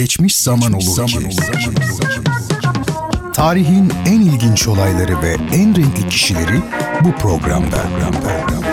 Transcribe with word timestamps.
Geçmiş 0.00 0.36
zaman 0.36 0.72
olur 0.72 0.82
zaman 0.82 1.06
ki. 1.06 1.18
Olur, 1.18 2.22
Tarihin 3.34 3.92
en 4.06 4.20
ilginç 4.20 4.68
olayları 4.68 5.22
ve 5.22 5.36
en 5.52 5.76
renkli 5.76 6.08
kişileri 6.08 6.60
bu 7.04 7.12
programda. 7.12 7.76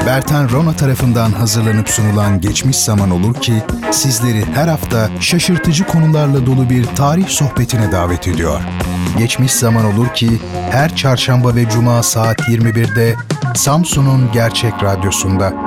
Bertan 0.06 0.50
Rona 0.50 0.74
tarafından 0.76 1.32
hazırlanıp 1.32 1.90
sunulan 1.90 2.42
Geçmiş 2.42 2.78
Zaman 2.78 3.12
Olur 3.12 3.34
ki 3.34 3.64
sizleri 3.92 4.46
her 4.46 4.68
hafta 4.68 5.10
şaşırtıcı 5.20 5.88
konularla 5.88 6.46
dolu 6.46 6.70
bir 6.70 6.86
tarih 6.86 7.28
sohbetine 7.28 7.92
davet 7.92 8.28
ediyor. 8.28 8.62
Geçmiş 9.18 9.52
Zaman 9.52 9.86
Olur 9.86 10.08
ki 10.14 10.30
her 10.72 10.96
çarşamba 10.96 11.56
ve 11.56 11.70
cuma 11.70 12.04
saat 12.04 12.40
21'de 12.40 13.16
Samsun'un 13.56 14.32
Gerçek 14.34 14.74
Radyosu'nda. 14.84 15.67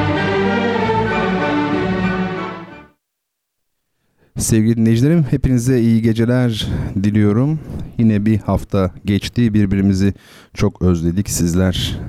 Sevgili 4.41 4.77
dinleyicilerim, 4.77 5.23
hepinize 5.23 5.81
iyi 5.81 6.01
geceler 6.01 6.67
diliyorum. 7.03 7.59
Yine 7.97 8.25
bir 8.25 8.37
hafta 8.37 8.91
geçti, 9.05 9.53
birbirimizi 9.53 10.13
çok 10.53 10.81
özledik. 10.81 11.29
Sizler 11.29 11.99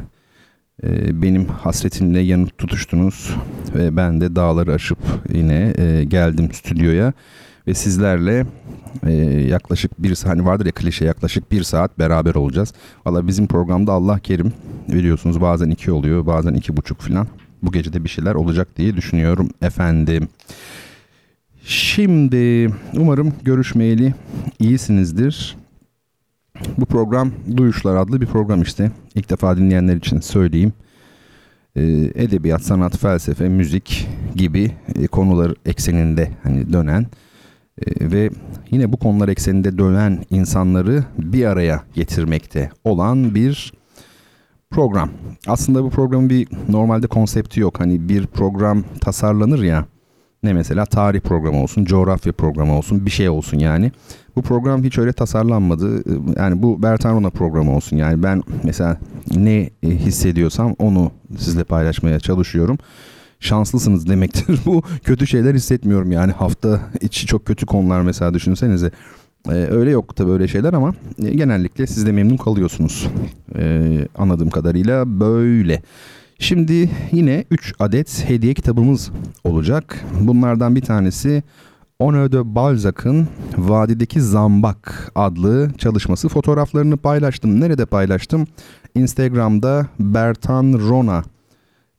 e, 0.83 1.22
benim 1.22 1.44
hasretimle 1.44 2.20
yanıp 2.20 2.58
tutuştunuz 2.58 3.36
ve 3.74 3.97
ben 3.97 4.20
de 4.20 4.36
dağları 4.36 4.72
aşıp 4.72 4.98
yine 5.34 5.74
e, 5.78 6.05
geldim 6.05 6.52
stüdyoya 6.52 7.12
ve 7.66 7.74
sizlerle 7.74 8.46
e, 9.06 9.12
yaklaşık 9.48 10.02
bir 10.02 10.19
hani 10.24 10.44
vardır 10.44 10.67
ya 10.67 10.72
klişe 10.72 11.05
yaklaşık 11.05 11.52
bir 11.52 11.62
saat 11.62 11.98
beraber 11.98 12.34
olacağız. 12.34 12.72
Valla 13.06 13.27
bizim 13.27 13.46
programda 13.46 13.92
Allah 13.92 14.19
kerim 14.19 14.52
biliyorsunuz 14.89 15.41
bazen 15.41 15.70
iki 15.70 15.92
oluyor 15.92 16.27
bazen 16.27 16.55
iki 16.55 16.77
buçuk 16.77 17.00
falan. 17.00 17.27
Bu 17.62 17.72
gece 17.72 17.92
de 17.92 18.05
bir 18.05 18.08
şeyler 18.08 18.34
olacak 18.34 18.69
diye 18.77 18.96
düşünüyorum 18.96 19.48
efendim. 19.62 20.28
Şimdi 21.64 22.70
umarım 22.94 23.32
görüşmeyeli 23.42 24.14
iyisinizdir. 24.58 25.56
Bu 26.78 26.86
program 26.86 27.32
Duyuşlar 27.56 27.96
adlı 27.96 28.20
bir 28.20 28.27
program 28.27 28.62
işte. 28.62 28.91
İlk 29.14 29.30
defa 29.30 29.56
dinleyenler 29.56 29.96
için 29.96 30.20
söyleyeyim. 30.20 30.72
Ee, 31.77 31.83
edebiyat, 32.14 32.62
sanat, 32.62 32.98
felsefe, 32.98 33.48
müzik 33.48 34.08
gibi 34.36 34.72
e, 34.94 35.06
konular 35.06 35.55
ekseninde 35.66 36.30
hani 36.42 36.72
dönen 36.72 37.06
e, 37.86 38.10
ve 38.12 38.30
yine 38.70 38.92
bu 38.92 38.96
konular 38.96 39.28
ekseninde 39.28 39.78
dönen 39.78 40.24
insanları 40.30 41.05
bir 41.18 41.44
araya 41.44 41.83
getirmekte 41.94 42.70
olan 42.84 43.34
bir 43.34 43.72
program. 44.70 45.10
Aslında 45.46 45.84
bu 45.84 45.90
programın 45.90 46.30
bir 46.30 46.48
normalde 46.68 47.06
konsepti 47.06 47.60
yok. 47.60 47.80
Hani 47.80 48.08
bir 48.08 48.27
program 48.27 48.84
tasarlanır 49.00 49.62
ya 49.62 49.86
ne 50.43 50.53
mesela 50.53 50.85
tarih 50.87 51.21
programı 51.21 51.62
olsun, 51.62 51.85
coğrafya 51.85 52.33
programı 52.33 52.79
olsun, 52.79 53.07
bir 53.07 53.11
şey 53.11 53.29
olsun 53.29 53.59
yani. 53.59 53.93
Bu 54.37 54.43
program 54.43 54.85
hiç 54.85 54.98
öyle 54.98 55.12
tasarlanmadı. 55.12 56.03
Yani 56.37 56.62
bu 56.62 56.83
Bertan 56.83 57.15
Rona 57.15 57.31
programı 57.31 57.77
olsun. 57.77 57.97
Yani 57.97 58.23
ben 58.23 58.43
mesela 58.63 58.97
ne 59.35 59.70
hissediyorsam 59.83 60.75
onu 60.79 61.11
sizle 61.39 61.64
paylaşmaya 61.64 62.20
çalışıyorum. 62.20 62.79
Şanslısınız 63.41 64.08
demektir. 64.08 64.61
bu 64.67 64.83
kötü 65.05 65.27
şeyler 65.27 65.55
hissetmiyorum 65.55 66.13
yani 66.13 66.33
hafta 66.33 66.81
içi 67.01 67.27
çok 67.27 67.47
kötü 67.47 67.67
konular 67.67 68.01
mesela 68.01 68.35
düşünsenize. 68.35 68.91
Ee, 69.48 69.52
öyle 69.52 69.91
yok 69.91 70.17
tabii 70.17 70.31
öyle 70.31 70.48
şeyler 70.48 70.73
ama 70.73 70.95
genellikle 71.19 71.86
siz 71.86 72.07
de 72.07 72.13
memnun 72.13 72.36
kalıyorsunuz. 72.36 73.08
Ee, 73.58 74.08
anladığım 74.19 74.51
kadarıyla 74.51 75.20
böyle. 75.20 75.83
Şimdi 76.42 76.91
yine 77.13 77.45
3 77.51 77.75
adet 77.79 78.29
hediye 78.29 78.55
kitabımız 78.55 79.11
olacak. 79.45 80.05
Bunlardan 80.20 80.77
bir 80.77 80.80
tanesi 80.80 81.42
Honor 82.01 82.33
de 82.33 82.55
Balzac'ın 82.55 83.29
Vadideki 83.57 84.20
Zambak 84.20 85.13
adlı 85.14 85.70
çalışması. 85.79 86.29
Fotoğraflarını 86.29 86.97
paylaştım. 86.97 87.61
Nerede 87.61 87.86
paylaştım? 87.86 88.47
Instagram'da 88.95 89.86
Bertan 89.98 90.73
Rona 90.89 91.23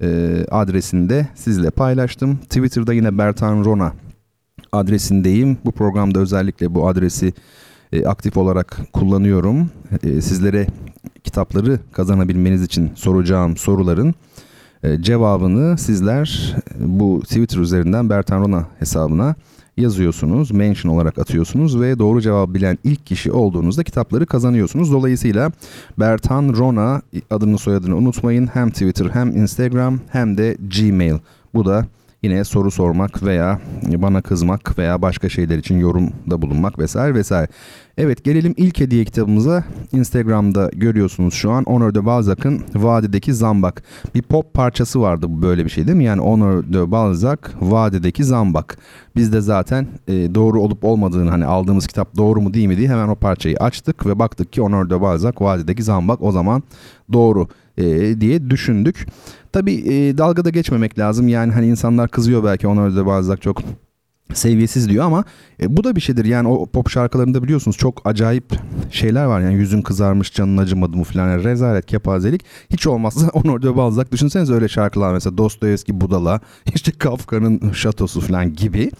e, 0.02 0.38
adresinde 0.52 1.28
sizle 1.36 1.70
paylaştım. 1.70 2.38
Twitter'da 2.38 2.94
yine 2.94 3.18
Bertan 3.18 3.66
Rona 3.66 3.94
adresindeyim. 4.72 5.58
Bu 5.66 5.72
programda 5.72 6.20
özellikle 6.20 6.76
bu 6.76 6.88
adresi 6.88 7.34
e, 7.94 8.06
aktif 8.06 8.38
olarak 8.38 8.80
kullanıyorum. 8.94 9.70
E, 10.04 10.22
sizlere 10.22 10.68
kitapları 11.24 11.80
kazanabilmeniz 11.92 12.64
için 12.64 12.92
soracağım 12.96 13.58
soruların 13.58 14.14
e, 14.84 15.02
cevabını 15.02 15.78
sizler 15.78 16.56
bu 16.80 17.22
Twitter 17.24 17.60
üzerinden 17.60 18.10
Bertan 18.10 18.42
Rona 18.42 18.68
hesabına 18.80 19.36
yazıyorsunuz, 19.78 20.52
mention 20.52 20.92
olarak 20.92 21.20
atıyorsunuz 21.20 21.82
ve 21.82 22.00
doğru 22.00 22.22
cevap 22.22 22.54
bilen 22.54 22.78
ilk 22.84 23.06
kişi 23.06 23.32
olduğunuzda 23.32 23.84
kitapları 23.84 24.26
kazanıyorsunuz. 24.26 24.92
Dolayısıyla 24.92 25.52
Bertan 26.00 26.54
Rona 26.58 27.02
adını 27.30 27.58
soyadını 27.58 27.96
unutmayın. 27.96 28.48
Hem 28.48 28.70
Twitter 28.70 29.10
hem 29.14 29.38
Instagram 29.38 30.00
hem 30.12 30.38
de 30.38 30.58
Gmail. 30.78 31.16
Bu 31.54 31.66
da 31.66 31.88
yine 32.24 32.44
soru 32.44 32.72
sormak 32.72 33.24
veya 33.24 33.60
bana 33.84 34.22
kızmak 34.22 34.78
veya 34.78 35.02
başka 35.02 35.30
şeyler 35.30 35.58
için 35.58 35.80
yorumda 35.80 36.42
bulunmak 36.42 36.80
vesaire 36.80 37.16
vesaire. 37.16 37.48
Evet 37.98 38.24
gelelim 38.24 38.54
ilk 38.58 38.80
hediye 38.80 39.06
kitabımıza. 39.06 39.64
Instagram'da 39.92 40.70
görüyorsunuz 40.74 41.34
şu 41.34 41.52
an 41.52 41.64
Honor 41.64 41.96
de 41.96 42.06
Balzac'ın 42.06 42.62
Vadideki 42.76 43.34
Zambak. 43.34 43.84
Bir 44.16 44.22
pop 44.22 44.54
parçası 44.54 45.02
vardı 45.02 45.26
bu 45.30 45.42
böyle 45.42 45.66
bir 45.66 45.70
şey 45.70 45.88
değil 45.88 45.98
mi? 45.98 46.04
Yani 46.04 46.22
Honor 46.22 46.64
de 46.64 46.92
Balzac 46.92 47.40
Vadideki 47.62 48.24
Zambak. 48.24 48.78
Biz 49.16 49.34
de 49.34 49.42
zaten 49.42 49.88
e, 50.08 50.36
doğru 50.36 50.62
olup 50.62 50.84
olmadığını 50.84 51.30
hani 51.30 51.46
aldığımız 51.46 51.88
kitap 51.88 52.18
doğru 52.18 52.42
mu 52.42 52.54
değil 52.54 52.68
mi 52.68 52.78
diye 52.78 52.90
hemen 52.90 53.08
o 53.08 53.16
parçayı 53.16 53.58
açtık 53.58 54.06
ve 54.06 54.20
baktık 54.20 54.54
ki 54.54 54.62
Honor 54.62 54.90
de 54.90 55.02
Balzac 55.02 55.42
Vadideki 55.42 55.84
Zambak 55.84 56.22
o 56.22 56.32
zaman 56.32 56.64
doğru 57.14 57.48
e, 57.78 58.22
diye 58.22 58.50
düşündük. 58.50 59.08
Tabii 59.52 59.74
e, 59.74 60.18
dalgada 60.18 60.50
geçmemek 60.50 61.00
lazım. 61.00 61.28
Yani 61.28 61.54
hani 61.54 61.68
insanlar 61.68 62.10
kızıyor 62.10 62.44
belki 62.44 62.68
Honor 62.68 62.96
de 62.96 63.06
Balzac 63.06 63.42
çok 63.42 63.62
seviyesiz 64.34 64.90
diyor 64.90 65.06
ama 65.06 65.24
e, 65.62 65.78
bu 65.78 65.84
da 65.84 65.96
bir 65.96 66.02
şeydir. 66.02 66.26
Yani 66.26 66.48
o 66.48 66.66
pop 66.66 66.90
şarkılarında 66.90 67.44
biliyorsunuz 67.44 67.78
çok 67.78 68.08
acayip 68.08 68.46
şeyler 68.92 69.26
var. 69.26 69.42
Yani 69.42 69.54
yüzün 69.54 69.82
kızarmış 69.82 70.34
canın 70.34 70.58
acımadı 70.58 70.98
mı 70.98 71.04
falan. 71.04 71.30
Yani 71.30 71.44
rezalet 71.44 71.86
kepazelik. 71.86 72.42
Hiç 72.70 72.88
olmazsa 72.88 73.28
Honor 73.34 73.62
de 73.62 73.76
Balzac 73.76 74.12
düşünseniz 74.12 74.52
öyle 74.52 74.68
şarkılar 74.68 75.14
mesela 75.14 75.38
Dostoyevski 75.38 76.02
Budala 76.02 76.40
işte 76.76 76.92
Kafka'nın 76.92 77.72
Şatosu 77.72 78.22
falan 78.22 78.54
gibi. 78.54 78.92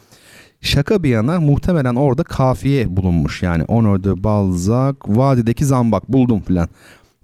Şaka 0.62 1.04
bir 1.04 1.10
yana 1.10 1.40
muhtemelen 1.40 1.96
orada 1.96 2.24
kafiye 2.24 2.98
bulunmuş. 2.98 3.44
Yani 3.44 3.64
Honor 3.64 4.04
de 4.04 4.24
Balzac 4.24 4.96
Vadideki 5.08 5.66
Zambak 5.66 6.10
buldum 6.10 6.42
falan 6.42 6.70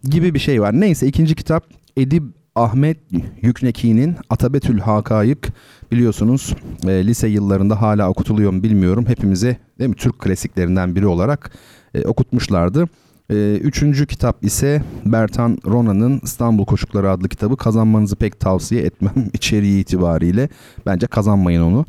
gibi 0.03 0.33
bir 0.33 0.39
şey 0.39 0.61
var. 0.61 0.81
Neyse 0.81 1.07
ikinci 1.07 1.35
kitap 1.35 1.63
Edip 1.97 2.23
Ahmet 2.55 2.97
Yükneki'nin 3.41 4.15
Atabetül 4.29 4.79
Hakayık 4.79 5.47
biliyorsunuz 5.91 6.55
e, 6.87 7.07
lise 7.07 7.27
yıllarında 7.27 7.81
hala 7.81 8.09
okutuluyor 8.09 8.51
mu 8.51 8.63
bilmiyorum. 8.63 9.05
Hepimize 9.07 9.57
değil 9.79 9.89
mi 9.89 9.95
Türk 9.95 10.19
klasiklerinden 10.19 10.95
biri 10.95 11.07
olarak 11.07 11.51
e, 11.93 12.05
okutmuşlardı. 12.05 12.85
E, 13.29 13.57
üçüncü 13.57 14.07
kitap 14.07 14.45
ise 14.45 14.83
Bertan 15.05 15.57
Rona'nın 15.65 16.21
İstanbul 16.23 16.65
Koşukları 16.65 17.11
adlı 17.11 17.29
kitabı. 17.29 17.57
Kazanmanızı 17.57 18.15
pek 18.15 18.39
tavsiye 18.39 18.81
etmem 18.81 19.13
içeriği 19.33 19.81
itibariyle. 19.81 20.49
Bence 20.85 21.07
kazanmayın 21.07 21.61
onu. 21.61 21.85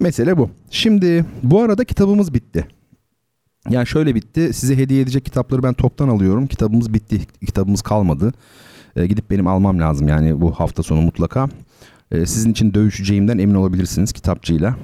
Mesele 0.00 0.38
bu. 0.38 0.50
Şimdi 0.70 1.24
bu 1.42 1.62
arada 1.62 1.84
kitabımız 1.84 2.34
bitti. 2.34 2.66
Yani 3.70 3.86
şöyle 3.86 4.14
bitti. 4.14 4.52
Size 4.52 4.76
hediye 4.76 5.02
edecek 5.02 5.24
kitapları 5.24 5.62
ben 5.62 5.74
toptan 5.74 6.08
alıyorum. 6.08 6.46
Kitabımız 6.46 6.94
bitti. 6.94 7.20
Kitabımız 7.46 7.82
kalmadı. 7.82 8.32
E, 8.96 9.06
gidip 9.06 9.30
benim 9.30 9.46
almam 9.46 9.80
lazım 9.80 10.08
yani 10.08 10.40
bu 10.40 10.52
hafta 10.52 10.82
sonu 10.82 11.00
mutlaka. 11.00 11.48
E, 12.10 12.26
sizin 12.26 12.52
için 12.52 12.74
dövüşeceğimden 12.74 13.38
emin 13.38 13.54
olabilirsiniz 13.54 14.12
kitapçıyla. 14.12 14.76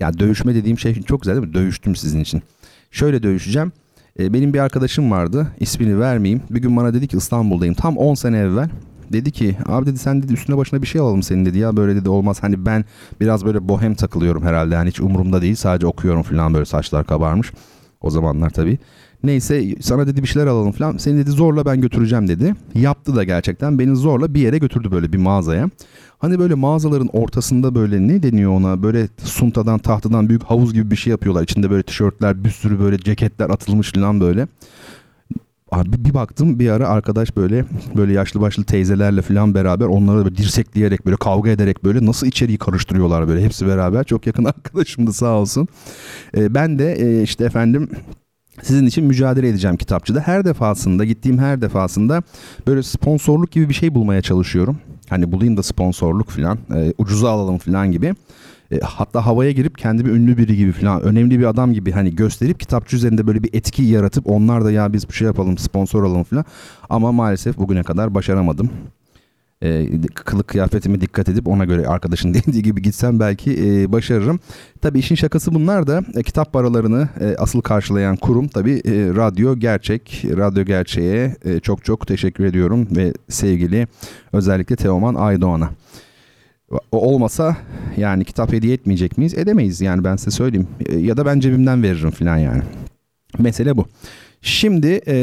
Ya 0.00 0.18
dövüşme 0.18 0.54
dediğim 0.54 0.78
şey 0.78 1.02
çok 1.02 1.22
güzel 1.22 1.36
değil 1.36 1.46
mi? 1.46 1.54
Dövüştüm 1.54 1.96
sizin 1.96 2.20
için. 2.20 2.42
Şöyle 2.90 3.22
dövüşeceğim. 3.22 3.72
E, 4.18 4.32
benim 4.32 4.54
bir 4.54 4.58
arkadaşım 4.58 5.10
vardı. 5.10 5.46
İsmini 5.60 6.00
vermeyeyim. 6.00 6.42
Bir 6.50 6.62
gün 6.62 6.76
bana 6.76 6.94
dedi 6.94 7.08
ki 7.08 7.16
İstanbul'dayım. 7.16 7.74
Tam 7.74 7.96
10 7.96 8.14
sene 8.14 8.38
evvel. 8.38 8.68
Dedi 9.12 9.32
ki 9.32 9.56
abi 9.66 9.86
dedi 9.86 9.98
sen 9.98 10.22
dedi 10.22 10.32
üstüne 10.32 10.56
başına 10.56 10.82
bir 10.82 10.86
şey 10.86 11.00
alalım 11.00 11.22
senin 11.22 11.46
dedi 11.46 11.58
ya 11.58 11.76
böyle 11.76 11.96
dedi 11.96 12.08
olmaz. 12.08 12.42
Hani 12.42 12.66
ben 12.66 12.84
biraz 13.20 13.44
böyle 13.44 13.68
bohem 13.68 13.94
takılıyorum 13.94 14.42
herhalde. 14.42 14.74
Yani 14.74 14.88
hiç 14.88 15.00
umurumda 15.00 15.42
değil 15.42 15.54
sadece 15.54 15.86
okuyorum 15.86 16.22
falan 16.22 16.54
böyle 16.54 16.64
saçlar 16.64 17.06
kabarmış. 17.06 17.52
O 18.00 18.10
zamanlar 18.10 18.50
tabii. 18.50 18.78
Neyse 19.26 19.74
sana 19.80 20.06
dedi 20.06 20.22
bir 20.22 20.28
şeyler 20.28 20.46
alalım 20.46 20.72
falan. 20.72 20.96
Seni 20.96 21.18
dedi 21.18 21.30
zorla 21.30 21.66
ben 21.66 21.80
götüreceğim 21.80 22.28
dedi. 22.28 22.54
Yaptı 22.74 23.16
da 23.16 23.24
gerçekten. 23.24 23.78
Beni 23.78 23.96
zorla 23.96 24.34
bir 24.34 24.40
yere 24.40 24.58
götürdü 24.58 24.90
böyle 24.90 25.12
bir 25.12 25.18
mağazaya. 25.18 25.70
Hani 26.18 26.38
böyle 26.38 26.54
mağazaların 26.54 27.08
ortasında 27.12 27.74
böyle 27.74 28.08
ne 28.08 28.22
deniyor 28.22 28.52
ona? 28.52 28.82
Böyle 28.82 29.08
suntadan 29.22 29.78
tahtadan 29.78 30.28
büyük 30.28 30.42
havuz 30.42 30.74
gibi 30.74 30.90
bir 30.90 30.96
şey 30.96 31.10
yapıyorlar. 31.10 31.42
İçinde 31.42 31.70
böyle 31.70 31.82
tişörtler 31.82 32.44
bir 32.44 32.50
sürü 32.50 32.80
böyle 32.80 32.98
ceketler 32.98 33.50
atılmış 33.50 33.92
falan 33.92 34.20
böyle. 34.20 34.46
Abi 35.72 36.04
bir 36.04 36.14
baktım 36.14 36.58
bir 36.58 36.70
ara 36.70 36.88
arkadaş 36.88 37.36
böyle 37.36 37.64
böyle 37.96 38.12
yaşlı 38.12 38.40
başlı 38.40 38.64
teyzelerle 38.64 39.22
falan 39.22 39.54
beraber 39.54 39.86
onları 39.86 40.24
böyle 40.24 40.36
dirsekleyerek 40.36 41.06
böyle 41.06 41.16
kavga 41.16 41.50
ederek 41.50 41.84
böyle 41.84 42.06
nasıl 42.06 42.26
içeriği 42.26 42.58
karıştırıyorlar 42.58 43.28
böyle 43.28 43.44
hepsi 43.44 43.66
beraber 43.66 44.04
çok 44.04 44.26
yakın 44.26 44.44
arkadaşımdı 44.54 45.12
sağ 45.12 45.34
olsun. 45.34 45.68
Ee, 46.36 46.54
ben 46.54 46.78
de 46.78 46.94
e, 46.94 47.22
işte 47.22 47.44
efendim 47.44 47.90
sizin 48.62 48.86
için 48.86 49.04
mücadele 49.04 49.48
edeceğim 49.48 49.76
kitapçıda. 49.76 50.20
Her 50.20 50.44
defasında 50.44 51.04
gittiğim 51.04 51.38
her 51.38 51.60
defasında 51.60 52.22
böyle 52.66 52.82
sponsorluk 52.82 53.50
gibi 53.50 53.68
bir 53.68 53.74
şey 53.74 53.94
bulmaya 53.94 54.22
çalışıyorum. 54.22 54.78
Hani 55.08 55.32
bulayım 55.32 55.56
da 55.56 55.62
sponsorluk 55.62 56.30
falan 56.30 56.58
e, 56.74 56.92
ucuza 56.98 57.30
alalım 57.30 57.58
falan 57.58 57.92
gibi. 57.92 58.14
E, 58.72 58.80
hatta 58.80 59.26
havaya 59.26 59.50
girip 59.50 59.78
kendimi 59.78 60.10
ünlü 60.10 60.36
biri 60.36 60.56
gibi 60.56 60.72
falan 60.72 61.02
önemli 61.02 61.38
bir 61.38 61.44
adam 61.44 61.72
gibi 61.72 61.92
hani 61.92 62.16
gösterip 62.16 62.60
kitapçı 62.60 62.96
üzerinde 62.96 63.26
böyle 63.26 63.42
bir 63.42 63.54
etki 63.54 63.82
yaratıp 63.82 64.26
onlar 64.30 64.64
da 64.64 64.70
ya 64.70 64.92
biz 64.92 65.08
bir 65.08 65.14
şey 65.14 65.26
yapalım 65.26 65.58
sponsor 65.58 66.04
alalım 66.04 66.24
falan. 66.24 66.44
Ama 66.90 67.12
maalesef 67.12 67.58
bugüne 67.58 67.82
kadar 67.82 68.14
başaramadım 68.14 68.70
e, 69.62 69.88
kılık 70.14 70.48
kıyafetime 70.48 71.00
dikkat 71.00 71.28
edip 71.28 71.48
ona 71.48 71.64
göre 71.64 71.86
arkadaşın 71.86 72.34
dediği 72.46 72.62
gibi 72.62 72.82
gitsem 72.82 73.20
belki 73.20 73.52
e, 73.52 73.92
başarırım. 73.92 74.40
Tabii 74.80 74.98
işin 74.98 75.14
şakası 75.14 75.54
bunlar 75.54 75.86
da 75.86 76.02
e, 76.14 76.22
kitap 76.22 76.52
paralarını 76.52 77.08
e, 77.20 77.36
asıl 77.38 77.60
karşılayan 77.60 78.16
kurum 78.16 78.48
tabii 78.48 78.82
e, 78.84 78.92
Radyo 79.16 79.56
Gerçek. 79.56 80.24
Radyo 80.36 80.64
Gerçek'e 80.64 81.36
e, 81.44 81.60
çok 81.60 81.84
çok 81.84 82.06
teşekkür 82.06 82.44
ediyorum 82.44 82.88
ve 82.96 83.12
sevgili 83.28 83.86
özellikle 84.32 84.76
Teoman 84.76 85.14
Aydoğan'a. 85.14 85.70
O 86.92 87.12
olmasa 87.12 87.56
yani 87.96 88.24
kitap 88.24 88.52
hediye 88.52 88.74
etmeyecek 88.74 89.18
miyiz? 89.18 89.34
Edemeyiz 89.38 89.80
yani 89.80 90.04
ben 90.04 90.16
size 90.16 90.30
söyleyeyim. 90.30 90.68
E, 90.86 90.96
ya 90.96 91.16
da 91.16 91.26
ben 91.26 91.40
cebimden 91.40 91.82
veririm 91.82 92.10
falan 92.10 92.36
yani. 92.36 92.62
Mesele 93.38 93.76
bu. 93.76 93.86
Şimdi 94.42 95.00
e, 95.06 95.16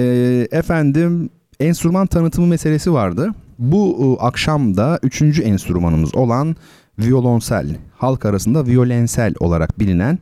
efendim 0.52 1.30
enstrüman 1.60 2.08
tanıtımı 2.08 2.48
meselesi 2.48 2.94
vardı. 2.94 3.34
Bu 3.60 4.18
e, 4.20 4.24
akşam 4.24 4.78
da 4.78 5.00
üçüncü 5.04 5.42
enstrümanımız 5.42 6.16
olan 6.16 6.56
violonsel, 7.00 7.76
halk 7.98 8.26
arasında 8.26 8.66
violensel 8.66 9.34
olarak 9.40 9.80
bilinen 9.80 10.20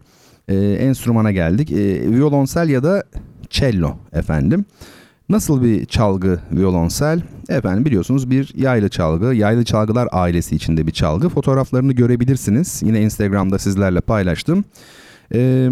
e, 0.48 0.56
enstrümana 0.56 1.32
geldik. 1.32 1.72
E, 1.72 2.12
violonsel 2.12 2.70
ya 2.70 2.84
da 2.84 3.04
cello 3.50 3.98
efendim. 4.14 4.66
Nasıl 5.30 5.64
bir 5.64 5.86
çalgı 5.86 6.40
violonsel? 6.52 7.22
Efendim 7.50 7.86
biliyorsunuz 7.86 8.30
bir 8.30 8.54
yaylı 8.56 8.90
çalgı. 8.90 9.26
Yaylı 9.26 9.66
çalgılar 9.66 10.08
ailesi 10.12 10.56
içinde 10.56 10.88
bir 10.88 10.92
çalgı. 10.92 11.30
Fotoğraflarını 11.30 11.94
görebilirsiniz. 11.94 12.82
Yine 12.86 13.02
Instagram'da 13.02 13.60
sizlerle 13.60 14.02
paylaştım. 14.02 14.64
Ee, 15.34 15.70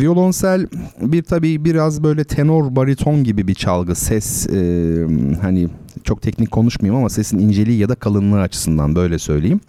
violonsel 0.00 0.66
bir 1.00 1.22
tabii 1.22 1.64
biraz 1.64 2.02
böyle 2.02 2.24
tenor 2.24 2.76
bariton 2.76 3.24
gibi 3.24 3.48
bir 3.48 3.54
çalgı 3.54 3.94
ses 3.94 4.46
e, 4.46 5.06
hani 5.42 5.68
çok 6.04 6.22
teknik 6.22 6.50
konuşmayayım 6.50 7.00
ama 7.00 7.08
sesin 7.08 7.38
inceliği 7.38 7.78
ya 7.78 7.88
da 7.88 7.94
kalınlığı 7.94 8.40
açısından 8.40 8.94
böyle 8.94 9.18
söyleyeyim. 9.18 9.60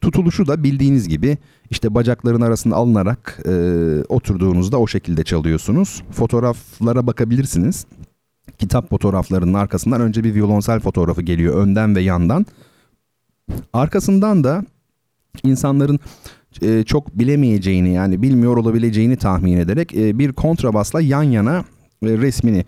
Tutuluşu 0.00 0.46
da 0.46 0.62
bildiğiniz 0.64 1.08
gibi 1.08 1.38
işte 1.70 1.94
bacakların 1.94 2.40
arasında 2.40 2.76
alınarak 2.76 3.40
e, 3.46 3.52
oturduğunuzda 4.08 4.78
o 4.78 4.86
şekilde 4.86 5.24
çalıyorsunuz. 5.24 6.02
Fotoğraflara 6.10 7.06
bakabilirsiniz. 7.06 7.86
Kitap 8.58 8.90
fotoğraflarının 8.90 9.54
arkasından 9.54 10.00
önce 10.00 10.24
bir 10.24 10.34
violonsel 10.34 10.80
fotoğrafı 10.80 11.22
geliyor 11.22 11.54
önden 11.54 11.96
ve 11.96 12.00
yandan. 12.00 12.46
Arkasından 13.72 14.44
da 14.44 14.64
insanların 15.44 16.00
e, 16.62 16.84
çok 16.84 17.18
bilemeyeceğini 17.18 17.94
yani 17.94 18.22
bilmiyor 18.22 18.56
olabileceğini 18.56 19.16
tahmin 19.16 19.56
ederek 19.56 19.94
e, 19.94 20.18
bir 20.18 20.32
kontrabasla 20.32 21.00
yan 21.00 21.22
yana 21.22 21.64
e, 22.02 22.08
resmini 22.08 22.64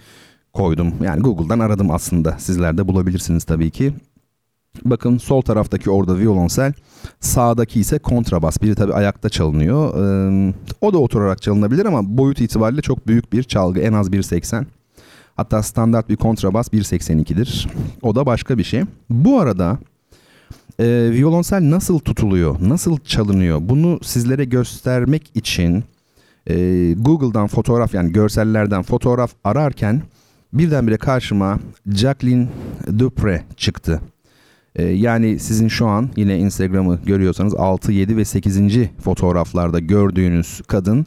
koydum. 0.52 0.94
Yani 1.02 1.22
Google'dan 1.22 1.58
aradım 1.58 1.90
aslında. 1.90 2.38
Sizler 2.38 2.78
de 2.78 2.88
bulabilirsiniz 2.88 3.44
tabii 3.44 3.70
ki. 3.70 3.92
Bakın 4.84 5.18
sol 5.18 5.42
taraftaki 5.42 5.90
orada 5.90 6.18
violonsel, 6.18 6.72
sağdaki 7.20 7.80
ise 7.80 7.98
kontrabas. 7.98 8.62
Biri 8.62 8.74
tabii 8.74 8.94
ayakta 8.94 9.28
çalınıyor. 9.28 9.94
Ee, 9.94 10.54
o 10.80 10.92
da 10.92 10.98
oturarak 10.98 11.42
çalınabilir 11.42 11.86
ama 11.86 12.18
boyut 12.18 12.40
itibariyle 12.40 12.82
çok 12.82 13.06
büyük 13.06 13.32
bir 13.32 13.42
çalgı. 13.42 13.80
En 13.80 13.92
az 13.92 14.08
1.80. 14.08 14.64
Hatta 15.36 15.62
standart 15.62 16.08
bir 16.08 16.16
kontrabas 16.16 16.68
1.82'dir. 16.68 17.68
O 18.02 18.14
da 18.14 18.26
başka 18.26 18.58
bir 18.58 18.64
şey. 18.64 18.82
Bu 19.10 19.40
arada 19.40 19.78
e, 20.80 21.10
violonsel 21.12 21.70
nasıl 21.70 21.98
tutuluyor, 21.98 22.56
nasıl 22.68 22.98
çalınıyor 22.98 23.58
bunu 23.62 23.98
sizlere 24.02 24.44
göstermek 24.44 25.30
için 25.34 25.84
e, 26.46 26.54
Google'dan 26.92 27.46
fotoğraf 27.46 27.94
yani 27.94 28.12
görsellerden 28.12 28.82
fotoğraf 28.82 29.30
ararken 29.44 30.02
birdenbire 30.52 30.96
karşıma 30.96 31.58
Jacqueline 31.86 32.48
Dupre 32.98 33.42
çıktı. 33.56 34.00
E, 34.76 34.84
yani 34.84 35.38
sizin 35.38 35.68
şu 35.68 35.86
an 35.86 36.10
yine 36.16 36.38
Instagram'ı 36.38 36.98
görüyorsanız 37.06 37.54
6, 37.54 37.92
7 37.92 38.16
ve 38.16 38.24
8. 38.24 38.60
fotoğraflarda 39.02 39.78
gördüğünüz 39.78 40.62
kadın 40.66 41.06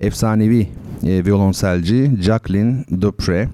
efsanevi 0.00 0.68
e, 1.02 1.24
violonselci 1.24 2.10
Jacqueline 2.20 2.84
Dupre. 3.00 3.48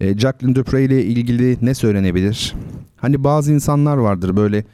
E, 0.00 0.18
Jacqueline 0.18 0.54
Dupre 0.54 0.84
ile 0.84 1.04
ilgili 1.04 1.58
ne 1.62 1.74
söylenebilir? 1.74 2.54
Hani 2.96 3.24
bazı 3.24 3.52
insanlar 3.52 3.96
vardır 3.96 4.36
böyle 4.36 4.64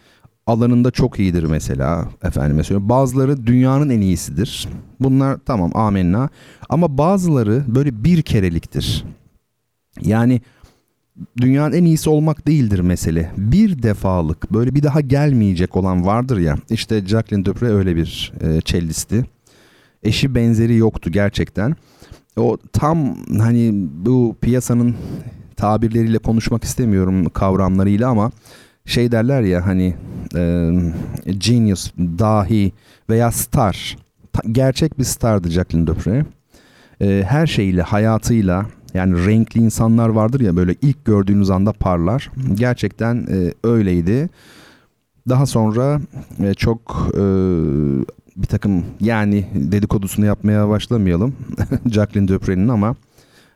alanında 0.46 0.90
çok 0.90 1.18
iyidir 1.18 1.44
mesela 1.44 2.08
efendim 2.22 2.56
mesela 2.56 2.88
bazıları 2.88 3.46
dünyanın 3.46 3.90
en 3.90 4.00
iyisidir. 4.00 4.68
Bunlar 5.00 5.38
tamam 5.46 5.70
amenna 5.74 6.28
ama 6.68 6.98
bazıları 6.98 7.64
böyle 7.68 8.04
bir 8.04 8.22
kereliktir. 8.22 9.04
Yani 10.00 10.40
dünyanın 11.36 11.72
en 11.74 11.84
iyisi 11.84 12.10
olmak 12.10 12.46
değildir 12.46 12.80
mesele. 12.80 13.30
Bir 13.36 13.82
defalık 13.82 14.52
böyle 14.52 14.74
bir 14.74 14.82
daha 14.82 15.00
gelmeyecek 15.00 15.76
olan 15.76 16.06
vardır 16.06 16.38
ya. 16.38 16.56
İşte 16.70 17.06
Jacqueline 17.06 17.44
Dupre 17.44 17.66
öyle 17.66 17.96
bir 17.96 18.32
e, 18.40 18.60
cellisti. 18.64 19.24
Eşi 20.02 20.34
benzeri 20.34 20.76
yoktu 20.76 21.10
gerçekten. 21.10 21.76
O 22.40 22.58
tam 22.72 23.16
hani 23.38 23.70
bu 24.04 24.36
piyasanın 24.40 24.94
tabirleriyle 25.56 26.18
konuşmak 26.18 26.64
istemiyorum 26.64 27.28
kavramlarıyla 27.28 28.08
ama 28.08 28.30
şey 28.84 29.12
derler 29.12 29.42
ya 29.42 29.66
hani 29.66 29.94
e, 30.36 30.70
genius, 31.38 31.92
dahi 31.98 32.72
veya 33.10 33.30
star. 33.30 33.96
Gerçek 34.52 34.98
bir 34.98 35.04
stardı 35.04 35.50
Jacqueline 35.50 35.86
Dupre. 35.86 36.24
E, 37.00 37.24
her 37.28 37.46
şeyiyle, 37.46 37.82
hayatıyla 37.82 38.66
yani 38.94 39.26
renkli 39.26 39.60
insanlar 39.60 40.08
vardır 40.08 40.40
ya 40.40 40.56
böyle 40.56 40.74
ilk 40.82 41.04
gördüğünüz 41.04 41.50
anda 41.50 41.72
parlar. 41.72 42.30
Gerçekten 42.54 43.26
e, 43.30 43.54
öyleydi. 43.64 44.28
Daha 45.28 45.46
sonra 45.46 46.00
e, 46.42 46.54
çok 46.54 47.08
e, 47.14 47.22
bir 48.36 48.46
takım 48.46 48.84
yani 49.00 49.46
dedikodusunu 49.54 50.26
yapmaya 50.26 50.68
başlamayalım 50.68 51.34
Jacqueline 51.86 52.28
Dupre'nin 52.28 52.68
ama 52.68 52.94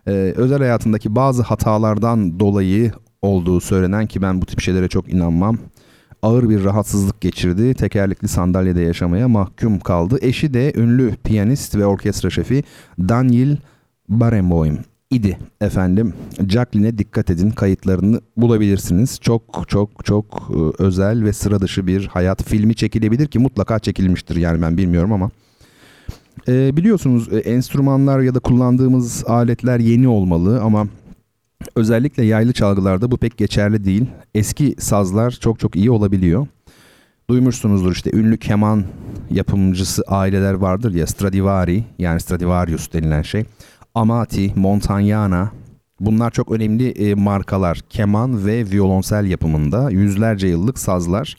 e, 0.06 0.10
özel 0.36 0.58
hayatındaki 0.58 1.14
bazı 1.14 1.42
hatalardan 1.42 2.40
dolayı 2.40 2.92
olduğu 3.22 3.60
söylenen 3.60 4.06
ki 4.06 4.22
ben 4.22 4.42
bu 4.42 4.46
tip 4.46 4.60
şeylere 4.60 4.88
çok 4.88 5.12
inanmam. 5.12 5.58
Ağır 6.22 6.48
bir 6.48 6.64
rahatsızlık 6.64 7.20
geçirdi. 7.20 7.74
Tekerlekli 7.74 8.28
sandalyede 8.28 8.80
yaşamaya 8.80 9.28
mahkum 9.28 9.80
kaldı. 9.80 10.18
Eşi 10.20 10.54
de 10.54 10.72
ünlü 10.76 11.16
piyanist 11.24 11.76
ve 11.76 11.86
orkestra 11.86 12.30
şefi 12.30 12.62
Daniel 12.98 13.56
Barenboim 14.08 14.78
idi 15.14 15.38
efendim. 15.60 16.14
Jacqueline'e 16.48 16.98
dikkat 16.98 17.30
edin 17.30 17.50
kayıtlarını 17.50 18.20
bulabilirsiniz. 18.36 19.18
Çok 19.20 19.64
çok 19.68 20.04
çok 20.04 20.50
e, 20.50 20.82
özel 20.82 21.24
ve 21.24 21.32
sıra 21.32 21.60
dışı 21.60 21.86
bir 21.86 22.06
hayat 22.06 22.44
filmi 22.44 22.74
çekilebilir 22.74 23.26
ki 23.26 23.38
mutlaka 23.38 23.78
çekilmiştir 23.78 24.36
yani 24.36 24.62
ben 24.62 24.78
bilmiyorum 24.78 25.12
ama. 25.12 25.30
E, 26.48 26.76
biliyorsunuz 26.76 27.32
e, 27.32 27.36
enstrümanlar 27.36 28.20
ya 28.20 28.34
da 28.34 28.38
kullandığımız 28.38 29.24
aletler 29.26 29.78
yeni 29.78 30.08
olmalı 30.08 30.60
ama 30.60 30.86
özellikle 31.76 32.24
yaylı 32.24 32.52
çalgılarda 32.52 33.10
bu 33.10 33.16
pek 33.16 33.36
geçerli 33.36 33.84
değil. 33.84 34.06
Eski 34.34 34.74
sazlar 34.78 35.30
çok 35.30 35.60
çok 35.60 35.76
iyi 35.76 35.90
olabiliyor. 35.90 36.46
Duymuşsunuzdur 37.30 37.92
işte 37.92 38.10
ünlü 38.12 38.38
keman 38.38 38.84
yapımcısı 39.30 40.02
aileler 40.08 40.54
vardır 40.54 40.94
ya 40.94 41.06
Stradivari 41.06 41.84
yani 41.98 42.20
Stradivarius 42.20 42.92
denilen 42.92 43.22
şey. 43.22 43.44
Amati, 43.94 44.52
Montagnana, 44.56 45.50
Bunlar 46.00 46.30
çok 46.30 46.50
önemli 46.50 46.88
e, 46.90 47.14
markalar. 47.14 47.80
Keman 47.90 48.46
ve 48.46 48.70
violonsel 48.70 49.26
yapımında 49.26 49.90
yüzlerce 49.90 50.46
yıllık 50.46 50.78
sazlar. 50.78 51.36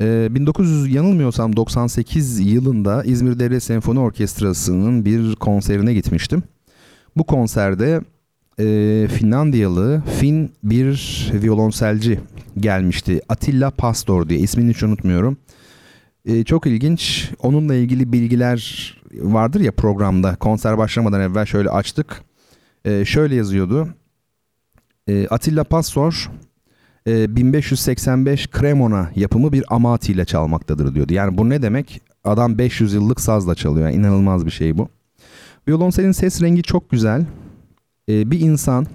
E, 0.00 0.34
1900 0.34 0.94
yanılmıyorsam 0.94 1.56
98 1.56 2.40
yılında 2.40 3.04
İzmir 3.04 3.38
Devlet 3.38 3.62
Senfoni 3.62 4.00
Orkestrası'nın 4.00 5.04
bir 5.04 5.36
konserine 5.36 5.94
gitmiştim. 5.94 6.42
Bu 7.16 7.24
konserde 7.24 8.00
e, 8.58 9.08
Finlandiyalı 9.08 10.02
Fin 10.18 10.52
bir 10.64 11.30
violonselci 11.34 12.20
gelmişti. 12.60 13.20
Atilla 13.28 13.70
Pastor 13.70 14.28
diye 14.28 14.40
ismini 14.40 14.70
hiç 14.70 14.82
unutmuyorum. 14.82 15.36
E, 16.24 16.44
çok 16.44 16.66
ilginç. 16.66 17.30
Onunla 17.42 17.74
ilgili 17.74 18.12
bilgiler 18.12 18.99
vardır 19.14 19.60
ya 19.60 19.72
programda. 19.72 20.36
Konser 20.36 20.78
başlamadan 20.78 21.20
evvel 21.20 21.46
şöyle 21.46 21.70
açtık. 21.70 22.22
E, 22.84 23.04
şöyle 23.04 23.34
yazıyordu. 23.34 23.88
E, 25.08 25.26
Atilla 25.28 25.64
Pastor 25.64 26.30
e, 27.06 27.36
1585 27.36 28.48
Cremona 28.58 29.10
yapımı 29.16 29.52
bir 29.52 29.64
amati 29.74 30.12
ile 30.12 30.24
çalmaktadır 30.24 30.94
diyordu. 30.94 31.14
Yani 31.14 31.38
bu 31.38 31.48
ne 31.48 31.62
demek? 31.62 32.02
Adam 32.24 32.58
500 32.58 32.94
yıllık 32.94 33.20
sazla 33.20 33.54
çalıyor. 33.54 33.88
Yani 33.88 33.96
inanılmaz 33.96 34.46
bir 34.46 34.50
şey 34.50 34.78
bu. 34.78 34.88
Violonselin 35.68 36.12
ses 36.12 36.42
rengi 36.42 36.62
çok 36.62 36.90
güzel. 36.90 37.26
E, 38.08 38.30
bir 38.30 38.40
insan 38.40 38.86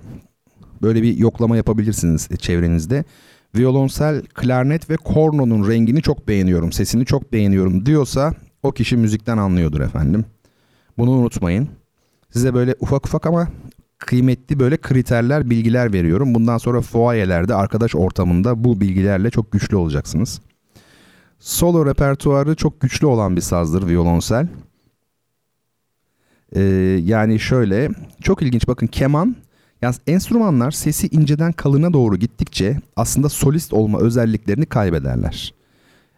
böyle 0.82 1.04
bir 1.04 1.18
yoklama 1.18 1.58
yapabilirsiniz 1.58 2.30
çevrenizde. 2.40 3.04
Violonsel, 3.56 4.22
klarnet 4.22 4.90
ve 4.90 4.96
kornonun 4.96 5.70
rengini 5.70 6.02
çok 6.02 6.28
beğeniyorum, 6.28 6.72
sesini 6.72 7.06
çok 7.06 7.34
beğeniyorum 7.34 7.86
diyorsa 7.86 8.34
o 8.66 8.72
kişi 8.72 8.98
müzikten 8.98 9.38
anlıyordur 9.38 9.80
efendim. 9.80 10.26
Bunu 10.98 11.12
unutmayın. 11.12 11.70
Size 12.34 12.54
böyle 12.54 12.76
ufak 12.80 13.06
ufak 13.06 13.26
ama 13.26 13.48
kıymetli 13.98 14.60
böyle 14.60 14.78
kriterler, 14.78 15.50
bilgiler 15.50 15.94
veriyorum. 15.94 16.34
Bundan 16.34 16.58
sonra 16.58 16.82
fuayelerde, 16.82 17.56
arkadaş 17.56 17.96
ortamında 17.96 18.64
bu 18.64 18.82
bilgilerle 18.82 19.30
çok 19.30 19.52
güçlü 19.52 19.76
olacaksınız. 19.76 20.42
Solo 21.40 21.86
repertuarı 21.86 22.56
çok 22.56 22.82
güçlü 22.82 23.08
olan 23.08 23.36
bir 23.36 23.42
sazdır 23.42 23.88
violonsel. 23.88 24.48
Ee, 26.56 26.62
yani 27.04 27.40
şöyle, 27.40 27.90
çok 28.22 28.42
ilginç 28.42 28.68
bakın 28.68 28.88
keman, 28.88 29.36
yani 29.82 29.96
enstrümanlar 30.08 30.72
sesi 30.72 31.08
inceden 31.08 31.52
kalına 31.52 31.94
doğru 31.94 32.18
gittikçe 32.18 32.80
aslında 32.96 33.30
solist 33.30 33.74
olma 33.74 34.00
özelliklerini 34.00 34.66
kaybederler. 34.66 35.54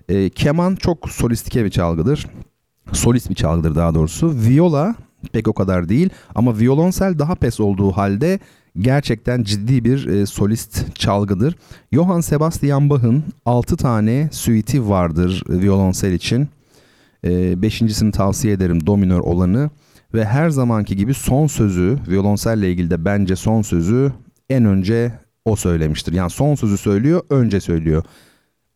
Ee, 0.10 0.30
keman 0.30 0.76
çok 0.76 1.10
solistike 1.10 1.66
bir 1.66 1.70
çalgıdır. 1.70 2.28
Solist 2.94 3.30
bir 3.30 3.36
çalgıdır 3.36 3.76
daha 3.76 3.96
doğrusu. 3.96 4.36
Viola 4.36 4.96
pek 5.34 5.48
o 5.48 5.54
kadar 5.54 5.90
değil 5.90 6.10
ama 6.36 6.60
violonsel 6.60 7.20
daha 7.20 7.36
pes 7.36 7.60
olduğu 7.60 7.92
halde 7.92 8.40
gerçekten 8.80 9.44
ciddi 9.44 9.84
bir 9.86 10.08
e, 10.08 10.26
solist 10.26 10.96
çalgıdır. 10.96 11.56
Johann 11.92 12.22
Sebastian 12.22 12.90
Bach'ın 12.90 13.24
6 13.46 13.78
tane 13.78 14.30
suite'i 14.32 14.90
vardır 14.90 15.44
e, 15.50 15.62
violonsel 15.62 16.14
için. 16.14 16.48
E, 17.26 17.62
beşincisini 17.62 18.12
tavsiye 18.12 18.54
ederim 18.54 18.88
dominör 18.88 19.20
olanı. 19.20 19.70
Ve 20.14 20.26
her 20.26 20.50
zamanki 20.50 20.96
gibi 20.96 21.14
son 21.14 21.48
sözü 21.48 21.98
violonselle 22.08 22.72
ilgili 22.72 22.90
de 22.90 23.06
bence 23.06 23.36
son 23.36 23.62
sözü 23.62 24.14
en 24.50 24.66
önce 24.66 25.12
o 25.46 25.56
söylemiştir. 25.56 26.14
Yani 26.14 26.30
son 26.30 26.56
sözü 26.56 26.78
söylüyor 26.78 27.22
önce 27.30 27.60
söylüyor. 27.60 28.04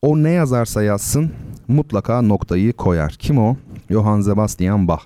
O 0.02 0.24
ne 0.24 0.30
yazarsa 0.32 0.84
yazsın 0.84 1.32
mutlaka 1.68 2.22
noktayı 2.22 2.74
koyar. 2.74 3.16
Kim 3.20 3.38
o? 3.38 3.56
Johann 3.90 4.22
Sebastian 4.22 4.88
Bach. 4.88 5.02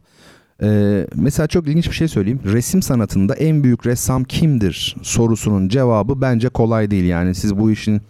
Ee, 0.63 1.07
mesela 1.15 1.47
çok 1.47 1.67
ilginç 1.67 1.89
bir 1.89 1.95
şey 1.95 2.07
söyleyeyim. 2.07 2.39
Resim 2.45 2.81
sanatında 2.81 3.35
en 3.35 3.63
büyük 3.63 3.85
ressam 3.85 4.23
kimdir 4.23 4.95
sorusunun 5.01 5.67
cevabı 5.67 6.21
bence 6.21 6.49
kolay 6.49 6.91
değil. 6.91 7.05
Yani 7.05 7.35
siz 7.35 7.57
bu 7.57 7.71
işin 7.71 8.01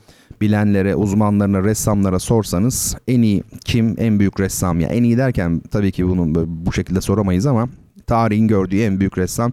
bilenlere, 0.41 0.95
uzmanlarına, 0.95 1.63
ressamlara 1.63 2.19
sorsanız 2.19 2.97
en 3.07 3.21
iyi 3.21 3.43
kim, 3.65 3.95
en 3.97 4.19
büyük 4.19 4.39
ressam 4.39 4.79
ya. 4.79 4.89
En 4.89 5.03
iyi 5.03 5.17
derken 5.17 5.61
tabii 5.71 5.91
ki 5.91 6.07
bunu 6.07 6.45
bu 6.47 6.73
şekilde 6.73 7.01
soramayız 7.01 7.45
ama 7.45 7.69
tarihin 8.07 8.47
gördüğü 8.47 8.79
en 8.79 8.99
büyük 8.99 9.17
ressam 9.17 9.51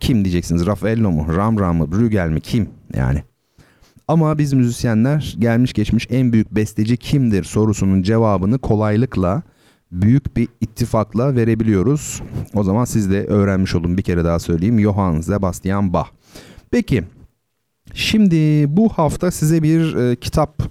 kim 0.00 0.24
diyeceksiniz? 0.24 0.66
Raffaello 0.66 1.10
mu? 1.10 1.26
Rembrandt 1.36 1.80
mı? 1.80 1.92
Bruegel 1.92 2.28
mi? 2.28 2.40
Kim? 2.40 2.68
Yani. 2.96 3.22
Ama 4.08 4.38
biz 4.38 4.52
müzisyenler 4.52 5.36
gelmiş 5.38 5.72
geçmiş 5.72 6.06
en 6.10 6.32
büyük 6.32 6.50
besteci 6.50 6.96
kimdir 6.96 7.44
sorusunun 7.44 8.02
cevabını 8.02 8.58
kolaylıkla 8.58 9.42
büyük 9.92 10.36
bir 10.36 10.48
ittifakla 10.60 11.36
verebiliyoruz. 11.36 12.22
O 12.54 12.64
zaman 12.64 12.84
siz 12.84 13.10
de 13.10 13.24
öğrenmiş 13.26 13.74
olun 13.74 13.98
bir 13.98 14.02
kere 14.02 14.24
daha 14.24 14.38
söyleyeyim. 14.38 14.80
Johann 14.80 15.20
Sebastian 15.20 15.92
Bach. 15.92 16.08
Peki 16.70 17.04
şimdi 17.94 18.64
bu 18.76 18.88
hafta 18.88 19.30
size 19.30 19.62
bir 19.62 19.96
e, 19.96 20.16
kitap 20.16 20.62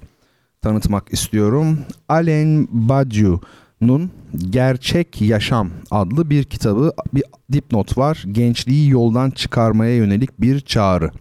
tanıtmak 0.62 1.14
istiyorum. 1.14 1.80
Alain 2.10 2.70
Badiou'nun 2.72 4.12
Gerçek 4.50 5.22
Yaşam 5.22 5.70
adlı 5.92 6.30
bir 6.30 6.44
kitabı 6.44 6.94
bir 7.14 7.24
dipnot 7.52 7.98
var. 7.98 8.24
Gençliği 8.32 8.90
yoldan 8.90 9.30
çıkarmaya 9.30 9.96
yönelik 9.96 10.42
bir 10.42 10.60
çağrı. 10.60 11.12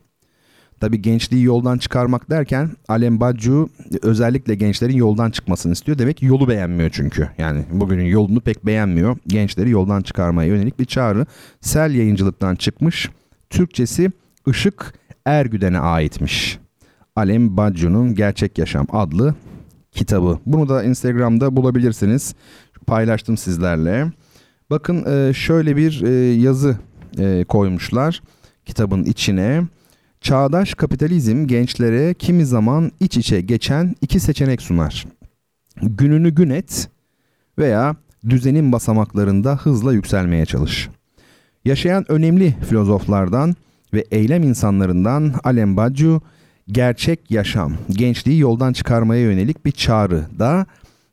Tabii 0.80 1.02
gençliği 1.02 1.44
yoldan 1.44 1.78
çıkarmak 1.78 2.30
derken 2.30 2.70
Alem 2.88 3.20
Badiou 3.20 3.68
özellikle 4.02 4.54
gençlerin 4.54 4.96
yoldan 4.96 5.30
çıkmasını 5.30 5.72
istiyor. 5.72 5.98
Demek 5.98 6.22
yolu 6.22 6.48
beğenmiyor 6.48 6.90
çünkü. 6.92 7.28
Yani 7.38 7.64
bugünün 7.70 8.04
yolunu 8.04 8.40
pek 8.40 8.66
beğenmiyor. 8.66 9.16
Gençleri 9.26 9.70
yoldan 9.70 10.02
çıkarmaya 10.02 10.48
yönelik 10.48 10.78
bir 10.78 10.84
çağrı. 10.84 11.26
Sel 11.60 11.94
yayıncılıktan 11.94 12.54
çıkmış. 12.54 13.10
Türkçesi 13.50 14.10
Işık 14.46 14.94
Ergüden'e 15.24 15.78
aitmiş. 15.78 16.58
Alem 17.16 17.56
Badiou'nun 17.56 18.14
Gerçek 18.14 18.58
Yaşam 18.58 18.86
adlı 18.92 19.34
kitabı. 19.92 20.38
Bunu 20.46 20.68
da 20.68 20.84
Instagram'da 20.84 21.56
bulabilirsiniz. 21.56 22.34
Paylaştım 22.86 23.36
sizlerle. 23.36 24.12
Bakın 24.70 25.04
e, 25.04 25.32
şöyle 25.32 25.76
bir 25.76 26.02
e, 26.02 26.10
yazı 26.34 26.76
e, 27.18 27.44
koymuşlar 27.48 28.22
kitabın 28.64 29.04
içine. 29.04 29.62
Çağdaş 30.24 30.74
kapitalizm 30.74 31.46
gençlere 31.46 32.14
kimi 32.14 32.46
zaman 32.46 32.92
iç 33.00 33.16
içe 33.16 33.40
geçen 33.40 33.94
iki 34.00 34.20
seçenek 34.20 34.62
sunar. 34.62 35.06
Gününü 35.82 36.34
gün 36.34 36.50
et 36.50 36.88
veya 37.58 37.96
düzenin 38.28 38.72
basamaklarında 38.72 39.56
hızla 39.56 39.92
yükselmeye 39.92 40.46
çalış. 40.46 40.88
Yaşayan 41.64 42.04
önemli 42.12 42.54
filozoflardan 42.68 43.54
ve 43.94 44.04
eylem 44.10 44.42
insanlarından 44.42 45.34
Alem 45.44 45.76
Badiou, 45.76 46.20
gerçek 46.68 47.30
yaşam, 47.30 47.72
gençliği 47.90 48.40
yoldan 48.40 48.72
çıkarmaya 48.72 49.22
yönelik 49.22 49.66
bir 49.66 49.72
çağrı 49.72 50.24
da 50.38 50.66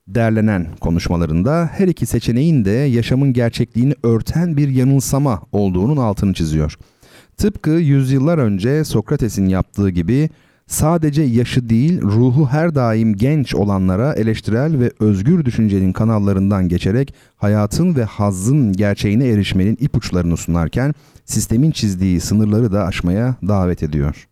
derlenen 0.08 0.68
konuşmalarında 0.82 1.70
her 1.74 1.88
iki 1.88 2.06
seçeneğin 2.06 2.65
de 2.65 2.72
yaşamın 2.72 3.34
gerçekliğini 3.34 3.94
örten 4.03 4.58
bir 4.58 4.70
yanılsama 4.70 5.41
olduğunun 5.51 5.98
altını 5.98 6.34
çiziyor.'' 6.34 7.00
Tıpkı 7.41 7.69
yüzyıllar 7.69 8.38
önce 8.38 8.83
Sokrates'in 8.83 9.45
yaptığı 9.50 9.89
gibi 9.89 10.29
sadece 10.67 11.21
yaşı 11.21 11.69
değil 11.69 12.01
ruhu 12.01 12.48
her 12.48 12.75
daim 12.75 13.15
genç 13.15 13.55
olanlara 13.55 14.13
eleştirel 14.13 14.79
ve 14.79 14.91
özgür 15.00 15.45
düşüncenin 15.45 15.93
kanallarından 15.93 16.69
geçerek 16.69 17.13
hayatın 17.38 17.95
ve 17.95 18.03
hazzın 18.03 18.74
gerçeğine 18.74 19.27
erişmenin 19.27 19.77
ipuçlarını 19.79 20.38
sunarken 20.38 20.93
sistemin 21.25 21.71
çizdiği 21.71 22.19
sınırları 22.19 22.71
da 22.71 22.86
aşmaya 22.86 23.36
davet 23.48 23.83
ediyor. 23.83 24.27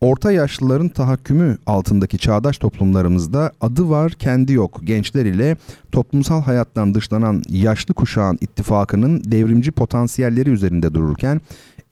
Orta 0.00 0.32
yaşlıların 0.32 0.88
tahakkümü 0.88 1.58
altındaki 1.66 2.18
çağdaş 2.18 2.58
toplumlarımızda 2.58 3.52
adı 3.60 3.90
var 3.90 4.12
kendi 4.12 4.52
yok 4.52 4.80
gençler 4.84 5.24
ile 5.24 5.56
toplumsal 5.92 6.42
hayattan 6.42 6.94
dışlanan 6.94 7.42
yaşlı 7.48 7.94
kuşağın 7.94 8.38
ittifakının 8.40 9.22
devrimci 9.24 9.72
potansiyelleri 9.72 10.50
üzerinde 10.50 10.94
dururken 10.94 11.40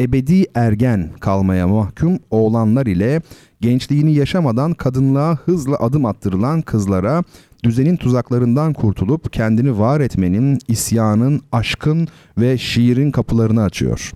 ebedi 0.01 0.47
ergen 0.55 1.11
kalmaya 1.21 1.69
mahkum 1.69 2.19
oğlanlar 2.31 2.87
ile 2.87 3.21
gençliğini 3.61 4.15
yaşamadan 4.15 4.75
kadınlığa 4.75 5.37
hızla 5.37 5.77
adım 5.77 6.07
attırılan 6.07 6.63
kızlara 6.63 7.23
düzenin 7.65 7.97
tuzaklarından 7.97 8.73
kurtulup 8.73 9.33
kendini 9.33 9.79
var 9.79 10.01
etmenin, 10.01 10.59
isyanın, 10.69 11.41
aşkın 11.53 12.09
ve 12.39 12.59
şiirin 12.59 13.11
kapılarını 13.11 13.63
açıyor. 13.63 14.13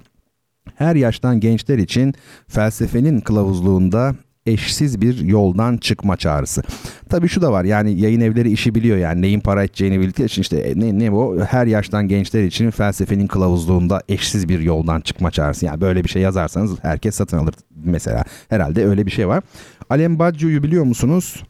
Her 0.75 0.97
yaştan 0.97 1.41
gençler 1.41 1.79
için 1.79 2.15
felsefenin 2.49 3.21
kılavuzluğunda 3.21 4.15
eşsiz 4.49 5.00
bir 5.00 5.21
yoldan 5.21 5.76
çıkma 5.76 6.17
çağrısı. 6.17 6.62
Tabii 7.09 7.28
şu 7.28 7.43
da 7.43 7.52
var 7.52 7.64
yani 7.64 8.00
yayın 8.00 8.21
evleri 8.21 8.52
işi 8.52 8.75
biliyor 8.75 8.99
yani 8.99 9.23
neyin 9.23 9.40
para 9.40 9.64
edeceğini 9.64 10.00
bildikleri 10.00 10.26
için 10.26 10.43
işte 10.43 10.57
e, 10.57 10.81
ne, 10.81 10.99
ne 10.99 11.12
bu 11.12 11.40
her 11.49 11.67
yaştan 11.67 12.09
gençler 12.09 12.45
için 12.45 12.71
felsefenin 12.71 13.26
kılavuzluğunda 13.26 14.02
eşsiz 14.09 14.49
bir 14.49 14.61
yoldan 14.61 15.00
çıkma 15.00 15.31
çağrısı. 15.31 15.67
Yani 15.67 15.81
böyle 15.81 16.05
bir 16.05 16.09
şey 16.09 16.23
yazarsanız 16.23 16.73
herkes 16.83 17.14
satın 17.14 17.38
alır 17.38 17.55
mesela. 17.85 18.25
Herhalde 18.49 18.87
öyle 18.87 19.07
bir 19.07 19.11
şey 19.11 19.28
var. 19.28 19.43
Alem 19.90 20.19
Badiou'yu 20.19 20.62
biliyor 20.62 20.85
musunuz? 20.85 21.43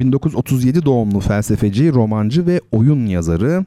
1937 0.00 0.84
doğumlu 0.84 1.20
felsefeci, 1.20 1.92
romancı 1.92 2.46
ve 2.46 2.60
oyun 2.72 3.06
yazarı. 3.06 3.64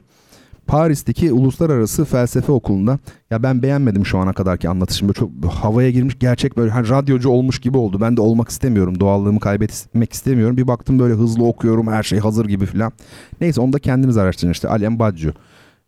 Paris'teki 0.70 1.32
Uluslararası 1.32 2.04
Felsefe 2.04 2.52
Okulu'nda 2.52 2.98
ya 3.30 3.42
ben 3.42 3.62
beğenmedim 3.62 4.06
şu 4.06 4.18
ana 4.18 4.32
kadarki 4.32 4.68
anlatışım. 4.68 5.12
çok 5.12 5.30
havaya 5.44 5.90
girmiş 5.90 6.18
gerçek 6.18 6.56
böyle 6.56 6.70
hani 6.70 6.88
radyocu 6.88 7.28
olmuş 7.28 7.58
gibi 7.58 7.78
oldu. 7.78 8.00
Ben 8.00 8.16
de 8.16 8.20
olmak 8.20 8.48
istemiyorum. 8.48 9.00
Doğallığımı 9.00 9.40
kaybetmek 9.40 10.12
istemiyorum. 10.12 10.56
Bir 10.56 10.68
baktım 10.68 10.98
böyle 10.98 11.14
hızlı 11.14 11.44
okuyorum 11.44 11.86
her 11.86 12.02
şey 12.02 12.18
hazır 12.18 12.46
gibi 12.46 12.66
filan. 12.66 12.92
Neyse 13.40 13.60
onu 13.60 13.72
da 13.72 13.78
kendiniz 13.78 14.16
araştırın 14.16 14.52
işte. 14.52 14.68
Alem 14.68 14.98
Baccu. 14.98 15.32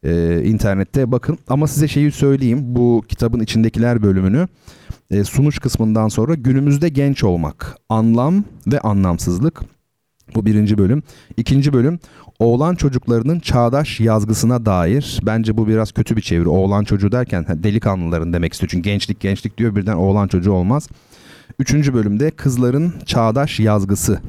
Ee, 0.05 0.43
internette 0.45 1.12
bakın 1.12 1.39
ama 1.49 1.67
size 1.67 1.89
şeyi 1.89 2.12
söyleyeyim 2.12 2.59
bu 2.62 3.05
kitabın 3.09 3.41
içindekiler 3.41 4.03
bölümünü 4.03 4.49
e, 5.11 5.25
sunuş 5.25 5.59
kısmından 5.59 6.09
sonra 6.09 6.35
günümüzde 6.35 6.89
genç 6.89 7.25
olmak 7.25 7.77
anlam 7.89 8.45
ve 8.67 8.81
anlamsızlık 8.81 9.62
bu 10.35 10.47
birinci 10.47 10.79
bölüm. 10.79 11.03
İkinci 11.37 11.73
bölüm 11.73 11.99
oğlan 12.39 12.75
çocuklarının 12.75 13.41
çağdaş 13.41 14.01
yazgısına 14.01 14.67
dair. 14.67 15.21
Bence 15.27 15.57
bu 15.57 15.69
biraz 15.69 15.93
kötü 15.93 16.17
bir 16.17 16.23
çeviri. 16.23 16.49
Oğlan 16.49 16.85
çocuğu 16.85 17.12
derken 17.12 17.47
delikanlıların 17.49 18.33
demek 18.33 18.53
istiyor. 18.53 18.71
Çünkü 18.71 18.91
gençlik 18.91 19.21
gençlik 19.21 19.59
diyor 19.59 19.77
birden 19.77 19.97
oğlan 19.97 20.29
çocuğu 20.29 20.53
olmaz. 20.53 20.89
Üçüncü 21.59 21.95
bölümde 21.95 22.31
kızların 22.31 22.95
çağdaş 23.07 23.61
yazgısı 23.61 24.21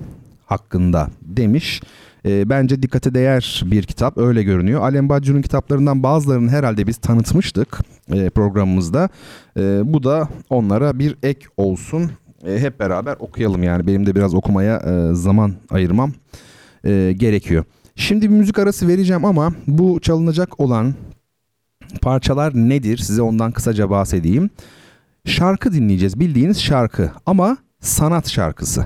hakkında 0.46 1.10
demiş. 1.22 1.82
E, 2.26 2.50
bence 2.50 2.82
dikkate 2.82 3.14
değer 3.14 3.64
bir 3.66 3.84
kitap 3.84 4.18
öyle 4.18 4.44
görünüyor. 4.44 4.82
Alem 4.82 5.10
Baccu'nun 5.10 5.42
kitaplarından 5.42 6.04
bazılarını 6.04 6.50
herhalde 6.50 6.88
biz 6.88 6.98
tanıtmıştık 6.98 7.80
e, 8.14 8.30
programımızda. 8.30 9.10
E, 9.58 9.94
bu 9.94 10.04
da 10.04 10.30
onlara 10.50 11.00
bir 11.00 11.16
ek 11.24 11.46
olsun. 11.58 12.12
E, 12.48 12.60
hep 12.60 12.80
beraber 12.80 13.16
okuyalım 13.20 13.64
yani 13.64 13.88
benim 13.88 14.06
de 14.06 14.16
biraz 14.16 14.34
okumaya 14.34 14.78
e, 14.78 15.14
zaman 15.16 15.54
ayırmam 15.70 16.12
e, 16.86 17.14
gerekiyor. 17.18 17.64
Şimdi 17.96 18.30
bir 18.30 18.36
müzik 18.36 18.60
arası 18.60 18.88
vereceğim 18.88 19.26
ama 19.26 19.54
bu 19.68 20.00
çalınacak 20.00 20.60
olan 20.60 20.94
parçalar 22.02 22.56
nedir? 22.56 22.98
Size 22.98 23.22
ondan 23.22 23.52
kısaca 23.52 23.90
bahsedeyim. 23.90 24.50
Şarkı 25.26 25.74
dinleyeceğiz. 25.74 26.20
Bildiğiniz 26.20 26.62
şarkı 26.62 27.12
ama 27.26 27.58
sanat 27.80 28.30
şarkısı. 28.30 28.86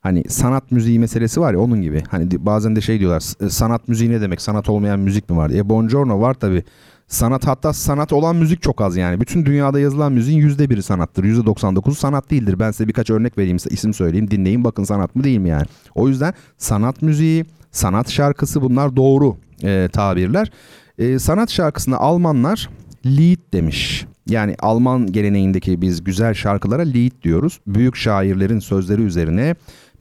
Hani 0.00 0.24
sanat 0.28 0.72
müziği 0.72 0.98
meselesi 0.98 1.40
var 1.40 1.52
ya 1.52 1.60
onun 1.60 1.82
gibi. 1.82 2.02
Hani 2.10 2.46
bazen 2.46 2.76
de 2.76 2.80
şey 2.80 3.00
diyorlar 3.00 3.20
sanat 3.50 3.88
müziği 3.88 4.10
ne 4.10 4.20
demek? 4.20 4.40
Sanat 4.40 4.68
olmayan 4.68 5.00
müzik 5.00 5.30
mi 5.30 5.36
var? 5.36 5.50
E 5.50 5.68
Buongiorno 5.68 6.20
var 6.20 6.34
tabi. 6.34 6.64
Sanat 7.08 7.46
hatta 7.46 7.72
sanat 7.72 8.12
olan 8.12 8.36
müzik 8.36 8.62
çok 8.62 8.80
az 8.80 8.96
yani. 8.96 9.20
Bütün 9.20 9.46
dünyada 9.46 9.80
yazılan 9.80 10.12
müziğin 10.12 10.38
yüzde 10.38 10.70
biri 10.70 10.82
sanattır. 10.82 11.24
Yüzde 11.24 11.50
99'u 11.50 11.94
sanat 11.94 12.30
değildir. 12.30 12.58
Ben 12.58 12.70
size 12.70 12.88
birkaç 12.88 13.10
örnek 13.10 13.38
vereyim, 13.38 13.56
isim 13.70 13.94
söyleyeyim, 13.94 14.30
dinleyin 14.30 14.64
bakın 14.64 14.84
sanat 14.84 15.16
mı 15.16 15.24
değil 15.24 15.38
mi 15.38 15.48
yani. 15.48 15.66
O 15.94 16.08
yüzden 16.08 16.34
sanat 16.58 17.02
müziği, 17.02 17.44
sanat 17.70 18.10
şarkısı 18.10 18.62
bunlar 18.62 18.96
doğru 18.96 19.36
e, 19.62 19.88
tabirler. 19.92 20.50
E, 20.98 21.18
sanat 21.18 21.50
şarkısına 21.50 21.96
Almanlar 21.96 22.68
Lied 23.06 23.40
demiş. 23.52 24.06
Yani 24.26 24.56
Alman 24.58 25.12
geleneğindeki 25.12 25.82
biz 25.82 26.04
güzel 26.04 26.34
şarkılara 26.34 26.82
Lied 26.82 27.12
diyoruz. 27.22 27.60
Büyük 27.66 27.96
şairlerin 27.96 28.58
sözleri 28.58 29.02
üzerine 29.02 29.54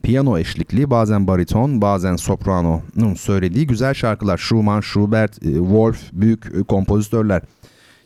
piyano 0.03 0.37
eşlikli 0.37 0.89
bazen 0.89 1.27
bariton 1.27 1.81
bazen 1.81 2.15
soprano'nun 2.15 3.13
söylediği 3.13 3.67
güzel 3.67 3.93
şarkılar. 3.93 4.37
Schumann, 4.37 4.81
Schubert, 4.81 5.45
e, 5.45 5.53
Wolf 5.53 5.99
büyük 6.13 6.45
e, 6.45 6.63
kompozitörler. 6.63 7.41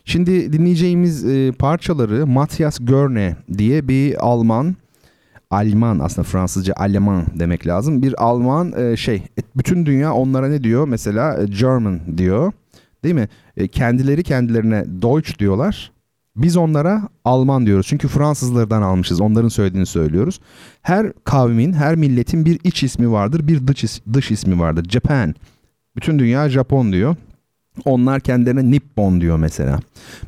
Şimdi 0.05 0.53
dinleyeceğimiz 0.53 1.25
e, 1.25 1.51
parçaları 1.51 2.27
Matthias 2.27 2.77
Görne 2.81 3.35
diye 3.57 3.87
bir 3.87 4.27
Alman 4.27 4.75
Alman 5.51 5.99
aslında 5.99 6.27
Fransızca 6.27 6.73
Alman 6.77 7.25
demek 7.39 7.67
lazım. 7.67 8.01
Bir 8.01 8.23
Alman 8.23 8.95
şey 8.95 9.23
bütün 9.55 9.85
dünya 9.85 10.13
onlara 10.13 10.47
ne 10.47 10.63
diyor? 10.63 10.87
Mesela 10.87 11.43
German 11.43 11.99
diyor. 12.17 12.51
Değil 13.03 13.15
mi? 13.15 13.29
Kendileri 13.71 14.23
kendilerine 14.23 14.85
Deutsch 15.01 15.39
diyorlar. 15.39 15.91
Biz 16.35 16.57
onlara 16.57 17.09
Alman 17.25 17.65
diyoruz. 17.65 17.87
Çünkü 17.87 18.07
Fransızlardan 18.07 18.81
almışız. 18.81 19.21
Onların 19.21 19.49
söylediğini 19.49 19.85
söylüyoruz. 19.85 20.39
Her 20.81 21.13
kavmin, 21.23 21.73
her 21.73 21.95
milletin 21.95 22.45
bir 22.45 22.59
iç 22.63 22.83
ismi 22.83 23.11
vardır, 23.11 23.47
bir 23.47 23.67
dış, 23.67 23.83
is 23.83 24.01
dış 24.13 24.31
ismi 24.31 24.59
vardır. 24.59 24.89
Japan. 24.89 25.35
Bütün 25.95 26.19
dünya 26.19 26.49
Japon 26.49 26.93
diyor. 26.93 27.15
Onlar 27.85 28.19
kendilerine 28.19 28.71
Nippon 28.71 29.21
diyor 29.21 29.37
mesela. 29.37 29.79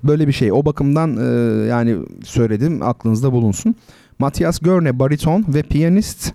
Böyle 0.03 0.27
bir 0.27 0.33
şey. 0.33 0.51
O 0.51 0.65
bakımdan 0.65 1.17
e, 1.17 1.65
yani 1.65 1.98
söyledim 2.24 2.81
aklınızda 2.81 3.31
bulunsun. 3.31 3.75
Matthias 4.20 4.59
Görne 4.59 5.00
bariton 5.00 5.46
ve 5.48 5.61
piyanist 5.61 6.33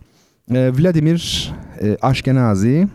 e, 0.50 0.72
Vladimir 0.78 1.52
e, 1.83 1.96
Ashkenazi 2.02 2.88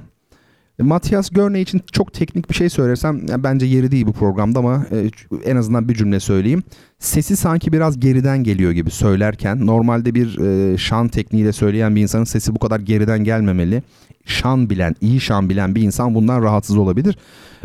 Matias 0.80 1.30
Görne 1.30 1.62
için 1.62 1.82
çok 1.92 2.14
teknik 2.14 2.50
bir 2.50 2.56
şey 2.56 2.70
söylersem 2.70 3.22
yani 3.28 3.44
bence 3.44 3.66
yeri 3.66 3.92
değil 3.92 4.06
bu 4.06 4.14
programda 4.14 4.60
ama 4.60 4.86
e, 4.92 5.10
en 5.46 5.56
azından 5.56 5.90
bir 5.90 5.96
cümle 5.96 6.20
söyleyeyim. 6.20 6.64
Sesi 7.00 7.36
sanki 7.36 7.74
biraz 7.74 8.00
geriden 8.00 8.44
geliyor 8.44 8.72
gibi 8.72 8.92
söylerken. 8.92 9.66
Normalde 9.66 10.16
bir 10.16 10.40
e, 10.40 10.78
şan 10.78 11.08
tekniğiyle 11.08 11.52
söyleyen 11.54 11.96
bir 11.96 12.02
insanın 12.02 12.24
sesi 12.24 12.56
bu 12.56 12.60
kadar 12.60 12.80
geriden 12.80 13.24
gelmemeli. 13.24 13.84
Şan 14.26 14.70
bilen, 14.70 14.96
iyi 15.02 15.20
şan 15.20 15.50
bilen 15.50 15.76
bir 15.76 15.82
insan 15.82 16.16
bundan 16.16 16.44
rahatsız 16.44 16.78
olabilir. 16.78 17.18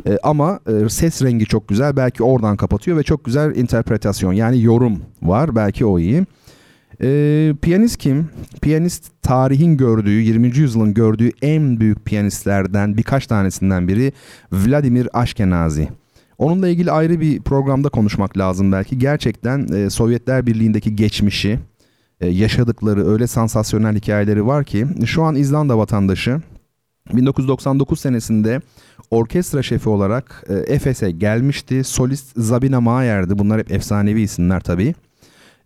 E, 0.07 0.18
ama 0.23 0.61
e, 0.66 0.88
ses 0.88 1.23
rengi 1.23 1.47
çok 1.47 1.68
güzel. 1.68 1.97
Belki 1.97 2.23
oradan 2.23 2.57
kapatıyor 2.57 2.97
ve 2.97 3.03
çok 3.03 3.25
güzel 3.25 3.57
interpretasyon 3.57 4.33
yani 4.33 4.62
yorum 4.62 4.99
var. 5.23 5.57
Belki 5.57 5.87
o 5.87 5.99
iyi. 5.99 6.27
E, 7.03 7.55
piyanist 7.63 7.97
kim? 7.97 8.29
Piyanist 8.63 9.23
tarihin 9.23 9.77
gördüğü, 9.77 10.21
20. 10.21 10.47
yüzyılın 10.47 10.95
gördüğü 10.95 11.31
en 11.43 11.81
büyük 11.81 12.05
piyanistlerden 12.05 12.97
birkaç 12.97 13.27
tanesinden 13.27 13.89
biri 13.89 14.13
Vladimir 14.53 15.09
Ashkenazi. 15.13 15.89
Onunla 16.39 16.69
ilgili 16.69 16.93
ayrı 16.93 17.21
bir 17.21 17.41
programda 17.43 17.89
konuşmak 17.89 18.39
lazım 18.39 18.73
belki. 18.73 18.99
Gerçekten 18.99 19.69
e, 19.73 19.91
Sovyetler 19.91 20.47
Birliği'ndeki 20.47 20.97
geçmişi, 20.97 21.59
e, 22.21 22.29
yaşadıkları 22.29 23.09
öyle 23.09 23.27
sansasyonel 23.27 23.97
hikayeleri 23.97 24.47
var 24.47 24.65
ki 24.65 24.87
şu 25.07 25.23
an 25.23 25.35
İzlanda 25.35 25.79
vatandaşı 25.79 26.41
1999 27.15 28.01
senesinde 28.01 28.61
orkestra 29.11 29.63
şefi 29.63 29.89
olarak 29.89 30.45
e, 30.49 30.55
Efes'e 30.55 31.11
gelmişti. 31.11 31.85
Solist 31.85 32.33
Zabina 32.37 32.81
Mayer'di. 32.81 33.39
Bunlar 33.39 33.59
hep 33.61 33.73
efsanevi 33.73 34.21
isimler 34.21 34.61
tabii. 34.61 34.95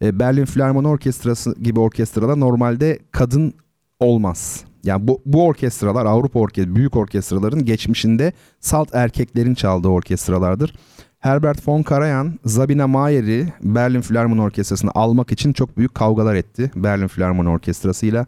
E, 0.02 0.18
Berlin 0.18 0.44
Filarmoni 0.44 0.88
Orkestrası 0.88 1.54
gibi 1.62 1.80
orkestrada 1.80 2.36
normalde 2.36 2.98
kadın 3.10 3.54
olmaz. 4.00 4.64
Yani 4.84 5.08
bu, 5.08 5.22
bu 5.26 5.46
orkestralar 5.46 6.06
Avrupa 6.06 6.38
orke 6.38 6.74
büyük 6.74 6.96
orkestraların 6.96 7.64
geçmişinde 7.64 8.32
salt 8.60 8.94
erkeklerin 8.94 9.54
çaldığı 9.54 9.88
orkestralardır. 9.88 10.74
Herbert 11.18 11.68
von 11.68 11.82
Karajan, 11.82 12.38
Zabina 12.44 12.86
Mayer'i 12.86 13.52
Berlin 13.62 14.00
Filarmoni 14.00 14.42
Orkestrası'na 14.42 14.90
almak 14.94 15.32
için 15.32 15.52
çok 15.52 15.76
büyük 15.78 15.94
kavgalar 15.94 16.34
etti. 16.34 16.70
Berlin 16.76 17.06
Filarmoni 17.06 17.48
Orkestrası'yla 17.48 18.26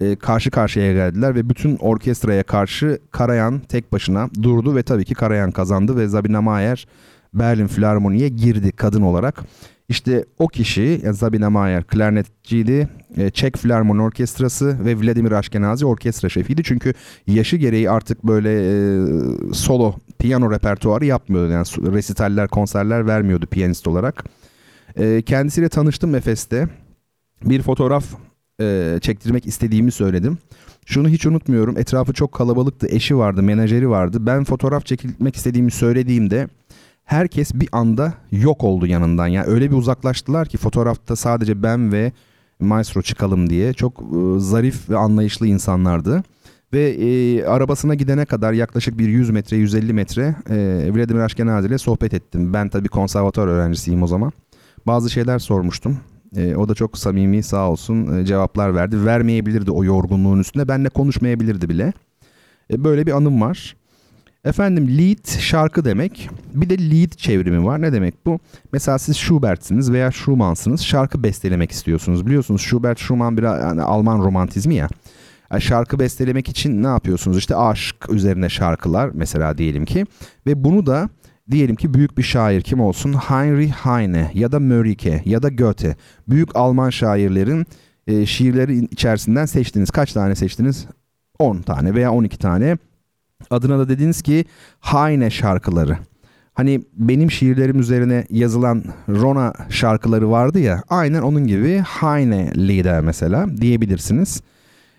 e, 0.00 0.16
karşı 0.16 0.50
karşıya 0.50 0.92
geldiler 0.92 1.34
ve 1.34 1.48
bütün 1.48 1.76
orkestraya 1.76 2.42
karşı 2.42 2.98
Karajan 3.10 3.58
tek 3.58 3.92
başına 3.92 4.30
durdu 4.42 4.76
ve 4.76 4.82
tabii 4.82 5.04
ki 5.04 5.14
Karajan 5.14 5.50
kazandı 5.50 5.96
ve 5.96 6.08
Zabina 6.08 6.42
Mayer 6.42 6.86
Berlin 7.34 7.66
Filarmoni'ye 7.66 8.28
girdi 8.28 8.72
kadın 8.72 9.02
olarak. 9.02 9.44
İşte 9.88 10.24
o 10.38 10.48
kişi 10.48 11.00
yani 11.04 11.14
Zabina 11.14 11.50
Mayer 11.50 11.84
klarnetçiydi. 11.84 12.88
E, 13.16 13.30
Çek 13.30 13.56
Filarmoni 13.56 14.02
Orkestrası 14.02 14.84
ve 14.84 14.96
Vladimir 14.96 15.32
Ashkenazi 15.32 15.86
orkestra 15.86 16.28
şefiydi. 16.28 16.62
Çünkü 16.64 16.94
yaşı 17.26 17.56
gereği 17.56 17.90
artık 17.90 18.24
böyle 18.24 18.50
e, 18.50 19.04
solo 19.52 19.94
piyano 20.18 20.50
repertuarı 20.50 21.04
yapmıyordu. 21.04 21.52
Yani 21.52 21.66
resitaller, 21.94 22.48
konserler 22.48 23.06
vermiyordu 23.06 23.46
piyanist 23.46 23.86
olarak. 23.86 24.24
E, 24.96 25.22
kendisiyle 25.22 25.68
tanıştım 25.68 26.14
Efes'te. 26.14 26.68
Bir 27.44 27.62
fotoğraf 27.62 28.04
e, 28.60 28.98
çektirmek 29.02 29.46
istediğimi 29.46 29.90
söyledim. 29.90 30.38
Şunu 30.86 31.08
hiç 31.08 31.26
unutmuyorum. 31.26 31.78
Etrafı 31.78 32.12
çok 32.12 32.32
kalabalıktı. 32.32 32.86
Eşi 32.90 33.16
vardı, 33.16 33.42
menajeri 33.42 33.90
vardı. 33.90 34.18
Ben 34.20 34.44
fotoğraf 34.44 34.86
çekilmek 34.86 35.36
istediğimi 35.36 35.70
söylediğimde 35.70 36.48
herkes 37.08 37.54
bir 37.54 37.68
anda 37.72 38.14
yok 38.30 38.64
oldu 38.64 38.86
yanından. 38.86 39.26
Yani 39.26 39.46
öyle 39.46 39.70
bir 39.70 39.76
uzaklaştılar 39.76 40.48
ki 40.48 40.58
fotoğrafta 40.58 41.16
sadece 41.16 41.62
ben 41.62 41.92
ve 41.92 42.12
Maestro 42.60 43.02
çıkalım 43.02 43.50
diye. 43.50 43.72
Çok 43.72 44.00
e, 44.00 44.38
zarif 44.38 44.90
ve 44.90 44.96
anlayışlı 44.96 45.46
insanlardı. 45.46 46.22
Ve 46.72 46.90
e, 46.90 47.44
arabasına 47.44 47.94
gidene 47.94 48.24
kadar 48.24 48.52
yaklaşık 48.52 48.98
bir 48.98 49.08
100 49.08 49.30
metre 49.30 49.56
150 49.56 49.92
metre 49.92 50.36
e, 50.50 50.90
Vladimir 50.94 51.20
Ashkenazi 51.20 51.68
ile 51.68 51.78
sohbet 51.78 52.14
ettim. 52.14 52.52
Ben 52.52 52.68
tabii 52.68 52.88
konservatuar 52.88 53.46
öğrencisiyim 53.46 54.02
o 54.02 54.06
zaman. 54.06 54.32
Bazı 54.86 55.10
şeyler 55.10 55.38
sormuştum. 55.38 55.98
E, 56.36 56.56
o 56.56 56.68
da 56.68 56.74
çok 56.74 56.98
samimi 56.98 57.42
sağ 57.42 57.70
olsun 57.70 58.18
e, 58.18 58.24
cevaplar 58.24 58.74
verdi. 58.74 59.06
Vermeyebilirdi 59.06 59.70
o 59.70 59.84
yorgunluğun 59.84 60.38
üstünde. 60.38 60.68
Benle 60.68 60.88
konuşmayabilirdi 60.88 61.68
bile. 61.68 61.92
E, 62.72 62.84
böyle 62.84 63.06
bir 63.06 63.12
anım 63.12 63.40
var. 63.40 63.76
Efendim 64.44 64.98
lead 64.98 65.38
şarkı 65.38 65.84
demek. 65.84 66.30
Bir 66.54 66.70
de 66.70 66.90
lead 66.90 67.10
çevrimi 67.10 67.64
var. 67.64 67.82
Ne 67.82 67.92
demek 67.92 68.26
bu? 68.26 68.38
Mesela 68.72 68.98
siz 68.98 69.16
Schubert'siniz 69.16 69.92
veya 69.92 70.10
Schumann'sınız. 70.10 70.80
Şarkı 70.80 71.22
bestelemek 71.22 71.70
istiyorsunuz. 71.70 72.26
Biliyorsunuz 72.26 72.60
Schubert, 72.60 72.98
Schumann 72.98 73.36
bir 73.36 73.42
yani 73.42 73.82
Alman 73.82 74.18
romantizmi 74.18 74.74
ya. 74.74 74.88
Yani 75.52 75.62
şarkı 75.62 75.98
bestelemek 75.98 76.48
için 76.48 76.82
ne 76.82 76.86
yapıyorsunuz? 76.86 77.38
İşte 77.38 77.56
aşk 77.56 78.10
üzerine 78.10 78.48
şarkılar 78.48 79.10
mesela 79.14 79.58
diyelim 79.58 79.84
ki 79.84 80.06
ve 80.46 80.64
bunu 80.64 80.86
da 80.86 81.08
diyelim 81.50 81.76
ki 81.76 81.94
büyük 81.94 82.18
bir 82.18 82.22
şair 82.22 82.62
kim 82.62 82.80
olsun? 82.80 83.12
Heinrich 83.12 83.72
Heine 83.72 84.30
ya 84.34 84.52
da 84.52 84.60
Mörike 84.60 85.22
ya 85.24 85.42
da 85.42 85.48
Goethe. 85.48 85.96
Büyük 86.28 86.56
Alman 86.56 86.90
şairlerin 86.90 87.66
e, 88.06 88.26
şiirleri 88.26 88.84
içerisinden 88.84 89.46
seçtiniz. 89.46 89.90
Kaç 89.90 90.12
tane 90.12 90.34
seçtiniz? 90.34 90.86
10 91.38 91.62
tane 91.62 91.94
veya 91.94 92.12
12 92.12 92.38
tane. 92.38 92.78
Adına 93.50 93.78
da 93.78 93.88
dediniz 93.88 94.22
ki 94.22 94.44
Heine 94.80 95.30
şarkıları. 95.30 95.98
Hani 96.54 96.82
benim 96.96 97.30
şiirlerim 97.30 97.80
üzerine 97.80 98.26
yazılan 98.30 98.84
Rona 99.08 99.52
şarkıları 99.68 100.30
vardı 100.30 100.58
ya 100.58 100.82
aynen 100.88 101.22
onun 101.22 101.46
gibi 101.46 101.82
Heine 102.00 102.52
Lieder 102.56 103.00
mesela 103.00 103.46
diyebilirsiniz. 103.60 104.42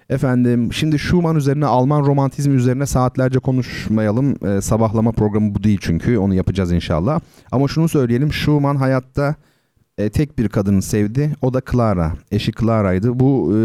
Efendim 0.09 0.73
şimdi 0.73 0.99
Schumann 0.99 1.35
üzerine 1.35 1.65
Alman 1.65 2.05
romantizmi 2.05 2.55
üzerine 2.55 2.85
saatlerce 2.85 3.39
konuşmayalım. 3.39 4.35
Ee, 4.45 4.61
sabahlama 4.61 5.11
programı 5.11 5.55
bu 5.55 5.63
değil 5.63 5.79
çünkü 5.81 6.17
onu 6.17 6.33
yapacağız 6.33 6.71
inşallah. 6.71 7.19
Ama 7.51 7.67
şunu 7.67 7.89
söyleyelim 7.89 8.33
Schumann 8.33 8.75
hayatta 8.75 9.35
e, 9.97 10.09
tek 10.09 10.37
bir 10.37 10.49
kadını 10.49 10.81
sevdi. 10.81 11.35
O 11.41 11.53
da 11.53 11.61
Clara. 11.71 12.13
Eşi 12.31 12.51
Clara'ydı. 12.51 13.19
Bu 13.19 13.53
e, 13.57 13.59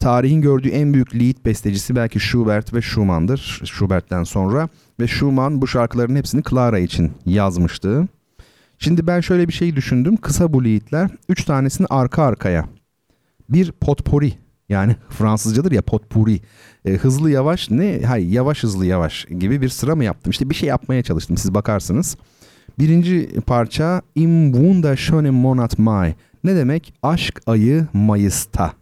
tarihin 0.00 0.40
gördüğü 0.40 0.68
en 0.68 0.94
büyük 0.94 1.14
lied 1.14 1.36
bestecisi 1.44 1.96
belki 1.96 2.20
Schubert 2.20 2.74
ve 2.74 2.82
Schumann'dır. 2.82 3.62
Schubert'ten 3.64 4.24
sonra. 4.24 4.68
Ve 5.00 5.08
Schumann 5.08 5.62
bu 5.62 5.66
şarkıların 5.66 6.16
hepsini 6.16 6.42
Clara 6.50 6.78
için 6.78 7.12
yazmıştı. 7.26 8.08
Şimdi 8.78 9.06
ben 9.06 9.20
şöyle 9.20 9.48
bir 9.48 9.52
şey 9.52 9.76
düşündüm. 9.76 10.16
Kısa 10.16 10.52
bu 10.52 10.64
liedler. 10.64 11.10
Üç 11.28 11.44
tanesini 11.44 11.86
arka 11.90 12.22
arkaya. 12.22 12.68
Bir 13.48 13.72
potpourri 13.72 14.32
yani 14.68 14.96
Fransızcadır 15.08 15.72
ya 15.72 15.82
potpourri. 15.82 16.40
E, 16.84 16.92
hızlı 16.92 17.30
yavaş 17.30 17.70
ne? 17.70 18.02
Hayır 18.06 18.28
yavaş 18.28 18.62
hızlı 18.62 18.86
yavaş 18.86 19.24
gibi 19.24 19.60
bir 19.60 19.68
sıra 19.68 19.96
mı 19.96 20.04
yaptım? 20.04 20.30
İşte 20.30 20.50
bir 20.50 20.54
şey 20.54 20.68
yapmaya 20.68 21.02
çalıştım. 21.02 21.36
Siz 21.36 21.54
bakarsınız. 21.54 22.16
Birinci 22.78 23.30
parça 23.46 24.02
Im 24.14 24.52
wunderschönen 24.52 25.34
Monat 25.34 25.78
Mai. 25.78 26.14
Ne 26.44 26.56
demek? 26.56 26.94
Aşk 27.02 27.40
ayı 27.46 27.86
Mayıs'ta. 27.92 28.72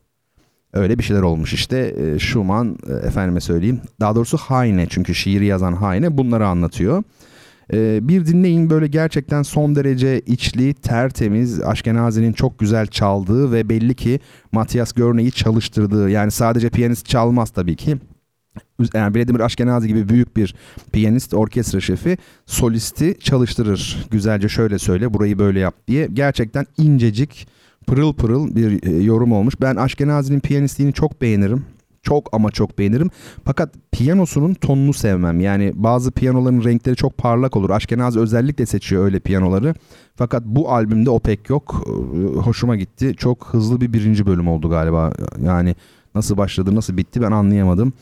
Öyle 0.74 0.98
bir 0.98 1.04
şeyler 1.04 1.22
olmuş 1.22 1.52
işte. 1.52 1.78
E, 1.78 2.18
Schumann 2.18 2.78
efendime 3.06 3.40
söyleyeyim. 3.40 3.80
Daha 4.00 4.14
doğrusu 4.14 4.38
Heine 4.38 4.86
çünkü 4.90 5.14
şiiri 5.14 5.46
yazan 5.46 5.82
Heine 5.82 6.18
bunları 6.18 6.46
anlatıyor. 6.46 7.02
E, 7.72 8.08
bir 8.08 8.26
dinleyin 8.26 8.70
böyle 8.70 8.86
gerçekten 8.86 9.42
son 9.42 9.76
derece 9.76 10.20
içli, 10.20 10.74
tertemiz, 10.74 11.60
Aşkenazi'nin 11.60 12.32
çok 12.32 12.58
güzel 12.58 12.86
çaldığı 12.86 13.52
ve 13.52 13.68
belli 13.68 13.94
ki 13.94 14.20
Matthias 14.52 14.92
Görne'yi 14.92 15.32
çalıştırdığı 15.32 16.10
yani 16.10 16.30
sadece 16.30 16.70
piyanist 16.70 17.06
çalmaz 17.06 17.50
tabii 17.50 17.76
ki 17.76 17.96
yani 18.94 19.16
Vladimir 19.16 19.40
Aşkenazi 19.40 19.88
gibi 19.88 20.08
büyük 20.08 20.36
bir 20.36 20.54
piyanist, 20.92 21.34
orkestra 21.34 21.80
şefi 21.80 22.18
solisti 22.46 23.16
çalıştırır. 23.20 24.06
Güzelce 24.10 24.48
şöyle 24.48 24.78
söyle, 24.78 25.14
burayı 25.14 25.38
böyle 25.38 25.60
yap 25.60 25.74
diye. 25.88 26.08
Gerçekten 26.12 26.66
incecik, 26.78 27.48
pırıl 27.86 28.12
pırıl 28.14 28.56
bir 28.56 28.86
e, 28.86 29.02
yorum 29.02 29.32
olmuş. 29.32 29.54
Ben 29.60 29.76
Aşkenazi'nin 29.76 30.40
piyanistliğini 30.40 30.92
çok 30.92 31.22
beğenirim. 31.22 31.64
Çok 32.02 32.28
ama 32.32 32.50
çok 32.50 32.78
beğenirim. 32.78 33.10
Fakat 33.44 33.74
piyanosunun 33.92 34.54
tonunu 34.54 34.92
sevmem. 34.92 35.40
Yani 35.40 35.72
bazı 35.74 36.12
piyanoların 36.12 36.64
renkleri 36.64 36.96
çok 36.96 37.18
parlak 37.18 37.56
olur. 37.56 37.70
Aşkenazi 37.70 38.20
özellikle 38.20 38.66
seçiyor 38.66 39.04
öyle 39.04 39.20
piyanoları. 39.20 39.74
Fakat 40.16 40.44
bu 40.44 40.72
albümde 40.72 41.10
o 41.10 41.20
pek 41.20 41.50
yok. 41.50 41.84
E, 41.86 42.38
hoşuma 42.38 42.76
gitti. 42.76 43.14
Çok 43.16 43.46
hızlı 43.46 43.80
bir 43.80 43.92
birinci 43.92 44.26
bölüm 44.26 44.48
oldu 44.48 44.70
galiba. 44.70 45.12
Yani 45.44 45.74
nasıl 46.14 46.36
başladı, 46.36 46.74
nasıl 46.74 46.96
bitti 46.96 47.22
ben 47.22 47.30
anlayamadım. 47.30 47.92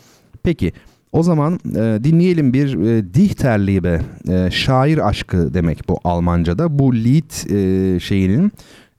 Peki 0.42 0.73
o 1.12 1.23
zaman 1.23 1.59
e, 1.77 2.05
dinleyelim 2.05 2.53
bir 2.53 2.75
e, 2.81 3.14
Dichterliebe, 3.14 4.03
e, 4.29 4.51
şair 4.51 5.09
aşkı 5.09 5.55
demek 5.55 5.88
bu 5.88 5.99
Almanca'da. 6.05 6.79
Bu 6.79 6.95
Lied 6.95 7.51
e, 7.51 8.01
şeyinin 8.01 8.53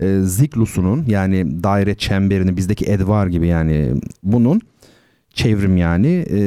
e, 0.04 0.22
ziklusunun 0.22 1.06
yani 1.08 1.64
daire 1.64 1.96
çemberini 1.96 2.58
bizdeki 2.58 2.86
edvar 2.86 3.28
gibi 3.28 3.48
yani 3.48 3.94
bunun 4.24 4.62
çevrim 5.34 5.78
yani 5.78 6.26
e, 6.32 6.40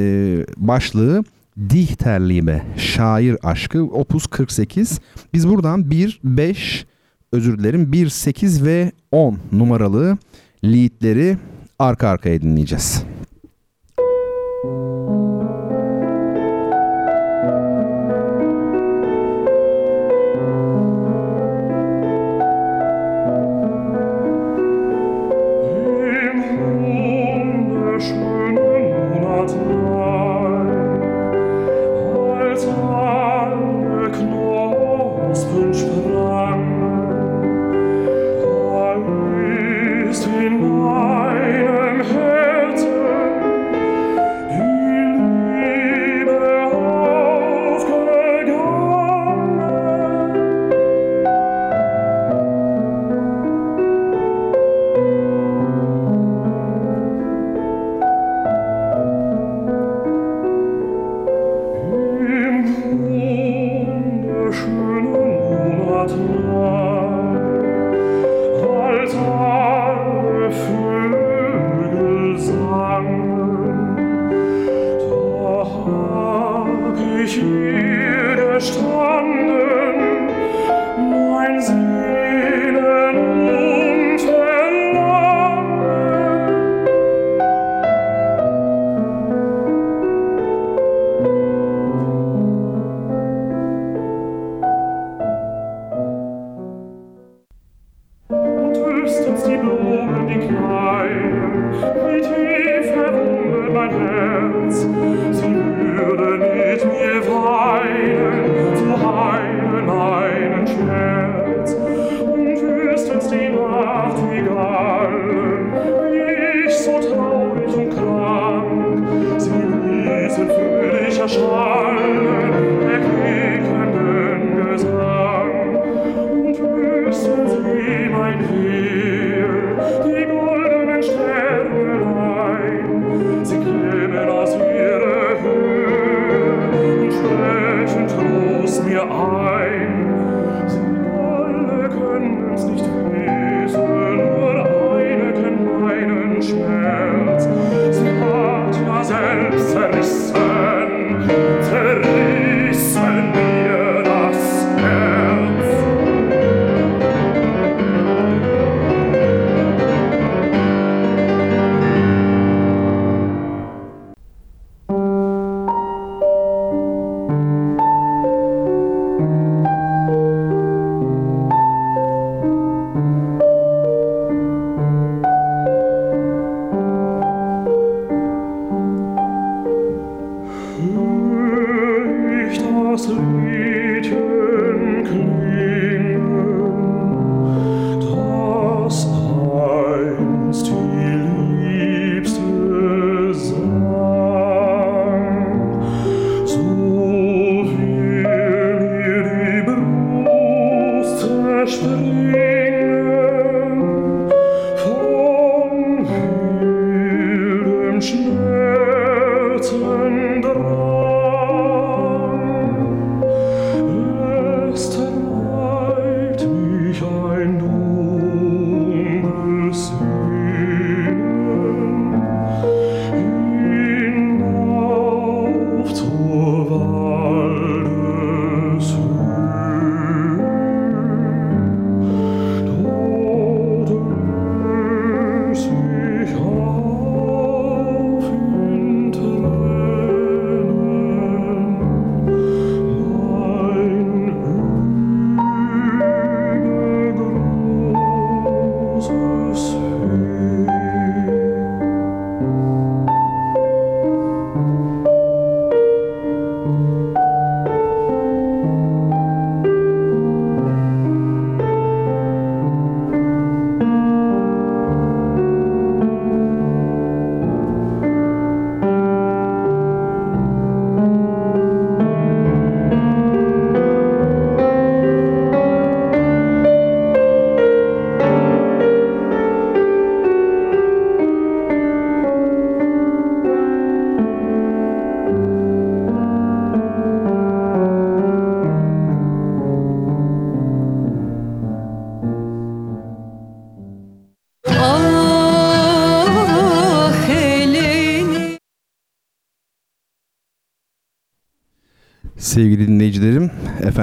başlığı 0.56 1.24
Dichterliebe, 1.70 2.62
şair 2.76 3.36
aşkı 3.42 3.82
opus 3.82 4.26
48. 4.26 5.00
Biz 5.32 5.48
buradan 5.48 5.90
1, 5.90 6.20
5 6.24 6.86
özür 7.32 7.58
dilerim 7.58 7.92
1, 7.92 8.08
8 8.08 8.64
ve 8.64 8.92
10 9.12 9.38
numaralı 9.52 10.18
liedleri 10.64 11.36
arka 11.78 12.08
arkaya 12.08 12.42
dinleyeceğiz. 12.42 13.04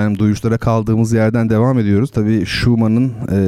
Efendim 0.04 0.20
duyuşlara 0.20 0.58
kaldığımız 0.58 1.13
yerden 1.13 1.50
devam 1.50 1.80
ediyoruz. 1.80 2.12
Tabii 2.12 2.46
Schumann'ın 2.46 3.12
e, 3.32 3.39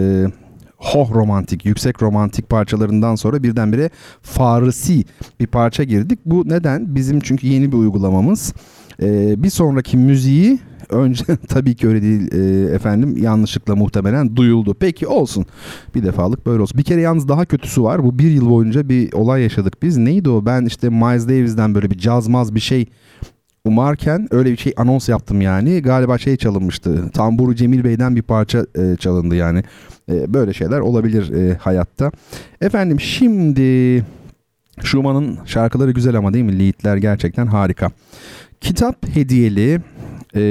hoh 0.78 1.14
romantik, 1.14 1.66
yüksek 1.66 2.02
romantik 2.02 2.50
parçalarından 2.50 3.16
sonra 3.16 3.44
birdenbire 3.44 3.90
Farisi 4.22 5.04
bir 5.40 5.48
parça 5.48 5.84
girdik. 5.84 6.20
Bu 6.26 6.44
neden? 6.50 6.96
Bizim 6.96 7.20
çünkü 7.20 7.48
yeni 7.48 7.72
bir 7.72 7.78
uygulamamız. 7.78 8.54
E, 9.02 9.44
bir 9.44 9.50
sonraki 9.50 9.98
müziği 9.98 10.60
önce 10.90 11.24
tabii 11.48 11.76
ki 11.76 11.88
öyle 11.88 12.02
değil 12.02 12.34
e, 12.34 12.74
efendim 12.76 13.18
yanlışlıkla 13.18 13.76
muhtemelen 13.76 14.36
duyuldu. 14.36 14.76
Peki 14.80 15.08
olsun 15.08 15.46
bir 15.96 16.04
defalık 16.04 16.46
böyle 16.46 16.62
olsun. 16.62 16.78
Bir 16.78 16.84
kere 16.84 17.02
yalnız 17.02 17.28
daha 17.28 17.46
kötüsü 17.46 17.84
var. 17.84 18.04
Bu 18.04 18.20
bir 18.20 18.32
yıl 18.32 18.50
boyunca 18.50 18.90
bir 18.90 19.14
olay 19.14 19.42
yaşadık 19.42 19.84
biz. 19.84 19.98
Neydi 19.98 20.30
o? 20.30 20.46
Ben 20.46 20.66
işte 20.66 20.90
Miles 20.90 21.28
Davis'den 21.28 21.76
böyle 21.76 21.92
bir 21.92 21.98
cazmaz 21.98 22.56
bir 22.56 22.60
şey 22.60 22.86
umarken 23.66 24.28
öyle 24.32 24.52
bir 24.52 24.58
şey 24.58 24.74
anons 24.78 25.10
yaptım 25.10 25.42
yani. 25.42 25.82
Galiba 25.82 26.18
şey 26.18 26.38
çalınmıştı. 26.38 27.10
Tamburu 27.10 27.56
Cemil 27.56 27.84
Bey'den 27.84 28.16
bir 28.16 28.22
parça 28.22 28.66
e, 28.76 28.96
çalındı 28.96 29.36
yani. 29.36 29.64
E, 30.12 30.34
böyle 30.34 30.54
şeyler 30.54 30.80
olabilir 30.80 31.34
e, 31.34 31.58
hayatta. 31.58 32.12
Efendim 32.62 33.00
şimdi 33.00 34.06
Schumann'ın 34.84 35.38
şarkıları 35.46 35.92
güzel 35.92 36.18
ama 36.18 36.34
değil 36.34 36.46
mi? 36.46 36.60
Leadler 36.60 36.98
gerçekten 36.98 37.48
harika. 37.48 37.92
Kitap 38.62 39.08
hediyeli 39.08 39.82
e, 40.36 40.44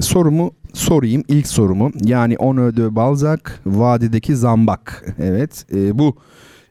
sorumu 0.00 0.52
sorayım. 0.72 1.24
ilk 1.28 1.46
sorumu. 1.46 1.90
Yani 2.04 2.36
Ono 2.36 2.76
de 2.76 2.96
Balzac, 2.96 3.40
Vadideki 3.66 4.36
Zambak. 4.36 5.14
Evet 5.18 5.66
e, 5.74 5.98
bu 5.98 6.16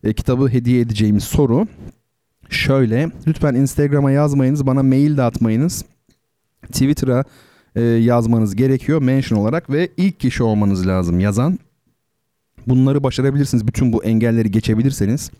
e, 0.03 0.13
kitabı 0.13 0.47
hediye 0.47 0.81
edeceğimiz 0.81 1.23
soru 1.23 1.67
şöyle. 2.53 3.11
Lütfen 3.27 3.55
Instagram'a 3.55 4.11
yazmayınız. 4.11 4.65
Bana 4.65 4.83
mail 4.83 5.17
de 5.17 5.23
atmayınız. 5.23 5.85
Twitter'a 6.61 7.23
e, 7.75 7.81
yazmanız 7.81 8.55
gerekiyor 8.55 9.01
mention 9.01 9.39
olarak 9.39 9.69
ve 9.69 9.89
ilk 9.97 10.19
kişi 10.19 10.43
olmanız 10.43 10.87
lazım 10.87 11.19
yazan. 11.19 11.59
Bunları 12.67 13.03
başarabilirsiniz. 13.03 13.67
Bütün 13.67 13.93
bu 13.93 14.03
engelleri 14.03 14.51
geçebilirseniz 14.51 15.31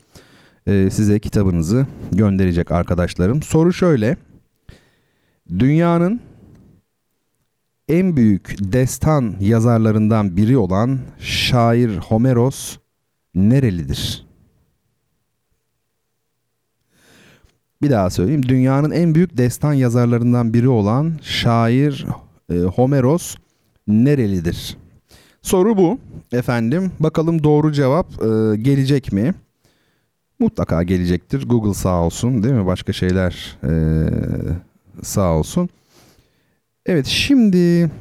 e, 0.68 0.90
size 0.92 1.20
kitabınızı 1.20 1.88
gönderecek 2.12 2.72
arkadaşlarım. 2.72 3.44
Soru 3.44 3.74
şöyle. 3.74 4.18
Dünyanın 5.60 6.20
en 7.90 8.18
büyük 8.18 8.56
destan 8.60 9.36
yazarlarından 9.40 10.38
biri 10.38 10.58
olan 10.58 11.00
şair 11.20 11.98
Homeros 11.98 12.78
nerelidir? 13.36 14.31
Bir 17.82 17.90
daha 17.90 18.10
söyleyeyim. 18.10 18.44
Dünyanın 18.48 18.92
en 18.92 19.16
büyük 19.16 19.38
destan 19.38 19.74
yazarlarından 19.74 20.54
biri 20.54 20.70
olan 20.70 21.14
şair 21.22 22.06
e, 22.50 22.56
Homeros 22.56 23.36
nerelidir? 23.88 24.78
Soru 25.42 25.78
bu 25.78 26.00
efendim. 26.32 26.92
Bakalım 27.00 27.44
doğru 27.44 27.72
cevap 27.72 28.08
e, 28.12 28.58
gelecek 28.58 29.14
mi? 29.14 29.34
Mutlaka 30.40 30.84
gelecektir. 30.84 31.48
Google 31.48 31.74
sağ 31.74 32.02
olsun 32.02 32.44
değil 32.44 32.56
mi? 32.56 32.66
Başka 32.66 32.94
şeyler 32.94 33.58
e, 33.64 33.72
sağ 35.02 35.32
olsun. 35.32 35.70
Evet 36.86 37.06
şimdi 37.06 37.92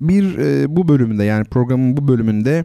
bir 0.00 0.38
e, 0.38 0.76
bu 0.76 0.88
bölümde 0.88 1.24
yani 1.24 1.44
programın 1.44 1.96
bu 1.96 2.08
bölümünde 2.08 2.64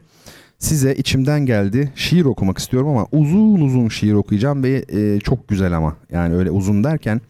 size 0.62 0.96
içimden 0.96 1.46
geldi. 1.46 1.92
Şiir 1.96 2.26
okumak 2.26 2.58
istiyorum 2.58 2.90
ama 2.90 3.08
uzun 3.12 3.62
uzun 3.62 3.88
şiir 3.88 4.14
okuyacağım 4.14 4.64
ve 4.64 4.86
e, 4.90 5.20
çok 5.20 5.48
güzel 5.48 5.78
ama. 5.78 5.96
Yani 6.12 6.36
öyle 6.36 6.52
uzun 6.52 6.84
derken 6.84 7.22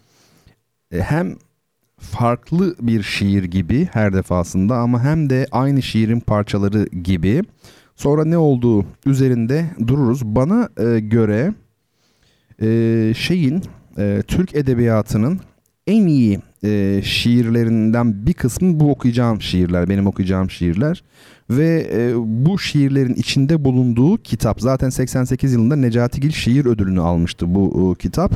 e, 0.91 1.01
hem 1.01 1.35
farklı 1.97 2.75
bir 2.81 3.03
şiir 3.03 3.43
gibi 3.43 3.87
her 3.91 4.13
defasında 4.13 4.77
ama 4.77 5.03
hem 5.03 5.29
de 5.29 5.47
aynı 5.51 5.81
şiirin 5.81 6.19
parçaları 6.19 6.85
gibi. 7.03 7.43
Sonra 7.95 8.25
ne 8.25 8.37
olduğu 8.37 8.85
üzerinde 9.05 9.65
dururuz. 9.87 10.25
Bana 10.25 10.69
e, 10.77 10.99
göre 10.99 11.53
e, 12.61 13.13
şeyin 13.17 13.63
e, 13.97 14.23
Türk 14.27 14.55
edebiyatının 14.55 15.39
en 15.91 16.07
iyi 16.07 16.39
e, 16.63 17.01
şiirlerinden 17.03 18.25
bir 18.25 18.33
kısmı 18.33 18.79
bu 18.79 18.91
okuyacağım 18.91 19.41
şiirler, 19.41 19.89
benim 19.89 20.07
okuyacağım 20.07 20.49
şiirler. 20.49 21.03
Ve 21.49 21.89
e, 21.93 22.13
bu 22.45 22.59
şiirlerin 22.59 23.13
içinde 23.13 23.65
bulunduğu 23.65 24.17
kitap 24.17 24.61
zaten 24.61 24.89
88 24.89 25.53
yılında 25.53 25.75
Necatigil 25.75 26.31
Şiir 26.31 26.65
Ödülünü 26.65 27.01
almıştı 27.01 27.55
bu 27.55 27.93
e, 27.95 28.01
kitap. 28.01 28.31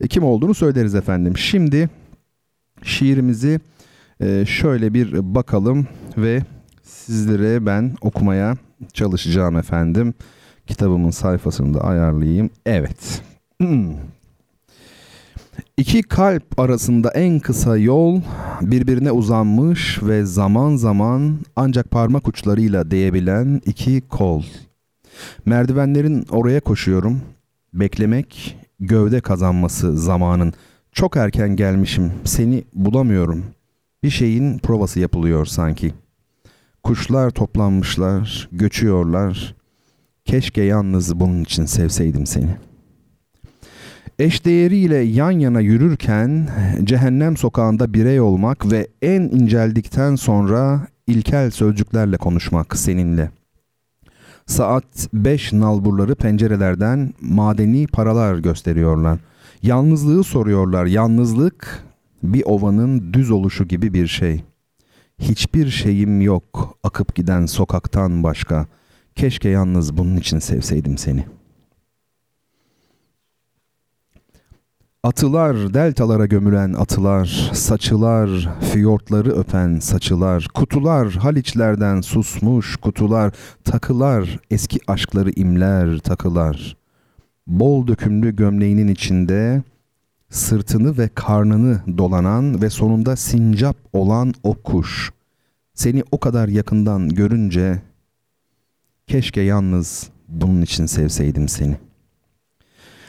E, 0.00 0.08
kim 0.08 0.24
olduğunu 0.24 0.54
söyleriz 0.54 0.94
efendim. 0.94 1.38
Şimdi 1.38 1.88
şiirimizi 2.82 3.60
e, 4.20 4.44
şöyle 4.46 4.94
bir 4.94 5.34
bakalım 5.34 5.86
ve 6.16 6.42
sizlere 6.82 7.66
ben 7.66 7.94
okumaya 8.00 8.56
çalışacağım 8.92 9.56
efendim. 9.56 10.14
Kitabımın 10.66 11.10
sayfasını 11.10 11.74
da 11.74 11.80
ayarlayayım. 11.80 12.50
Evet. 12.66 13.22
İki 15.76 16.02
kalp 16.02 16.60
arasında 16.60 17.10
en 17.10 17.40
kısa 17.40 17.76
yol 17.76 18.20
birbirine 18.60 19.12
uzanmış 19.12 20.02
ve 20.02 20.24
zaman 20.24 20.76
zaman 20.76 21.38
ancak 21.56 21.90
parmak 21.90 22.28
uçlarıyla 22.28 22.90
değebilen 22.90 23.60
iki 23.66 24.00
kol. 24.00 24.42
Merdivenlerin 25.46 26.26
oraya 26.30 26.60
koşuyorum. 26.60 27.22
Beklemek 27.74 28.58
gövde 28.80 29.20
kazanması 29.20 29.98
zamanın. 29.98 30.52
Çok 30.92 31.16
erken 31.16 31.56
gelmişim. 31.56 32.12
Seni 32.24 32.64
bulamıyorum. 32.74 33.44
Bir 34.02 34.10
şeyin 34.10 34.58
provası 34.58 35.00
yapılıyor 35.00 35.46
sanki. 35.46 35.94
Kuşlar 36.82 37.30
toplanmışlar, 37.30 38.48
göçüyorlar. 38.52 39.54
Keşke 40.24 40.62
yalnız 40.62 41.20
bunun 41.20 41.42
için 41.42 41.64
sevseydim 41.64 42.26
seni.'' 42.26 42.69
Eşdeğeriyle 44.20 44.96
yan 44.96 45.30
yana 45.30 45.60
yürürken 45.60 46.48
cehennem 46.84 47.36
sokağında 47.36 47.94
birey 47.94 48.20
olmak 48.20 48.72
ve 48.72 48.88
en 49.02 49.20
inceldikten 49.22 50.16
sonra 50.16 50.86
ilkel 51.06 51.50
sözcüklerle 51.50 52.16
konuşmak 52.16 52.76
seninle. 52.76 53.30
Saat 54.46 55.08
5 55.12 55.52
nalburları 55.52 56.14
pencerelerden 56.14 57.14
madeni 57.20 57.86
paralar 57.86 58.38
gösteriyorlar. 58.38 59.18
Yalnızlığı 59.62 60.24
soruyorlar. 60.24 60.86
Yalnızlık 60.86 61.84
bir 62.22 62.42
ovanın 62.46 63.12
düz 63.12 63.30
oluşu 63.30 63.64
gibi 63.64 63.94
bir 63.94 64.06
şey. 64.06 64.44
Hiçbir 65.18 65.70
şeyim 65.70 66.20
yok 66.20 66.78
akıp 66.84 67.14
giden 67.14 67.46
sokaktan 67.46 68.22
başka. 68.22 68.66
Keşke 69.14 69.48
yalnız 69.48 69.96
bunun 69.96 70.16
için 70.16 70.38
sevseydim 70.38 70.98
seni. 70.98 71.39
Atılar, 75.02 75.74
deltalara 75.74 76.26
gömülen 76.26 76.72
atılar, 76.72 77.50
saçılar, 77.54 78.48
fiyortları 78.72 79.30
öpen 79.30 79.78
saçılar, 79.78 80.48
kutular, 80.54 81.12
haliçlerden 81.12 82.00
susmuş 82.00 82.76
kutular, 82.76 83.32
takılar, 83.64 84.38
eski 84.50 84.78
aşkları 84.86 85.30
imler 85.30 85.98
takılar. 85.98 86.76
Bol 87.46 87.86
dökümlü 87.86 88.36
gömleğinin 88.36 88.88
içinde 88.88 89.62
sırtını 90.30 90.98
ve 90.98 91.08
karnını 91.14 91.80
dolanan 91.98 92.62
ve 92.62 92.70
sonunda 92.70 93.16
sincap 93.16 93.76
olan 93.92 94.34
o 94.42 94.54
kuş. 94.54 95.12
Seni 95.74 96.04
o 96.12 96.20
kadar 96.20 96.48
yakından 96.48 97.08
görünce 97.08 97.82
keşke 99.06 99.40
yalnız 99.40 100.10
bunun 100.28 100.62
için 100.62 100.86
sevseydim 100.86 101.48
seni. 101.48 101.89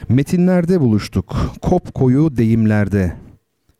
Metinlerde 0.08 0.80
buluştuk, 0.80 1.36
kop 1.62 1.94
koyu 1.94 2.36
deyimlerde. 2.36 3.16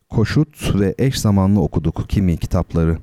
Koşut 0.09 0.79
ve 0.79 0.95
eş 0.97 1.19
zamanlı 1.19 1.61
okuduk 1.61 2.09
kimi 2.09 2.37
kitapları. 2.37 2.97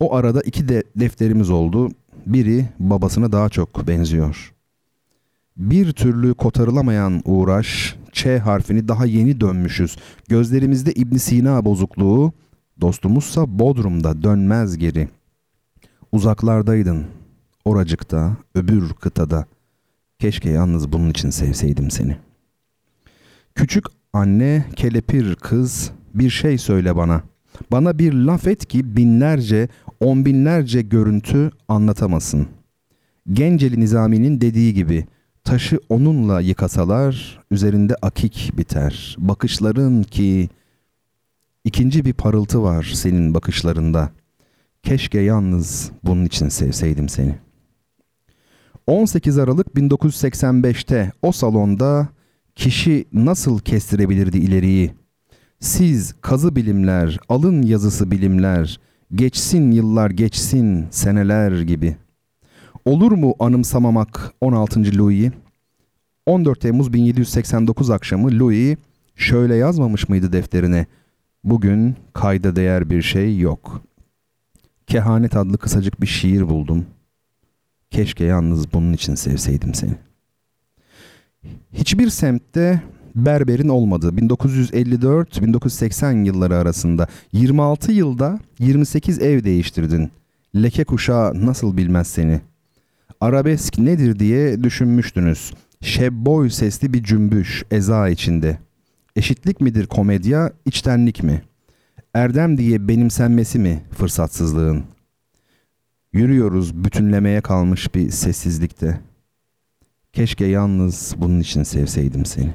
O 0.00 0.14
arada 0.14 0.40
iki 0.40 0.68
de 0.68 0.82
defterimiz 0.96 1.50
oldu. 1.50 1.88
Biri 2.26 2.68
babasına 2.78 3.32
daha 3.32 3.48
çok 3.48 3.88
benziyor. 3.88 4.54
Bir 5.56 5.92
türlü 5.92 6.34
kotarılamayan 6.34 7.22
uğraş, 7.24 7.96
Ç 8.12 8.26
harfini 8.26 8.88
daha 8.88 9.06
yeni 9.06 9.40
dönmüşüz. 9.40 9.96
Gözlerimizde 10.28 10.92
İbn 10.92 11.16
Sina 11.16 11.64
bozukluğu, 11.64 12.32
dostumuzsa 12.80 13.58
Bodrum'da 13.58 14.22
dönmez 14.22 14.78
geri. 14.78 15.08
Uzaklardaydın, 16.12 17.06
oracıkta, 17.64 18.36
öbür 18.54 18.92
kıtada. 18.92 19.46
Keşke 20.18 20.50
yalnız 20.50 20.92
bunun 20.92 21.10
için 21.10 21.30
sevseydim 21.30 21.90
seni. 21.90 22.27
Küçük 23.54 23.84
anne, 24.12 24.64
kelepir 24.76 25.34
kız, 25.34 25.90
bir 26.14 26.30
şey 26.30 26.58
söyle 26.58 26.96
bana. 26.96 27.22
Bana 27.72 27.98
bir 27.98 28.12
laf 28.12 28.46
et 28.46 28.66
ki 28.66 28.96
binlerce, 28.96 29.68
on 30.00 30.24
binlerce 30.24 30.82
görüntü 30.82 31.50
anlatamasın. 31.68 32.48
Genceli 33.32 33.80
Nizami'nin 33.80 34.40
dediği 34.40 34.74
gibi 34.74 35.06
taşı 35.44 35.80
onunla 35.88 36.40
yıkasalar 36.40 37.40
üzerinde 37.50 37.94
akik 38.02 38.52
biter. 38.58 39.16
Bakışların 39.18 40.02
ki 40.02 40.48
ikinci 41.64 42.04
bir 42.04 42.12
parıltı 42.12 42.62
var 42.62 42.92
senin 42.94 43.34
bakışlarında. 43.34 44.10
Keşke 44.82 45.20
yalnız 45.20 45.90
bunun 46.04 46.24
için 46.24 46.48
sevseydim 46.48 47.08
seni. 47.08 47.34
18 48.86 49.38
Aralık 49.38 49.66
1985'te 49.66 51.12
o 51.22 51.32
salonda 51.32 52.08
kişi 52.58 53.04
nasıl 53.12 53.58
kestirebilirdi 53.58 54.38
ileriyi? 54.38 54.94
Siz 55.60 56.14
kazı 56.20 56.56
bilimler, 56.56 57.18
alın 57.28 57.62
yazısı 57.62 58.10
bilimler, 58.10 58.80
geçsin 59.14 59.70
yıllar 59.70 60.10
geçsin 60.10 60.86
seneler 60.90 61.62
gibi. 61.62 61.96
Olur 62.84 63.12
mu 63.12 63.34
anımsamamak 63.38 64.32
16. 64.40 64.98
Louis'i? 64.98 65.32
14 66.26 66.60
Temmuz 66.60 66.92
1789 66.92 67.90
akşamı 67.90 68.38
Louis 68.38 68.76
şöyle 69.16 69.56
yazmamış 69.56 70.08
mıydı 70.08 70.32
defterine? 70.32 70.86
Bugün 71.44 71.96
kayda 72.12 72.56
değer 72.56 72.90
bir 72.90 73.02
şey 73.02 73.38
yok. 73.38 73.82
Kehanet 74.86 75.36
adlı 75.36 75.58
kısacık 75.58 76.00
bir 76.00 76.06
şiir 76.06 76.48
buldum. 76.48 76.86
Keşke 77.90 78.24
yalnız 78.24 78.72
bunun 78.72 78.92
için 78.92 79.14
sevseydim 79.14 79.74
seni. 79.74 80.07
Hiçbir 81.72 82.08
semtte 82.08 82.82
berberin 83.14 83.68
olmadığı 83.68 84.10
1954-1980 84.10 86.24
yılları 86.24 86.56
arasında 86.56 87.06
26 87.32 87.92
yılda 87.92 88.38
28 88.58 89.18
ev 89.18 89.44
değiştirdin. 89.44 90.10
Leke 90.56 90.84
kuşağı 90.84 91.46
nasıl 91.46 91.76
bilmez 91.76 92.06
seni? 92.06 92.40
Arabesk 93.20 93.78
nedir 93.78 94.18
diye 94.18 94.64
düşünmüştünüz. 94.64 95.52
Şebboy 95.80 96.50
sesli 96.50 96.92
bir 96.92 97.02
cümbüş 97.02 97.64
eza 97.70 98.08
içinde. 98.08 98.58
Eşitlik 99.16 99.60
midir 99.60 99.86
komedya, 99.86 100.52
içtenlik 100.66 101.22
mi? 101.22 101.42
Erdem 102.14 102.58
diye 102.58 102.88
benimsenmesi 102.88 103.58
mi 103.58 103.82
fırsatsızlığın? 103.98 104.84
Yürüyoruz 106.12 106.84
bütünlemeye 106.84 107.40
kalmış 107.40 107.94
bir 107.94 108.10
sessizlikte. 108.10 109.00
Keşke 110.12 110.46
yalnız 110.46 111.14
bunun 111.18 111.40
için 111.40 111.62
sevseydim 111.62 112.24
seni. 112.24 112.54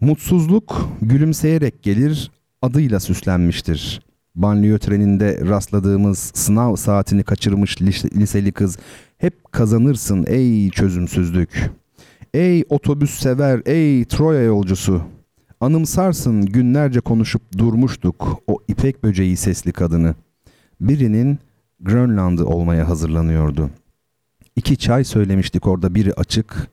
Mutsuzluk 0.00 0.88
gülümseyerek 1.02 1.82
gelir, 1.82 2.30
adıyla 2.62 3.00
süslenmiştir. 3.00 4.06
Banliyö 4.34 4.78
treninde 4.78 5.40
rastladığımız 5.48 6.18
sınav 6.18 6.76
saatini 6.76 7.24
kaçırmış 7.24 7.82
liseli 8.16 8.52
kız 8.52 8.78
hep 9.18 9.52
kazanırsın 9.52 10.24
ey 10.28 10.70
çözümsüzlük. 10.70 11.70
Ey 12.34 12.64
otobüs 12.68 13.20
sever, 13.20 13.62
ey 13.66 14.04
Troya 14.04 14.42
yolcusu. 14.42 15.02
Anımsarsın 15.60 16.46
günlerce 16.46 17.00
konuşup 17.00 17.58
durmuştuk 17.58 18.42
o 18.46 18.58
ipek 18.68 19.04
böceği 19.04 19.36
sesli 19.36 19.72
kadını. 19.72 20.14
Birinin 20.80 21.38
Grönland'ı 21.80 22.46
olmaya 22.46 22.88
hazırlanıyordu. 22.88 23.70
İki 24.56 24.76
çay 24.76 25.04
söylemiştik 25.04 25.66
orada 25.66 25.94
biri 25.94 26.14
açık. 26.14 26.70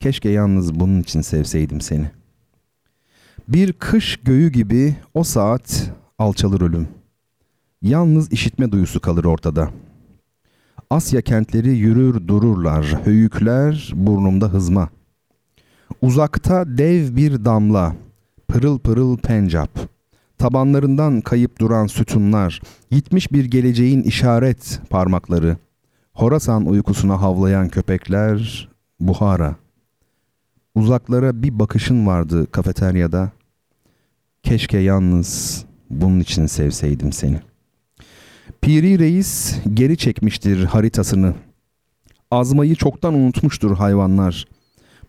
Keşke 0.00 0.28
yalnız 0.28 0.80
bunun 0.80 1.00
için 1.00 1.20
sevseydim 1.20 1.80
seni. 1.80 2.10
Bir 3.48 3.72
kış 3.72 4.16
göğü 4.16 4.48
gibi 4.48 4.96
o 5.14 5.24
saat 5.24 5.90
alçalır 6.18 6.60
ölüm. 6.60 6.88
Yalnız 7.82 8.32
işitme 8.32 8.72
duyusu 8.72 9.00
kalır 9.00 9.24
ortada. 9.24 9.70
Asya 10.90 11.20
kentleri 11.20 11.76
yürür 11.76 12.28
dururlar, 12.28 12.84
höyükler 13.04 13.92
burnumda 13.94 14.48
hızma. 14.48 14.88
Uzakta 16.02 16.78
dev 16.78 17.16
bir 17.16 17.44
damla, 17.44 17.96
pırıl 18.48 18.78
pırıl 18.78 19.16
pencap. 19.16 19.70
Tabanlarından 20.38 21.20
kayıp 21.20 21.60
duran 21.60 21.86
sütunlar, 21.86 22.60
gitmiş 22.90 23.32
bir 23.32 23.44
geleceğin 23.44 24.02
işaret 24.02 24.80
parmakları. 24.90 25.56
Horasan 26.12 26.66
uykusuna 26.66 27.20
havlayan 27.20 27.68
köpekler, 27.68 28.68
Buhara. 29.00 29.56
Uzaklara 30.74 31.42
bir 31.42 31.58
bakışın 31.58 32.06
vardı 32.06 32.50
kafeteryada. 32.50 33.30
Keşke 34.42 34.78
yalnız 34.78 35.64
bunun 35.90 36.20
için 36.20 36.46
sevseydim 36.46 37.12
seni. 37.12 37.40
Piri 38.60 38.98
Reis 38.98 39.56
geri 39.74 39.96
çekmiştir 39.96 40.64
haritasını. 40.64 41.34
Azmayı 42.30 42.74
çoktan 42.74 43.14
unutmuştur 43.14 43.76
hayvanlar. 43.76 44.46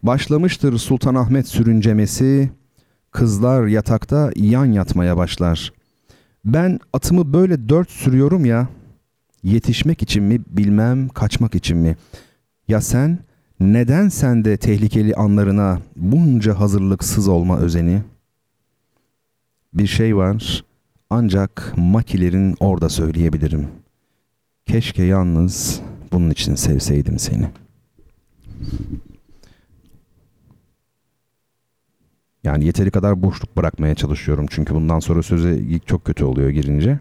Başlamıştır 0.04 0.78
Sultanahmet 0.78 1.48
sürüncemesi. 1.48 2.52
Kızlar 3.12 3.68
yatakta 3.68 4.32
yan 4.36 4.66
yatmaya 4.66 5.18
başlar. 5.18 5.74
Ben 6.46 6.80
atımı 6.94 7.34
böyle 7.34 7.70
dört 7.70 7.90
sürüyorum 7.90 8.46
ya. 8.46 8.68
Yetişmek 9.44 10.02
için 10.02 10.24
mi 10.24 10.40
bilmem 10.48 11.10
kaçmak 11.10 11.56
için 11.56 11.78
mi? 11.78 11.96
Ya 12.68 12.82
sen 12.82 13.20
neden 13.60 14.10
sende 14.10 14.58
tehlikeli 14.58 15.16
anlarına 15.16 15.80
bunca 15.96 16.60
hazırlıksız 16.60 17.28
olma 17.28 17.58
özeni? 17.58 18.02
Bir 19.74 19.88
şey 19.88 20.18
var 20.18 20.64
ancak 21.10 21.74
makilerin 21.78 22.56
orada 22.60 22.90
söyleyebilirim. 22.90 23.68
Keşke 24.66 25.04
yalnız 25.04 25.82
bunun 26.12 26.30
için 26.30 26.56
sevseydim 26.56 27.20
seni. 27.20 27.50
Yani 32.44 32.66
yeteri 32.66 32.92
kadar 32.92 33.24
boşluk 33.24 33.58
bırakmaya 33.58 33.96
çalışıyorum. 33.96 34.46
Çünkü 34.50 34.74
bundan 34.74 35.00
sonra 35.00 35.24
söze 35.24 35.80
çok 35.86 36.06
kötü 36.06 36.24
oluyor 36.24 36.50
girince. 36.50 37.00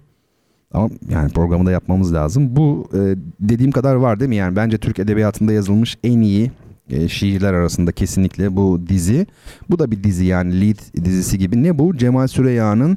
Ama 0.75 0.89
yani 1.11 1.31
programı 1.33 1.67
da 1.67 1.71
yapmamız 1.71 2.15
lazım. 2.15 2.57
Bu 2.57 2.89
e, 2.95 2.99
dediğim 3.41 3.73
kadar 3.73 3.95
var 3.95 4.21
değil 4.21 4.29
mi? 4.29 4.37
Yani 4.37 4.57
bence 4.57 4.79
Türk 4.79 4.99
Edebiyatı'nda 4.99 5.53
yazılmış 5.53 5.99
en 6.05 6.21
iyi 6.21 6.51
e, 6.91 7.09
şiirler 7.09 7.55
arasında 7.55 7.93
kesinlikle 7.93 8.57
bu 8.57 8.81
dizi. 8.89 9.27
Bu 9.71 9.79
da 9.79 9.91
bir 9.91 10.05
dizi 10.05 10.25
yani 10.25 10.61
lead 10.61 11.05
dizisi 11.05 11.39
gibi. 11.39 11.63
Ne 11.63 11.79
bu? 11.79 11.97
Cemal 11.97 12.27
Süreyya'nın 12.27 12.97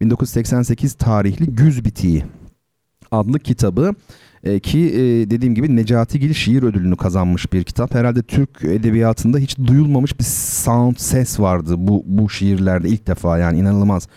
1988 0.00 0.94
tarihli 0.94 1.46
Güz 1.46 1.84
Bitiği 1.84 2.24
adlı 3.10 3.38
kitabı 3.38 3.94
e, 4.44 4.60
ki 4.60 4.78
e, 4.78 5.30
dediğim 5.30 5.54
gibi 5.54 5.76
Necati 5.76 6.20
Gil 6.20 6.32
şiir 6.34 6.62
ödülünü 6.62 6.96
kazanmış 6.96 7.52
bir 7.52 7.64
kitap. 7.64 7.94
Herhalde 7.94 8.22
Türk 8.22 8.64
edebiyatında 8.64 9.38
hiç 9.38 9.58
duyulmamış 9.58 10.18
bir 10.18 10.24
sound 10.24 10.96
ses 10.96 11.40
vardı 11.40 11.74
bu 11.78 12.02
bu 12.06 12.30
şiirlerde 12.30 12.88
ilk 12.88 13.06
defa 13.06 13.38
yani 13.38 13.58
inanılmaz. 13.58 14.08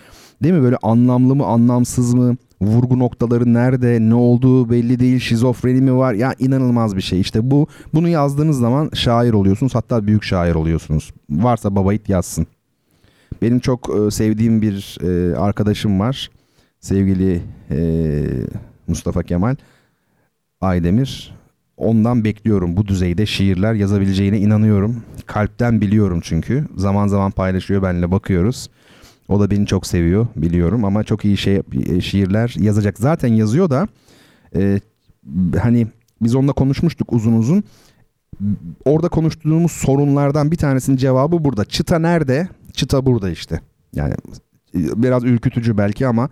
Değil 0.44 0.54
mi 0.54 0.62
böyle 0.62 0.78
anlamlı 0.82 1.36
mı 1.36 1.46
anlamsız 1.46 2.14
mı 2.14 2.38
vurgu 2.62 3.00
noktaları 3.00 3.54
nerede 3.54 3.98
ne 4.02 4.16
olduğu 4.16 4.70
belli 4.70 5.00
değil 5.00 5.20
şizofreni 5.20 5.82
mi 5.82 5.96
var? 5.96 6.14
Ya 6.14 6.36
inanılmaz 6.40 6.96
bir 6.96 7.02
şey. 7.02 7.20
İşte 7.20 7.52
bu 7.52 7.68
bunu 7.94 8.10
yazdığınız 8.10 8.60
zaman 8.60 8.90
şair 8.94 9.34
oluyorsunuz 9.34 9.76
hatta 9.76 10.08
büyük 10.08 10.24
şair 10.24 10.56
oluyorsunuz. 10.56 11.14
Varsa 11.30 11.76
babayit 11.76 12.10
yazsın. 12.10 12.48
Benim 13.42 13.60
çok 13.60 13.90
e, 13.98 14.12
sevdiğim 14.12 14.62
bir 14.62 14.98
e, 15.02 15.36
arkadaşım 15.36 16.00
var. 16.00 16.30
Sevgili 16.80 17.42
e, 17.72 17.80
Mustafa 18.88 19.24
Kemal 19.24 19.56
Aydemir. 20.62 21.38
Ondan 21.78 22.24
bekliyorum. 22.24 22.78
Bu 22.78 22.88
düzeyde 22.88 23.26
şiirler 23.26 23.74
yazabileceğine 23.74 24.40
inanıyorum. 24.40 25.04
Kalpten 25.26 25.82
biliyorum 25.82 26.20
çünkü. 26.24 26.66
Zaman 26.76 27.08
zaman 27.08 27.32
paylaşıyor 27.32 27.84
benimle 27.84 28.12
bakıyoruz 28.12 28.70
o 29.28 29.40
da 29.40 29.52
beni 29.52 29.66
çok 29.66 29.88
seviyor 29.88 30.28
biliyorum 30.36 30.86
ama 30.86 31.04
çok 31.04 31.26
iyi 31.26 31.38
şey 31.38 31.62
e, 31.86 32.02
şiirler 32.02 32.56
yazacak. 32.60 32.98
Zaten 32.98 33.28
yazıyor 33.28 33.70
da 33.70 33.88
e, 34.56 34.80
hani 35.62 35.88
biz 36.22 36.36
onunla 36.36 36.54
konuşmuştuk 36.54 37.14
uzun 37.14 37.34
uzun. 37.34 37.64
Orada 38.86 39.10
konuştuğumuz 39.10 39.72
sorunlardan 39.72 40.52
bir 40.52 40.58
tanesinin 40.58 40.98
cevabı 40.98 41.44
burada. 41.44 41.66
Çıta 41.66 42.00
nerede? 42.00 42.48
Çıta 42.74 43.06
burada 43.06 43.30
işte. 43.30 43.62
Yani 43.96 44.14
e, 44.76 45.04
biraz 45.04 45.24
ürkütücü 45.24 45.78
belki 45.78 46.08
ama 46.08 46.30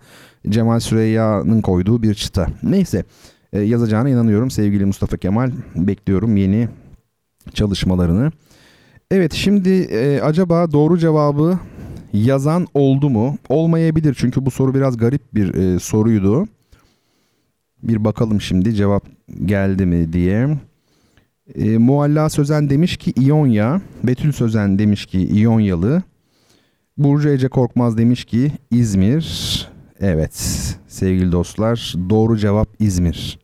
Cemal 0.48 0.80
Süreyya'nın 0.80 1.60
koyduğu 1.60 2.02
bir 2.02 2.14
çıta. 2.14 2.46
Neyse 2.62 3.04
e, 3.52 3.60
yazacağına 3.60 4.08
inanıyorum 4.08 4.50
sevgili 4.50 4.84
Mustafa 4.84 5.16
Kemal. 5.16 5.52
Bekliyorum 5.76 6.36
yeni 6.36 6.68
çalışmalarını. 7.54 8.32
Evet 9.10 9.32
şimdi 9.32 9.70
e, 9.70 10.20
acaba 10.20 10.72
doğru 10.72 10.98
cevabı 10.98 11.58
yazan 12.24 12.66
oldu 12.74 13.10
mu? 13.10 13.38
Olmayabilir 13.48 14.16
çünkü 14.18 14.46
bu 14.46 14.50
soru 14.50 14.74
biraz 14.74 14.96
garip 14.96 15.34
bir 15.34 15.54
e, 15.54 15.78
soruydu. 15.78 16.48
Bir 17.82 18.04
bakalım 18.04 18.40
şimdi 18.40 18.74
cevap 18.74 19.04
geldi 19.44 19.86
mi 19.86 20.12
diye. 20.12 20.48
E, 21.54 21.78
Mualla 21.78 22.28
Sözen 22.28 22.70
demiş 22.70 22.96
ki 22.96 23.12
İonya. 23.16 23.80
Betül 24.04 24.32
Sözen 24.32 24.78
demiş 24.78 25.06
ki 25.06 25.18
İonyalı. 25.18 26.02
Burcu 26.96 27.28
Ece 27.28 27.48
Korkmaz 27.48 27.98
demiş 27.98 28.24
ki 28.24 28.52
İzmir. 28.70 29.68
Evet 30.00 30.34
sevgili 30.88 31.32
dostlar 31.32 31.94
doğru 32.10 32.38
cevap 32.38 32.68
İzmir. 32.78 33.38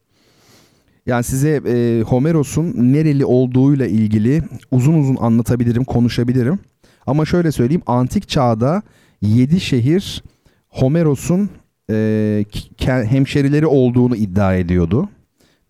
Yani 1.07 1.25
size 1.25 1.61
e, 1.67 2.03
Homeros'un 2.03 2.93
nereli 2.93 3.25
olduğuyla 3.25 3.87
ilgili 3.87 4.43
uzun 4.71 4.95
uzun 4.95 5.17
anlatabilirim, 5.17 5.85
konuşabilirim. 5.85 6.59
Ama 7.07 7.25
şöyle 7.25 7.53
söyleyeyim 7.53 7.83
antik 7.87 8.29
çağda 8.29 8.83
7 9.23 9.61
şehir 9.61 10.23
Homeros'un 10.69 11.51
e, 11.91 12.45
hemşerileri 12.87 13.67
olduğunu 13.67 14.17
iddia 14.17 14.55
ediyordu. 14.55 15.09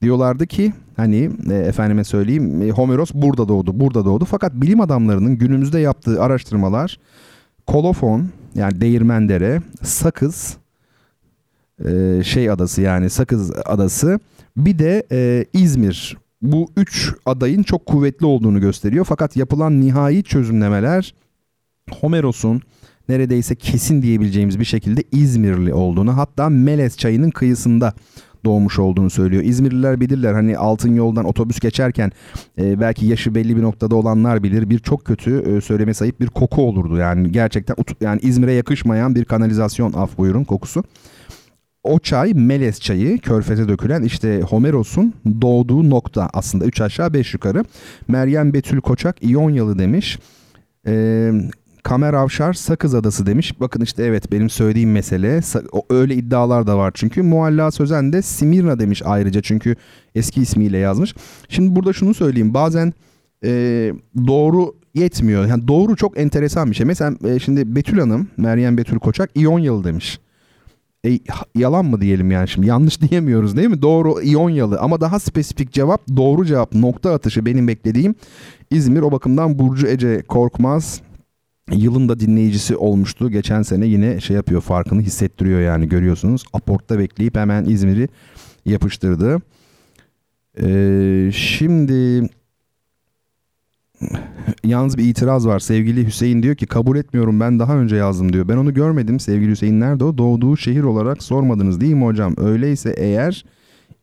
Diyorlardı 0.02 0.46
ki 0.46 0.72
hani 0.96 1.30
e, 1.50 1.54
efendime 1.54 2.04
söyleyeyim 2.04 2.62
e, 2.62 2.70
Homeros 2.70 3.10
burada 3.14 3.48
doğdu, 3.48 3.80
burada 3.80 4.04
doğdu. 4.04 4.24
Fakat 4.24 4.52
bilim 4.54 4.80
adamlarının 4.80 5.38
günümüzde 5.38 5.80
yaptığı 5.80 6.22
araştırmalar 6.22 6.98
kolofon 7.66 8.28
yani 8.54 8.80
değirmendere, 8.80 9.62
sakız 9.82 10.56
e, 11.84 12.20
şey 12.24 12.50
adası 12.50 12.82
yani 12.82 13.10
sakız 13.10 13.52
adası 13.64 14.20
bir 14.56 14.78
de 14.78 15.06
e, 15.12 15.44
İzmir 15.52 16.16
bu 16.42 16.70
üç 16.76 17.14
adayın 17.26 17.62
çok 17.62 17.86
kuvvetli 17.86 18.26
olduğunu 18.26 18.60
gösteriyor. 18.60 19.04
Fakat 19.04 19.36
yapılan 19.36 19.80
nihai 19.80 20.22
çözümlemeler 20.22 21.14
Homeros'un 22.00 22.62
neredeyse 23.08 23.54
kesin 23.54 24.02
diyebileceğimiz 24.02 24.60
bir 24.60 24.64
şekilde 24.64 25.02
İzmirli 25.12 25.74
olduğunu 25.74 26.16
hatta 26.16 26.48
Melez 26.48 26.96
çayının 26.96 27.30
kıyısında 27.30 27.94
doğmuş 28.44 28.78
olduğunu 28.78 29.10
söylüyor. 29.10 29.42
İzmirliler 29.42 30.00
bilirler 30.00 30.34
hani 30.34 30.58
altın 30.58 30.94
yoldan 30.94 31.24
otobüs 31.24 31.60
geçerken 31.60 32.12
e, 32.58 32.80
belki 32.80 33.06
yaşı 33.06 33.34
belli 33.34 33.56
bir 33.56 33.62
noktada 33.62 33.96
olanlar 33.96 34.42
bilir 34.42 34.70
bir 34.70 34.78
çok 34.78 35.04
kötü 35.04 35.56
e, 35.56 35.60
söyleme 35.60 35.94
sayıp 35.94 36.20
bir 36.20 36.26
koku 36.26 36.62
olurdu. 36.62 36.96
Yani 36.96 37.32
gerçekten 37.32 37.76
yani 38.00 38.20
İzmir'e 38.22 38.52
yakışmayan 38.52 39.14
bir 39.14 39.24
kanalizasyon 39.24 39.92
af 39.92 40.18
buyurun 40.18 40.44
kokusu. 40.44 40.84
O 41.84 41.98
çay 41.98 42.34
Melez 42.34 42.80
çayı 42.80 43.18
körfeze 43.18 43.68
dökülen 43.68 44.02
işte 44.02 44.40
Homeros'un 44.40 45.14
doğduğu 45.42 45.90
nokta 45.90 46.30
aslında 46.32 46.64
3 46.64 46.80
aşağı 46.80 47.14
5 47.14 47.34
yukarı. 47.34 47.64
Meryem 48.08 48.54
Betül 48.54 48.80
Koçak 48.80 49.22
İyonyalı 49.22 49.78
demiş. 49.78 50.18
Ee, 50.86 51.32
Kamer 51.82 52.14
Avşar 52.14 52.52
Sakız 52.52 52.94
Adası 52.94 53.26
demiş. 53.26 53.60
Bakın 53.60 53.80
işte 53.80 54.04
evet 54.04 54.32
benim 54.32 54.50
söylediğim 54.50 54.92
mesele. 54.92 55.40
Öyle 55.90 56.14
iddialar 56.14 56.66
da 56.66 56.78
var 56.78 56.90
çünkü. 56.94 57.22
Mualla 57.22 57.70
Sözen 57.70 58.12
de 58.12 58.22
Simirna 58.22 58.78
demiş 58.78 59.02
ayrıca 59.04 59.42
çünkü 59.42 59.76
eski 60.14 60.40
ismiyle 60.40 60.78
yazmış. 60.78 61.14
Şimdi 61.48 61.76
burada 61.76 61.92
şunu 61.92 62.14
söyleyeyim. 62.14 62.54
Bazen 62.54 62.92
e, 63.44 63.50
doğru 64.26 64.74
yetmiyor. 64.94 65.46
Yani 65.46 65.68
doğru 65.68 65.96
çok 65.96 66.18
enteresan 66.18 66.70
bir 66.70 66.76
şey. 66.76 66.86
Mesela 66.86 67.16
e, 67.28 67.38
şimdi 67.38 67.76
Betül 67.76 67.98
Hanım, 67.98 68.28
Meryem 68.36 68.78
Betül 68.78 68.98
Koçak 68.98 69.30
İyonyalı 69.34 69.84
demiş. 69.84 70.18
E, 71.06 71.18
yalan 71.54 71.84
mı 71.84 72.00
diyelim 72.00 72.30
yani 72.30 72.48
şimdi 72.48 72.66
yanlış 72.66 73.00
diyemiyoruz 73.10 73.56
değil 73.56 73.68
mi? 73.68 73.82
Doğru 73.82 74.22
İyonyalı 74.22 74.78
ama 74.80 75.00
daha 75.00 75.18
spesifik 75.18 75.72
cevap 75.72 76.08
doğru 76.16 76.44
cevap 76.44 76.74
nokta 76.74 77.14
atışı 77.14 77.46
benim 77.46 77.68
beklediğim 77.68 78.14
İzmir 78.70 79.02
o 79.02 79.12
bakımdan 79.12 79.58
Burcu 79.58 79.86
Ece 79.86 80.22
Korkmaz 80.22 81.02
yılın 81.70 82.08
da 82.08 82.20
dinleyicisi 82.20 82.76
olmuştu. 82.76 83.30
Geçen 83.30 83.62
sene 83.62 83.86
yine 83.86 84.20
şey 84.20 84.36
yapıyor 84.36 84.60
farkını 84.60 85.00
hissettiriyor 85.00 85.60
yani 85.60 85.88
görüyorsunuz. 85.88 86.44
Aportta 86.52 86.98
bekleyip 86.98 87.36
hemen 87.36 87.64
İzmir'i 87.64 88.08
yapıştırdı. 88.64 89.38
Ee, 90.62 91.30
şimdi 91.34 92.28
yalnız 94.64 94.98
bir 94.98 95.04
itiraz 95.04 95.46
var. 95.46 95.58
Sevgili 95.58 96.06
Hüseyin 96.06 96.42
diyor 96.42 96.56
ki 96.56 96.66
kabul 96.66 96.96
etmiyorum 96.96 97.40
ben 97.40 97.58
daha 97.58 97.76
önce 97.76 97.96
yazdım 97.96 98.32
diyor. 98.32 98.48
Ben 98.48 98.56
onu 98.56 98.74
görmedim 98.74 99.20
sevgili 99.20 99.50
Hüseyin 99.50 99.80
nerede 99.80 100.04
o? 100.04 100.18
Doğduğu 100.18 100.56
şehir 100.56 100.82
olarak 100.82 101.22
sormadınız 101.22 101.80
değil 101.80 101.94
mi 101.94 102.04
hocam? 102.04 102.34
Öyleyse 102.38 102.94
eğer 102.96 103.44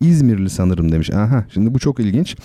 İzmirli 0.01 0.49
sanırım 0.49 0.91
demiş. 0.91 1.09
Aha 1.09 1.45
şimdi 1.53 1.73
bu 1.73 1.79
çok 1.79 1.99
ilginç. 1.99 2.35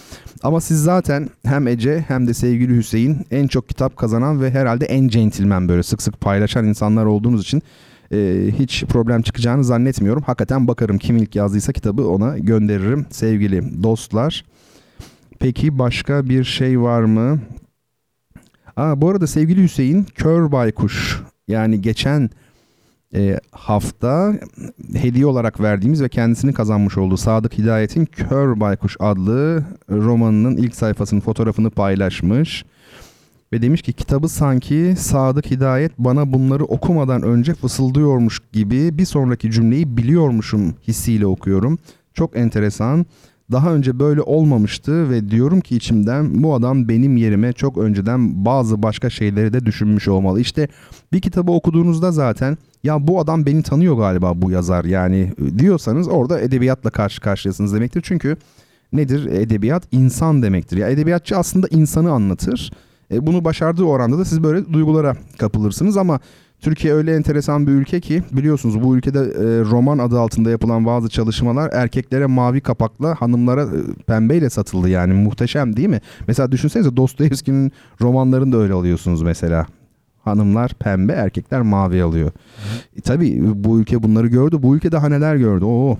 Ama 0.42 0.60
siz 0.60 0.82
zaten 0.82 1.28
hem 1.46 1.68
Ece 1.68 2.04
hem 2.08 2.26
de 2.26 2.34
sevgili 2.34 2.76
Hüseyin 2.76 3.26
en 3.30 3.46
çok 3.46 3.68
kitap 3.68 3.96
kazanan 3.96 4.40
ve 4.40 4.50
herhalde 4.50 4.84
en 4.84 5.08
centilmen 5.08 5.68
böyle 5.68 5.82
sık 5.82 6.02
sık 6.02 6.20
paylaşan 6.20 6.66
insanlar 6.66 7.04
olduğunuz 7.04 7.42
için 7.42 7.62
e, 8.12 8.48
hiç 8.58 8.84
problem 8.84 9.22
çıkacağını 9.22 9.64
zannetmiyorum. 9.64 10.22
Hakikaten 10.22 10.68
bakarım 10.68 10.98
kim 10.98 11.16
ilk 11.16 11.36
yazdıysa 11.36 11.72
kitabı 11.72 12.08
ona 12.08 12.38
gönderirim 12.38 13.06
sevgili 13.10 13.82
dostlar. 13.82 14.44
Peki 15.38 15.78
başka 15.78 16.28
bir 16.28 16.44
şey 16.44 16.80
var 16.80 17.02
mı? 17.02 17.40
Aa, 18.76 19.00
bu 19.00 19.10
arada 19.10 19.26
sevgili 19.26 19.62
Hüseyin 19.62 20.06
Kör 20.14 20.52
Baykuş 20.52 21.22
yani 21.48 21.82
geçen 21.82 22.30
e, 23.14 23.40
hafta 23.50 24.34
hediye 24.94 25.26
olarak 25.26 25.60
verdiğimiz 25.60 26.02
ve 26.02 26.08
kendisini 26.08 26.52
kazanmış 26.52 26.98
olduğu 26.98 27.16
Sadık 27.16 27.58
Hidayet'in 27.58 28.04
Kör 28.04 28.60
Baykuş 28.60 28.96
adlı 29.00 29.64
romanının 29.90 30.56
ilk 30.56 30.76
sayfasının 30.76 31.20
fotoğrafını 31.20 31.70
paylaşmış. 31.70 32.64
Ve 33.52 33.62
demiş 33.62 33.82
ki 33.82 33.92
kitabı 33.92 34.28
sanki 34.28 34.94
Sadık 34.98 35.50
Hidayet 35.50 35.92
bana 35.98 36.32
bunları 36.32 36.64
okumadan 36.64 37.22
önce 37.22 37.54
fısıldıyormuş 37.54 38.40
gibi 38.52 38.98
bir 38.98 39.04
sonraki 39.04 39.50
cümleyi 39.50 39.96
biliyormuşum 39.96 40.74
hissiyle 40.88 41.26
okuyorum. 41.26 41.78
Çok 42.14 42.36
enteresan. 42.36 43.06
Daha 43.52 43.74
önce 43.74 43.98
böyle 43.98 44.20
olmamıştı 44.20 45.10
ve 45.10 45.30
diyorum 45.30 45.60
ki 45.60 45.76
içimden 45.76 46.42
bu 46.42 46.54
adam 46.54 46.88
benim 46.88 47.16
yerime 47.16 47.52
çok 47.52 47.78
önceden 47.78 48.44
bazı 48.44 48.82
başka 48.82 49.10
şeyleri 49.10 49.52
de 49.52 49.66
düşünmüş 49.66 50.08
olmalı. 50.08 50.40
İşte 50.40 50.68
bir 51.12 51.20
kitabı 51.20 51.52
okuduğunuzda 51.52 52.12
zaten 52.12 52.58
ya 52.84 53.06
bu 53.06 53.20
adam 53.20 53.46
beni 53.46 53.62
tanıyor 53.62 53.96
galiba 53.96 54.42
bu 54.42 54.50
yazar 54.50 54.84
yani 54.84 55.32
diyorsanız 55.58 56.08
orada 56.08 56.40
edebiyatla 56.40 56.90
karşı 56.90 57.20
karşıyasınız 57.20 57.74
demektir. 57.74 58.02
Çünkü 58.04 58.36
nedir 58.92 59.26
edebiyat? 59.26 59.82
insan 59.92 60.42
demektir. 60.42 60.76
Ya 60.76 60.88
edebiyatçı 60.88 61.36
aslında 61.36 61.66
insanı 61.70 62.12
anlatır. 62.12 62.72
E, 63.12 63.26
bunu 63.26 63.44
başardığı 63.44 63.84
oranda 63.84 64.18
da 64.18 64.24
siz 64.24 64.42
böyle 64.42 64.72
duygulara 64.72 65.16
kapılırsınız 65.38 65.96
ama 65.96 66.20
Türkiye 66.64 66.94
öyle 66.94 67.16
enteresan 67.16 67.66
bir 67.66 67.72
ülke 67.72 68.00
ki 68.00 68.22
biliyorsunuz 68.32 68.82
bu 68.82 68.96
ülkede 68.96 69.18
e, 69.18 69.64
roman 69.70 69.98
adı 69.98 70.20
altında 70.20 70.50
yapılan 70.50 70.86
bazı 70.86 71.08
çalışmalar 71.08 71.70
erkeklere 71.72 72.26
mavi 72.26 72.60
kapakla 72.60 73.14
hanımlara 73.20 73.62
e, 73.62 74.02
pembeyle 74.06 74.50
satıldı 74.50 74.88
yani 74.88 75.12
muhteşem 75.12 75.76
değil 75.76 75.88
mi? 75.88 76.00
Mesela 76.28 76.52
düşünsenize 76.52 76.96
Dostoyevski'nin 76.96 77.72
romanlarını 78.00 78.52
da 78.52 78.56
öyle 78.56 78.72
alıyorsunuz 78.72 79.22
mesela. 79.22 79.66
Hanımlar 80.22 80.70
pembe, 80.74 81.12
erkekler 81.12 81.62
mavi 81.62 82.02
alıyor. 82.02 82.30
E, 82.96 83.00
tabii 83.00 83.40
bu 83.54 83.80
ülke 83.80 84.02
bunları 84.02 84.26
gördü. 84.26 84.62
Bu 84.62 84.76
ülke 84.76 84.92
daha 84.92 85.08
neler 85.08 85.36
gördü. 85.36 85.64
Oo. 85.64 85.98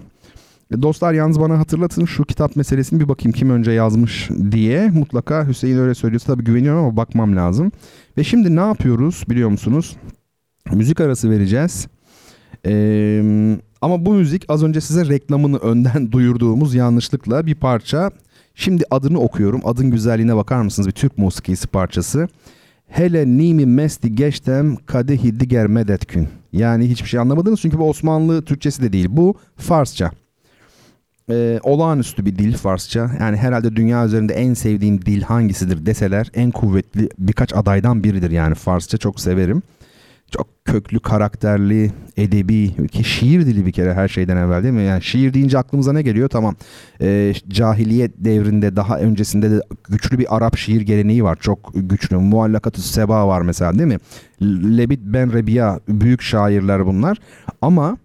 E, 0.74 0.82
dostlar 0.82 1.12
yalnız 1.12 1.40
bana 1.40 1.58
hatırlatın 1.58 2.04
şu 2.04 2.24
kitap 2.24 2.56
meselesini 2.56 3.00
bir 3.00 3.08
bakayım 3.08 3.32
kim 3.32 3.50
önce 3.50 3.70
yazmış 3.70 4.30
diye. 4.50 4.90
Mutlaka 4.90 5.48
Hüseyin 5.48 5.78
öyle 5.78 5.94
söylüyorsa 5.94 6.32
tabii 6.32 6.44
güveniyorum 6.44 6.84
ama 6.84 6.96
bakmam 6.96 7.36
lazım. 7.36 7.72
Ve 8.18 8.24
şimdi 8.24 8.56
ne 8.56 8.60
yapıyoruz 8.60 9.24
biliyor 9.28 9.48
musunuz? 9.48 9.96
Müzik 10.72 11.00
arası 11.00 11.30
vereceğiz. 11.30 11.86
Ee, 12.66 13.58
ama 13.80 14.06
bu 14.06 14.12
müzik 14.14 14.44
az 14.48 14.64
önce 14.64 14.80
size 14.80 15.08
reklamını 15.08 15.56
önden 15.56 16.12
duyurduğumuz 16.12 16.74
yanlışlıkla 16.74 17.46
bir 17.46 17.54
parça. 17.54 18.10
Şimdi 18.54 18.84
adını 18.90 19.20
okuyorum. 19.20 19.60
Adın 19.64 19.90
güzelliğine 19.90 20.36
bakar 20.36 20.60
mısınız? 20.60 20.88
Bir 20.88 20.92
Türk 20.92 21.18
musikisi 21.18 21.66
parçası. 21.66 22.28
Hele 22.88 23.26
nimi 23.26 23.66
mesti 23.66 24.14
geçtem 24.14 24.76
kadehi 24.76 25.40
diger 25.40 25.66
medetkün. 25.66 26.28
Yani 26.52 26.90
hiçbir 26.90 27.08
şey 27.08 27.20
anlamadınız 27.20 27.60
çünkü 27.60 27.78
bu 27.78 27.88
Osmanlı 27.88 28.42
Türkçesi 28.44 28.82
de 28.82 28.92
değil. 28.92 29.06
Bu 29.10 29.34
Farsça. 29.56 30.10
Ee, 31.30 31.60
olağanüstü 31.62 32.26
bir 32.26 32.36
dil 32.36 32.56
Farsça. 32.56 33.10
Yani 33.20 33.36
herhalde 33.36 33.76
dünya 33.76 34.06
üzerinde 34.06 34.34
en 34.34 34.54
sevdiğin 34.54 34.98
dil 34.98 35.22
hangisidir 35.22 35.86
deseler 35.86 36.30
en 36.34 36.50
kuvvetli 36.50 37.08
birkaç 37.18 37.54
adaydan 37.54 38.04
biridir 38.04 38.30
yani 38.30 38.54
Farsça 38.54 38.98
çok 38.98 39.20
severim 39.20 39.62
çok 40.36 40.64
köklü, 40.64 41.00
karakterli, 41.00 41.92
edebi 42.16 42.88
ki 42.88 43.04
şiir 43.04 43.46
dili 43.46 43.66
bir 43.66 43.72
kere 43.72 43.94
her 43.94 44.08
şeyden 44.08 44.36
evvel 44.36 44.62
değil 44.62 44.74
mi? 44.74 44.82
Yani 44.82 45.02
şiir 45.02 45.34
deyince 45.34 45.58
aklımıza 45.58 45.92
ne 45.92 46.02
geliyor? 46.02 46.28
Tamam. 46.28 46.56
Ee, 47.00 47.32
cahiliyet 47.48 48.12
devrinde 48.16 48.76
daha 48.76 48.98
öncesinde 48.98 49.50
de 49.50 49.60
güçlü 49.88 50.18
bir 50.18 50.36
Arap 50.36 50.56
şiir 50.56 50.80
geleneği 50.80 51.24
var. 51.24 51.38
Çok 51.40 51.72
güçlü. 51.74 52.16
Muallakatü 52.16 52.80
Seba 52.80 53.28
var 53.28 53.42
mesela 53.42 53.78
değil 53.78 53.88
mi? 53.88 53.98
Lebit 54.76 55.00
Ben 55.02 55.32
Rebiya 55.32 55.80
büyük 55.88 56.22
şairler 56.22 56.86
bunlar. 56.86 57.18
Ama 57.62 57.96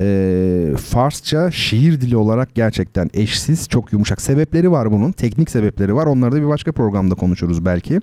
e, 0.00 0.74
Farsça 0.78 1.50
şiir 1.50 2.00
dili 2.00 2.16
olarak 2.16 2.54
gerçekten 2.54 3.10
eşsiz, 3.14 3.68
çok 3.68 3.92
yumuşak. 3.92 4.20
Sebepleri 4.20 4.70
var 4.70 4.92
bunun. 4.92 5.12
Teknik 5.12 5.50
sebepleri 5.50 5.94
var. 5.94 6.06
Onları 6.06 6.32
da 6.32 6.36
bir 6.36 6.48
başka 6.48 6.72
programda 6.72 7.14
konuşuruz 7.14 7.64
belki. 7.64 8.00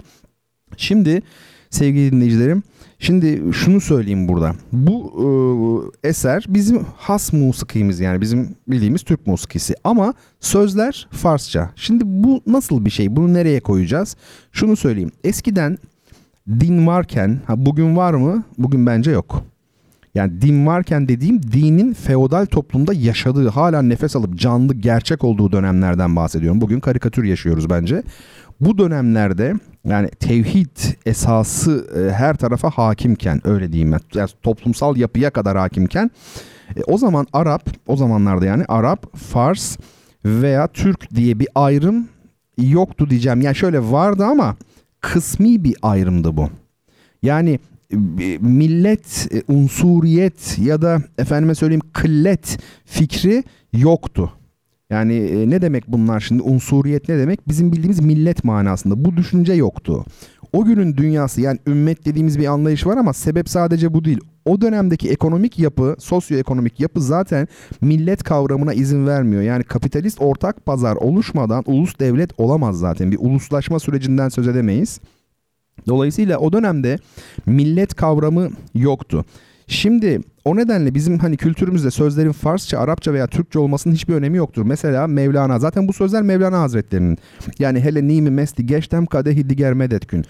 Şimdi 0.78 1.22
sevgili 1.70 2.12
dinleyicilerim 2.12 2.64
Şimdi 3.01 3.53
şunu 3.53 3.81
söyleyeyim 3.81 4.27
burada. 4.27 4.55
Bu 4.71 5.91
e, 6.03 6.09
eser 6.09 6.45
bizim 6.47 6.85
has 6.97 7.33
musikimiz 7.33 7.99
yani 7.99 8.21
bizim 8.21 8.55
bildiğimiz 8.67 9.03
Türk 9.03 9.27
musikisi 9.27 9.75
ama 9.83 10.13
sözler 10.39 11.07
Farsça. 11.11 11.69
Şimdi 11.75 12.03
bu 12.05 12.41
nasıl 12.47 12.85
bir 12.85 12.89
şey? 12.89 13.15
Bunu 13.15 13.33
nereye 13.33 13.59
koyacağız? 13.59 14.15
Şunu 14.51 14.75
söyleyeyim. 14.75 15.11
Eskiden 15.23 15.77
din 16.49 16.87
varken, 16.87 17.39
ha 17.47 17.65
bugün 17.65 17.97
var 17.97 18.13
mı? 18.13 18.43
Bugün 18.57 18.85
bence 18.85 19.11
yok. 19.11 19.43
Yani 20.15 20.41
din 20.41 20.65
varken 20.65 21.07
dediğim 21.07 21.43
dinin 21.43 21.93
feodal 21.93 22.45
toplumda 22.45 22.93
yaşadığı, 22.93 23.49
hala 23.49 23.81
nefes 23.81 24.15
alıp 24.15 24.35
canlı, 24.35 24.73
gerçek 24.73 25.23
olduğu 25.23 25.51
dönemlerden 25.51 26.15
bahsediyorum. 26.15 26.61
Bugün 26.61 26.79
karikatür 26.79 27.23
yaşıyoruz 27.23 27.69
bence. 27.69 28.03
Bu 28.62 28.78
dönemlerde 28.78 29.53
yani 29.86 30.09
tevhid 30.09 30.78
esası 31.05 31.88
e, 31.97 32.14
her 32.14 32.36
tarafa 32.36 32.70
hakimken 32.70 33.41
öyle 33.43 33.72
diyeyim 33.74 33.91
ben. 33.91 33.99
Yani 34.14 34.30
toplumsal 34.43 34.97
yapıya 34.97 35.30
kadar 35.30 35.57
hakimken 35.57 36.12
e, 36.76 36.84
o 36.88 36.97
zaman 36.97 37.28
Arap 37.34 37.70
o 37.88 37.95
zamanlarda 37.95 38.45
yani 38.45 38.66
Arap, 38.68 39.18
Fars 39.18 39.78
veya 40.26 40.68
Türk 40.68 41.16
diye 41.16 41.39
bir 41.39 41.47
ayrım 41.55 42.07
yoktu 42.57 43.09
diyeceğim. 43.09 43.41
Yani 43.41 43.55
şöyle 43.55 43.91
vardı 43.91 44.26
ama 44.26 44.55
kısmi 45.01 45.64
bir 45.64 45.76
ayrımdı 45.82 46.38
bu. 46.38 46.49
Yani 47.24 47.59
e, 47.93 48.38
millet, 48.41 49.28
unsuriyet 49.47 50.57
ya 50.59 50.82
da 50.82 51.01
efendime 51.18 51.55
söyleyeyim 51.55 51.84
kıllet 51.93 52.59
fikri 52.86 53.43
yoktu. 53.74 54.34
Yani 54.91 55.13
e, 55.13 55.49
ne 55.49 55.61
demek 55.61 55.87
bunlar 55.87 56.19
şimdi? 56.19 56.43
Unsuriyet 56.43 57.09
ne 57.09 57.17
demek? 57.17 57.47
Bizim 57.47 57.71
bildiğimiz 57.71 57.99
millet 57.99 58.43
manasında. 58.43 59.05
Bu 59.05 59.17
düşünce 59.17 59.53
yoktu. 59.53 60.05
O 60.53 60.65
günün 60.65 60.97
dünyası 60.97 61.41
yani 61.41 61.59
ümmet 61.67 62.05
dediğimiz 62.05 62.39
bir 62.39 62.45
anlayış 62.45 62.85
var 62.85 62.97
ama 62.97 63.13
sebep 63.13 63.49
sadece 63.49 63.93
bu 63.93 64.05
değil. 64.05 64.19
O 64.45 64.61
dönemdeki 64.61 65.09
ekonomik 65.09 65.59
yapı, 65.59 65.95
sosyoekonomik 65.99 66.79
yapı 66.79 67.01
zaten 67.01 67.47
millet 67.81 68.23
kavramına 68.23 68.73
izin 68.73 69.07
vermiyor. 69.07 69.41
Yani 69.41 69.63
kapitalist 69.63 70.21
ortak 70.21 70.65
pazar 70.65 70.95
oluşmadan 70.95 71.63
ulus 71.65 71.99
devlet 71.99 72.39
olamaz 72.39 72.79
zaten. 72.79 73.11
Bir 73.11 73.17
uluslaşma 73.19 73.79
sürecinden 73.79 74.29
söz 74.29 74.47
edemeyiz. 74.47 74.99
Dolayısıyla 75.87 76.37
o 76.37 76.53
dönemde 76.53 76.97
millet 77.45 77.95
kavramı 77.95 78.49
yoktu. 78.75 79.25
Şimdi 79.67 80.21
o 80.45 80.55
nedenle 80.55 80.95
bizim 80.95 81.19
hani 81.19 81.37
kültürümüzde 81.37 81.91
sözlerin 81.91 82.31
Farsça, 82.31 82.79
Arapça 82.79 83.13
veya 83.13 83.27
Türkçe 83.27 83.59
olmasının 83.59 83.93
hiçbir 83.93 84.13
önemi 84.13 84.37
yoktur. 84.37 84.63
Mesela 84.65 85.07
Mevlana 85.07 85.59
zaten 85.59 85.87
bu 85.87 85.93
sözler 85.93 86.21
Mevlana 86.21 86.59
Hazretlerinin. 86.59 87.17
Yani 87.59 87.79
hele 87.79 88.07
nimi 88.07 88.29
mesti 88.29 88.65
geçtem 88.65 89.05
kadehi 89.05 89.49
diger 89.49 89.73
medetkün. 89.73 90.25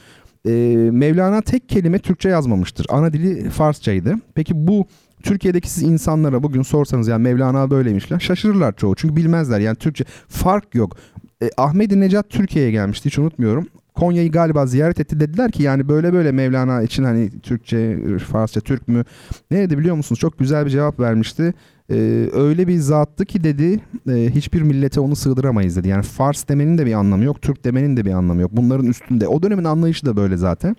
Ee, 0.45 0.51
Mevlana 0.91 1.41
tek 1.41 1.69
kelime 1.69 1.99
Türkçe 1.99 2.29
yazmamıştır. 2.29 2.85
Ana 2.89 3.13
dili 3.13 3.49
Farsçaydı. 3.49 4.15
Peki 4.35 4.67
bu 4.67 4.85
Türkiye'deki 5.23 5.69
siz 5.69 5.83
insanlara 5.83 6.43
bugün 6.43 6.61
sorsanız 6.61 7.07
yani 7.07 7.23
Mevlana 7.23 7.71
böyleymişler 7.71 8.19
şaşırırlar 8.19 8.75
çoğu. 8.75 8.95
Çünkü 8.95 9.15
bilmezler 9.15 9.59
yani 9.59 9.75
Türkçe 9.75 10.03
fark 10.27 10.75
yok. 10.75 10.97
E, 11.43 11.49
Ahmet 11.57 11.91
Necat 11.91 12.29
Türkiye'ye 12.29 12.71
gelmişti 12.71 13.05
hiç 13.05 13.19
unutmuyorum. 13.19 13.67
Konya'yı 13.95 14.31
galiba 14.31 14.65
ziyaret 14.65 14.99
etti 14.99 15.19
dediler 15.19 15.51
ki 15.51 15.63
yani 15.63 15.89
böyle 15.89 16.13
böyle 16.13 16.31
Mevlana 16.31 16.81
için 16.81 17.03
hani 17.03 17.39
Türkçe, 17.39 17.99
Farsça, 18.17 18.61
Türk 18.61 18.87
mü? 18.87 19.03
Ne 19.51 19.57
dedi 19.57 19.77
biliyor 19.77 19.95
musunuz? 19.95 20.19
Çok 20.19 20.39
güzel 20.39 20.65
bir 20.65 20.69
cevap 20.69 20.99
vermişti. 20.99 21.53
Ee, 21.89 22.29
öyle 22.33 22.67
bir 22.67 22.77
zattı 22.77 23.25
ki 23.25 23.43
dedi 23.43 23.79
e, 24.09 24.29
hiçbir 24.35 24.61
millete 24.61 24.99
onu 24.99 25.15
sığdıramayız 25.15 25.75
dedi. 25.75 25.87
Yani 25.87 26.03
Fars 26.03 26.47
demenin 26.47 26.77
de 26.77 26.85
bir 26.85 26.93
anlamı 26.93 27.23
yok, 27.23 27.41
Türk 27.41 27.65
demenin 27.65 27.97
de 27.97 28.05
bir 28.05 28.11
anlamı 28.11 28.41
yok. 28.41 28.51
Bunların 28.53 28.85
üstünde. 28.85 29.27
O 29.27 29.43
dönemin 29.43 29.63
anlayışı 29.63 30.05
da 30.05 30.17
böyle 30.17 30.37
zaten. 30.37 30.75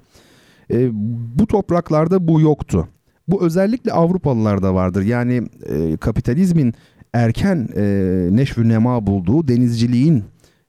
E, 0.70 0.88
bu 1.38 1.46
topraklarda 1.46 2.28
bu 2.28 2.40
yoktu. 2.40 2.88
Bu 3.28 3.44
özellikle 3.44 3.92
Avrupalılarda 3.92 4.74
vardır. 4.74 5.02
Yani 5.02 5.42
e, 5.66 5.96
kapitalizmin 5.96 6.74
erken 7.12 7.68
e, 7.76 7.82
neşvü 8.30 8.68
nema 8.68 9.06
bulduğu 9.06 9.48
denizciliğin, 9.48 10.24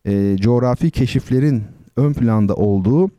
e, 0.05 0.37
coğrafi 0.37 0.91
keşiflerin 0.91 1.63
ön 1.97 2.13
planda 2.13 2.55
olduğu 2.55 3.11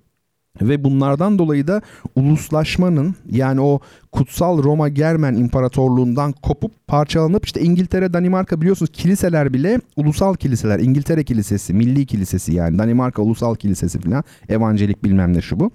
ve 0.62 0.84
bunlardan 0.84 1.38
dolayı 1.38 1.66
da 1.66 1.82
uluslaşmanın 2.14 3.14
yani 3.30 3.60
o 3.60 3.80
kutsal 4.12 4.62
Roma 4.62 4.88
Germen 4.88 5.34
İmparatorluğundan 5.34 6.32
kopup 6.32 6.86
parçalanıp 6.86 7.46
işte 7.46 7.60
İngiltere, 7.60 8.12
Danimarka 8.12 8.60
biliyorsunuz 8.60 8.92
kiliseler 8.92 9.52
bile 9.54 9.80
ulusal 9.96 10.34
kiliseler. 10.34 10.78
İngiltere 10.78 11.24
Kilisesi, 11.24 11.74
Milli 11.74 12.06
Kilisesi 12.06 12.54
yani 12.54 12.78
Danimarka 12.78 13.22
Ulusal 13.22 13.54
Kilisesi 13.54 14.00
falan 14.00 14.24
evangelik 14.48 15.04
bilmem 15.04 15.34
ne 15.34 15.42
şu 15.42 15.60
bu. 15.60 15.70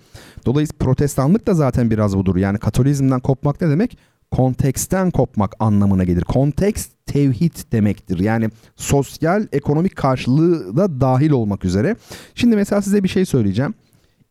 Dolayısıyla 0.46 0.86
protestanlık 0.86 1.48
da 1.48 1.54
zaten 1.54 1.92
biraz 1.92 2.18
budur. 2.18 2.36
Yani 2.36 2.58
Katolizmden 2.58 3.20
kopmak 3.20 3.62
ne 3.62 3.70
demek? 3.70 3.98
Konteksten 4.32 5.12
kopmak 5.12 5.54
anlamına 5.60 6.04
gelir. 6.04 6.22
Kontekst 6.22 6.92
tevhid 7.06 7.54
demektir. 7.72 8.20
Yani 8.20 8.50
sosyal, 8.76 9.48
ekonomik 9.52 9.96
karşılığı 9.96 10.78
da 10.78 11.02
dahil 11.02 11.32
olmak 11.32 11.66
üzere. 11.66 11.96
Şimdi 12.36 12.56
mesela 12.56 12.82
size 12.82 13.04
bir 13.04 13.10
şey 13.10 13.26
söyleyeceğim. 13.26 13.74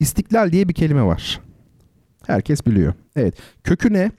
İstiklal 0.01 0.53
diye 0.53 0.69
bir 0.69 0.75
kelime 0.75 1.03
var. 1.03 1.41
Herkes 2.27 2.67
biliyor. 2.67 2.95
Evet. 3.17 3.35
Kökü 3.65 3.93
ne? 3.93 4.11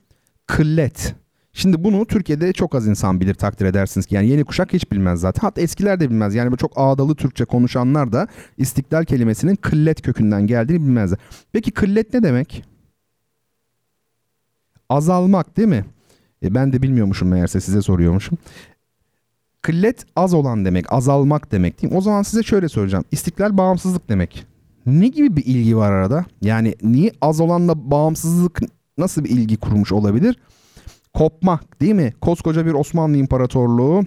Kıllet. 0.48 1.16
Şimdi 1.54 1.84
bunu 1.84 2.06
Türkiye'de 2.06 2.54
çok 2.54 2.76
az 2.76 2.88
insan 2.88 3.22
bilir 3.22 3.34
takdir 3.34 3.66
edersiniz 3.66 4.06
ki. 4.06 4.16
Yani 4.16 4.28
yeni 4.28 4.44
kuşak 4.44 4.74
hiç 4.74 4.92
bilmez 4.92 5.20
zaten. 5.20 5.42
Hatta 5.42 5.62
eskiler 5.62 6.00
de 6.00 6.10
bilmez. 6.10 6.36
Yani 6.36 6.58
çok 6.58 6.72
ağdalı 6.76 7.16
Türkçe 7.16 7.46
konuşanlar 7.46 8.12
da 8.12 8.28
istiklal 8.58 9.06
kelimesinin 9.06 9.56
kıllet 9.56 10.02
kökünden 10.02 10.48
geldiğini 10.48 10.82
bilmezler. 10.82 11.20
Peki 11.52 11.72
kıllet 11.72 12.14
ne 12.14 12.24
demek? 12.24 12.64
Azalmak 14.90 15.58
değil 15.58 15.68
mi? 15.68 15.86
E 16.44 16.56
ben 16.56 16.74
de 16.74 16.82
bilmiyormuşum 16.82 17.28
meğerse 17.28 17.62
size 17.62 17.82
soruyormuşum. 17.82 18.38
Kıllet 19.62 20.06
az 20.16 20.34
olan 20.34 20.66
demek, 20.66 20.94
azalmak 20.94 21.52
demek 21.52 21.82
değil 21.82 21.94
mi? 21.94 21.98
O 21.98 22.02
zaman 22.02 22.22
size 22.22 22.44
şöyle 22.44 22.70
soracağım. 22.70 23.06
İstiklal 23.12 23.58
bağımsızlık 23.58 24.10
demek. 24.10 24.46
Ne 24.86 25.08
gibi 25.08 25.36
bir 25.36 25.46
ilgi 25.46 25.78
var 25.78 25.92
arada? 25.92 26.26
Yani 26.42 26.76
niye 26.84 27.12
az 27.22 27.40
olanla 27.40 27.92
bağımsızlık 27.92 28.60
nasıl 28.98 29.24
bir 29.24 29.30
ilgi 29.30 29.58
kurmuş 29.58 29.92
olabilir? 29.92 30.40
Kopmak 31.14 31.82
değil 31.82 31.94
mi? 31.96 32.14
Koskoca 32.22 32.66
bir 32.66 32.74
Osmanlı 32.74 33.18
İmparatorluğu 33.18 34.04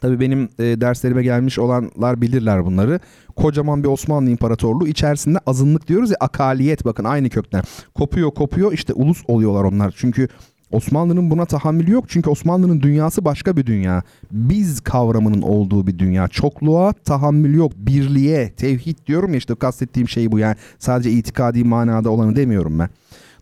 Tabii 0.00 0.20
benim 0.20 0.48
e, 0.58 0.80
derslerime 0.80 1.22
gelmiş 1.22 1.58
olanlar 1.58 2.20
bilirler 2.20 2.64
bunları. 2.64 3.00
Kocaman 3.36 3.82
bir 3.82 3.88
Osmanlı 3.88 4.30
İmparatorluğu 4.30 4.88
içerisinde 4.88 5.38
azınlık 5.46 5.88
diyoruz 5.88 6.10
ya 6.10 6.16
akaliyet 6.20 6.84
bakın 6.84 7.04
aynı 7.04 7.30
kökten. 7.30 7.62
Kopuyor 7.94 8.30
kopuyor 8.30 8.72
işte 8.72 8.92
ulus 8.92 9.22
oluyorlar 9.28 9.64
onlar. 9.64 9.94
Çünkü 9.96 10.28
Osmanlı'nın 10.72 11.30
buna 11.30 11.44
tahammülü 11.44 11.90
yok. 11.90 12.04
Çünkü 12.08 12.30
Osmanlı'nın 12.30 12.80
dünyası 12.80 13.24
başka 13.24 13.56
bir 13.56 13.66
dünya. 13.66 14.02
Biz 14.32 14.80
kavramının 14.80 15.42
olduğu 15.42 15.86
bir 15.86 15.98
dünya. 15.98 16.28
Çokluğa 16.28 16.92
tahammül 16.92 17.54
yok. 17.54 17.72
Birliğe, 17.76 18.52
tevhid 18.52 18.96
diyorum 19.06 19.30
ya 19.30 19.38
işte 19.38 19.54
kastettiğim 19.54 20.08
şey 20.08 20.32
bu. 20.32 20.38
Yani 20.38 20.56
sadece 20.78 21.10
itikadi 21.10 21.64
manada 21.64 22.10
olanı 22.10 22.36
demiyorum 22.36 22.78
ben. 22.78 22.88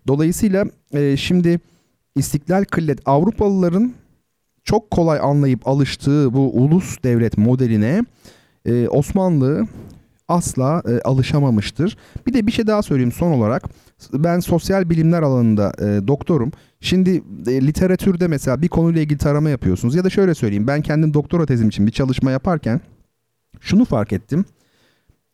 Dolayısıyla 0.06 0.64
e, 0.92 1.16
şimdi 1.16 1.60
İstiklal 2.16 2.64
Kıllet 2.64 3.00
Avrupalıların 3.06 3.92
çok 4.66 4.90
kolay 4.90 5.18
anlayıp 5.22 5.68
alıştığı 5.68 6.34
bu 6.34 6.50
ulus 6.52 7.02
devlet 7.04 7.38
modeline 7.38 8.04
e, 8.64 8.88
Osmanlı 8.88 9.66
asla 10.28 10.82
e, 10.88 11.00
alışamamıştır. 11.00 11.96
Bir 12.26 12.34
de 12.34 12.46
bir 12.46 12.52
şey 12.52 12.66
daha 12.66 12.82
söyleyeyim 12.82 13.12
son 13.12 13.32
olarak. 13.32 13.64
Ben 14.12 14.40
sosyal 14.40 14.90
bilimler 14.90 15.22
alanında 15.22 15.72
e, 15.78 16.08
doktorum. 16.08 16.52
Şimdi 16.80 17.22
e, 17.46 17.66
literatürde 17.66 18.28
mesela 18.28 18.62
bir 18.62 18.68
konuyla 18.68 19.02
ilgili 19.02 19.18
tarama 19.18 19.50
yapıyorsunuz 19.50 19.94
ya 19.94 20.04
da 20.04 20.10
şöyle 20.10 20.34
söyleyeyim. 20.34 20.66
Ben 20.66 20.82
kendim 20.82 21.14
doktora 21.14 21.46
tezim 21.46 21.68
için 21.68 21.86
bir 21.86 21.92
çalışma 21.92 22.30
yaparken 22.30 22.80
şunu 23.60 23.84
fark 23.84 24.12
ettim. 24.12 24.44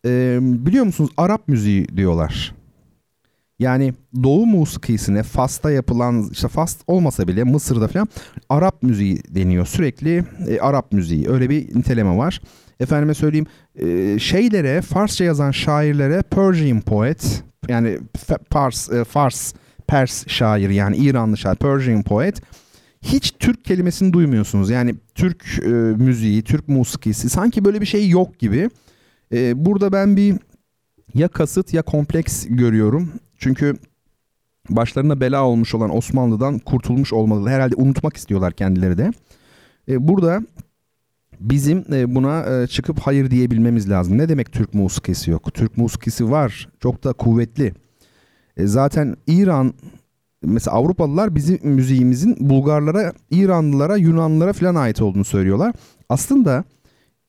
E, 0.07 0.39
biliyor 0.43 0.85
musunuz 0.85 1.11
Arap 1.17 1.49
müziği 1.49 1.89
diyorlar. 1.97 2.62
Yani 3.63 3.95
Doğu 4.23 4.47
musikisine 4.47 5.23
Fas'ta 5.23 5.71
yapılan 5.71 6.29
işte 6.33 6.49
Fas 6.49 6.77
olmasa 6.87 7.29
bile 7.29 7.45
Mısır'da 7.45 7.89
falan 7.89 8.09
Arap 8.49 8.83
müziği 8.83 9.23
deniyor. 9.29 9.67
Sürekli 9.67 10.25
e, 10.49 10.61
Arap 10.61 10.93
müziği 10.93 11.29
öyle 11.29 11.51
bir 11.51 11.79
niteleme 11.79 12.17
var. 12.17 12.41
Efendime 12.81 13.15
söyleyeyim 13.15 13.47
e, 13.77 14.19
şeylere 14.19 14.81
Farsça 14.81 15.25
yazan 15.25 15.51
şairlere 15.51 16.23
Persian 16.23 16.81
poet 16.81 17.45
yani 17.69 17.99
Fars, 18.51 18.91
e, 18.91 19.05
Fars 19.05 19.55
Pers 19.87 20.27
şair 20.27 20.71
yani 20.71 20.97
İranlı 20.97 21.37
şair 21.37 21.57
Persian 21.57 22.03
poet 22.03 22.43
hiç 23.03 23.33
Türk 23.39 23.65
kelimesini 23.65 24.13
duymuyorsunuz. 24.13 24.71
Yani 24.71 24.95
Türk 25.15 25.45
e, 25.65 25.69
müziği, 26.05 26.43
Türk 26.43 26.69
musikisi 26.69 27.29
sanki 27.29 27.65
böyle 27.65 27.81
bir 27.81 27.87
şey 27.87 28.09
yok 28.09 28.39
gibi. 28.39 28.71
Burada 29.55 29.93
ben 29.93 30.17
bir 30.17 30.35
ya 31.15 31.29
kasıt 31.29 31.75
ya 31.75 31.83
kompleks 31.83 32.47
görüyorum. 32.49 33.13
Çünkü 33.43 33.75
başlarına 34.71 35.21
bela 35.21 35.45
olmuş 35.45 35.75
olan 35.75 35.97
Osmanlı'dan 35.97 36.59
kurtulmuş 36.59 37.13
olmalı. 37.13 37.49
Herhalde 37.49 37.75
unutmak 37.77 38.17
istiyorlar 38.17 38.53
kendileri 38.53 38.99
de. 38.99 39.11
E, 39.89 40.09
burada 40.09 40.43
bizim 41.41 41.85
e, 41.93 42.15
buna 42.15 42.63
e, 42.63 42.67
çıkıp 42.67 42.99
hayır 42.99 43.31
diyebilmemiz 43.31 43.91
lazım. 43.91 44.19
Ne 44.19 44.29
demek 44.29 44.53
Türk 44.53 44.75
musikisi 44.75 45.31
yok? 45.31 45.55
Türk 45.55 45.77
musikisi 45.77 46.31
var. 46.31 46.69
Çok 46.81 47.05
da 47.05 47.13
kuvvetli. 47.13 47.75
E, 48.57 48.67
zaten 48.67 49.17
İran 49.27 49.75
mesela 50.43 50.77
Avrupalılar 50.77 51.35
bizim 51.35 51.59
müziğimizin 51.63 52.37
Bulgarlara, 52.41 53.13
İranlılara, 53.31 53.97
Yunanlılara 53.97 54.53
falan 54.53 54.75
ait 54.75 55.03
olduğunu 55.03 55.25
söylüyorlar. 55.25 55.75
Aslında 56.09 56.65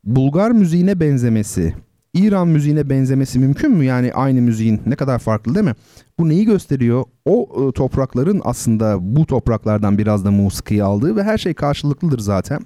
Bulgar 0.03 0.51
müziğine 0.51 0.99
benzemesi, 0.99 1.73
İran 2.13 2.47
müziğine 2.47 2.89
benzemesi 2.89 3.39
mümkün 3.39 3.71
mü? 3.71 3.85
Yani 3.85 4.13
aynı 4.13 4.41
müziğin 4.41 4.81
ne 4.85 4.95
kadar 4.95 5.19
farklı 5.19 5.55
değil 5.55 5.65
mi? 5.65 5.75
Bu 6.19 6.29
neyi 6.29 6.45
gösteriyor? 6.45 7.03
O 7.25 7.71
toprakların 7.71 8.41
aslında 8.43 8.97
bu 9.01 9.25
topraklardan 9.25 9.97
biraz 9.97 10.25
da 10.25 10.31
musikiyi 10.31 10.83
aldığı 10.83 11.15
ve 11.15 11.23
her 11.23 11.37
şey 11.37 11.53
karşılıklıdır 11.53 12.19
zaten. 12.19 12.59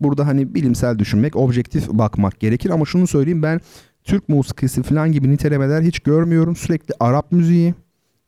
Burada 0.00 0.26
hani 0.26 0.54
bilimsel 0.54 0.98
düşünmek, 0.98 1.36
objektif 1.36 1.88
bakmak 1.88 2.40
gerekir 2.40 2.70
ama 2.70 2.84
şunu 2.84 3.06
söyleyeyim 3.06 3.42
ben 3.42 3.60
Türk 4.04 4.28
musikisi 4.28 4.82
falan 4.82 5.12
gibi 5.12 5.30
nitelemeler 5.30 5.82
hiç 5.82 6.00
görmüyorum. 6.00 6.56
Sürekli 6.56 6.94
Arap 7.00 7.32
müziği 7.32 7.74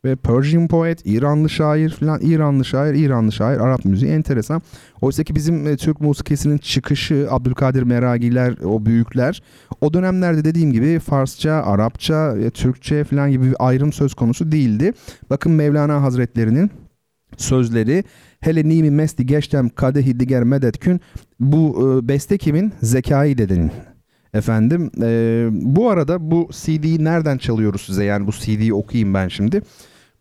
ve 0.04 0.16
Persian 0.16 0.68
poet, 0.68 1.02
İranlı 1.04 1.50
şair 1.50 1.90
falan, 1.90 2.20
İranlı 2.22 2.64
şair, 2.64 2.94
İranlı 2.94 3.32
şair, 3.32 3.58
Arap 3.58 3.84
müziği 3.84 4.12
enteresan. 4.12 4.62
Oysa 5.00 5.24
ki 5.24 5.34
bizim 5.34 5.66
e, 5.66 5.76
Türk 5.76 6.00
musikisinin 6.00 6.58
çıkışı, 6.58 7.26
Abdülkadir 7.30 7.82
Meragiler, 7.82 8.54
o 8.64 8.86
büyükler 8.86 9.42
o 9.80 9.92
dönemlerde 9.92 10.44
dediğim 10.44 10.72
gibi 10.72 10.98
Farsça, 10.98 11.52
Arapça, 11.52 12.36
e, 12.38 12.50
Türkçe 12.50 13.04
falan 13.04 13.30
gibi 13.30 13.46
bir 13.46 13.56
ayrım 13.58 13.92
söz 13.92 14.14
konusu 14.14 14.52
değildi. 14.52 14.92
Bakın 15.30 15.52
Mevlana 15.52 16.02
Hazretlerinin 16.02 16.70
sözleri 17.36 18.04
hele 18.40 18.68
nimi 18.68 18.90
mesti 18.90 19.26
geçtem 19.26 19.68
kadehi 19.68 20.20
diger 20.20 20.42
medetkün 20.42 21.00
bu 21.40 21.92
e, 22.04 22.08
beste 22.08 22.38
kimin? 22.38 22.72
Zekai 22.82 23.38
dedenin. 23.38 23.70
Efendim 24.34 24.90
e, 25.02 25.48
bu 25.52 25.90
arada 25.90 26.30
bu 26.30 26.48
CD'yi 26.52 27.04
nereden 27.04 27.38
çalıyoruz 27.38 27.82
size 27.82 28.04
yani 28.04 28.26
bu 28.26 28.32
CD'yi 28.32 28.74
okuyayım 28.74 29.14
ben 29.14 29.28
şimdi. 29.28 29.62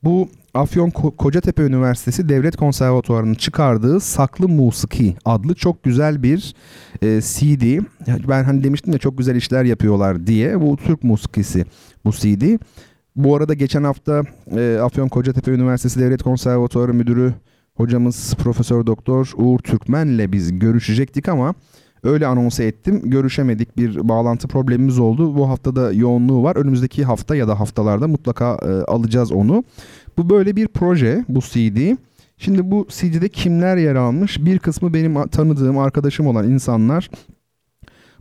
Bu 0.04 0.30
Afyon 0.54 0.89
Kocatepe 0.89 1.64
Üniversitesi 1.64 2.30
Devlet 2.30 2.58
Konservatuvarı'nın 2.58 3.34
çıkardığı 3.34 4.00
Saklı 4.00 4.47
Musiki 4.47 5.16
adlı 5.26 5.56
çok 5.56 5.84
güzel 5.84 6.24
bir 6.24 6.56
e, 7.02 7.22
CD. 7.22 7.84
Ben 8.30 8.43
hani 8.43 8.64
demiştim 8.64 8.93
ya 8.93 9.00
çok 9.00 9.18
güzel 9.18 9.36
işler 9.36 9.64
yapıyorlar 9.64 10.28
diye. 10.28 10.62
Bu 10.62 10.78
Türk 10.78 11.04
musikisi 11.04 11.66
bu 12.06 12.12
CD. 12.12 12.58
Bu 13.16 13.36
arada 13.36 13.54
geçen 13.54 13.84
hafta 13.84 14.24
e, 14.58 14.80
Afyon 14.84 15.08
Kocatepe 15.08 15.52
Üniversitesi 15.52 16.00
Devlet 16.00 16.24
Konservatuvarı 16.24 16.93
Müdürü 16.93 17.34
hocamız 17.76 18.36
Profesör 18.36 18.86
Doktor 18.86 19.32
Uğur 19.36 19.60
Türkmen'le 19.60 20.32
biz 20.32 20.60
görüşecektik 20.60 21.30
ama 21.30 21.54
öyle 22.04 22.28
anons 22.28 22.60
ettim. 22.60 23.02
Görüşemedik 23.04 23.78
bir 23.78 24.10
bağlantı 24.10 24.47
problemimiz 24.47 25.00
oldu. 25.00 25.38
Bu 25.38 25.50
hafta 25.50 25.76
da 25.76 25.93
yoğunluğu 25.93 26.43
var. 26.43 26.56
Önümüzdeki 26.56 27.04
hafta 27.04 27.36
ya 27.36 27.47
da 27.47 27.60
haftalarda 27.60 28.08
mutlaka 28.08 28.58
e, 28.62 28.70
alacağız 28.91 29.32
onu. 29.32 29.64
Bu 30.18 30.30
böyle 30.30 30.56
bir 30.56 30.68
proje 30.68 31.26
bu 31.30 31.39
CD. 31.39 31.95
Şimdi 32.38 32.72
bu 32.72 32.88
CD'de 32.89 33.30
kimler 33.30 33.78
yer 33.78 33.95
almış? 33.95 34.45
Bir 34.45 34.60
kısmı 34.60 34.93
benim 34.93 35.28
tanıdığım 35.28 35.78
arkadaşım 35.78 36.28
olan 36.28 36.50
insanlar. 36.50 37.10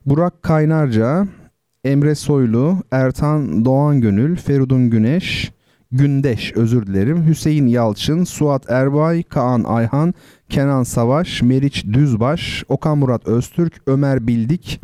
Burak 0.07 0.43
Kaynarca, 0.43 1.27
Emre 1.85 2.15
Soylu, 2.15 2.77
Ertan 2.91 3.65
Doğan 3.65 4.01
Gönül, 4.01 4.37
Feridun 4.37 4.91
Güneş, 4.91 5.53
Gündeş 5.93 6.53
özür 6.57 6.87
dilerim. 6.87 7.27
Hüseyin 7.27 7.67
Yalçın, 7.67 8.25
Suat 8.25 8.71
Erbay, 8.71 9.23
Kaan 9.23 9.65
Ayhan, 9.65 10.15
Kenan 10.49 10.83
Savaş, 10.83 11.43
Meriç 11.43 11.85
Düzbaş, 11.85 12.65
Okan 12.69 12.99
Murat 12.99 13.27
Öztürk, 13.27 13.81
Ömer 13.87 14.27
Bildik. 14.27 14.81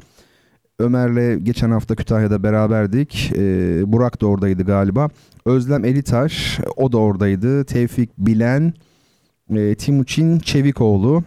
Ömer'le 0.79 1.39
geçen 1.45 1.71
hafta 1.71 1.95
Kütahya'da 1.95 2.43
beraberdik. 2.43 3.33
Ee, 3.37 3.93
Burak 3.93 4.21
da 4.21 4.27
oradaydı 4.27 4.63
galiba. 4.63 5.09
Özlem 5.47 5.85
Elitaş 5.85 6.61
o 6.77 6.93
da 6.93 6.99
oradaydı. 6.99 7.65
Tevfik 7.65 8.19
Bilen, 8.19 8.73
e, 9.57 9.75
Timuçin 9.75 10.39
Çevikoğlu, 10.39 11.23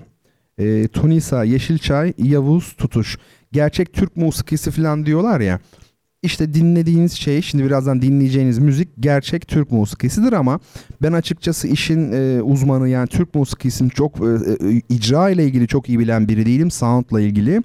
e, 0.57 0.87
Tunisa 0.87 1.43
Yeşilçay, 1.43 2.13
Yavuz 2.17 2.73
Tutuş. 2.73 3.17
Gerçek 3.51 3.93
Türk 3.93 4.17
musikisi 4.17 4.71
falan 4.71 5.05
diyorlar 5.05 5.39
ya. 5.39 5.59
İşte 6.23 6.53
dinlediğiniz 6.53 7.13
şey 7.13 7.41
şimdi 7.41 7.65
birazdan 7.65 8.01
dinleyeceğiniz 8.01 8.59
müzik 8.59 8.89
gerçek 8.99 9.47
Türk 9.47 9.71
musikisidir 9.71 10.33
ama 10.33 10.59
ben 11.01 11.13
açıkçası 11.13 11.67
işin 11.67 12.11
e, 12.11 12.41
uzmanı 12.41 12.89
yani 12.89 13.07
Türk 13.07 13.35
musikisini 13.35 13.89
çok 13.89 14.19
e, 14.19 14.25
e, 14.67 14.81
icra 14.89 15.29
ile 15.29 15.45
ilgili 15.45 15.67
çok 15.67 15.89
iyi 15.89 15.99
bilen 15.99 16.27
biri 16.27 16.45
değilim 16.45 16.71
soundla 16.71 17.21
ilgili. 17.21 17.63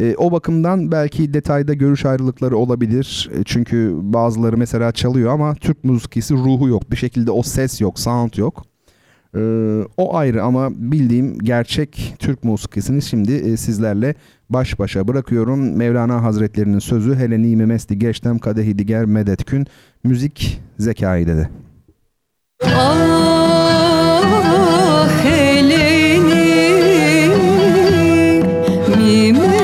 E, 0.00 0.14
o 0.16 0.32
bakımdan 0.32 0.92
belki 0.92 1.34
detayda 1.34 1.74
görüş 1.74 2.04
ayrılıkları 2.04 2.56
olabilir. 2.56 3.30
E, 3.34 3.44
çünkü 3.44 3.96
bazıları 4.02 4.56
mesela 4.56 4.92
çalıyor 4.92 5.32
ama 5.32 5.54
Türk 5.54 5.84
musikisi 5.84 6.34
ruhu 6.34 6.68
yok. 6.68 6.90
Bir 6.90 6.96
şekilde 6.96 7.30
o 7.30 7.42
ses 7.42 7.80
yok, 7.80 7.98
sound 7.98 8.34
yok. 8.36 8.64
E, 9.36 9.40
o 9.96 10.16
ayrı 10.16 10.42
ama 10.42 10.70
bildiğim 10.74 11.38
gerçek 11.38 12.14
Türk 12.18 12.44
musikisini 12.44 13.02
şimdi 13.02 13.32
e, 13.32 13.56
sizlerle 13.56 14.14
baş 14.50 14.78
başa 14.78 15.08
bırakıyorum. 15.08 15.76
Mevlana 15.76 16.22
Hazretlerinin 16.22 16.78
sözü 16.78 17.14
hele 17.14 17.42
nime 17.42 17.66
mesti 17.66 17.98
geçtem 17.98 18.38
kadehi 18.38 18.78
diger 18.78 19.04
medetkün 19.04 19.66
müzik 20.04 20.60
zekayı 20.78 21.26
dedi. 21.26 21.50
Ah 22.64 24.24
hele 25.24 26.16
gün 28.88 29.57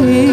me. 0.00 0.31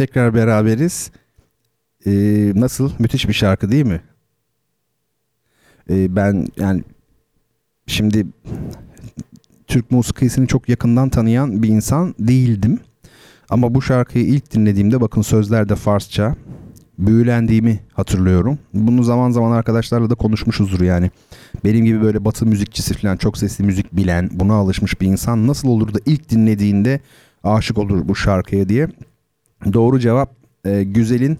Tekrar 0.00 0.34
beraberiz. 0.34 1.10
Ee, 2.06 2.10
nasıl? 2.54 2.90
Müthiş 2.98 3.28
bir 3.28 3.32
şarkı 3.32 3.70
değil 3.70 3.86
mi? 3.86 4.00
Ee, 5.90 6.16
ben 6.16 6.46
yani 6.56 6.84
şimdi 7.86 8.26
Türk 9.66 9.90
musikisini 9.90 10.48
çok 10.48 10.68
yakından 10.68 11.08
tanıyan 11.08 11.62
bir 11.62 11.68
insan 11.68 12.14
değildim. 12.18 12.80
Ama 13.50 13.74
bu 13.74 13.82
şarkıyı 13.82 14.24
ilk 14.24 14.52
dinlediğimde 14.52 15.00
bakın 15.00 15.22
sözlerde 15.22 15.74
Farsça 15.74 16.34
büyülendiğimi 16.98 17.80
hatırlıyorum. 17.92 18.58
Bunu 18.74 19.02
zaman 19.02 19.30
zaman 19.30 19.52
arkadaşlarla 19.52 20.10
da 20.10 20.14
konuşmuşuzdur 20.14 20.80
yani. 20.80 21.10
Benim 21.64 21.84
gibi 21.84 22.02
böyle 22.02 22.24
batı 22.24 22.46
müzikçisi 22.46 22.94
falan 22.94 23.16
çok 23.16 23.38
sesli 23.38 23.64
müzik 23.64 23.96
bilen, 23.96 24.30
buna 24.32 24.54
alışmış 24.54 25.00
bir 25.00 25.06
insan 25.06 25.46
nasıl 25.46 25.68
olur 25.68 25.94
da 25.94 25.98
ilk 26.06 26.30
dinlediğinde 26.30 27.00
aşık 27.44 27.78
olur 27.78 28.08
bu 28.08 28.16
şarkıya 28.16 28.68
diye. 28.68 28.88
Doğru 29.72 29.98
cevap 30.00 30.30
e, 30.64 30.82
güzelin 30.82 31.38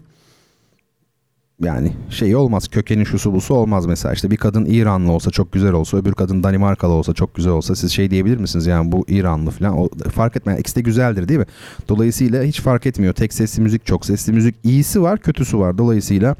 yani 1.63 1.93
şey 2.11 2.37
olmaz 2.37 2.69
kökeni 2.69 3.07
şusu 3.07 3.33
busu 3.33 3.55
olmaz 3.55 3.87
mesela. 3.87 4.15
İşte 4.15 4.31
bir 4.31 4.37
kadın 4.37 4.65
İranlı 4.65 5.13
olsa 5.13 5.31
çok 5.31 5.53
güzel 5.53 5.73
olsa 5.73 5.97
öbür 5.97 6.13
kadın 6.13 6.43
Danimarkalı 6.43 6.93
olsa 6.93 7.15
çok 7.15 7.35
güzel 7.35 7.53
olsa 7.53 7.77
siz 7.77 7.93
şey 7.93 8.11
diyebilir 8.11 8.37
misiniz? 8.37 8.67
Yani 8.67 8.93
bu 8.93 9.05
İranlı 9.09 9.51
falan 9.51 9.79
o, 9.79 9.89
fark 10.13 10.37
etmez 10.37 10.61
ikisi 10.61 10.77
de 10.77 10.81
güzeldir 10.81 11.29
değil 11.29 11.41
mi? 11.41 11.47
Dolayısıyla 11.89 12.43
hiç 12.43 12.61
fark 12.61 12.87
etmiyor. 12.87 13.15
Tek 13.15 13.33
sesli 13.33 13.63
müzik 13.63 13.87
çok 13.87 14.07
sesli 14.07 14.33
müzik. 14.33 14.55
İyisi 14.65 15.03
var 15.03 15.19
kötüsü 15.19 15.59
var. 15.59 15.79
Dolayısıyla 15.79 16.37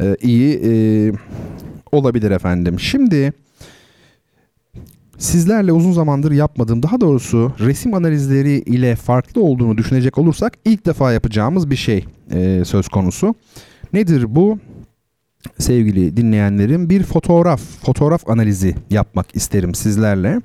e, 0.00 0.16
iyi 0.22 0.60
e, 0.64 1.12
olabilir 1.92 2.30
efendim. 2.30 2.80
Şimdi 2.80 3.32
sizlerle 5.18 5.72
uzun 5.72 5.92
zamandır 5.92 6.32
yapmadığım 6.32 6.82
daha 6.82 7.00
doğrusu 7.00 7.52
resim 7.60 7.94
analizleri 7.94 8.52
ile 8.52 8.96
farklı 8.96 9.42
olduğunu 9.42 9.78
düşünecek 9.78 10.18
olursak 10.18 10.52
ilk 10.64 10.86
defa 10.86 11.12
yapacağımız 11.12 11.70
bir 11.70 11.76
şey 11.76 12.04
e, 12.30 12.62
söz 12.64 12.88
konusu. 12.88 13.34
Nedir 13.92 14.34
bu? 14.34 14.58
Sevgili 15.58 16.16
dinleyenlerim 16.16 16.90
bir 16.90 17.02
fotoğraf, 17.02 17.60
fotoğraf 17.60 18.30
analizi 18.30 18.74
yapmak 18.90 19.36
isterim 19.36 19.74
sizlerle. 19.74 20.40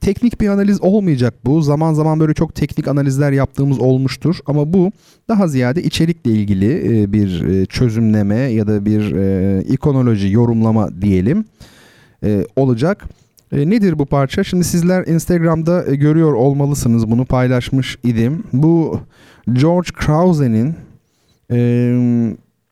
Teknik 0.00 0.40
bir 0.40 0.48
analiz 0.48 0.80
olmayacak 0.80 1.34
bu. 1.44 1.62
Zaman 1.62 1.94
zaman 1.94 2.20
böyle 2.20 2.34
çok 2.34 2.54
teknik 2.54 2.88
analizler 2.88 3.32
yaptığımız 3.32 3.78
olmuştur. 3.78 4.36
Ama 4.46 4.72
bu 4.72 4.92
daha 5.28 5.48
ziyade 5.48 5.82
içerikle 5.82 6.30
ilgili 6.30 7.00
e, 7.02 7.12
bir 7.12 7.44
e, 7.44 7.66
çözümleme 7.66 8.36
ya 8.36 8.66
da 8.66 8.84
bir 8.84 9.12
e, 9.16 9.62
ikonoloji, 9.62 10.32
yorumlama 10.32 11.02
diyelim 11.02 11.44
olacak. 12.56 13.04
E, 13.56 13.70
nedir 13.70 13.98
bu 13.98 14.06
parça? 14.06 14.44
Şimdi 14.44 14.64
sizler 14.64 15.06
Instagram'da 15.06 15.84
e, 15.86 15.96
görüyor 15.96 16.32
olmalısınız 16.32 17.10
bunu 17.10 17.24
paylaşmış 17.24 17.98
idim. 18.02 18.44
Bu 18.52 19.00
George 19.52 19.88
Krause'nin 19.94 20.74
e, 21.50 21.56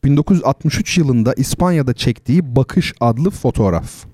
1963 0.05 0.99
yılında 0.99 1.35
İspanya'da 1.35 1.95
çektiği 1.95 2.57
Bakış 2.57 2.95
adlı 3.01 3.31
fotoğraf. 3.31 4.05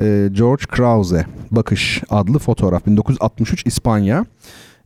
E, 0.00 0.28
George 0.32 0.64
Krause 0.68 1.26
Bakış 1.50 2.02
adlı 2.10 2.38
fotoğraf 2.38 2.86
1963 2.86 3.66
İspanya. 3.66 4.26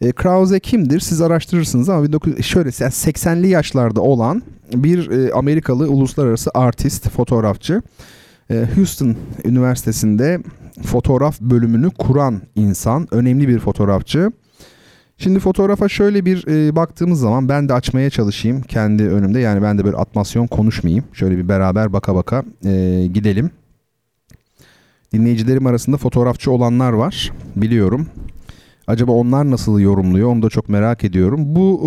E, 0.00 0.12
Krause 0.12 0.60
kimdir? 0.60 1.00
Siz 1.00 1.20
araştırırsınız 1.20 1.88
ama 1.88 2.00
19, 2.00 2.44
şöyle 2.44 2.68
80'li 2.68 3.48
yaşlarda 3.48 4.00
olan 4.00 4.42
bir 4.74 5.10
e, 5.10 5.32
Amerikalı 5.32 5.90
uluslararası 5.90 6.50
artist, 6.54 7.08
fotoğrafçı. 7.10 7.82
E, 8.50 8.66
Houston 8.76 9.16
Üniversitesi'nde 9.44 10.40
fotoğraf 10.84 11.40
bölümünü 11.40 11.90
kuran 11.90 12.42
insan, 12.54 13.08
önemli 13.10 13.48
bir 13.48 13.58
fotoğrafçı. 13.58 14.30
Şimdi 15.18 15.38
fotoğrafa 15.38 15.88
şöyle 15.88 16.24
bir 16.24 16.46
e, 16.48 16.76
baktığımız 16.76 17.20
zaman 17.20 17.48
ben 17.48 17.68
de 17.68 17.74
açmaya 17.74 18.10
çalışayım 18.10 18.62
kendi 18.62 19.02
önümde. 19.02 19.40
Yani 19.40 19.62
ben 19.62 19.78
de 19.78 19.84
böyle 19.84 19.96
atmasyon 19.96 20.46
konuşmayayım. 20.46 21.04
Şöyle 21.12 21.38
bir 21.38 21.48
beraber 21.48 21.92
baka 21.92 22.14
baka 22.14 22.44
e, 22.64 23.06
gidelim. 23.14 23.50
Dinleyicilerim 25.12 25.66
arasında 25.66 25.96
fotoğrafçı 25.96 26.50
olanlar 26.50 26.92
var 26.92 27.32
biliyorum. 27.56 28.06
Acaba 28.86 29.12
onlar 29.12 29.50
nasıl 29.50 29.80
yorumluyor 29.80 30.28
onu 30.28 30.42
da 30.42 30.48
çok 30.48 30.68
merak 30.68 31.04
ediyorum. 31.04 31.40
Bu 31.46 31.80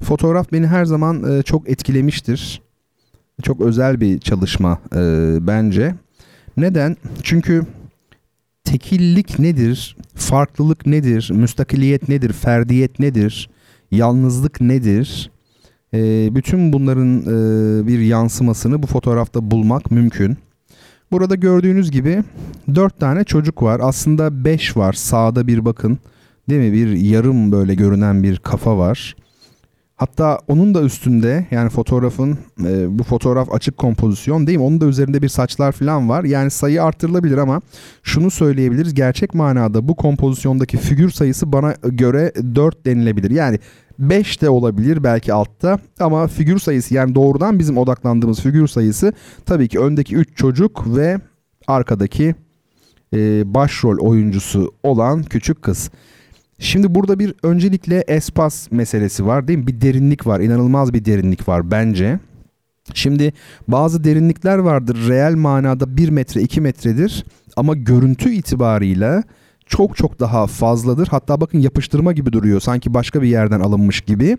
e, 0.00 0.04
fotoğraf 0.04 0.52
beni 0.52 0.66
her 0.66 0.84
zaman 0.84 1.38
e, 1.38 1.42
çok 1.42 1.70
etkilemiştir. 1.70 2.62
Çok 3.42 3.60
özel 3.60 4.00
bir 4.00 4.18
çalışma 4.18 4.78
e, 4.94 5.36
bence. 5.40 5.94
Neden? 6.56 6.96
Çünkü 7.22 7.62
tekillik 8.64 9.38
nedir? 9.38 9.96
Farklılık 10.14 10.86
nedir? 10.86 11.30
Müstakiliyet 11.34 12.08
nedir? 12.08 12.32
Ferdiyet 12.32 12.98
nedir? 12.98 13.50
Yalnızlık 13.90 14.60
nedir? 14.60 15.30
E, 15.94 16.28
bütün 16.34 16.72
bunların 16.72 17.20
e, 17.20 17.86
bir 17.86 17.98
yansımasını 17.98 18.82
bu 18.82 18.86
fotoğrafta 18.86 19.50
bulmak 19.50 19.90
mümkün. 19.90 20.36
Burada 21.12 21.34
gördüğünüz 21.34 21.90
gibi 21.90 22.24
dört 22.74 23.00
tane 23.00 23.24
çocuk 23.24 23.62
var. 23.62 23.80
Aslında 23.82 24.44
beş 24.44 24.76
var. 24.76 24.92
Sağda 24.92 25.46
bir 25.46 25.64
bakın. 25.64 25.98
Değil 26.48 26.60
mi? 26.60 26.72
Bir 26.72 26.88
yarım 26.96 27.52
böyle 27.52 27.74
görünen 27.74 28.22
bir 28.22 28.36
kafa 28.36 28.78
var. 28.78 29.16
Hatta 30.02 30.38
onun 30.48 30.74
da 30.74 30.82
üstünde 30.82 31.46
yani 31.50 31.70
fotoğrafın 31.70 32.38
e, 32.64 32.98
bu 32.98 33.02
fotoğraf 33.02 33.52
açık 33.52 33.76
kompozisyon 33.76 34.46
değil 34.46 34.58
mi? 34.58 34.64
Onun 34.64 34.80
da 34.80 34.86
üzerinde 34.86 35.22
bir 35.22 35.28
saçlar 35.28 35.72
falan 35.72 36.08
var. 36.08 36.24
Yani 36.24 36.50
sayı 36.50 36.82
arttırılabilir 36.82 37.38
ama 37.38 37.60
şunu 38.02 38.30
söyleyebiliriz. 38.30 38.94
Gerçek 38.94 39.34
manada 39.34 39.88
bu 39.88 39.96
kompozisyondaki 39.96 40.76
figür 40.76 41.10
sayısı 41.10 41.52
bana 41.52 41.74
göre 41.82 42.32
4 42.54 42.86
denilebilir. 42.86 43.30
Yani 43.30 43.58
5 43.98 44.42
de 44.42 44.50
olabilir 44.50 45.04
belki 45.04 45.32
altta 45.32 45.78
ama 46.00 46.26
figür 46.26 46.58
sayısı 46.58 46.94
yani 46.94 47.14
doğrudan 47.14 47.58
bizim 47.58 47.78
odaklandığımız 47.78 48.40
figür 48.40 48.66
sayısı 48.66 49.12
tabii 49.46 49.68
ki 49.68 49.80
öndeki 49.80 50.16
3 50.16 50.36
çocuk 50.36 50.96
ve 50.96 51.20
arkadaki 51.66 52.34
e, 53.14 53.42
başrol 53.54 53.98
oyuncusu 53.98 54.74
olan 54.82 55.22
küçük 55.22 55.62
kız. 55.62 55.90
Şimdi 56.62 56.94
burada 56.94 57.18
bir 57.18 57.34
öncelikle 57.42 58.04
espas 58.08 58.70
meselesi 58.70 59.26
var 59.26 59.48
değil 59.48 59.58
mi? 59.58 59.66
Bir 59.66 59.80
derinlik 59.80 60.26
var, 60.26 60.40
inanılmaz 60.40 60.94
bir 60.94 61.04
derinlik 61.04 61.48
var 61.48 61.70
bence. 61.70 62.18
Şimdi 62.94 63.32
bazı 63.68 64.04
derinlikler 64.04 64.58
vardır 64.58 65.08
reel 65.08 65.34
manada 65.34 65.96
1 65.96 66.08
metre 66.08 66.42
2 66.42 66.60
metredir 66.60 67.24
ama 67.56 67.74
görüntü 67.74 68.32
itibarıyla 68.32 69.22
çok 69.66 69.96
çok 69.96 70.20
daha 70.20 70.46
fazladır. 70.46 71.08
Hatta 71.10 71.40
bakın 71.40 71.58
yapıştırma 71.58 72.12
gibi 72.12 72.32
duruyor. 72.32 72.60
Sanki 72.60 72.94
başka 72.94 73.22
bir 73.22 73.28
yerden 73.28 73.60
alınmış 73.60 74.00
gibi. 74.00 74.38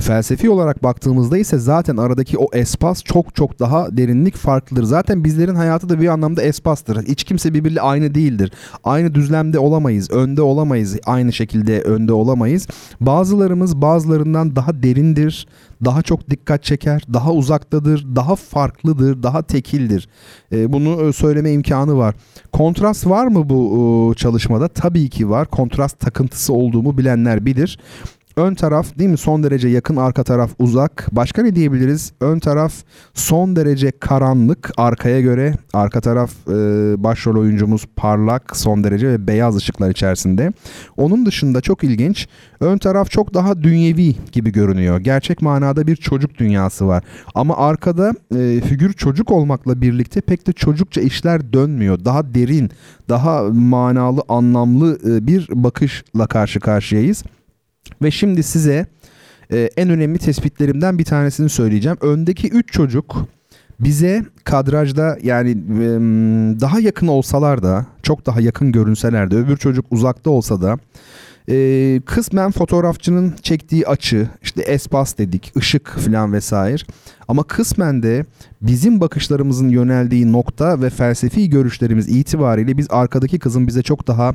Felsefi 0.00 0.50
olarak 0.50 0.82
baktığımızda 0.82 1.38
ise 1.38 1.58
zaten 1.58 1.96
aradaki 1.96 2.38
o 2.38 2.48
espas 2.52 3.02
çok 3.04 3.34
çok 3.34 3.58
daha 3.58 3.96
derinlik 3.96 4.36
farklıdır. 4.36 4.82
Zaten 4.82 5.24
bizlerin 5.24 5.54
hayatı 5.54 5.88
da 5.88 6.00
bir 6.00 6.08
anlamda 6.08 6.42
espastır. 6.42 7.06
Hiç 7.06 7.24
kimse 7.24 7.54
birbiriyle 7.54 7.80
aynı 7.80 8.14
değildir. 8.14 8.52
Aynı 8.84 9.14
düzlemde 9.14 9.58
olamayız, 9.58 10.10
önde 10.10 10.42
olamayız, 10.42 10.96
aynı 11.06 11.32
şekilde 11.32 11.82
önde 11.82 12.12
olamayız. 12.12 12.66
Bazılarımız 13.00 13.82
bazılarından 13.82 14.56
daha 14.56 14.82
derindir, 14.82 15.46
daha 15.84 16.02
çok 16.02 16.30
dikkat 16.30 16.64
çeker, 16.64 17.02
daha 17.12 17.32
uzaktadır, 17.32 18.06
daha 18.16 18.36
farklıdır, 18.36 19.22
daha 19.22 19.42
tekildir. 19.42 20.08
E, 20.52 20.72
bunu 20.72 21.08
e, 21.08 21.12
söyleme 21.12 21.52
imkanı 21.52 21.96
var. 21.96 22.14
Kontrast 22.52 23.06
var 23.06 23.26
mı 23.26 23.48
bu 23.48 24.12
e, 24.12 24.18
çalışmada? 24.18 24.68
Tabii 24.68 25.10
ki 25.10 25.30
var. 25.30 25.46
Kontrast 25.46 26.00
takıntısı 26.00 26.52
olduğumu 26.52 26.98
bilenler 26.98 27.46
bilir. 27.46 27.78
Ön 28.38 28.54
taraf 28.54 28.98
değil 28.98 29.10
mi 29.10 29.18
son 29.18 29.42
derece 29.42 29.68
yakın 29.68 29.96
arka 29.96 30.24
taraf 30.24 30.50
uzak. 30.58 31.08
Başka 31.12 31.42
ne 31.42 31.54
diyebiliriz? 31.54 32.12
Ön 32.20 32.38
taraf 32.38 32.72
son 33.14 33.56
derece 33.56 33.90
karanlık 33.90 34.70
arkaya 34.76 35.20
göre. 35.20 35.54
Arka 35.72 36.00
taraf 36.00 36.30
e, 36.48 36.52
başrol 37.04 37.36
oyuncumuz 37.36 37.86
parlak 37.96 38.56
son 38.56 38.84
derece 38.84 39.08
ve 39.08 39.26
beyaz 39.26 39.56
ışıklar 39.56 39.90
içerisinde. 39.90 40.52
Onun 40.96 41.26
dışında 41.26 41.60
çok 41.60 41.84
ilginç. 41.84 42.28
Ön 42.60 42.78
taraf 42.78 43.10
çok 43.10 43.34
daha 43.34 43.62
dünyevi 43.62 44.16
gibi 44.32 44.52
görünüyor. 44.52 45.00
Gerçek 45.00 45.42
manada 45.42 45.86
bir 45.86 45.96
çocuk 45.96 46.38
dünyası 46.38 46.86
var. 46.86 47.04
Ama 47.34 47.56
arkada 47.56 48.12
e, 48.36 48.60
figür 48.60 48.92
çocuk 48.92 49.30
olmakla 49.30 49.80
birlikte 49.80 50.20
pek 50.20 50.46
de 50.46 50.52
çocukça 50.52 51.00
işler 51.00 51.52
dönmüyor. 51.52 52.04
Daha 52.04 52.34
derin, 52.34 52.70
daha 53.08 53.42
manalı, 53.42 54.22
anlamlı 54.28 54.98
e, 55.04 55.26
bir 55.26 55.48
bakışla 55.52 56.26
karşı 56.26 56.60
karşıyayız. 56.60 57.22
Ve 58.02 58.10
şimdi 58.10 58.42
size 58.42 58.86
e, 59.52 59.70
en 59.76 59.90
önemli 59.90 60.18
tespitlerimden 60.18 60.98
bir 60.98 61.04
tanesini 61.04 61.48
söyleyeceğim. 61.48 61.98
Öndeki 62.00 62.48
3 62.48 62.72
çocuk 62.72 63.26
bize 63.80 64.24
kadrajda 64.44 65.18
yani 65.22 65.50
e, 65.50 65.88
daha 66.60 66.80
yakın 66.80 67.06
olsalar 67.06 67.62
da 67.62 67.86
çok 68.02 68.26
daha 68.26 68.40
yakın 68.40 68.72
görünseler 68.72 69.30
de 69.30 69.36
öbür 69.36 69.56
çocuk 69.56 69.86
uzakta 69.90 70.30
olsa 70.30 70.62
da 70.62 70.78
e, 71.48 72.00
kısmen 72.06 72.50
fotoğrafçının 72.50 73.34
çektiği 73.42 73.86
açı 73.86 74.28
işte 74.42 74.62
espas 74.62 75.18
dedik 75.18 75.52
ışık 75.56 75.88
falan 75.88 76.32
vesaire 76.32 76.82
ama 77.28 77.42
kısmen 77.42 78.02
de 78.02 78.24
bizim 78.62 79.00
bakışlarımızın 79.00 79.68
yöneldiği 79.68 80.32
nokta 80.32 80.82
ve 80.82 80.90
felsefi 80.90 81.50
görüşlerimiz 81.50 82.08
itibariyle 82.08 82.78
biz 82.78 82.86
arkadaki 82.90 83.38
kızın 83.38 83.66
bize 83.66 83.82
çok 83.82 84.06
daha 84.06 84.34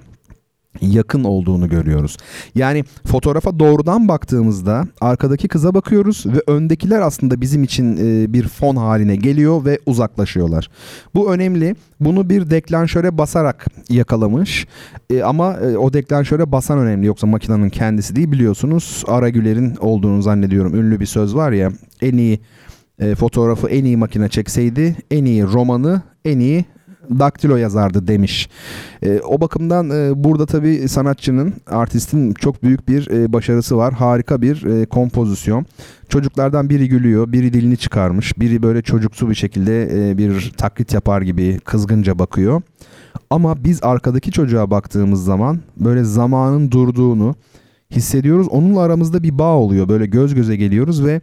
yakın 0.81 1.23
olduğunu 1.23 1.69
görüyoruz. 1.69 2.17
Yani 2.55 2.83
fotoğrafa 3.05 3.59
doğrudan 3.59 4.07
baktığımızda 4.07 4.87
arkadaki 5.01 5.47
kıza 5.47 5.73
bakıyoruz 5.73 6.25
ve 6.25 6.41
öndekiler 6.47 7.01
aslında 7.01 7.41
bizim 7.41 7.63
için 7.63 7.97
e, 7.97 8.33
bir 8.33 8.47
fon 8.47 8.75
haline 8.75 9.15
geliyor 9.15 9.65
ve 9.65 9.79
uzaklaşıyorlar. 9.85 10.69
Bu 11.15 11.33
önemli. 11.33 11.75
Bunu 11.99 12.29
bir 12.29 12.49
deklanşöre 12.49 13.17
basarak 13.17 13.65
yakalamış. 13.89 14.67
E, 15.09 15.23
ama 15.23 15.53
e, 15.53 15.77
o 15.77 15.93
deklanşöre 15.93 16.51
basan 16.51 16.79
önemli 16.79 17.05
yoksa 17.05 17.27
makinenin 17.27 17.69
kendisi 17.69 18.15
değil 18.15 18.31
biliyorsunuz. 18.31 19.03
Aragüler'in 19.07 19.75
olduğunu 19.75 20.21
zannediyorum. 20.21 20.75
Ünlü 20.75 20.99
bir 20.99 21.05
söz 21.05 21.35
var 21.35 21.51
ya. 21.51 21.71
En 22.01 22.17
iyi 22.17 22.39
fotoğrafı 23.17 23.67
en 23.67 23.85
iyi 23.85 23.97
makine 23.97 24.29
çekseydi 24.29 24.95
en 25.11 25.25
iyi 25.25 25.43
romanı 25.43 26.01
en 26.25 26.39
iyi 26.39 26.65
daktilo 27.09 27.55
yazardı 27.55 28.07
demiş. 28.07 28.49
E, 29.03 29.19
o 29.19 29.41
bakımdan 29.41 29.89
e, 29.89 30.23
burada 30.23 30.45
tabii 30.45 30.87
sanatçının, 30.87 31.53
artistin 31.67 32.33
çok 32.33 32.63
büyük 32.63 32.87
bir 32.87 33.11
e, 33.11 33.33
başarısı 33.33 33.77
var. 33.77 33.93
Harika 33.93 34.41
bir 34.41 34.63
e, 34.65 34.85
kompozisyon. 34.85 35.65
Çocuklardan 36.09 36.69
biri 36.69 36.89
gülüyor, 36.89 37.31
biri 37.31 37.53
dilini 37.53 37.77
çıkarmış, 37.77 38.39
biri 38.39 38.63
böyle 38.63 38.81
çocuksu 38.81 39.29
bir 39.29 39.35
şekilde 39.35 40.09
e, 40.09 40.17
bir 40.17 40.53
taklit 40.57 40.93
yapar 40.93 41.21
gibi 41.21 41.59
kızgınca 41.59 42.19
bakıyor. 42.19 42.61
Ama 43.29 43.63
biz 43.63 43.83
arkadaki 43.83 44.31
çocuğa 44.31 44.71
baktığımız 44.71 45.25
zaman 45.25 45.59
böyle 45.77 46.03
zamanın 46.03 46.71
durduğunu 46.71 47.35
hissediyoruz. 47.91 48.47
Onunla 48.47 48.81
aramızda 48.81 49.23
bir 49.23 49.39
bağ 49.39 49.55
oluyor. 49.55 49.89
Böyle 49.89 50.05
göz 50.05 50.33
göze 50.33 50.55
geliyoruz 50.55 51.05
ve 51.05 51.21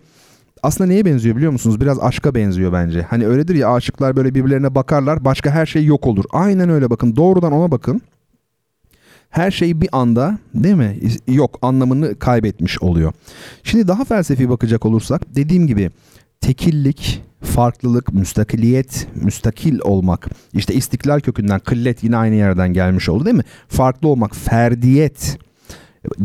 aslında 0.63 0.89
neye 0.89 1.05
benziyor 1.05 1.37
biliyor 1.37 1.53
musunuz? 1.53 1.81
Biraz 1.81 1.99
aşka 2.01 2.35
benziyor 2.35 2.73
bence. 2.73 3.03
Hani 3.03 3.27
öyledir 3.27 3.55
ya 3.55 3.75
aşıklar 3.75 4.17
böyle 4.17 4.35
birbirlerine 4.35 4.75
bakarlar 4.75 5.25
başka 5.25 5.51
her 5.51 5.67
şey 5.67 5.85
yok 5.85 6.07
olur. 6.07 6.25
Aynen 6.31 6.69
öyle 6.69 6.91
bakın 6.91 7.17
doğrudan 7.17 7.53
ona 7.53 7.71
bakın. 7.71 8.01
Her 9.31 9.51
şey 9.51 9.81
bir 9.81 9.89
anda 9.93 10.39
değil 10.55 10.75
mi? 10.75 10.99
Yok 11.29 11.59
anlamını 11.63 12.19
kaybetmiş 12.19 12.83
oluyor. 12.83 13.13
Şimdi 13.63 13.89
daha 13.89 14.05
felsefi 14.05 14.49
bakacak 14.49 14.87
olursak 14.87 15.23
dediğim 15.37 15.67
gibi 15.67 15.91
tekillik, 16.41 17.23
farklılık, 17.43 18.15
müstakiliyet, 18.15 19.09
müstakil 19.15 19.79
olmak. 19.83 20.29
İşte 20.53 20.75
istiklal 20.75 21.21
kökünden 21.21 21.61
kıllet 21.61 22.05
yine 22.05 22.17
aynı 22.17 22.35
yerden 22.35 22.73
gelmiş 22.73 23.09
oldu 23.09 23.25
değil 23.25 23.37
mi? 23.37 23.45
Farklı 23.69 24.09
olmak, 24.09 24.37
ferdiyet 24.37 25.39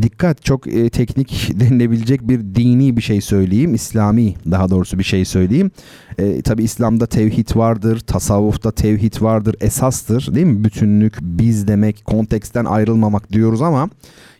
Dikkat 0.01 0.45
çok 0.45 0.67
e, 0.67 0.89
teknik 0.89 1.51
denilebilecek 1.59 2.27
bir 2.27 2.39
dini 2.39 2.97
bir 2.97 3.01
şey 3.01 3.21
söyleyeyim. 3.21 3.75
İslami 3.75 4.33
daha 4.51 4.69
doğrusu 4.69 4.99
bir 4.99 5.03
şey 5.03 5.25
söyleyeyim. 5.25 5.71
E, 6.17 6.41
Tabi 6.41 6.63
İslam'da 6.63 7.05
tevhid 7.05 7.55
vardır, 7.55 7.99
tasavvufta 7.99 8.71
tevhid 8.71 9.21
vardır, 9.21 9.55
esastır 9.61 10.35
değil 10.35 10.47
mi? 10.47 10.63
Bütünlük, 10.63 11.17
biz 11.21 11.67
demek, 11.67 12.05
konteksten 12.05 12.65
ayrılmamak 12.65 13.31
diyoruz 13.31 13.61
ama 13.61 13.89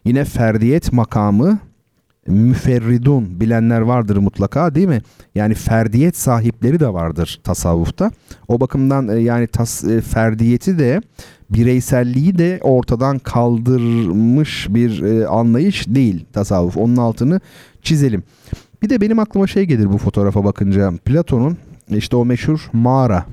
yine 0.05 0.25
ferdiyet 0.25 0.93
makamı 0.93 1.59
müferridun 2.27 3.39
bilenler 3.39 3.81
vardır 3.81 4.17
mutlaka 4.17 4.75
değil 4.75 4.87
mi? 4.87 5.01
Yani 5.35 5.53
ferdiyet 5.53 6.17
sahipleri 6.17 6.79
de 6.79 6.93
vardır 6.93 7.39
tasavvufta. 7.43 8.11
O 8.47 8.59
bakımdan 8.59 9.07
e, 9.07 9.19
yani 9.19 9.47
tas, 9.47 9.83
e, 9.83 10.01
ferdiyeti 10.01 10.79
de 10.79 11.01
bireyselliği 11.49 12.37
de 12.37 12.59
ortadan 12.61 13.19
kaldırmış 13.19 14.67
bir 14.69 15.01
e, 15.01 15.27
anlayış 15.27 15.87
değil 15.87 16.25
tasavvuf. 16.33 16.77
Onun 16.77 16.97
altını 16.97 17.39
çizelim. 17.81 18.23
Bir 18.81 18.89
de 18.89 19.01
benim 19.01 19.19
aklıma 19.19 19.47
şey 19.47 19.63
gelir 19.63 19.93
bu 19.93 19.97
fotoğrafa 19.97 20.43
bakınca. 20.43 20.91
Platon'un 21.05 21.57
işte 21.89 22.15
o 22.15 22.25
meşhur 22.25 22.69
mağara 22.73 23.25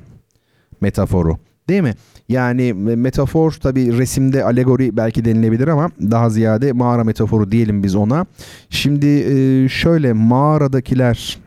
metaforu. 0.80 1.38
Değil 1.68 1.82
mi? 1.82 1.94
Yani 2.30 2.72
metafor 2.74 3.52
tabi 3.52 3.98
resimde 3.98 4.44
alegori 4.44 4.96
belki 4.96 5.24
denilebilir 5.24 5.68
ama 5.68 5.90
daha 6.00 6.30
ziyade 6.30 6.72
mağara 6.72 7.04
metaforu 7.04 7.52
diyelim 7.52 7.82
biz 7.82 7.94
ona. 7.96 8.26
Şimdi 8.70 9.06
e, 9.06 9.68
şöyle 9.68 10.12
mağaradakiler 10.12 11.38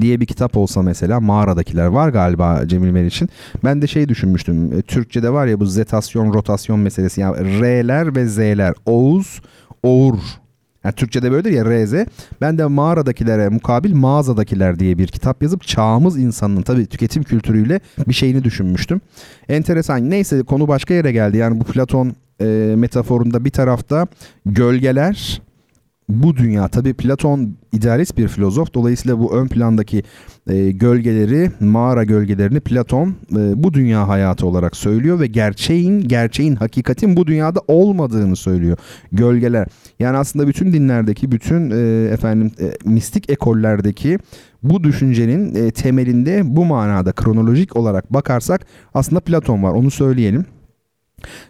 diye 0.00 0.20
bir 0.20 0.26
kitap 0.26 0.56
olsa 0.56 0.82
mesela 0.82 1.20
mağaradakiler 1.20 1.86
var 1.86 2.08
galiba 2.08 2.62
Cemil 2.66 2.90
Meriç'in. 2.90 3.28
Ben 3.64 3.82
de 3.82 3.86
şey 3.86 4.08
düşünmüştüm. 4.08 4.72
E, 4.78 4.82
Türkçe'de 4.82 5.32
var 5.32 5.46
ya 5.46 5.60
bu 5.60 5.66
zetasyon 5.66 6.34
rotasyon 6.34 6.80
meselesi. 6.80 7.20
Yani 7.20 7.60
R'ler 7.60 8.16
ve 8.16 8.26
Z'ler. 8.26 8.74
Oğuz, 8.86 9.40
Oğur. 9.82 10.18
Yani 10.86 10.94
Türkçe'de 10.94 11.32
böyledir 11.32 11.50
ya 11.50 11.64
RZ. 11.64 11.94
Ben 12.40 12.58
de 12.58 12.66
mağaradakilere 12.66 13.48
mukabil 13.48 13.94
mağazadakiler 13.94 14.78
diye 14.78 14.98
bir 14.98 15.06
kitap 15.06 15.42
yazıp 15.42 15.62
çağımız 15.62 16.18
insanının 16.18 16.62
tabii 16.62 16.86
tüketim 16.86 17.22
kültürüyle 17.22 17.80
bir 18.08 18.14
şeyini 18.14 18.44
düşünmüştüm. 18.44 19.00
Enteresan. 19.48 20.10
Neyse 20.10 20.42
konu 20.42 20.68
başka 20.68 20.94
yere 20.94 21.12
geldi. 21.12 21.36
Yani 21.36 21.60
bu 21.60 21.64
Platon 21.64 22.12
e, 22.40 22.44
metaforunda 22.76 23.44
bir 23.44 23.50
tarafta 23.50 24.06
gölgeler 24.46 25.42
bu 26.08 26.36
dünya 26.36 26.68
tabi 26.68 26.94
Platon 26.94 27.56
idealist 27.72 28.18
bir 28.18 28.28
filozof. 28.28 28.74
Dolayısıyla 28.74 29.18
bu 29.18 29.36
ön 29.36 29.48
plandaki 29.48 30.02
e, 30.46 30.70
gölgeleri 30.70 31.50
mağara 31.60 32.04
gölgelerini 32.04 32.60
Platon 32.60 33.08
e, 33.08 33.62
bu 33.62 33.74
dünya 33.74 34.08
hayatı 34.08 34.46
olarak 34.46 34.76
söylüyor 34.76 35.20
ve 35.20 35.26
gerçeğin 35.26 36.00
gerçeğin 36.00 36.56
hakikatin 36.56 37.16
bu 37.16 37.26
dünyada 37.26 37.60
olmadığını 37.68 38.36
söylüyor 38.36 38.76
gölgeler. 39.12 39.66
Yani 39.98 40.16
aslında 40.16 40.48
bütün 40.48 40.72
dinlerdeki 40.72 41.32
bütün 41.32 41.70
e, 41.70 42.08
efendim 42.12 42.50
e, 42.60 42.72
mistik 42.84 43.30
ekollerdeki 43.30 44.18
bu 44.62 44.84
düşüncenin 44.84 45.54
e, 45.54 45.70
temelinde 45.70 46.42
bu 46.44 46.64
manada 46.64 47.12
kronolojik 47.12 47.76
olarak 47.76 48.12
bakarsak 48.12 48.66
aslında 48.94 49.20
Platon 49.20 49.62
var 49.62 49.72
onu 49.72 49.90
söyleyelim 49.90 50.44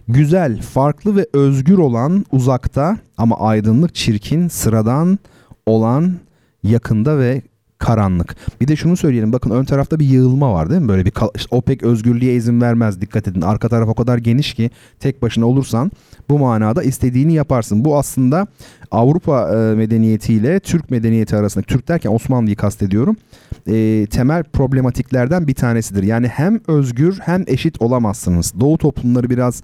Güzel, 0.08 0.62
farklı 0.62 1.16
ve 1.16 1.26
özgür 1.32 1.78
olan 1.78 2.24
uzakta 2.32 2.98
ama 3.18 3.40
aydınlık, 3.40 3.94
çirkin, 3.94 4.48
sıradan 4.48 5.18
olan 5.66 6.14
yakında 6.62 7.18
ve 7.18 7.42
karanlık. 7.78 8.36
Bir 8.60 8.68
de 8.68 8.76
şunu 8.76 8.96
söyleyelim 8.96 9.32
bakın 9.32 9.50
ön 9.50 9.64
tarafta 9.64 10.00
bir 10.00 10.06
yığılma 10.06 10.52
var 10.52 10.70
değil 10.70 10.82
mi? 10.82 10.88
Böyle 10.88 11.04
bir 11.04 11.12
işte 11.34 11.48
o 11.50 11.60
pek 11.60 11.82
özgürlüğe 11.82 12.34
izin 12.34 12.60
vermez 12.60 13.00
dikkat 13.00 13.28
edin. 13.28 13.40
Arka 13.40 13.68
taraf 13.68 13.88
o 13.88 13.94
kadar 13.94 14.18
geniş 14.18 14.54
ki 14.54 14.70
tek 15.00 15.22
başına 15.22 15.46
olursan 15.46 15.90
bu 16.28 16.38
manada 16.38 16.82
istediğini 16.82 17.32
yaparsın. 17.32 17.84
Bu 17.84 17.98
aslında 17.98 18.46
Avrupa 18.90 19.50
e, 19.54 19.74
medeniyetiyle 19.74 20.60
Türk 20.60 20.90
medeniyeti 20.90 21.36
arasında 21.36 21.64
Türk 21.64 21.88
derken 21.88 22.10
Osmanlı'yı 22.10 22.56
kastediyorum. 22.56 23.16
E, 23.66 24.06
temel 24.10 24.42
problematiklerden 24.42 25.46
bir 25.46 25.54
tanesidir. 25.54 26.02
Yani 26.02 26.28
hem 26.28 26.60
özgür 26.68 27.18
hem 27.22 27.44
eşit 27.46 27.82
olamazsınız. 27.82 28.52
Doğu 28.60 28.78
toplumları 28.78 29.30
biraz 29.30 29.62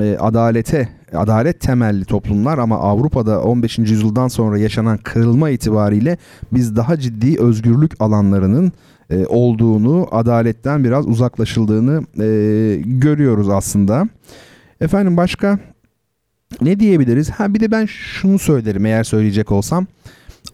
e, 0.00 0.16
adalete, 0.20 0.88
adalet 1.14 1.60
temelli 1.60 2.04
toplumlar 2.04 2.58
ama 2.58 2.78
Avrupa'da 2.78 3.42
15. 3.42 3.78
yüzyıldan 3.78 4.28
sonra 4.28 4.58
yaşanan 4.58 4.98
kırılma 4.98 5.50
itibariyle 5.50 6.18
biz 6.52 6.76
daha 6.76 6.98
ciddi 6.98 7.40
özgürlük 7.40 7.92
alanlarının 8.00 8.72
e, 9.10 9.26
olduğunu, 9.26 10.08
adaletten 10.10 10.84
biraz 10.84 11.06
uzaklaşıldığını 11.06 12.02
e, 12.18 12.26
görüyoruz 12.84 13.48
aslında. 13.48 14.08
Efendim 14.80 15.16
başka 15.16 15.58
ne 16.60 16.80
diyebiliriz? 16.80 17.30
Ha 17.30 17.54
bir 17.54 17.60
de 17.60 17.70
ben 17.70 17.86
şunu 17.86 18.38
söylerim 18.38 18.86
eğer 18.86 19.04
söyleyecek 19.04 19.52
olsam. 19.52 19.86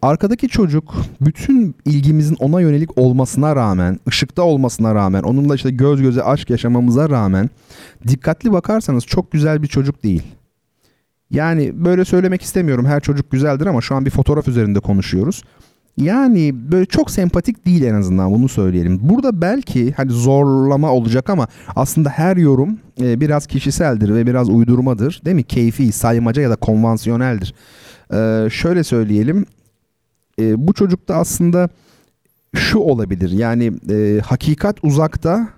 Arkadaki 0.02 0.48
çocuk 0.48 0.94
bütün 1.20 1.74
ilgimizin 1.84 2.34
ona 2.34 2.60
yönelik 2.60 2.98
olmasına 2.98 3.56
rağmen, 3.56 4.00
ışıkta 4.08 4.42
olmasına 4.42 4.94
rağmen, 4.94 5.22
onunla 5.22 5.54
işte 5.54 5.70
göz 5.70 6.02
göze 6.02 6.22
aşk 6.22 6.50
yaşamamıza 6.50 7.10
rağmen 7.10 7.50
dikkatli 8.08 8.52
bakarsanız 8.52 9.06
çok 9.06 9.32
güzel 9.32 9.62
bir 9.62 9.66
çocuk 9.68 10.02
değil. 10.02 10.22
Yani 11.30 11.84
böyle 11.84 12.04
söylemek 12.04 12.42
istemiyorum. 12.42 12.86
Her 12.86 13.00
çocuk 13.00 13.30
güzeldir 13.30 13.66
ama 13.66 13.80
şu 13.80 13.94
an 13.94 14.06
bir 14.06 14.10
fotoğraf 14.10 14.48
üzerinde 14.48 14.80
konuşuyoruz. 14.80 15.42
Yani 16.00 16.54
böyle 16.72 16.86
çok 16.86 17.10
sempatik 17.10 17.66
değil 17.66 17.82
en 17.82 17.94
azından 17.94 18.32
bunu 18.32 18.48
söyleyelim. 18.48 18.98
Burada 19.02 19.40
belki 19.40 19.92
hani 19.92 20.10
zorlama 20.10 20.92
olacak 20.92 21.30
ama 21.30 21.48
aslında 21.76 22.10
her 22.10 22.36
yorum 22.36 22.78
e, 23.00 23.20
biraz 23.20 23.46
kişiseldir 23.46 24.14
ve 24.14 24.26
biraz 24.26 24.48
uydurmadır. 24.48 25.22
Değil 25.24 25.36
mi? 25.36 25.44
Keyfi, 25.44 25.92
saymaca 25.92 26.42
ya 26.42 26.50
da 26.50 26.56
konvansiyoneldir. 26.56 27.54
E, 28.12 28.50
şöyle 28.50 28.84
söyleyelim. 28.84 29.46
E, 30.40 30.66
bu 30.66 30.72
çocukta 30.72 31.14
aslında 31.14 31.68
şu 32.54 32.78
olabilir. 32.78 33.30
Yani 33.30 33.72
e, 33.90 34.20
hakikat 34.20 34.76
uzakta 34.82 35.48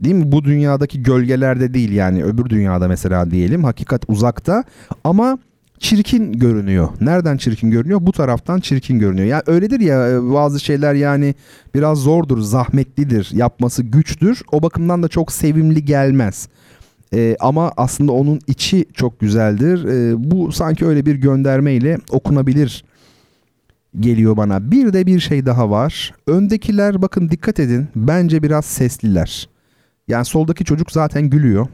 Değil 0.00 0.14
mi? 0.14 0.32
Bu 0.32 0.44
dünyadaki 0.44 1.02
gölgelerde 1.02 1.74
değil 1.74 1.92
yani 1.92 2.24
öbür 2.24 2.44
dünyada 2.44 2.88
mesela 2.88 3.30
diyelim. 3.30 3.64
Hakikat 3.64 4.02
uzakta 4.08 4.64
ama 5.04 5.38
çirkin 5.80 6.32
görünüyor. 6.32 6.88
Nereden 7.00 7.36
çirkin 7.36 7.70
görünüyor? 7.70 7.98
Bu 8.02 8.12
taraftan 8.12 8.60
çirkin 8.60 8.98
görünüyor. 8.98 9.26
Yani 9.26 9.42
öyledir 9.46 9.80
ya 9.80 10.10
e, 10.10 10.32
bazı 10.32 10.60
şeyler 10.60 10.94
yani 10.94 11.34
biraz 11.74 11.98
zordur, 11.98 12.40
zahmetlidir, 12.40 13.28
yapması 13.32 13.82
güçtür. 13.82 14.42
O 14.52 14.62
bakımdan 14.62 15.02
da 15.02 15.08
çok 15.08 15.32
sevimli 15.32 15.84
gelmez. 15.84 16.48
Ee, 17.14 17.36
ama 17.40 17.72
aslında 17.76 18.12
onun 18.12 18.40
içi 18.46 18.84
çok 18.94 19.20
güzeldir. 19.20 19.84
Ee, 19.84 20.30
bu 20.30 20.52
sanki 20.52 20.86
öyle 20.86 21.06
bir 21.06 21.14
göndermeyle 21.14 21.98
okunabilir 22.10 22.84
geliyor 24.00 24.36
bana. 24.36 24.70
Bir 24.70 24.92
de 24.92 25.06
bir 25.06 25.20
şey 25.20 25.46
daha 25.46 25.70
var. 25.70 26.14
Öndekiler 26.26 27.02
bakın 27.02 27.28
dikkat 27.28 27.60
edin. 27.60 27.88
Bence 27.96 28.42
biraz 28.42 28.64
sesliler. 28.64 29.48
Yani 30.08 30.24
soldaki 30.24 30.64
çocuk 30.64 30.92
zaten 30.92 31.30
gülüyor. 31.30 31.66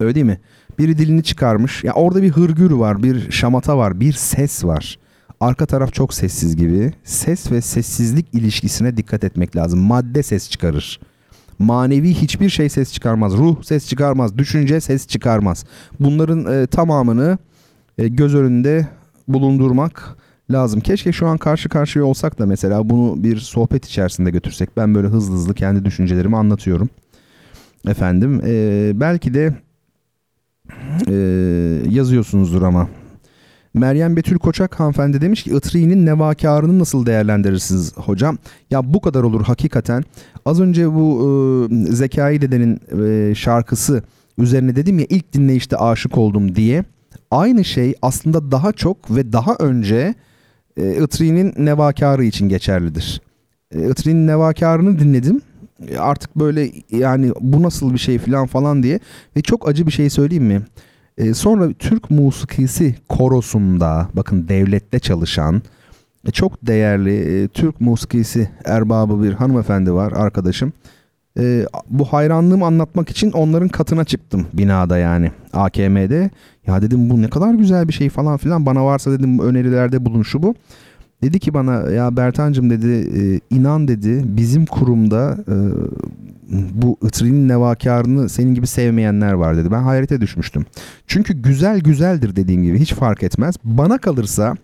Öyle 0.00 0.14
değil 0.14 0.26
mi? 0.26 0.40
Biri 0.80 0.98
dilini 0.98 1.22
çıkarmış. 1.22 1.84
Ya 1.84 1.92
orada 1.92 2.22
bir 2.22 2.30
hırgür 2.30 2.70
var, 2.70 3.02
bir 3.02 3.30
şamata 3.30 3.78
var, 3.78 4.00
bir 4.00 4.12
ses 4.12 4.64
var. 4.64 4.98
Arka 5.40 5.66
taraf 5.66 5.92
çok 5.92 6.14
sessiz 6.14 6.56
gibi. 6.56 6.92
Ses 7.04 7.52
ve 7.52 7.60
sessizlik 7.60 8.34
ilişkisine 8.34 8.96
dikkat 8.96 9.24
etmek 9.24 9.56
lazım. 9.56 9.80
Madde 9.80 10.22
ses 10.22 10.50
çıkarır. 10.50 11.00
Manevi 11.58 12.14
hiçbir 12.14 12.48
şey 12.48 12.68
ses 12.68 12.92
çıkarmaz. 12.92 13.36
Ruh 13.36 13.62
ses 13.62 13.88
çıkarmaz. 13.88 14.38
Düşünce 14.38 14.80
ses 14.80 15.06
çıkarmaz. 15.06 15.64
Bunların 16.00 16.62
e, 16.62 16.66
tamamını 16.66 17.38
e, 17.98 18.08
göz 18.08 18.34
önünde 18.34 18.88
bulundurmak 19.28 20.16
lazım. 20.50 20.80
Keşke 20.80 21.12
şu 21.12 21.26
an 21.26 21.38
karşı 21.38 21.68
karşıya 21.68 22.04
olsak 22.04 22.38
da 22.38 22.46
mesela 22.46 22.88
bunu 22.90 23.24
bir 23.24 23.36
sohbet 23.36 23.86
içerisinde 23.86 24.30
götürsek. 24.30 24.76
Ben 24.76 24.94
böyle 24.94 25.08
hızlı 25.08 25.34
hızlı 25.34 25.54
kendi 25.54 25.84
düşüncelerimi 25.84 26.36
anlatıyorum. 26.36 26.88
Efendim 27.88 28.40
e, 28.46 28.92
belki 28.94 29.34
de 29.34 29.54
e, 31.08 31.14
yazıyorsunuzdur 31.90 32.62
ama. 32.62 32.88
Meryem 33.74 34.16
Betül 34.16 34.38
Koçak 34.38 34.80
hanımefendi 34.80 35.20
demiş 35.20 35.42
ki 35.42 35.50
Itri'nin 35.56 36.06
nevakarını 36.06 36.78
nasıl 36.78 37.06
değerlendirirsiniz 37.06 37.96
hocam? 37.96 38.38
Ya 38.70 38.94
bu 38.94 39.00
kadar 39.00 39.22
olur 39.22 39.44
hakikaten. 39.44 40.04
Az 40.46 40.60
önce 40.60 40.94
bu 40.94 41.68
e, 41.70 41.92
Zekai 41.92 42.40
Dede'nin 42.40 42.80
e, 43.04 43.34
şarkısı 43.34 44.02
üzerine 44.38 44.76
dedim 44.76 44.98
ya 44.98 45.06
ilk 45.08 45.32
dinleyişte 45.32 45.76
aşık 45.76 46.18
oldum 46.18 46.54
diye. 46.54 46.84
Aynı 47.30 47.64
şey 47.64 47.94
aslında 48.02 48.50
daha 48.50 48.72
çok 48.72 49.16
ve 49.16 49.32
daha 49.32 49.56
önce 49.58 50.14
e, 50.76 51.04
Itri'nin 51.04 51.54
nevakarı 51.58 52.24
için 52.24 52.48
geçerlidir. 52.48 53.20
E, 53.74 53.90
Itri'nin 53.90 54.26
nevakarını 54.26 54.98
dinledim 54.98 55.40
artık 55.98 56.36
böyle 56.36 56.70
yani 56.90 57.32
bu 57.40 57.62
nasıl 57.62 57.92
bir 57.92 57.98
şey 57.98 58.18
falan 58.18 58.46
falan 58.46 58.82
diye 58.82 59.00
ve 59.36 59.42
çok 59.42 59.68
acı 59.68 59.86
bir 59.86 59.92
şey 59.92 60.10
söyleyeyim 60.10 60.44
mi? 60.44 60.62
E, 61.18 61.34
sonra 61.34 61.72
Türk 61.72 62.10
musikisi 62.10 62.94
korosunda 63.08 64.08
bakın 64.14 64.48
devlette 64.48 64.98
çalışan 64.98 65.62
e, 66.26 66.30
çok 66.30 66.66
değerli 66.66 67.42
e, 67.42 67.48
Türk 67.48 67.80
musikisi 67.80 68.50
erbabı 68.64 69.22
bir 69.22 69.32
hanımefendi 69.32 69.92
var 69.92 70.12
arkadaşım. 70.12 70.72
E, 71.38 71.66
bu 71.90 72.04
hayranlığımı 72.04 72.66
anlatmak 72.66 73.10
için 73.10 73.32
onların 73.32 73.68
katına 73.68 74.04
çıktım 74.04 74.46
binada 74.52 74.98
yani 74.98 75.32
AKM'de. 75.52 76.30
Ya 76.66 76.82
dedim 76.82 77.10
bu 77.10 77.22
ne 77.22 77.30
kadar 77.30 77.54
güzel 77.54 77.88
bir 77.88 77.92
şey 77.92 78.08
falan 78.08 78.36
filan 78.36 78.66
bana 78.66 78.84
varsa 78.84 79.10
dedim 79.10 79.38
önerilerde 79.38 80.04
bulun 80.04 80.22
şu 80.22 80.42
bu. 80.42 80.54
Dedi 81.22 81.38
ki 81.38 81.54
bana 81.54 81.90
ya 81.90 82.16
Bertancım 82.16 82.70
dedi 82.70 83.10
e, 83.20 83.40
inan 83.56 83.88
dedi 83.88 84.22
bizim 84.24 84.66
kurumda 84.66 85.36
e, 85.48 85.56
bu 86.50 86.98
Itri'nin 87.06 87.48
nevakarını 87.48 88.28
senin 88.28 88.54
gibi 88.54 88.66
sevmeyenler 88.66 89.32
var 89.32 89.56
dedi. 89.56 89.72
Ben 89.72 89.82
hayrete 89.82 90.20
düşmüştüm. 90.20 90.66
Çünkü 91.06 91.42
güzel 91.42 91.80
güzeldir 91.80 92.36
dediğim 92.36 92.62
gibi 92.62 92.78
hiç 92.78 92.94
fark 92.94 93.22
etmez. 93.22 93.54
Bana 93.64 93.98
kalırsa 93.98 94.54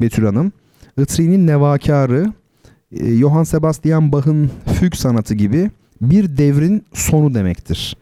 Betül 0.00 0.24
Hanım 0.24 0.52
Itri'nin 0.98 1.46
nevakarı 1.46 2.32
e, 2.92 3.16
Johann 3.16 3.42
Sebastian 3.42 4.12
Bach'ın 4.12 4.50
füg 4.66 4.94
sanatı 4.94 5.34
gibi 5.34 5.70
bir 6.02 6.36
devrin 6.38 6.84
sonu 6.92 7.34
demektir. 7.34 7.96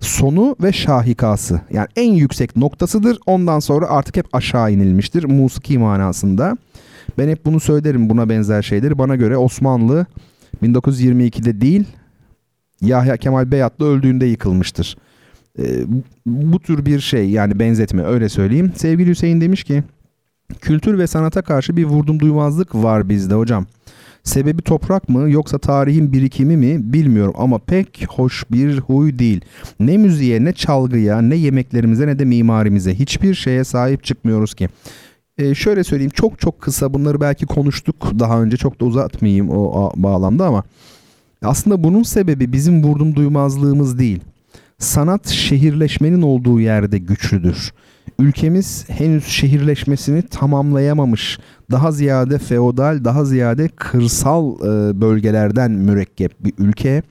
Sonu 0.00 0.56
ve 0.62 0.72
şahikası 0.72 1.60
yani 1.70 1.86
en 1.96 2.12
yüksek 2.12 2.56
noktasıdır. 2.56 3.18
Ondan 3.26 3.60
sonra 3.60 3.86
artık 3.86 4.16
hep 4.16 4.26
aşağı 4.32 4.72
inilmiştir 4.72 5.24
musiki 5.24 5.78
manasında. 5.78 6.56
Ben 7.18 7.28
hep 7.28 7.44
bunu 7.46 7.60
söylerim 7.60 8.10
buna 8.10 8.28
benzer 8.28 8.62
şeyleri. 8.62 8.98
Bana 8.98 9.16
göre 9.16 9.36
Osmanlı 9.36 10.06
1922'de 10.62 11.60
değil 11.60 11.84
Yahya 12.80 13.16
Kemal 13.16 13.50
Beyatlı 13.50 13.86
öldüğünde 13.86 14.26
yıkılmıştır. 14.26 14.96
E, 15.58 15.64
bu 16.26 16.60
tür 16.60 16.86
bir 16.86 17.00
şey 17.00 17.30
yani 17.30 17.58
benzetme 17.58 18.04
öyle 18.04 18.28
söyleyeyim. 18.28 18.72
Sevgili 18.76 19.10
Hüseyin 19.10 19.40
demiş 19.40 19.64
ki 19.64 19.82
kültür 20.60 20.98
ve 20.98 21.06
sanata 21.06 21.42
karşı 21.42 21.76
bir 21.76 21.84
vurdum 21.84 22.20
duymazlık 22.20 22.74
var 22.74 23.08
bizde 23.08 23.34
hocam. 23.34 23.66
Sebebi 24.24 24.62
toprak 24.62 25.08
mı 25.08 25.30
yoksa 25.30 25.58
tarihin 25.58 26.12
birikimi 26.12 26.56
mi 26.56 26.92
bilmiyorum 26.92 27.34
ama 27.38 27.58
pek 27.58 28.06
hoş 28.08 28.44
bir 28.50 28.78
huy 28.78 29.18
değil. 29.18 29.40
Ne 29.80 29.96
müziğe 29.98 30.44
ne 30.44 30.52
çalgıya 30.52 31.22
ne 31.22 31.36
yemeklerimize 31.36 32.06
ne 32.06 32.18
de 32.18 32.24
mimarimize 32.24 32.94
hiçbir 32.94 33.34
şeye 33.34 33.64
sahip 33.64 34.04
çıkmıyoruz 34.04 34.54
ki. 34.54 34.68
E, 35.38 35.54
şöyle 35.54 35.84
söyleyeyim 35.84 36.12
çok 36.14 36.40
çok 36.40 36.60
kısa 36.60 36.94
bunları 36.94 37.20
belki 37.20 37.46
konuştuk 37.46 38.12
daha 38.18 38.42
önce 38.42 38.56
çok 38.56 38.80
da 38.80 38.84
uzatmayayım 38.84 39.50
o 39.50 39.92
bağlamda 39.96 40.46
ama 40.46 40.62
aslında 41.42 41.84
bunun 41.84 42.02
sebebi 42.02 42.52
bizim 42.52 42.82
vurdum 42.84 43.16
duymazlığımız 43.16 43.98
değil. 43.98 44.20
Sanat 44.78 45.28
şehirleşmenin 45.28 46.22
olduğu 46.22 46.60
yerde 46.60 46.98
güçlüdür. 46.98 47.72
Ülkemiz 48.18 48.84
henüz 48.88 49.24
şehirleşmesini 49.24 50.22
tamamlayamamış. 50.22 51.38
Daha 51.70 51.92
ziyade 51.92 52.38
feodal, 52.38 53.04
daha 53.04 53.24
ziyade 53.24 53.68
kırsal 53.68 54.54
e, 54.60 55.00
bölgelerden 55.00 55.70
mürekkep 55.70 56.44
bir 56.44 56.52
ülke. 56.58 57.02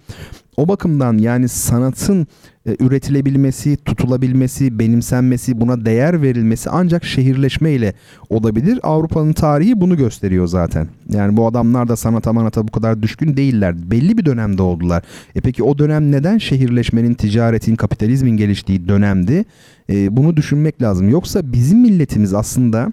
O 0.58 0.68
bakımdan 0.68 1.18
yani 1.18 1.50
sanatın 1.50 2.28
e, 2.66 2.76
üretilebilmesi, 2.80 3.78
tutulabilmesi, 3.78 4.80
benimsenmesi, 4.80 5.62
buna 5.62 5.86
değer 5.86 6.22
verilmesi 6.22 6.70
ancak 6.70 7.06
şehirleşme 7.06 7.72
ile 7.72 7.94
olabilir. 8.30 8.80
Avrupa'nın 8.84 9.34
tarihi 9.34 9.82
bunu 9.82 9.98
gösteriyor 9.98 10.48
zaten. 10.48 10.88
Yani 11.10 11.38
bu 11.38 11.48
adamlar 11.48 11.88
da 11.88 11.96
sanata 11.96 12.34
manata 12.34 12.68
bu 12.68 12.72
kadar 12.72 13.02
düşkün 13.02 13.38
değiller. 13.38 13.92
Belli 13.92 14.18
bir 14.18 14.26
dönemde 14.26 14.62
oldular. 14.62 15.04
E 15.36 15.42
peki 15.42 15.64
o 15.64 15.78
dönem 15.78 16.12
neden 16.12 16.38
şehirleşmenin, 16.38 17.14
ticaretin, 17.14 17.76
kapitalizmin 17.76 18.38
geliştiği 18.38 18.88
dönemdi? 18.88 19.46
E, 19.90 20.18
bunu 20.18 20.38
düşünmek 20.38 20.82
lazım. 20.82 21.10
Yoksa 21.10 21.54
bizim 21.54 21.80
milletimiz 21.80 22.34
aslında 22.34 22.92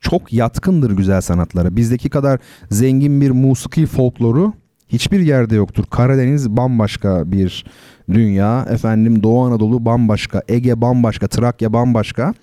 çok 0.00 0.32
yatkındır 0.32 0.90
güzel 0.90 1.20
sanatlara. 1.20 1.76
Bizdeki 1.76 2.10
kadar 2.10 2.40
zengin 2.70 3.20
bir 3.20 3.30
musiki 3.30 3.86
folkloru 3.86 4.52
hiçbir 4.88 5.20
yerde 5.20 5.54
yoktur. 5.54 5.84
Karadeniz 5.90 6.50
bambaşka 6.50 7.32
bir 7.32 7.64
dünya. 8.12 8.66
Efendim 8.70 9.22
Doğu 9.22 9.44
Anadolu 9.44 9.84
bambaşka, 9.84 10.42
Ege 10.48 10.80
bambaşka, 10.80 11.28
Trakya 11.28 11.72
bambaşka. 11.72 12.34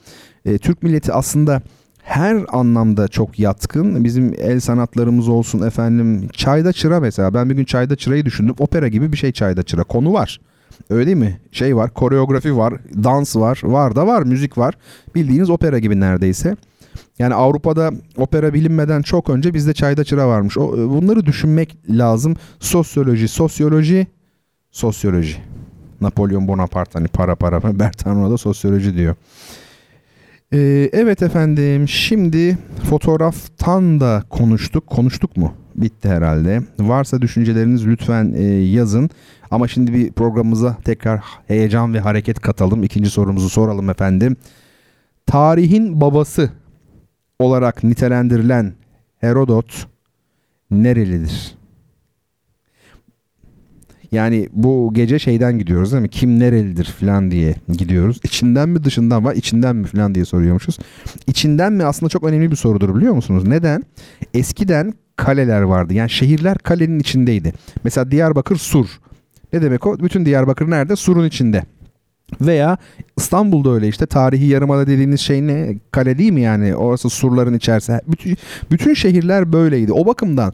E, 0.45 0.57
Türk 0.57 0.83
milleti 0.83 1.13
aslında 1.13 1.61
her 2.03 2.37
anlamda 2.49 3.07
çok 3.07 3.39
yatkın. 3.39 4.03
Bizim 4.03 4.33
el 4.37 4.59
sanatlarımız 4.59 5.29
olsun 5.29 5.67
efendim. 5.67 6.27
Çayda 6.33 6.73
çıra 6.73 6.99
mesela. 6.99 7.33
Ben 7.33 7.49
bir 7.49 7.55
gün 7.55 7.65
çayda 7.65 7.95
çırayı 7.95 8.25
düşündüm. 8.25 8.55
Opera 8.59 8.87
gibi 8.87 9.11
bir 9.11 9.17
şey 9.17 9.31
çayda 9.31 9.63
çıra. 9.63 9.83
Konu 9.83 10.13
var. 10.13 10.39
Öyle 10.89 11.05
değil 11.05 11.17
mi? 11.17 11.39
Şey 11.51 11.75
var, 11.75 11.93
koreografi 11.93 12.57
var, 12.57 12.73
dans 13.03 13.35
var, 13.35 13.59
var 13.63 13.95
da 13.95 14.07
var, 14.07 14.23
müzik 14.23 14.57
var. 14.57 14.73
Bildiğiniz 15.15 15.49
opera 15.49 15.79
gibi 15.79 15.99
neredeyse. 15.99 16.55
Yani 17.19 17.33
Avrupa'da 17.33 17.91
opera 18.17 18.53
bilinmeden 18.53 19.01
çok 19.01 19.29
önce 19.29 19.53
bizde 19.53 19.73
çayda 19.73 20.03
çıra 20.03 20.27
varmış. 20.27 20.57
O, 20.57 20.77
bunları 20.77 21.25
düşünmek 21.25 21.77
lazım. 21.89 22.35
Sosyoloji, 22.59 23.27
sosyoloji, 23.27 24.07
sosyoloji. 24.71 25.50
Napolyon 26.01 26.47
Bonaparte 26.47 26.99
hani 26.99 27.07
para 27.07 27.35
para 27.35 27.61
Bertrand 27.79 28.31
da 28.31 28.37
sosyoloji 28.37 28.95
diyor. 28.95 29.15
Ee, 30.53 30.89
evet 30.93 31.21
efendim 31.21 31.87
şimdi 31.87 32.57
fotoğraftan 32.89 33.99
da 33.99 34.23
konuştuk. 34.29 34.87
Konuştuk 34.87 35.37
mu? 35.37 35.53
Bitti 35.75 36.09
herhalde. 36.09 36.61
Varsa 36.79 37.21
düşünceleriniz 37.21 37.87
lütfen 37.87 38.33
e, 38.35 38.43
yazın. 38.45 39.09
Ama 39.51 39.67
şimdi 39.67 39.93
bir 39.93 40.11
programımıza 40.11 40.77
tekrar 40.85 41.23
heyecan 41.47 41.93
ve 41.93 41.99
hareket 41.99 42.39
katalım. 42.39 42.83
İkinci 42.83 43.09
sorumuzu 43.09 43.49
soralım 43.49 43.89
efendim. 43.89 44.37
Tarihin 45.25 46.01
babası 46.01 46.49
olarak 47.39 47.83
nitelendirilen 47.83 48.73
Herodot 49.17 49.87
nerelidir? 50.71 51.60
Yani 54.11 54.49
bu 54.53 54.91
gece 54.93 55.19
şeyden 55.19 55.59
gidiyoruz 55.59 55.91
değil 55.91 56.01
mi? 56.01 56.09
Kim 56.09 56.39
nerelidir 56.39 56.85
falan 56.99 57.31
diye 57.31 57.55
gidiyoruz. 57.67 58.19
İçinden 58.23 58.69
mi 58.69 58.83
dışından 58.83 59.25
var 59.25 59.35
içinden 59.35 59.75
mi 59.75 59.87
falan 59.87 60.15
diye 60.15 60.25
soruyormuşuz. 60.25 60.79
İçinden 61.27 61.73
mi 61.73 61.83
aslında 61.83 62.09
çok 62.09 62.23
önemli 62.23 62.51
bir 62.51 62.55
sorudur 62.55 62.95
biliyor 62.95 63.13
musunuz? 63.13 63.47
Neden? 63.47 63.83
Eskiden 64.33 64.93
kaleler 65.15 65.61
vardı. 65.61 65.93
Yani 65.93 66.09
şehirler 66.09 66.57
kalenin 66.57 66.99
içindeydi. 66.99 67.53
Mesela 67.83 68.11
Diyarbakır 68.11 68.55
Sur. 68.55 68.87
Ne 69.53 69.61
demek 69.61 69.87
o? 69.87 69.99
Bütün 69.99 70.25
Diyarbakır 70.25 70.69
nerede? 70.69 70.95
Sur'un 70.95 71.25
içinde. 71.25 71.63
Veya 72.41 72.77
İstanbul'da 73.17 73.69
öyle 73.69 73.87
işte 73.87 74.05
tarihi 74.05 74.45
yarımada 74.45 74.87
dediğiniz 74.87 75.21
şey 75.21 75.47
ne? 75.47 75.79
Kale 75.91 76.17
değil 76.17 76.31
mi 76.31 76.41
yani? 76.41 76.75
Orası 76.75 77.09
surların 77.09 77.53
içerisi. 77.53 77.99
Bütün, 78.07 78.37
bütün 78.71 78.93
şehirler 78.93 79.53
böyleydi. 79.53 79.93
O 79.93 80.05
bakımdan 80.05 80.53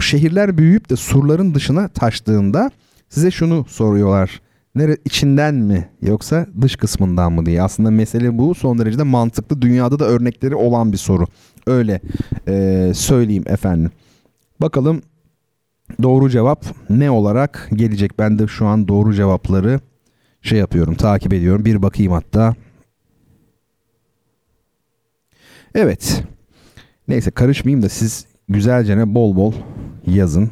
şehirler 0.00 0.58
büyüyüp 0.58 0.90
de 0.90 0.96
surların 0.96 1.54
dışına 1.54 1.88
taştığında 1.88 2.70
size 3.14 3.30
şunu 3.30 3.64
soruyorlar. 3.68 4.40
Nere 4.74 4.96
içinden 5.04 5.54
mi 5.54 5.88
yoksa 6.02 6.46
dış 6.60 6.76
kısmından 6.76 7.32
mı 7.32 7.46
diye. 7.46 7.62
Aslında 7.62 7.90
mesele 7.90 8.38
bu 8.38 8.54
son 8.54 8.78
derecede 8.78 9.02
mantıklı. 9.02 9.62
Dünyada 9.62 9.98
da 9.98 10.04
örnekleri 10.04 10.54
olan 10.54 10.92
bir 10.92 10.96
soru. 10.96 11.26
Öyle 11.66 12.00
e, 12.48 12.92
söyleyeyim 12.94 13.44
efendim. 13.46 13.90
Bakalım 14.60 15.02
doğru 16.02 16.30
cevap 16.30 16.64
ne 16.90 17.10
olarak 17.10 17.68
gelecek? 17.74 18.18
Ben 18.18 18.38
de 18.38 18.46
şu 18.46 18.66
an 18.66 18.88
doğru 18.88 19.14
cevapları 19.14 19.80
şey 20.42 20.58
yapıyorum, 20.58 20.94
takip 20.94 21.32
ediyorum. 21.32 21.64
Bir 21.64 21.82
bakayım 21.82 22.12
hatta. 22.12 22.54
Evet. 25.74 26.22
Neyse 27.08 27.30
karışmayayım 27.30 27.82
da 27.82 27.88
siz 27.88 28.26
güzelce 28.48 28.96
ne 28.98 29.14
bol 29.14 29.36
bol 29.36 29.52
yazın. 30.06 30.50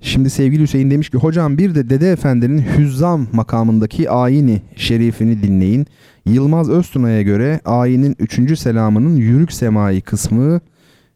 Şimdi 0.00 0.30
sevgili 0.30 0.62
Hüseyin 0.62 0.90
demiş 0.90 1.10
ki 1.10 1.16
hocam 1.18 1.58
bir 1.58 1.74
de 1.74 1.90
Dede 1.90 2.12
Efendi'nin 2.12 2.64
Hüzzam 2.78 3.26
makamındaki 3.32 4.10
ayini 4.10 4.62
şerifini 4.76 5.42
dinleyin. 5.42 5.86
Yılmaz 6.26 6.70
Öztuna'ya 6.70 7.22
göre 7.22 7.60
ayinin 7.64 8.16
3. 8.18 8.58
selamının 8.58 9.16
yürük 9.16 9.52
semai 9.52 10.00
kısmı 10.00 10.60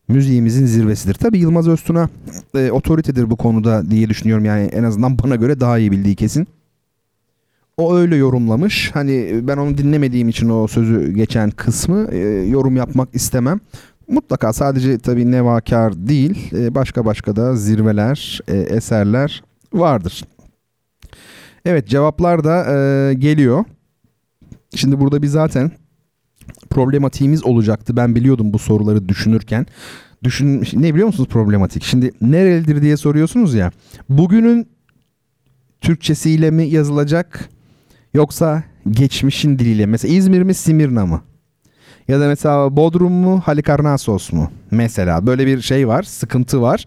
müziğimizin 0.08 0.66
zirvesidir. 0.66 1.14
Tabi 1.14 1.38
Yılmaz 1.38 1.68
Öztuna 1.68 2.08
e, 2.54 2.70
otoritedir 2.70 3.30
bu 3.30 3.36
konuda 3.36 3.90
diye 3.90 4.08
düşünüyorum. 4.08 4.44
Yani 4.44 4.62
en 4.62 4.82
azından 4.82 5.18
bana 5.18 5.36
göre 5.36 5.60
daha 5.60 5.78
iyi 5.78 5.92
bildiği 5.92 6.16
kesin. 6.16 6.46
O 7.76 7.94
öyle 7.96 8.16
yorumlamış. 8.16 8.90
Hani 8.94 9.40
ben 9.42 9.56
onu 9.56 9.78
dinlemediğim 9.78 10.28
için 10.28 10.48
o 10.48 10.66
sözü 10.66 11.12
geçen 11.12 11.50
kısmı 11.50 12.08
e, 12.12 12.18
yorum 12.48 12.76
yapmak 12.76 13.08
istemem. 13.14 13.60
Mutlaka 14.12 14.52
sadece 14.52 14.98
tabii 14.98 15.30
nevakar 15.30 16.08
değil 16.08 16.52
e, 16.52 16.74
başka 16.74 17.04
başka 17.04 17.36
da 17.36 17.56
zirveler, 17.56 18.40
e, 18.48 18.56
eserler 18.56 19.42
vardır. 19.72 20.24
Evet 21.64 21.88
cevaplar 21.88 22.44
da 22.44 22.74
e, 22.74 23.14
geliyor. 23.14 23.64
Şimdi 24.74 25.00
burada 25.00 25.22
bir 25.22 25.26
zaten 25.26 25.70
problematiğimiz 26.70 27.44
olacaktı. 27.44 27.96
Ben 27.96 28.14
biliyordum 28.14 28.52
bu 28.52 28.58
soruları 28.58 29.08
düşünürken. 29.08 29.66
Düşün, 30.24 30.64
ne 30.72 30.94
biliyor 30.94 31.06
musunuz 31.06 31.28
problematik? 31.28 31.82
Şimdi 31.84 32.12
nerelidir 32.20 32.82
diye 32.82 32.96
soruyorsunuz 32.96 33.54
ya. 33.54 33.72
Bugünün 34.08 34.68
Türkçesiyle 35.80 36.50
mi 36.50 36.64
yazılacak 36.64 37.48
yoksa 38.14 38.64
geçmişin 38.90 39.58
diliyle? 39.58 39.86
Mesela 39.86 40.14
İzmir 40.14 40.42
mi 40.42 40.54
Simirna 40.54 41.06
mı? 41.06 41.22
Ya 42.08 42.20
da 42.20 42.26
mesela 42.28 42.76
Bodrum 42.76 43.12
mu 43.12 43.40
Halikarnassos 43.44 44.32
mu? 44.32 44.50
Mesela 44.70 45.26
böyle 45.26 45.46
bir 45.46 45.60
şey 45.60 45.88
var, 45.88 46.02
sıkıntı 46.02 46.62
var. 46.62 46.86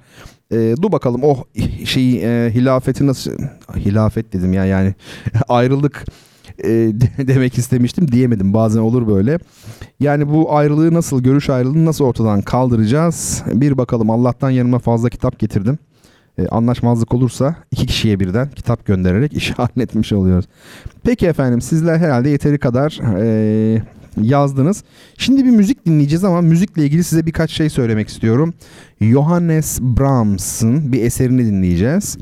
E, 0.51 0.75
dur 0.81 0.91
bakalım 0.91 1.21
oh, 1.23 1.43
şeyi 1.85 2.21
e, 2.21 2.51
hilafeti 2.53 3.07
nasıl 3.07 3.31
hilafet 3.75 4.33
dedim 4.33 4.53
ya 4.53 4.65
yani 4.65 4.93
ayrılık 5.49 6.05
e, 6.63 6.69
demek 7.27 7.57
istemiştim 7.57 8.11
diyemedim. 8.11 8.53
Bazen 8.53 8.79
olur 8.79 9.07
böyle. 9.07 9.39
Yani 9.99 10.29
bu 10.29 10.55
ayrılığı 10.55 10.93
nasıl, 10.93 11.23
görüş 11.23 11.49
ayrılığını 11.49 11.85
nasıl 11.85 12.05
ortadan 12.05 12.41
kaldıracağız? 12.41 13.43
Bir 13.53 13.77
bakalım. 13.77 14.09
Allah'tan 14.09 14.49
yanıma 14.49 14.79
fazla 14.79 15.09
kitap 15.09 15.39
getirdim. 15.39 15.79
E, 16.37 16.47
anlaşmazlık 16.47 17.13
olursa 17.13 17.55
iki 17.71 17.85
kişiye 17.85 18.19
birden 18.19 18.49
kitap 18.49 18.85
göndererek 18.85 19.33
işi 19.33 19.53
halletmiş 19.57 20.13
oluyoruz. 20.13 20.45
Peki 21.03 21.27
efendim 21.27 21.61
sizler 21.61 21.97
herhalde 21.97 22.29
yeteri 22.29 22.57
kadar 22.59 22.99
e, 23.19 23.81
yazdınız. 24.21 24.83
Şimdi 25.17 25.45
bir 25.45 25.49
müzik 25.49 25.85
dinleyeceğiz 25.85 26.23
ama 26.23 26.41
müzikle 26.41 26.83
ilgili 26.83 27.03
size 27.03 27.25
birkaç 27.25 27.51
şey 27.51 27.69
söylemek 27.69 28.09
istiyorum. 28.09 28.53
Johannes 29.01 29.81
Brahms'ın 29.81 30.93
bir 30.93 31.01
eserini 31.01 31.45
dinleyeceğiz. 31.45 32.17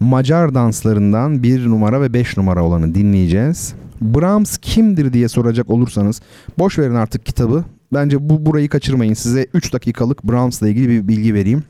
Macar 0.00 0.54
danslarından 0.54 1.42
bir 1.42 1.66
numara 1.66 2.02
ve 2.02 2.12
beş 2.12 2.36
numara 2.36 2.64
olanı 2.64 2.94
dinleyeceğiz. 2.94 3.74
Brahms 4.00 4.58
kimdir 4.58 5.12
diye 5.12 5.28
soracak 5.28 5.70
olursanız 5.70 6.20
boş 6.58 6.78
verin 6.78 6.94
artık 6.94 7.26
kitabı. 7.26 7.64
Bence 7.92 8.28
bu 8.28 8.46
burayı 8.46 8.68
kaçırmayın. 8.68 9.14
Size 9.14 9.46
3 9.54 9.72
dakikalık 9.72 10.24
Brahms'la 10.24 10.68
ilgili 10.68 10.88
bir 10.88 11.08
bilgi 11.08 11.34
vereyim. 11.34 11.64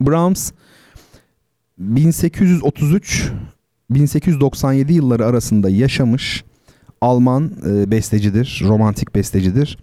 Brahms 0.00 0.52
1833 1.78 3.30
1897 3.90 4.92
yılları 4.92 5.26
arasında 5.26 5.70
yaşamış 5.70 6.44
Alman 7.02 7.52
e, 7.66 7.90
bestecidir, 7.90 8.62
romantik 8.68 9.14
bestecidir. 9.14 9.78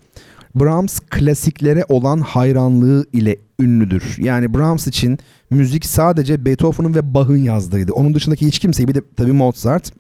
Brahms 0.56 1.00
klasiklere 1.00 1.86
olan 1.90 2.20
hayranlığı 2.20 3.06
ile 3.14 3.38
ünlüdür. 3.60 4.16
Yani 4.18 4.54
Brahms 4.54 4.88
için 4.88 5.20
müzik 5.50 5.86
sadece 5.86 6.46
Beethoven'ın 6.46 6.96
ve 6.96 7.14
Bach'ın 7.14 7.38
yazdığıydı. 7.38 7.94
Onun 7.94 8.14
dışındaki 8.14 8.48
hiç 8.48 8.60
kimseyi 8.60 8.88
bir 8.88 8.96
de 8.96 9.02
tabii 9.18 9.32
Mozart. 9.32 9.94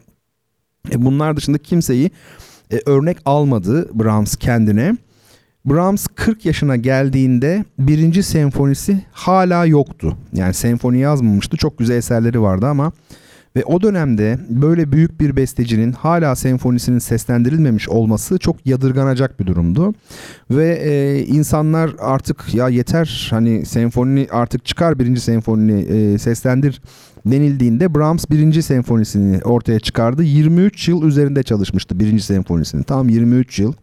E 0.91 1.05
bunlar 1.05 1.37
dışında 1.37 1.57
kimseyi 1.57 2.11
e, 2.71 2.79
örnek 2.85 3.17
almadı 3.25 3.89
Brahms 3.93 4.35
kendine. 4.35 4.97
Brahms 5.65 6.07
40 6.15 6.45
yaşına 6.45 6.75
geldiğinde 6.75 7.65
birinci 7.79 8.23
senfonisi 8.23 9.01
hala 9.11 9.65
yoktu. 9.65 10.17
Yani 10.33 10.53
senfoni 10.53 10.99
yazmamıştı. 10.99 11.57
Çok 11.57 11.77
güzel 11.77 11.95
eserleri 11.95 12.41
vardı 12.41 12.65
ama 12.65 12.91
ve 13.55 13.63
o 13.65 13.81
dönemde 13.81 14.39
böyle 14.49 14.91
büyük 14.91 15.21
bir 15.21 15.35
bestecinin 15.35 15.91
hala 15.91 16.35
senfonisinin 16.35 16.99
seslendirilmemiş 16.99 17.89
olması 17.89 18.37
çok 18.37 18.65
yadırganacak 18.65 19.39
bir 19.39 19.47
durumdu. 19.47 19.93
Ve 20.51 20.75
e, 20.83 21.23
insanlar 21.25 21.91
artık 21.99 22.53
ya 22.53 22.69
yeter 22.69 23.27
hani 23.29 23.65
senfoni 23.65 24.27
artık 24.31 24.65
çıkar 24.65 24.99
birinci 24.99 25.21
senfonini 25.21 25.81
e, 25.81 26.17
seslendir 26.17 26.81
denildiğinde 27.25 27.95
Brahms 27.95 28.25
birinci 28.29 28.63
senfonisini 28.63 29.39
ortaya 29.43 29.79
çıkardı. 29.79 30.23
23 30.23 30.87
yıl 30.87 31.03
üzerinde 31.03 31.43
çalışmıştı 31.43 31.99
birinci 31.99 32.23
senfonisini. 32.23 32.83
Tam 32.83 33.09
23 33.09 33.59
yıl. 33.59 33.73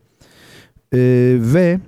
E, 0.93 0.99
ve 1.41 1.81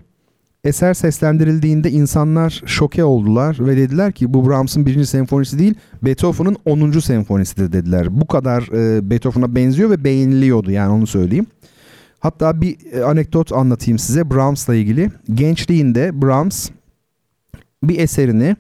eser 0.65 0.95
seslendirildiğinde 0.95 1.91
insanlar 1.91 2.63
şoke 2.67 3.05
oldular 3.05 3.57
ve 3.61 3.77
dediler 3.77 4.13
ki 4.13 4.35
bu 4.35 4.49
Brahms'ın 4.49 4.87
birinci 4.87 5.07
senfonisi 5.07 5.59
değil 5.59 5.75
Beethoven'ın 6.03 6.57
10. 6.65 6.91
senfonisidir 6.99 7.73
dediler. 7.73 8.21
Bu 8.21 8.27
kadar 8.27 8.63
e, 8.73 9.11
Beethoven'a 9.11 9.55
benziyor 9.55 9.91
ve 9.91 10.05
beğeniliyordu 10.05 10.71
yani 10.71 10.93
onu 10.93 11.07
söyleyeyim. 11.07 11.47
Hatta 12.21 12.61
bir 12.61 12.93
e, 12.93 13.05
anekdot 13.05 13.53
anlatayım 13.53 13.99
size 13.99 14.31
Brahms'la 14.31 14.75
ilgili. 14.75 15.11
Gençliğinde 15.35 16.23
Brahms 16.23 16.69
bir 17.83 17.99
eserini 17.99 18.57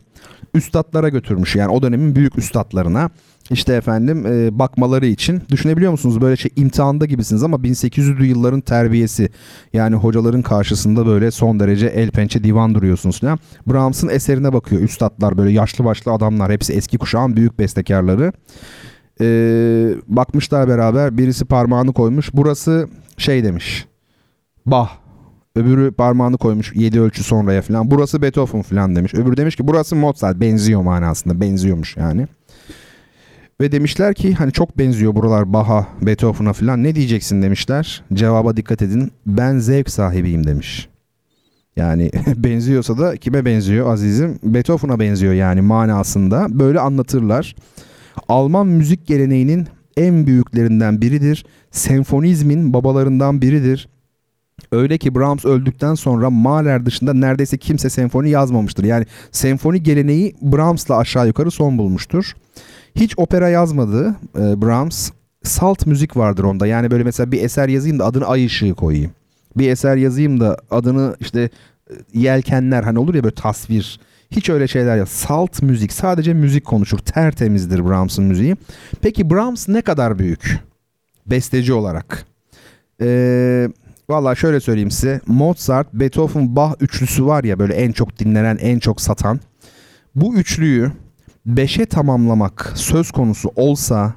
üstadlara 0.54 1.08
götürmüş 1.08 1.56
yani 1.56 1.70
o 1.70 1.82
dönemin 1.82 2.16
büyük 2.16 2.38
üstadlarına 2.38 3.10
işte 3.50 3.74
efendim 3.74 4.26
e, 4.26 4.58
bakmaları 4.58 5.06
için 5.06 5.42
düşünebiliyor 5.50 5.92
musunuz 5.92 6.20
böyle 6.20 6.36
şey 6.36 6.50
imtihanda 6.56 7.06
gibisiniz 7.06 7.42
ama 7.42 7.56
1800'lü 7.56 8.24
yılların 8.24 8.60
terbiyesi 8.60 9.28
yani 9.72 9.96
hocaların 9.96 10.42
karşısında 10.42 11.06
böyle 11.06 11.30
son 11.30 11.60
derece 11.60 11.86
el 11.86 12.10
pençe 12.10 12.44
divan 12.44 12.74
duruyorsunuz 12.74 13.20
falan. 13.20 13.38
Brahms'ın 13.66 14.08
eserine 14.08 14.52
bakıyor 14.52 14.82
üstadlar 14.82 15.38
böyle 15.38 15.50
yaşlı 15.50 15.84
başlı 15.84 16.12
adamlar 16.12 16.52
hepsi 16.52 16.72
eski 16.72 16.98
kuşağın 16.98 17.36
büyük 17.36 17.58
bestekarları. 17.58 18.32
E, 19.20 19.26
bakmışlar 20.08 20.68
beraber 20.68 21.18
birisi 21.18 21.44
parmağını 21.44 21.92
koymuş 21.92 22.30
burası 22.32 22.88
şey 23.16 23.44
demiş 23.44 23.86
bah 24.66 24.90
Öbürü 25.56 25.92
parmağını 25.92 26.38
koymuş 26.38 26.72
7 26.74 27.00
ölçü 27.00 27.24
sonraya 27.24 27.62
falan. 27.62 27.90
Burası 27.90 28.22
Beethoven 28.22 28.62
falan 28.62 28.96
demiş. 28.96 29.14
Öbürü 29.14 29.36
demiş 29.36 29.56
ki 29.56 29.68
burası 29.68 29.96
Mozart. 29.96 30.40
Benziyor 30.40 30.82
manasında. 30.82 31.40
Benziyormuş 31.40 31.96
yani. 31.96 32.26
Ve 33.60 33.72
demişler 33.72 34.14
ki 34.14 34.34
hani 34.34 34.52
çok 34.52 34.78
benziyor 34.78 35.14
buralar 35.14 35.52
Baha, 35.52 35.86
Beethoven'a 36.02 36.52
falan. 36.52 36.84
Ne 36.84 36.94
diyeceksin 36.94 37.42
demişler. 37.42 38.02
Cevaba 38.14 38.56
dikkat 38.56 38.82
edin. 38.82 39.12
Ben 39.26 39.58
zevk 39.58 39.90
sahibiyim 39.90 40.46
demiş. 40.46 40.88
Yani 41.76 42.10
benziyorsa 42.36 42.98
da 42.98 43.16
kime 43.16 43.44
benziyor 43.44 43.92
azizim? 43.92 44.38
Beethoven'a 44.42 45.00
benziyor 45.00 45.32
yani 45.32 45.60
manasında. 45.60 46.46
Böyle 46.50 46.80
anlatırlar. 46.80 47.56
Alman 48.28 48.66
müzik 48.66 49.06
geleneğinin 49.06 49.66
en 49.96 50.26
büyüklerinden 50.26 51.00
biridir. 51.00 51.46
Senfonizmin 51.70 52.72
babalarından 52.72 53.42
biridir. 53.42 53.88
Öyle 54.72 54.98
ki 54.98 55.14
Brahms 55.14 55.44
öldükten 55.44 55.94
sonra 55.94 56.30
Mahler 56.30 56.86
dışında 56.86 57.14
neredeyse 57.14 57.58
kimse 57.58 57.90
senfoni 57.90 58.30
yazmamıştır. 58.30 58.84
Yani 58.84 59.06
senfoni 59.32 59.82
geleneği 59.82 60.34
Brahms'la 60.42 60.96
aşağı 60.96 61.26
yukarı 61.26 61.50
son 61.50 61.78
bulmuştur. 61.78 62.32
Hiç 62.94 63.14
opera 63.18 63.48
yazmadı 63.48 64.16
e, 64.38 64.62
Brahms. 64.62 65.10
Salt 65.42 65.86
müzik 65.86 66.16
vardır 66.16 66.44
onda. 66.44 66.66
Yani 66.66 66.90
böyle 66.90 67.04
mesela 67.04 67.32
bir 67.32 67.42
eser 67.42 67.68
yazayım 67.68 67.98
da 67.98 68.04
adını 68.04 68.26
ay 68.26 68.46
ışığı 68.46 68.74
koyayım. 68.74 69.10
Bir 69.56 69.70
eser 69.70 69.96
yazayım 69.96 70.40
da 70.40 70.56
adını 70.70 71.16
işte 71.20 71.50
e, 71.90 71.94
yelkenler 72.14 72.82
hani 72.82 72.98
olur 72.98 73.14
ya 73.14 73.24
böyle 73.24 73.34
tasvir. 73.34 74.00
Hiç 74.30 74.50
öyle 74.50 74.68
şeyler 74.68 74.96
yok. 74.96 75.08
Salt 75.08 75.62
müzik. 75.62 75.92
Sadece 75.92 76.34
müzik 76.34 76.64
konuşur. 76.64 76.98
Tertemizdir 76.98 77.88
Brahms'ın 77.88 78.24
müziği. 78.24 78.56
Peki 79.00 79.30
Brahms 79.30 79.68
ne 79.68 79.82
kadar 79.82 80.18
büyük? 80.18 80.58
Besteci 81.26 81.72
olarak. 81.72 82.26
Eee 83.00 83.68
Valla 84.10 84.34
şöyle 84.34 84.60
söyleyeyim 84.60 84.90
size. 84.90 85.20
Mozart, 85.26 85.94
Beethoven, 85.94 86.56
Bach 86.56 86.74
üçlüsü 86.80 87.26
var 87.26 87.44
ya 87.44 87.58
böyle 87.58 87.74
en 87.74 87.92
çok 87.92 88.18
dinlenen, 88.18 88.56
en 88.60 88.78
çok 88.78 89.00
satan. 89.00 89.40
Bu 90.14 90.34
üçlüyü 90.34 90.92
beşe 91.46 91.86
tamamlamak 91.86 92.72
söz 92.74 93.10
konusu 93.10 93.50
olsa 93.56 94.14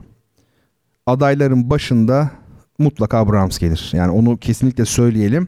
adayların 1.05 1.69
başında 1.69 2.31
mutlaka 2.79 3.31
Brahms 3.31 3.59
gelir. 3.59 3.89
Yani 3.93 4.11
onu 4.11 4.37
kesinlikle 4.37 4.85
söyleyelim. 4.85 5.47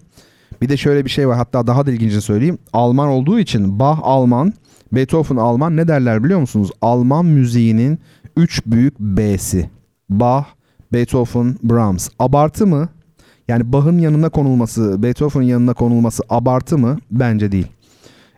Bir 0.61 0.70
de 0.70 0.78
şöyle 0.78 1.06
bir 1.06 1.10
şey 1.10 1.28
var 1.28 1.38
hatta 1.38 1.68
daha 1.68 1.86
da 1.86 1.91
ilginci 1.91 2.22
söyleyeyim. 2.22 2.57
Alman 2.74 3.07
olduğu 3.07 3.40
için 3.40 3.80
Bach 3.80 3.99
Alman, 4.03 4.53
Beethoven 4.91 5.36
Alman 5.38 5.78
ne 5.78 5.88
derler 5.88 6.24
biliyor 6.24 6.40
musunuz? 6.40 6.72
Alman 6.82 7.26
müziğinin 7.26 7.99
üç 8.38 8.61
büyük 8.65 8.99
B'si. 8.99 9.70
Bach, 10.10 10.45
Beethoven, 10.94 11.57
Brahms. 11.64 12.10
Abartı 12.20 12.68
mı? 12.68 12.90
Yani 13.48 13.74
Bach'ın 13.74 13.99
yanına 13.99 14.30
konulması, 14.30 15.03
Beethoven'ın 15.03 15.48
yanına 15.48 15.74
konulması 15.74 16.24
abartı 16.30 16.78
mı? 16.78 16.98
Bence 17.11 17.52
değil. 17.52 17.68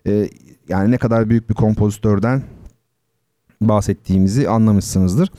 Ee, 0.07 0.30
yani 0.69 0.91
ne 0.91 0.98
kadar 0.98 1.30
büyük 1.30 1.49
bir 1.49 1.56
kompozitörden 1.56 2.44
bahsettiğimizi 3.61 4.49
anlamışsınızdır. 4.49 5.32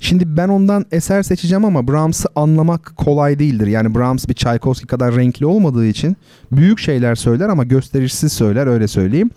Şimdi 0.00 0.36
ben 0.36 0.48
ondan 0.48 0.86
eser 0.92 1.22
seçeceğim 1.22 1.64
ama 1.64 1.88
Brahms'ı 1.88 2.28
anlamak 2.36 2.92
kolay 2.96 3.38
değildir. 3.38 3.66
Yani 3.66 3.94
Brahms 3.94 4.28
bir 4.28 4.34
Tchaikovsky 4.34 4.86
kadar 4.86 5.16
renkli 5.16 5.46
olmadığı 5.46 5.86
için 5.86 6.16
büyük 6.52 6.78
şeyler 6.78 7.14
söyler 7.14 7.48
ama 7.48 7.64
gösterişsiz 7.64 8.32
söyler 8.32 8.66
öyle 8.66 8.88
söyleyeyim. 8.88 9.30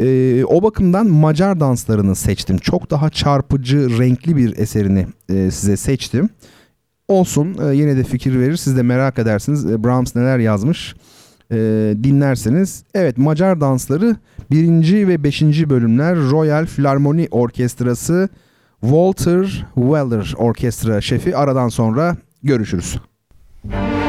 Ee, 0.00 0.44
o 0.44 0.62
bakımdan 0.62 1.06
Macar 1.06 1.60
danslarını 1.60 2.14
seçtim. 2.14 2.58
Çok 2.58 2.90
daha 2.90 3.10
çarpıcı, 3.10 3.98
renkli 3.98 4.36
bir 4.36 4.58
eserini 4.58 5.06
e, 5.28 5.50
size 5.50 5.76
seçtim. 5.76 6.28
Olsun 7.08 7.56
e, 7.62 7.76
yine 7.76 7.96
de 7.96 8.04
fikir 8.04 8.40
verir. 8.40 8.56
Siz 8.56 8.76
de 8.76 8.82
merak 8.82 9.18
edersiniz 9.18 9.66
e, 9.66 9.84
Brahms 9.84 10.16
neler 10.16 10.38
yazmış 10.38 10.94
e, 11.50 11.56
dinlerseniz. 12.02 12.84
Evet 12.94 13.18
Macar 13.18 13.60
dansları 13.60 14.16
birinci 14.50 15.08
ve 15.08 15.24
beşinci 15.24 15.70
bölümler 15.70 16.16
Royal 16.16 16.66
Philharmonic 16.66 17.28
Orkestrası 17.30 18.28
Walter 18.80 19.66
Weller 19.74 20.34
Orkestra 20.36 21.00
şefi 21.00 21.36
aradan 21.36 21.68
sonra 21.68 22.16
görüşürüz. 22.42 22.98
Müzik 23.64 24.07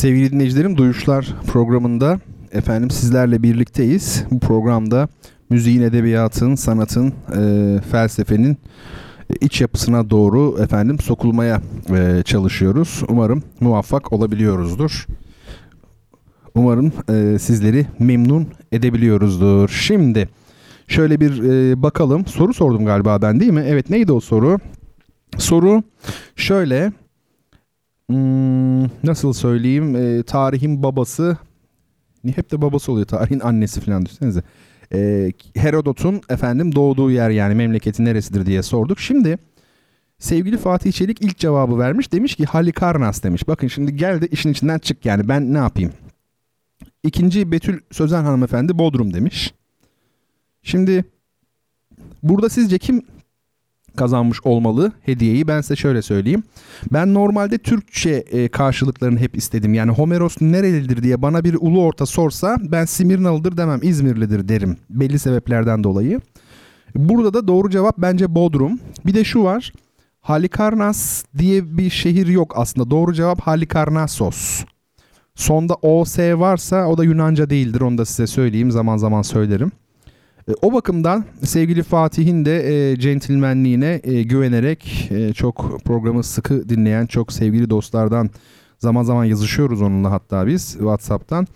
Sevgili 0.00 0.32
dinleyicilerim 0.32 0.76
Duyuşlar 0.76 1.34
programında 1.46 2.20
efendim 2.52 2.90
sizlerle 2.90 3.42
birlikteyiz. 3.42 4.24
Bu 4.30 4.40
programda 4.40 5.08
müziğin, 5.50 5.82
edebiyatın, 5.82 6.54
sanatın, 6.54 7.14
e, 7.36 7.80
felsefenin 7.90 8.58
iç 9.40 9.60
yapısına 9.60 10.10
doğru 10.10 10.56
efendim 10.62 10.98
sokulmaya 10.98 11.60
e, 11.90 12.22
çalışıyoruz. 12.22 13.02
Umarım 13.08 13.42
muvaffak 13.60 14.12
olabiliyoruzdur. 14.12 15.06
Umarım 16.54 16.92
e, 17.08 17.38
sizleri 17.38 17.86
memnun 17.98 18.48
edebiliyoruzdur. 18.72 19.68
Şimdi 19.68 20.28
şöyle 20.88 21.20
bir 21.20 21.42
e, 21.42 21.82
bakalım. 21.82 22.26
Soru 22.26 22.54
sordum 22.54 22.84
galiba 22.84 23.22
ben 23.22 23.40
değil 23.40 23.52
mi? 23.52 23.64
Evet 23.66 23.90
neydi 23.90 24.12
o 24.12 24.20
soru? 24.20 24.58
Soru 25.38 25.82
şöyle. 26.36 26.92
Hmm, 28.10 28.82
nasıl 29.04 29.32
söyleyeyim? 29.32 29.96
E, 29.96 30.22
tarihin 30.22 30.82
babası 30.82 31.36
hep 32.34 32.52
de 32.52 32.62
babası 32.62 32.92
oluyor. 32.92 33.06
Tarihin 33.06 33.40
annesi 33.40 33.80
falan 33.80 34.06
düşünsenize. 34.06 34.42
E, 34.94 35.32
Herodot'un 35.54 36.20
efendim 36.28 36.74
doğduğu 36.74 37.10
yer 37.10 37.30
yani 37.30 37.54
memleketi 37.54 38.04
neresidir 38.04 38.46
diye 38.46 38.62
sorduk. 38.62 39.00
Şimdi 39.00 39.38
sevgili 40.18 40.58
Fatih 40.58 40.92
Çelik 40.92 41.22
ilk 41.22 41.38
cevabı 41.38 41.78
vermiş. 41.78 42.12
Demiş 42.12 42.34
ki 42.34 42.44
Halikarnas 42.44 43.22
demiş. 43.22 43.48
Bakın 43.48 43.68
şimdi 43.68 43.96
gel 43.96 44.20
de 44.20 44.26
işin 44.26 44.52
içinden 44.52 44.78
çık 44.78 45.06
yani 45.06 45.28
ben 45.28 45.54
ne 45.54 45.58
yapayım? 45.58 45.92
İkinci 47.02 47.52
Betül 47.52 47.80
Sözen 47.90 48.24
hanımefendi 48.24 48.78
Bodrum 48.78 49.14
demiş. 49.14 49.54
Şimdi 50.62 51.04
burada 52.22 52.48
sizce 52.48 52.78
kim 52.78 53.02
kazanmış 53.96 54.38
olmalı 54.44 54.92
hediyeyi. 55.02 55.48
Ben 55.48 55.60
size 55.60 55.76
şöyle 55.76 56.02
söyleyeyim. 56.02 56.42
Ben 56.92 57.14
normalde 57.14 57.58
Türkçe 57.58 58.10
e, 58.10 58.48
karşılıklarını 58.48 59.18
hep 59.18 59.36
istedim. 59.36 59.74
Yani 59.74 59.92
Homeros 59.92 60.36
nerelidir 60.40 61.02
diye 61.02 61.22
bana 61.22 61.44
bir 61.44 61.54
ulu 61.60 61.82
orta 61.82 62.06
sorsa 62.06 62.56
ben 62.60 62.84
Simirnalıdır 62.84 63.56
demem 63.56 63.80
İzmirlidir 63.82 64.48
derim. 64.48 64.76
Belli 64.90 65.18
sebeplerden 65.18 65.84
dolayı. 65.84 66.20
Burada 66.94 67.34
da 67.34 67.48
doğru 67.48 67.70
cevap 67.70 67.98
bence 67.98 68.34
Bodrum. 68.34 68.80
Bir 69.06 69.14
de 69.14 69.24
şu 69.24 69.44
var. 69.44 69.72
Halikarnas 70.20 71.24
diye 71.38 71.78
bir 71.78 71.90
şehir 71.90 72.26
yok 72.26 72.52
aslında. 72.56 72.90
Doğru 72.90 73.14
cevap 73.14 73.40
Halikarnassos. 73.40 74.64
Sonda 75.34 75.74
OS 75.74 76.18
varsa 76.18 76.86
o 76.86 76.98
da 76.98 77.04
Yunanca 77.04 77.50
değildir. 77.50 77.80
Onu 77.80 77.98
da 77.98 78.04
size 78.04 78.26
söyleyeyim. 78.26 78.70
Zaman 78.70 78.96
zaman 78.96 79.22
söylerim. 79.22 79.72
E, 80.50 80.54
o 80.62 80.72
bakımdan 80.72 81.24
sevgili 81.44 81.82
Fatih'in 81.82 82.44
de 82.44 82.90
e, 82.92 82.96
centilmenliğine 82.96 84.00
e, 84.04 84.22
güvenerek 84.22 85.08
e, 85.10 85.32
çok 85.32 85.84
programı 85.84 86.22
sıkı 86.22 86.68
dinleyen 86.68 87.06
çok 87.06 87.32
sevgili 87.32 87.70
dostlardan 87.70 88.30
zaman 88.78 89.02
zaman 89.02 89.24
yazışıyoruz 89.24 89.82
onunla 89.82 90.10
hatta 90.10 90.46
biz 90.46 90.72
WhatsApp'tan. 90.72 91.46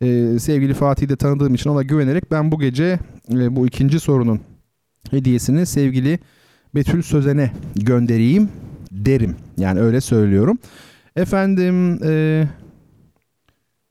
E, 0.00 0.38
sevgili 0.38 0.74
Fatih'i 0.74 1.08
de 1.08 1.16
tanıdığım 1.16 1.54
için 1.54 1.70
ona 1.70 1.82
güvenerek 1.82 2.30
ben 2.30 2.52
bu 2.52 2.60
gece 2.60 2.98
e, 3.32 3.56
bu 3.56 3.66
ikinci 3.66 4.00
sorunun 4.00 4.40
hediyesini 5.10 5.66
sevgili 5.66 6.18
Betül 6.74 7.02
Sözen'e 7.02 7.52
göndereyim 7.76 8.48
derim. 8.90 9.36
Yani 9.58 9.80
öyle 9.80 10.00
söylüyorum. 10.00 10.58
Efendim 11.16 12.04
e, 12.04 12.44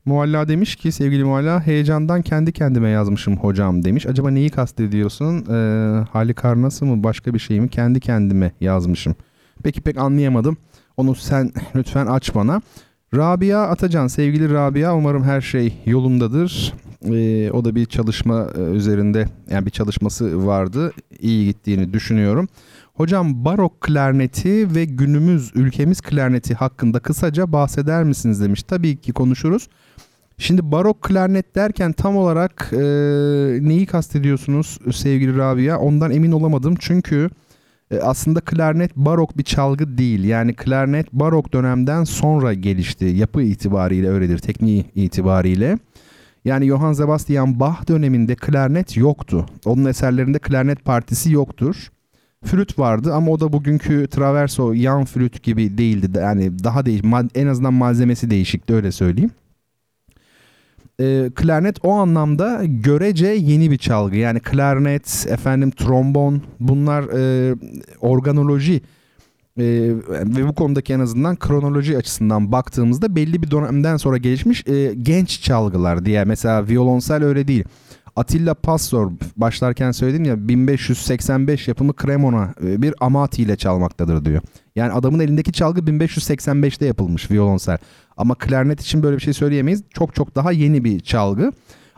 Mualla 0.04 0.48
demiş 0.48 0.76
ki 0.76 0.92
sevgili 0.92 1.24
Mualla 1.24 1.66
heyecandan 1.66 2.22
kendi 2.22 2.52
kendime 2.52 2.88
yazmışım 2.88 3.36
hocam 3.36 3.84
demiş. 3.84 4.06
Acaba 4.06 4.30
neyi 4.30 4.50
kastediyorsun? 4.50 5.44
Ee, 5.50 6.04
Halikarnası 6.12 6.86
mı 6.86 7.04
başka 7.04 7.34
bir 7.34 7.38
şey 7.38 7.60
mi? 7.60 7.68
Kendi 7.68 8.00
kendime 8.00 8.52
yazmışım. 8.60 9.14
Peki 9.62 9.80
pek 9.80 9.98
anlayamadım. 9.98 10.56
Onu 10.96 11.14
sen 11.14 11.52
lütfen 11.76 12.06
aç 12.06 12.34
bana. 12.34 12.60
Rabia 13.14 13.68
Atacan 13.68 14.06
sevgili 14.06 14.50
Rabia 14.54 14.96
umarım 14.96 15.24
her 15.24 15.40
şey 15.40 15.82
yolundadır. 15.86 16.72
Ee, 17.04 17.50
o 17.50 17.64
da 17.64 17.74
bir 17.74 17.86
çalışma 17.86 18.46
e, 18.56 18.60
üzerinde 18.60 19.28
yani 19.50 19.66
bir 19.66 19.70
çalışması 19.70 20.46
vardı. 20.46 20.92
İyi 21.20 21.46
gittiğini 21.46 21.92
düşünüyorum. 21.92 22.48
Hocam 22.94 23.44
barok 23.44 23.80
klarneti 23.80 24.74
ve 24.74 24.84
günümüz 24.84 25.50
ülkemiz 25.54 26.00
klarneti 26.00 26.54
hakkında 26.54 27.00
kısaca 27.00 27.52
bahseder 27.52 28.04
misiniz 28.04 28.40
demiş. 28.40 28.62
Tabii 28.62 28.96
ki 28.96 29.12
konuşuruz. 29.12 29.68
Şimdi 30.38 30.72
barok 30.72 31.02
klarnet 31.02 31.54
derken 31.54 31.92
tam 31.92 32.16
olarak 32.16 32.70
e, 32.72 32.78
neyi 33.60 33.86
kastediyorsunuz 33.86 34.78
sevgili 34.92 35.36
Rabia? 35.38 35.78
Ondan 35.78 36.10
emin 36.10 36.32
olamadım 36.32 36.74
çünkü 36.78 37.30
e, 37.90 37.98
aslında 37.98 38.40
klarnet 38.40 38.96
barok 38.96 39.38
bir 39.38 39.42
çalgı 39.42 39.98
değil. 39.98 40.24
Yani 40.24 40.54
klarnet 40.54 41.12
barok 41.12 41.52
dönemden 41.52 42.04
sonra 42.04 42.54
gelişti. 42.54 43.04
Yapı 43.04 43.42
itibariyle 43.42 44.08
öyledir, 44.08 44.38
tekniği 44.38 44.84
itibariyle. 44.94 45.78
Yani 46.44 46.66
Johann 46.66 46.92
Sebastian 46.92 47.60
Bach 47.60 47.88
döneminde 47.88 48.34
klarnet 48.34 48.96
yoktu. 48.96 49.46
Onun 49.64 49.84
eserlerinde 49.84 50.38
klarnet 50.38 50.84
partisi 50.84 51.32
yoktur. 51.32 51.90
Flüt 52.44 52.78
vardı 52.78 53.14
ama 53.14 53.30
o 53.30 53.40
da 53.40 53.52
bugünkü 53.52 54.06
traverso 54.06 54.72
yan 54.72 55.04
flüt 55.04 55.42
gibi 55.42 55.78
değildi. 55.78 56.18
Yani 56.18 56.64
daha 56.64 56.86
değiş 56.86 57.02
en 57.34 57.46
azından 57.46 57.74
malzemesi 57.74 58.30
değişikti 58.30 58.74
öyle 58.74 58.92
söyleyeyim 58.92 59.30
e, 61.00 61.30
klarnet 61.34 61.84
o 61.84 61.92
anlamda 61.92 62.62
görece 62.64 63.26
yeni 63.26 63.70
bir 63.70 63.78
çalgı. 63.78 64.16
Yani 64.16 64.40
klarnet, 64.40 65.26
efendim 65.30 65.70
trombon 65.70 66.42
bunlar 66.60 67.02
e, 67.02 67.54
organoloji 68.00 68.80
e, 69.58 69.64
ve 70.10 70.48
bu 70.48 70.54
konudaki 70.54 70.92
en 70.92 71.00
azından 71.00 71.36
kronoloji 71.36 71.98
açısından 71.98 72.52
baktığımızda 72.52 73.16
belli 73.16 73.42
bir 73.42 73.50
dönemden 73.50 73.96
sonra 73.96 74.16
gelişmiş 74.16 74.66
e, 74.66 74.94
genç 74.94 75.42
çalgılar 75.42 76.04
diye. 76.04 76.24
Mesela 76.24 76.68
violonsel 76.68 77.24
öyle 77.24 77.48
değil. 77.48 77.64
Attila 78.16 78.54
Pastor 78.54 79.12
başlarken 79.36 79.92
söyledim 79.92 80.24
ya 80.24 80.48
1585 80.48 81.68
yapımı 81.68 81.92
Cremona 82.02 82.54
e, 82.64 82.82
bir 82.82 82.94
amati 83.00 83.42
ile 83.42 83.56
çalmaktadır 83.56 84.24
diyor. 84.24 84.42
Yani 84.76 84.92
adamın 84.92 85.20
elindeki 85.20 85.52
çalgı 85.52 85.80
1585'te 85.80 86.86
yapılmış 86.86 87.30
violonsel. 87.30 87.78
Ama 88.16 88.34
klarnet 88.34 88.80
için 88.80 89.02
böyle 89.02 89.16
bir 89.16 89.22
şey 89.22 89.32
söyleyemeyiz. 89.32 89.82
Çok 89.90 90.14
çok 90.14 90.34
daha 90.34 90.52
yeni 90.52 90.84
bir 90.84 91.00
çalgı. 91.00 91.52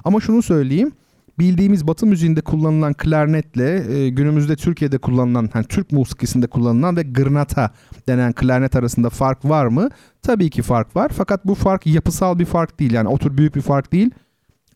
Ama 0.05 0.21
şunu 0.21 0.43
söyleyeyim. 0.43 0.93
Bildiğimiz 1.39 1.87
Batı 1.87 2.07
müziğinde 2.07 2.41
kullanılan 2.41 2.95
klarnetle 2.95 3.99
e, 3.99 4.09
günümüzde 4.09 4.57
Türkiye'de 4.57 4.99
kullanılan, 4.99 5.51
hani 5.53 5.65
Türk 5.65 5.93
musikisinde 5.93 6.47
kullanılan 6.47 6.97
ve 6.97 7.03
gırnata 7.03 7.71
denen 8.09 8.33
klarnet 8.33 8.77
arasında 8.77 9.11
fark 9.11 9.45
var 9.45 9.67
mı? 9.67 9.89
Tabii 10.23 10.51
ki 10.51 10.63
fark 10.63 10.97
var. 10.97 11.11
Fakat 11.17 11.47
bu 11.47 11.55
fark 11.55 11.87
yapısal 11.87 12.39
bir 12.39 12.45
fark 12.45 12.81
değil. 12.81 12.93
Yani 12.93 13.09
otur 13.09 13.37
büyük 13.39 13.57
bir 13.57 13.61
fark 13.61 13.93
değil. 13.93 14.11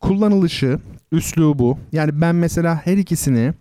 Kullanılışı, 0.01 0.79
üslubu. 1.13 1.79
Yani 1.93 2.21
ben 2.21 2.35
mesela 2.35 2.81
her 2.85 2.97
ikisini 2.97 3.55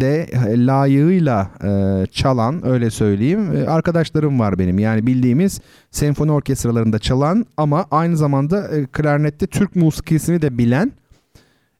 de 0.00 0.22
e, 0.22 0.66
layığıyla 0.66 1.50
e, 1.64 2.06
çalan 2.06 2.66
öyle 2.66 2.90
söyleyeyim 2.90 3.56
e, 3.56 3.66
arkadaşlarım 3.66 4.40
var 4.40 4.58
benim. 4.58 4.78
Yani 4.78 5.06
bildiğimiz 5.06 5.60
senfoni 5.90 6.32
orkestralarında 6.32 6.98
çalan 6.98 7.46
ama 7.56 7.86
aynı 7.90 8.16
zamanda 8.16 8.68
e, 8.68 8.86
klarnette 8.86 9.46
Türk 9.46 9.76
musikisini 9.76 10.42
de 10.42 10.58
bilen 10.58 10.92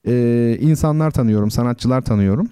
e, 0.06 0.56
insanlar 0.60 1.10
tanıyorum, 1.10 1.50
sanatçılar 1.50 2.00
tanıyorum. 2.00 2.48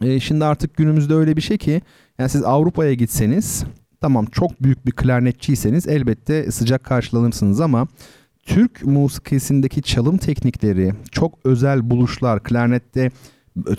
E, 0.00 0.20
şimdi 0.20 0.44
artık 0.44 0.76
günümüzde 0.76 1.14
öyle 1.14 1.36
bir 1.36 1.42
şey 1.42 1.58
ki 1.58 1.82
yani 2.18 2.30
siz 2.30 2.44
Avrupa'ya 2.44 2.94
gitseniz 2.94 3.64
tamam 4.00 4.26
çok 4.26 4.62
büyük 4.62 4.86
bir 4.86 4.92
klarnetçiyseniz 4.92 5.88
elbette 5.88 6.50
sıcak 6.50 6.84
karşılanırsınız 6.84 7.60
ama 7.60 7.86
Türk 8.46 8.84
musikisindeki 8.86 9.82
çalım 9.82 10.16
teknikleri, 10.16 10.92
çok 11.10 11.38
özel 11.44 11.90
buluşlar, 11.90 12.42
klarnette 12.42 13.10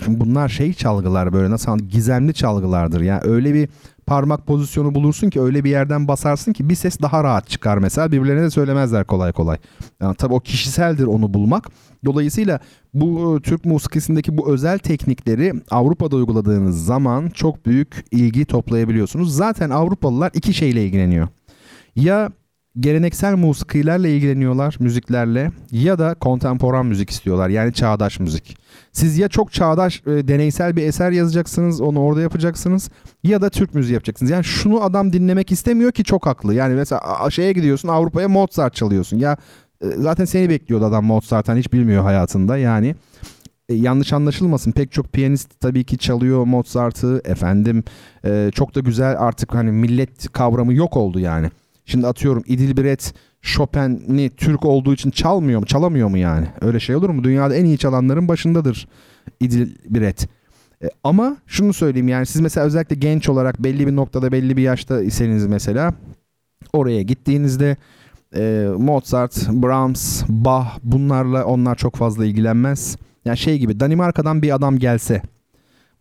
bunlar 0.06 0.48
şey 0.48 0.72
çalgılar 0.72 1.32
böyle 1.32 1.50
nasıl 1.50 1.78
gizemli 1.78 2.34
çalgılardır. 2.34 3.00
Yani 3.00 3.20
öyle 3.24 3.54
bir 3.54 3.68
parmak 4.06 4.46
pozisyonu 4.46 4.94
bulursun 4.94 5.30
ki 5.30 5.40
öyle 5.40 5.64
bir 5.64 5.70
yerden 5.70 6.08
basarsın 6.08 6.52
ki 6.52 6.68
bir 6.68 6.74
ses 6.74 7.00
daha 7.02 7.24
rahat 7.24 7.48
çıkar 7.48 7.78
mesela. 7.78 8.12
Birbirlerine 8.12 8.42
de 8.42 8.50
söylemezler 8.50 9.04
kolay 9.04 9.32
kolay. 9.32 9.58
Yani 10.00 10.14
tabii 10.14 10.34
o 10.34 10.40
kişiseldir 10.40 11.04
onu 11.04 11.34
bulmak. 11.34 11.68
Dolayısıyla 12.04 12.60
bu 12.94 13.36
e, 13.36 13.42
Türk 13.42 13.64
musikisindeki 13.64 14.38
bu 14.38 14.52
özel 14.52 14.78
teknikleri 14.78 15.52
Avrupa'da 15.70 16.16
uyguladığınız 16.16 16.84
zaman 16.84 17.28
çok 17.28 17.66
büyük 17.66 18.04
ilgi 18.10 18.44
toplayabiliyorsunuz. 18.44 19.36
Zaten 19.36 19.70
Avrupalılar 19.70 20.30
iki 20.34 20.54
şeyle 20.54 20.84
ilgileniyor. 20.84 21.28
Ya 21.96 22.30
geleneksel 22.80 23.36
musikilerle 23.36 24.14
ilgileniyorlar 24.16 24.76
müziklerle 24.80 25.50
ya 25.70 25.98
da 25.98 26.14
kontemporan 26.14 26.86
müzik 26.86 27.10
istiyorlar 27.10 27.48
yani 27.48 27.72
çağdaş 27.72 28.20
müzik. 28.20 28.58
Siz 28.92 29.18
ya 29.18 29.28
çok 29.28 29.52
çağdaş 29.52 30.02
e, 30.06 30.28
deneysel 30.28 30.76
bir 30.76 30.82
eser 30.82 31.10
yazacaksınız 31.10 31.80
onu 31.80 32.00
orada 32.00 32.20
yapacaksınız 32.20 32.90
ya 33.22 33.42
da 33.42 33.50
Türk 33.50 33.74
müziği 33.74 33.94
yapacaksınız. 33.94 34.30
Yani 34.30 34.44
şunu 34.44 34.82
adam 34.82 35.12
dinlemek 35.12 35.52
istemiyor 35.52 35.92
ki 35.92 36.04
çok 36.04 36.26
haklı. 36.26 36.54
Yani 36.54 36.74
mesela 36.74 37.30
şeye 37.30 37.52
gidiyorsun 37.52 37.88
Avrupa'ya 37.88 38.28
Mozart 38.28 38.74
çalıyorsun. 38.74 39.18
Ya 39.18 39.36
e, 39.80 39.86
zaten 39.86 40.24
seni 40.24 40.48
bekliyordu 40.48 40.84
adam 40.84 41.04
Mozart'tan 41.04 41.56
hiç 41.56 41.72
bilmiyor 41.72 42.02
hayatında 42.02 42.56
yani. 42.56 42.94
E, 43.68 43.74
yanlış 43.74 44.12
anlaşılmasın 44.12 44.72
pek 44.72 44.92
çok 44.92 45.12
piyanist 45.12 45.60
tabii 45.60 45.84
ki 45.84 45.98
çalıyor 45.98 46.44
Mozart'ı 46.44 47.20
efendim 47.24 47.84
e, 48.24 48.50
çok 48.54 48.74
da 48.74 48.80
güzel 48.80 49.16
artık 49.18 49.54
hani 49.54 49.72
millet 49.72 50.32
kavramı 50.32 50.74
yok 50.74 50.96
oldu 50.96 51.18
yani. 51.18 51.50
Şimdi 51.88 52.06
atıyorum 52.06 52.42
İdilbiret 52.46 53.14
Chopin'i 53.42 54.30
Türk 54.30 54.64
olduğu 54.64 54.94
için 54.94 55.10
çalmıyor 55.10 55.60
mu? 55.60 55.66
Çalamıyor 55.66 56.08
mu 56.08 56.18
yani? 56.18 56.46
Öyle 56.60 56.80
şey 56.80 56.96
olur 56.96 57.10
mu? 57.10 57.24
Dünyada 57.24 57.54
en 57.54 57.64
iyi 57.64 57.78
çalanların 57.78 58.28
başındadır 58.28 58.88
İdilbiret. 59.40 60.28
E, 60.82 60.86
ama 61.04 61.36
şunu 61.46 61.72
söyleyeyim 61.72 62.08
yani 62.08 62.26
siz 62.26 62.40
mesela 62.40 62.66
özellikle 62.66 62.96
genç 62.96 63.28
olarak 63.28 63.64
belli 63.64 63.86
bir 63.86 63.96
noktada 63.96 64.32
belli 64.32 64.56
bir 64.56 64.62
yaşta 64.62 65.02
iseniz 65.02 65.46
mesela 65.46 65.94
oraya 66.72 67.02
gittiğinizde 67.02 67.76
e, 68.36 68.68
Mozart, 68.78 69.48
Brahms, 69.48 70.22
Bach 70.28 70.68
bunlarla 70.82 71.44
onlar 71.44 71.76
çok 71.76 71.96
fazla 71.96 72.26
ilgilenmez. 72.26 72.96
Yani 73.24 73.38
şey 73.38 73.58
gibi 73.58 73.80
Danimarka'dan 73.80 74.42
bir 74.42 74.54
adam 74.54 74.78
gelse 74.78 75.22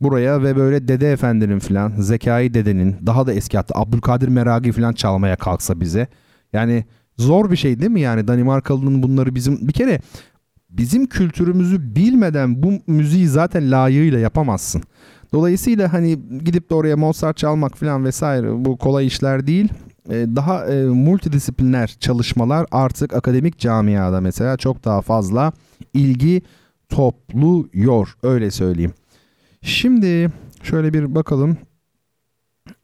buraya 0.02 0.44
ve 0.44 0.56
böyle 0.56 0.88
Dede 0.88 1.11
Efendi'nin 1.11 1.60
falan, 1.60 1.94
Zekai 1.98 2.53
Dede'nin 2.53 2.95
daha 3.06 3.28
da 3.28 3.34
eski 3.34 3.57
hatta 3.57 3.80
Abdülkadir 3.80 4.28
Meragi 4.28 4.72
falan 4.72 4.94
çalmaya 4.94 5.36
kalksa 5.36 5.80
bize. 5.80 6.07
Yani 6.53 6.86
zor 7.18 7.52
bir 7.52 7.56
şey 7.56 7.80
değil 7.80 7.91
mi 7.91 8.02
yani 8.02 8.28
Danimarkalı'nın 8.28 9.03
bunları 9.03 9.36
bizim 9.36 9.68
bir 9.68 9.74
kere 9.74 9.99
bizim 10.69 11.06
kültürümüzü 11.06 11.95
bilmeden 11.95 12.64
bu 12.64 12.74
müziği 12.88 13.28
zaten 13.28 13.72
layığıyla 13.72 14.19
yapamazsın. 14.19 14.84
Dolayısıyla 15.34 15.94
hani 15.94 16.19
gidip 16.44 16.69
de 16.69 16.76
oraya 16.76 16.98
Mozart 16.98 17.38
çalmak 17.38 17.78
falan 17.78 18.06
vesaire 18.06 18.65
bu 18.65 18.78
kolay 18.78 19.07
işler 19.07 19.48
değil. 19.48 19.69
Ee, 20.10 20.26
daha 20.36 20.65
e, 20.65 20.86
multidisipliner 20.86 21.95
çalışmalar 21.99 22.65
artık 22.72 23.14
akademik 23.14 23.60
camiada 23.60 24.22
mesela 24.22 24.57
çok 24.57 24.86
daha 24.86 25.02
fazla 25.02 25.52
ilgi 25.94 26.41
topluyor 26.90 28.15
öyle 28.24 28.52
söyleyeyim. 28.52 28.94
Şimdi 29.61 30.31
şöyle 30.63 30.93
bir 30.93 31.15
bakalım. 31.15 31.57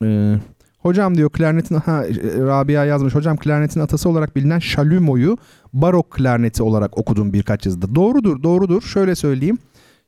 Ee, 0.04 0.36
hocam 0.80 1.18
diyor 1.18 1.30
klarnetin 1.30 1.76
ha, 1.76 2.04
Rabia 2.38 2.86
yazmış. 2.86 3.16
Hocam 3.16 3.38
klarnetin 3.38 3.80
atası 3.80 4.10
olarak 4.10 4.36
bilinen 4.36 4.60
Şalumo'yu 4.60 5.38
barok 5.74 6.12
klarneti 6.12 6.64
olarak 6.64 6.98
okudum 6.98 7.34
birkaç 7.34 7.66
yazıda. 7.66 7.96
Doğrudur, 7.96 8.44
doğrudur. 8.44 8.82
Şöyle 8.82 9.16
söyleyeyim. 9.16 9.58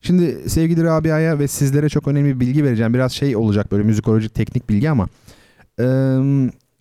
Şimdi 0.01 0.49
sevgili 0.49 0.83
Rabia'ya 0.83 1.39
ve 1.39 1.47
sizlere 1.47 1.89
çok 1.89 2.07
önemli 2.07 2.35
bir 2.35 2.39
bilgi 2.39 2.63
vereceğim. 2.63 2.93
Biraz 2.93 3.11
şey 3.11 3.35
olacak 3.35 3.71
böyle 3.71 3.83
müzikolojik 3.83 4.33
teknik 4.33 4.69
bilgi 4.69 4.89
ama 4.89 5.07
e, 5.79 5.85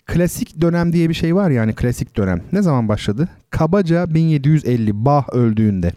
klasik 0.06 0.60
dönem 0.60 0.92
diye 0.92 1.08
bir 1.08 1.14
şey 1.14 1.34
var 1.34 1.50
yani 1.50 1.74
klasik 1.74 2.16
dönem. 2.16 2.42
Ne 2.52 2.62
zaman 2.62 2.88
başladı? 2.88 3.28
Kabaca 3.50 4.14
1750 4.14 5.04
Bach 5.04 5.28
öldüğünde. 5.32 5.92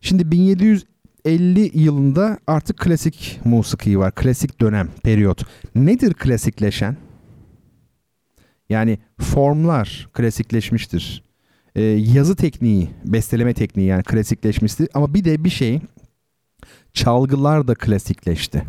Şimdi 0.00 0.30
1700 0.30 0.84
50 1.24 1.70
yılında 1.78 2.38
artık 2.46 2.78
klasik 2.78 3.40
musiki 3.44 3.98
var. 3.98 4.14
Klasik 4.14 4.60
dönem, 4.60 4.88
periyot. 5.02 5.44
Nedir 5.74 6.14
klasikleşen? 6.14 6.96
Yani 8.68 8.98
formlar 9.20 10.08
klasikleşmiştir. 10.12 11.24
Ee, 11.74 11.82
yazı 11.82 12.36
tekniği, 12.36 12.90
besteleme 13.04 13.54
tekniği 13.54 13.88
yani 13.88 14.02
klasikleşmiştir. 14.02 14.88
Ama 14.94 15.14
bir 15.14 15.24
de 15.24 15.44
bir 15.44 15.50
şey 15.50 15.80
çalgılar 16.92 17.68
da 17.68 17.74
klasikleşti. 17.74 18.62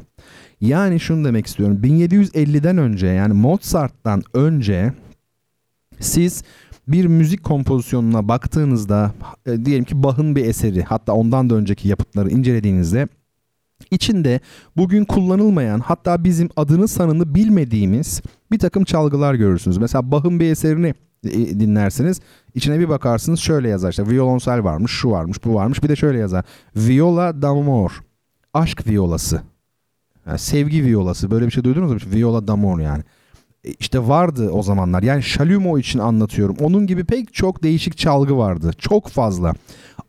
Yani 0.62 1.00
şunu 1.00 1.26
demek 1.26 1.48
istiyorum. 1.48 1.80
1750'den 1.84 2.78
önce 2.78 3.08
yani 3.08 3.34
Mozart'tan 3.34 4.24
önce 4.34 4.94
siz 6.00 6.44
bir 6.88 7.06
müzik 7.06 7.44
kompozisyonuna 7.44 8.28
baktığınızda 8.28 9.12
e, 9.46 9.66
diyelim 9.66 9.86
ki 9.86 10.04
Bach'ın 10.04 10.36
bir 10.36 10.46
eseri 10.46 10.84
hatta 10.84 11.14
ondan 11.14 11.50
da 11.50 11.56
önceki 11.56 11.88
yapıtları 11.88 12.30
incelediğinizde 12.30 13.08
içinde 13.92 14.40
bugün 14.78 15.06
kullanılmayan 15.06 15.80
hatta 15.80 16.24
bizim 16.24 16.50
adını 16.56 16.88
sanını 16.88 17.36
bilmediğimiz 17.36 18.22
bir 18.52 18.60
takım 18.60 18.84
çalgılar 18.84 19.34
görürsünüz. 19.34 19.78
Mesela 19.78 20.12
Bach'ın 20.12 20.40
bir 20.40 20.52
eserini 20.52 20.94
e, 21.24 21.60
dinlersiniz. 21.60 22.20
İçine 22.56 22.80
bir 22.80 22.90
bakarsınız 22.90 23.40
şöyle 23.40 23.70
yazar 23.70 23.90
işte 23.90 24.10
violonsel 24.10 24.64
varmış, 24.64 24.92
şu 24.92 25.12
varmış, 25.12 25.46
bu 25.46 25.56
varmış. 25.56 25.84
Bir 25.84 25.90
de 25.90 25.96
şöyle 25.96 26.20
yazar. 26.20 26.46
Viola 26.76 27.42
d'amor. 27.42 28.02
Aşk 28.54 28.88
violası. 28.88 29.42
Yani 30.28 30.40
sevgi 30.40 30.86
violası. 30.86 31.32
Böyle 31.32 31.46
bir 31.46 31.52
şey 31.52 31.64
duydunuz 31.64 31.92
mu? 31.92 32.12
Viola 32.14 32.48
d'amor 32.48 32.80
yani. 32.80 33.04
E, 33.66 33.70
işte 33.80 34.08
vardı 34.08 34.50
o 34.52 34.64
zamanlar. 34.64 35.04
Yani 35.04 35.24
Shalumo 35.24 35.78
için 35.78 36.00
anlatıyorum. 36.00 36.56
Onun 36.60 36.88
gibi 36.88 37.04
pek 37.04 37.34
çok 37.34 37.64
değişik 37.64 37.98
çalgı 37.98 38.38
vardı. 38.38 38.72
Çok 38.78 39.08
fazla. 39.08 39.54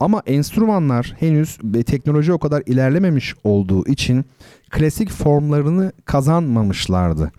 Ama 0.01 0.23
enstrümanlar 0.27 1.15
henüz 1.19 1.59
teknoloji 1.87 2.33
o 2.33 2.39
kadar 2.39 2.63
ilerlememiş 2.67 3.35
olduğu 3.45 3.87
için 3.87 4.25
klasik 4.71 5.11
formlarını 5.11 5.93
kazanmamışlardı. 6.05 7.33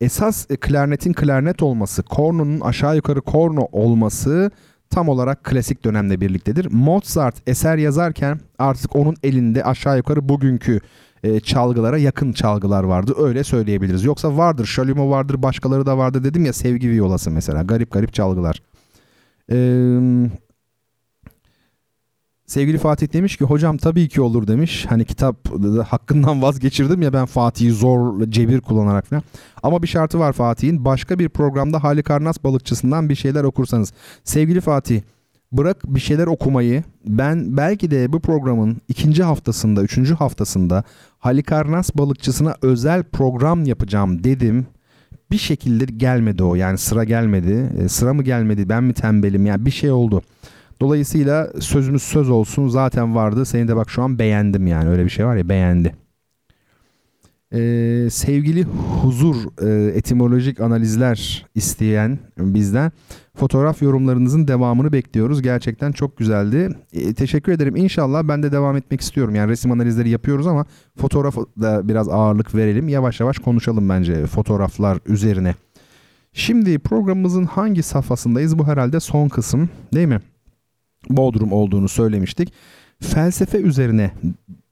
Esas 0.00 0.46
e, 0.50 0.56
klarnetin 0.56 1.12
klarnet 1.12 1.62
olması, 1.62 2.02
kornonun 2.02 2.60
aşağı 2.60 2.96
yukarı 2.96 3.20
korno 3.20 3.68
olması 3.72 4.50
tam 4.90 5.08
olarak 5.08 5.44
klasik 5.44 5.84
dönemle 5.84 6.20
birliktedir. 6.20 6.68
Mozart 6.72 7.34
eser 7.46 7.76
yazarken 7.76 8.40
artık 8.58 8.96
onun 8.96 9.16
elinde 9.22 9.64
aşağı 9.64 9.96
yukarı 9.96 10.28
bugünkü 10.28 10.80
e, 11.26 11.40
çalgılara 11.40 11.98
yakın 11.98 12.32
çalgılar 12.32 12.84
vardı. 12.84 13.14
Öyle 13.18 13.44
söyleyebiliriz. 13.44 14.04
Yoksa 14.04 14.36
vardır. 14.36 14.66
Şalimo 14.66 15.10
vardır. 15.10 15.42
Başkaları 15.42 15.86
da 15.86 15.98
vardır 15.98 16.24
dedim 16.24 16.44
ya. 16.44 16.52
Sevgi 16.52 16.90
viyolası 16.90 17.30
mesela. 17.30 17.62
Garip 17.62 17.90
garip 17.90 18.14
çalgılar. 18.14 18.62
Eee 19.50 20.30
Sevgili 22.46 22.78
Fatih 22.78 23.12
demiş 23.12 23.36
ki 23.36 23.44
hocam 23.44 23.76
tabii 23.76 24.08
ki 24.08 24.20
olur 24.20 24.46
demiş. 24.46 24.86
Hani 24.88 25.04
kitap 25.04 25.36
hakkından 25.88 26.42
vazgeçirdim 26.42 27.02
ya 27.02 27.12
ben 27.12 27.26
Fatih'i 27.26 27.70
zor 27.70 28.26
cebir 28.28 28.60
kullanarak 28.60 29.06
falan. 29.06 29.22
Ama 29.62 29.82
bir 29.82 29.88
şartı 29.88 30.18
var 30.18 30.32
Fatih'in. 30.32 30.84
Başka 30.84 31.18
bir 31.18 31.28
programda 31.28 31.84
Halikarnas 31.84 32.44
balıkçısından 32.44 33.08
bir 33.08 33.14
şeyler 33.14 33.44
okursanız. 33.44 33.92
Sevgili 34.24 34.60
Fatih 34.60 35.00
bırak 35.52 35.94
bir 35.94 36.00
şeyler 36.00 36.26
okumayı. 36.26 36.84
Ben 37.06 37.56
belki 37.56 37.90
de 37.90 38.12
bu 38.12 38.20
programın 38.20 38.76
ikinci 38.88 39.22
haftasında, 39.22 39.82
üçüncü 39.82 40.14
haftasında 40.14 40.84
Halikarnas 41.18 41.90
balıkçısına 41.94 42.54
özel 42.62 43.02
program 43.02 43.64
yapacağım 43.64 44.24
dedim. 44.24 44.66
Bir 45.30 45.38
şekilde 45.38 45.84
gelmedi 45.84 46.42
o. 46.42 46.54
Yani 46.54 46.78
sıra 46.78 47.04
gelmedi. 47.04 47.70
E, 47.78 47.88
sıra 47.88 48.14
mı 48.14 48.22
gelmedi? 48.22 48.68
Ben 48.68 48.84
mi 48.84 48.92
tembelim? 48.92 49.46
Yani 49.46 49.66
bir 49.66 49.70
şey 49.70 49.90
oldu. 49.90 50.22
Dolayısıyla 50.80 51.52
sözümüz 51.60 52.02
söz 52.02 52.30
olsun 52.30 52.68
zaten 52.68 53.14
vardı. 53.14 53.44
Seni 53.46 53.68
de 53.68 53.76
bak 53.76 53.90
şu 53.90 54.02
an 54.02 54.18
beğendim 54.18 54.66
yani 54.66 54.90
öyle 54.90 55.04
bir 55.04 55.10
şey 55.10 55.26
var 55.26 55.36
ya 55.36 55.48
beğendi. 55.48 56.05
Ee, 57.52 58.08
sevgili 58.10 58.64
huzur 59.02 59.36
e, 59.62 59.96
etimolojik 59.96 60.60
analizler 60.60 61.46
isteyen 61.54 62.18
bizden 62.38 62.92
fotoğraf 63.36 63.82
yorumlarınızın 63.82 64.48
devamını 64.48 64.92
bekliyoruz. 64.92 65.42
Gerçekten 65.42 65.92
çok 65.92 66.16
güzeldi. 66.16 66.68
E, 66.92 67.14
teşekkür 67.14 67.52
ederim. 67.52 67.76
İnşallah 67.76 68.22
ben 68.22 68.42
de 68.42 68.52
devam 68.52 68.76
etmek 68.76 69.00
istiyorum. 69.00 69.34
Yani 69.34 69.50
resim 69.50 69.72
analizleri 69.72 70.08
yapıyoruz 70.08 70.46
ama 70.46 70.66
fotoğraf 70.96 71.36
da 71.36 71.88
biraz 71.88 72.08
ağırlık 72.08 72.54
verelim. 72.54 72.88
Yavaş 72.88 73.20
yavaş 73.20 73.38
konuşalım 73.38 73.88
bence 73.88 74.26
fotoğraflar 74.26 74.98
üzerine. 75.06 75.54
Şimdi 76.32 76.78
programımızın 76.78 77.44
hangi 77.44 77.82
safhasındayız? 77.82 78.58
Bu 78.58 78.66
herhalde 78.66 79.00
son 79.00 79.28
kısım 79.28 79.68
değil 79.94 80.08
mi? 80.08 80.20
Bodrum 81.10 81.52
olduğunu 81.52 81.88
söylemiştik. 81.88 82.52
Felsefe 83.00 83.58
üzerine 83.58 84.10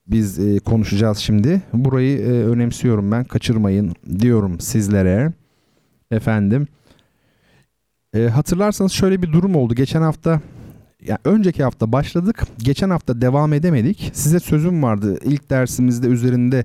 biz 0.07 0.39
e, 0.39 0.59
konuşacağız 0.59 1.19
şimdi. 1.19 1.63
Burayı 1.73 2.19
e, 2.19 2.31
önemsiyorum 2.31 3.13
ben. 3.13 3.25
Kaçırmayın 3.25 3.93
diyorum 4.19 4.61
sizlere. 4.61 5.33
Efendim. 6.11 6.67
E, 8.15 8.29
hatırlarsanız 8.29 8.93
şöyle 8.93 9.23
bir 9.23 9.33
durum 9.33 9.57
oldu. 9.57 9.75
Geçen 9.75 10.03
hafta 10.03 10.41
yani 11.07 11.19
önceki 11.25 11.65
hafta 11.65 11.93
başladık. 11.93 12.43
Geçen 12.59 12.91
hafta 12.91 13.21
devam 13.21 13.53
edemedik. 13.53 14.11
Size 14.15 14.41
sözüm 14.41 14.83
vardı. 14.83 15.19
İlk 15.25 15.51
dersimizde 15.51 16.07
üzerinde 16.07 16.65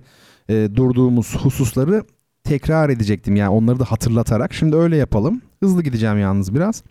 e, 0.49 0.69
durduğumuz 0.75 1.35
hususları 1.35 2.03
tekrar 2.43 2.89
edecektim. 2.89 3.35
Yani 3.35 3.49
onları 3.49 3.79
da 3.79 3.85
hatırlatarak. 3.85 4.53
Şimdi 4.53 4.75
öyle 4.75 4.97
yapalım. 4.97 5.41
Hızlı 5.59 5.83
gideceğim 5.83 6.19
yalnız 6.19 6.55
biraz. 6.55 6.83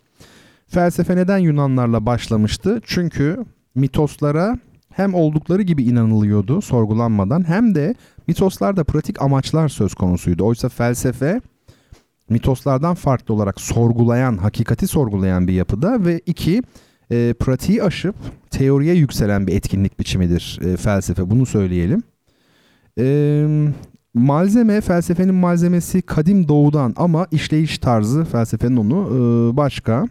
Felsefe 0.67 1.15
neden 1.15 1.37
Yunanlarla 1.37 2.05
başlamıştı? 2.05 2.81
Çünkü 2.83 3.45
mitoslara 3.75 4.57
hem 4.89 5.13
oldukları 5.13 5.61
gibi 5.61 5.83
inanılıyordu 5.83 6.61
sorgulanmadan 6.61 7.47
hem 7.47 7.75
de 7.75 7.95
mitoslarda 8.27 8.83
pratik 8.83 9.21
amaçlar 9.21 9.69
söz 9.69 9.93
konusuydu. 9.93 10.45
Oysa 10.45 10.69
felsefe 10.69 11.41
mitoslardan 12.29 12.95
farklı 12.95 13.33
olarak 13.33 13.61
sorgulayan, 13.61 14.37
hakikati 14.37 14.87
sorgulayan 14.87 15.47
bir 15.47 15.53
yapıda 15.53 16.05
ve 16.05 16.21
iki 16.25 16.63
e, 17.11 17.33
pratiği 17.39 17.83
aşıp 17.83 18.15
teoriye 18.49 18.95
yükselen 18.95 19.47
bir 19.47 19.55
etkinlik 19.55 19.99
biçimidir 19.99 20.59
e, 20.63 20.77
felsefe. 20.77 21.29
Bunu 21.29 21.45
söyleyelim. 21.45 22.03
E, 22.99 23.45
malzeme, 24.13 24.81
felsefenin 24.81 25.35
malzemesi 25.35 26.01
kadim 26.01 26.47
doğudan 26.47 26.93
ama 26.97 27.27
işleyiş 27.31 27.77
tarzı 27.77 28.25
felsefenin 28.25 28.77
onu 28.77 29.07
e, 29.07 29.57
başka. 29.57 30.07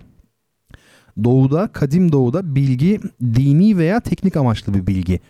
Doğuda, 1.24 1.68
kadim 1.72 2.12
doğuda 2.12 2.54
bilgi 2.54 3.00
dini 3.22 3.78
veya 3.78 4.00
teknik 4.00 4.36
amaçlı 4.36 4.74
bir 4.74 4.86
bilgi. 4.86 5.20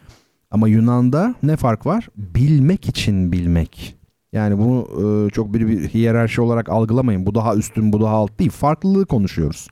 Ama 0.51 0.69
Yunan'da 0.69 1.35
ne 1.43 1.57
fark 1.57 1.87
var? 1.87 2.09
Bilmek 2.17 2.89
için 2.89 3.33
bilmek. 3.33 3.97
Yani 4.33 4.59
bunu 4.59 4.87
e, 5.27 5.31
çok 5.31 5.55
bir, 5.55 5.69
bir 5.69 5.89
hiyerarşi 5.89 6.41
olarak 6.41 6.69
algılamayın. 6.69 7.27
Bu 7.27 7.35
daha 7.35 7.57
üstün, 7.57 7.93
bu 7.93 8.01
daha 8.01 8.15
alt 8.15 8.39
değil. 8.39 8.51
Farklılığı 8.51 9.07
konuşuyoruz. 9.07 9.69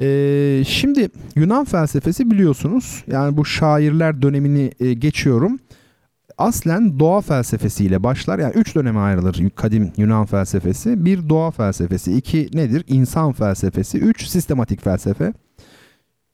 E, 0.00 0.62
şimdi 0.66 1.08
Yunan 1.36 1.64
felsefesi 1.64 2.30
biliyorsunuz. 2.30 3.04
Yani 3.06 3.36
bu 3.36 3.44
şairler 3.44 4.22
dönemini 4.22 4.72
e, 4.80 4.92
geçiyorum. 4.92 5.58
Aslen 6.38 6.98
doğa 6.98 7.20
felsefesiyle 7.20 8.02
başlar. 8.02 8.38
Yani 8.38 8.52
üç 8.54 8.74
döneme 8.74 9.00
ayrılır 9.00 9.50
kadim 9.50 9.92
Yunan 9.96 10.26
felsefesi. 10.26 11.04
Bir 11.04 11.28
doğa 11.28 11.50
felsefesi, 11.50 12.16
iki 12.16 12.48
nedir? 12.52 12.84
İnsan 12.88 13.32
felsefesi, 13.32 13.98
üç 13.98 14.26
sistematik 14.26 14.84
felsefe. 14.84 15.32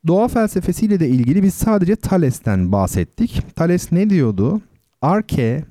Doğa 0.06 0.28
felsefesiyle 0.28 1.00
de 1.00 1.08
ilgili 1.08 1.42
biz 1.42 1.54
sadece 1.54 1.96
Thales'ten 1.96 2.72
bahsettik. 2.72 3.42
Thales 3.56 3.92
ne 3.92 4.10
diyordu? 4.10 4.60
Arke, 5.02 5.64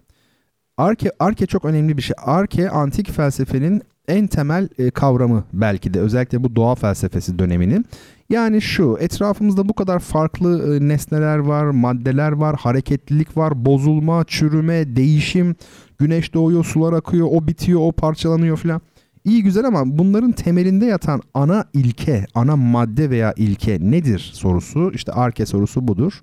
Arke, 0.77 1.11
Arke 1.19 1.45
çok 1.45 1.65
önemli 1.65 1.97
bir 1.97 2.01
şey. 2.01 2.15
Arke 2.25 2.69
antik 2.69 3.11
felsefenin 3.11 3.81
en 4.07 4.27
temel 4.27 4.69
e, 4.77 4.91
kavramı 4.91 5.43
belki 5.53 5.93
de 5.93 5.99
özellikle 5.99 6.43
bu 6.43 6.55
doğa 6.55 6.75
felsefesi 6.75 7.39
döneminin. 7.39 7.85
Yani 8.29 8.61
şu 8.61 8.97
etrafımızda 8.99 9.69
bu 9.69 9.73
kadar 9.73 9.99
farklı 9.99 10.75
e, 10.75 10.87
nesneler 10.87 11.37
var, 11.37 11.65
maddeler 11.65 12.31
var, 12.31 12.55
hareketlilik 12.59 13.37
var, 13.37 13.65
bozulma, 13.65 14.23
çürüme, 14.27 14.95
değişim, 14.95 15.55
güneş 15.97 16.33
doğuyor, 16.33 16.65
sular 16.65 16.93
akıyor, 16.93 17.27
o 17.31 17.47
bitiyor, 17.47 17.79
o 17.83 17.91
parçalanıyor 17.91 18.57
filan. 18.57 18.81
İyi 19.25 19.43
güzel 19.43 19.65
ama 19.65 19.97
bunların 19.97 20.31
temelinde 20.31 20.85
yatan 20.85 21.21
ana 21.33 21.65
ilke, 21.73 22.25
ana 22.33 22.55
madde 22.55 23.09
veya 23.09 23.33
ilke 23.37 23.77
nedir 23.81 24.31
sorusu, 24.33 24.91
işte 24.93 25.11
arke 25.11 25.45
sorusu 25.45 25.87
budur. 25.87 26.21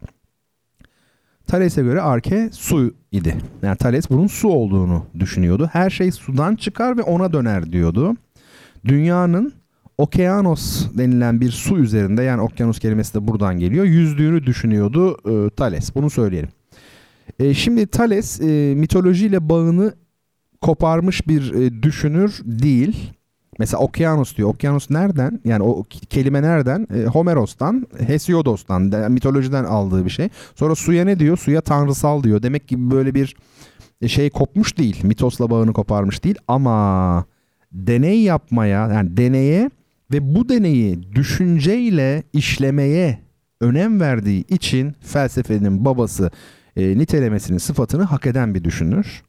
Thales'e 1.47 1.83
göre 1.83 2.01
arke 2.01 2.51
su 2.53 2.95
idi. 3.13 3.37
Yani 3.63 3.77
Thales 3.77 4.11
bunun 4.11 4.27
su 4.27 4.49
olduğunu 4.49 5.07
düşünüyordu. 5.19 5.71
Her 5.73 5.91
şey 5.91 6.13
sudan 6.13 6.57
çıkar 6.57 6.97
ve 6.97 7.03
ona 7.03 7.33
döner 7.33 7.73
diyordu. 7.73 8.17
Dünyanın 8.85 9.53
Okeanos 10.01 10.87
denilen 10.99 11.41
bir 11.41 11.51
su 11.51 11.79
üzerinde 11.79 12.23
yani 12.23 12.43
okyanus 12.43 12.79
kelimesi 12.79 13.15
de 13.15 13.29
buradan 13.29 13.59
geliyor. 13.59 13.85
Yüzdüğünü 13.85 14.47
düşünüyordu 14.47 15.17
e, 15.27 15.51
Thales. 15.51 15.95
Bunu 15.95 16.11
söyleyelim. 16.11 16.49
E, 17.39 17.55
şimdi 17.55 17.87
Thales 17.87 18.41
e, 18.41 18.75
mitolojiyle 18.77 19.49
bağını 19.49 19.95
koparmış 20.61 21.29
bir 21.29 21.55
e, 21.55 21.83
düşünür 21.83 22.41
değil. 22.45 23.13
Mesela 23.59 23.81
okyanus 23.81 24.37
diyor. 24.37 24.49
Okyanus 24.49 24.91
nereden? 24.91 25.41
Yani 25.45 25.63
o 25.63 25.85
kelime 26.11 26.43
nereden? 26.43 26.87
E, 26.95 27.05
Homeros'tan, 27.05 27.87
Hesiodos'tan, 28.07 28.93
de, 28.93 29.09
mitolojiden 29.09 29.65
aldığı 29.65 30.05
bir 30.05 30.11
şey. 30.11 30.29
Sonra 30.55 30.75
suya 30.75 31.05
ne 31.05 31.19
diyor? 31.19 31.37
Suya 31.37 31.61
tanrısal 31.61 32.23
diyor. 32.23 32.43
Demek 32.43 32.69
ki 32.69 32.91
böyle 32.91 33.15
bir 33.15 33.37
e, 34.01 34.09
şey 34.09 34.31
kopmuş 34.31 34.79
değil. 34.79 35.01
Mitosla 35.03 35.51
bağını 35.51 35.73
koparmış 35.73 36.25
değil 36.25 36.39
ama 36.49 37.25
deney 37.73 38.23
yapmaya 38.23 38.89
yani 38.89 39.17
deneye 39.17 39.71
ve 40.13 40.35
bu 40.35 40.49
deneyi 40.49 41.13
düşünceyle 41.15 42.23
işlemeye 42.33 43.19
önem 43.61 44.01
verdiği 44.01 44.45
için 44.49 44.95
felsefenin 45.01 45.85
babası 45.85 46.31
e, 46.77 46.99
nitelemesinin 46.99 47.59
sıfatını 47.59 48.03
hak 48.03 48.27
eden 48.27 48.55
bir 48.55 48.65
düşünür. 48.65 49.23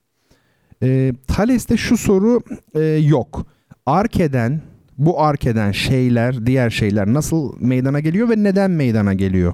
E, 0.84 1.14
Thales'te 1.28 1.78
şu 1.78 1.98
soru 1.98 2.42
e, 2.76 2.80
yok. 2.84 3.46
Arkeden, 3.86 4.62
bu 4.98 5.22
arkeden 5.22 5.72
şeyler, 5.72 6.46
diğer 6.46 6.70
şeyler 6.70 7.14
nasıl 7.14 7.54
meydana 7.60 8.00
geliyor 8.00 8.30
ve 8.30 8.44
neden 8.44 8.72
meydana 8.72 9.14
geliyor? 9.14 9.54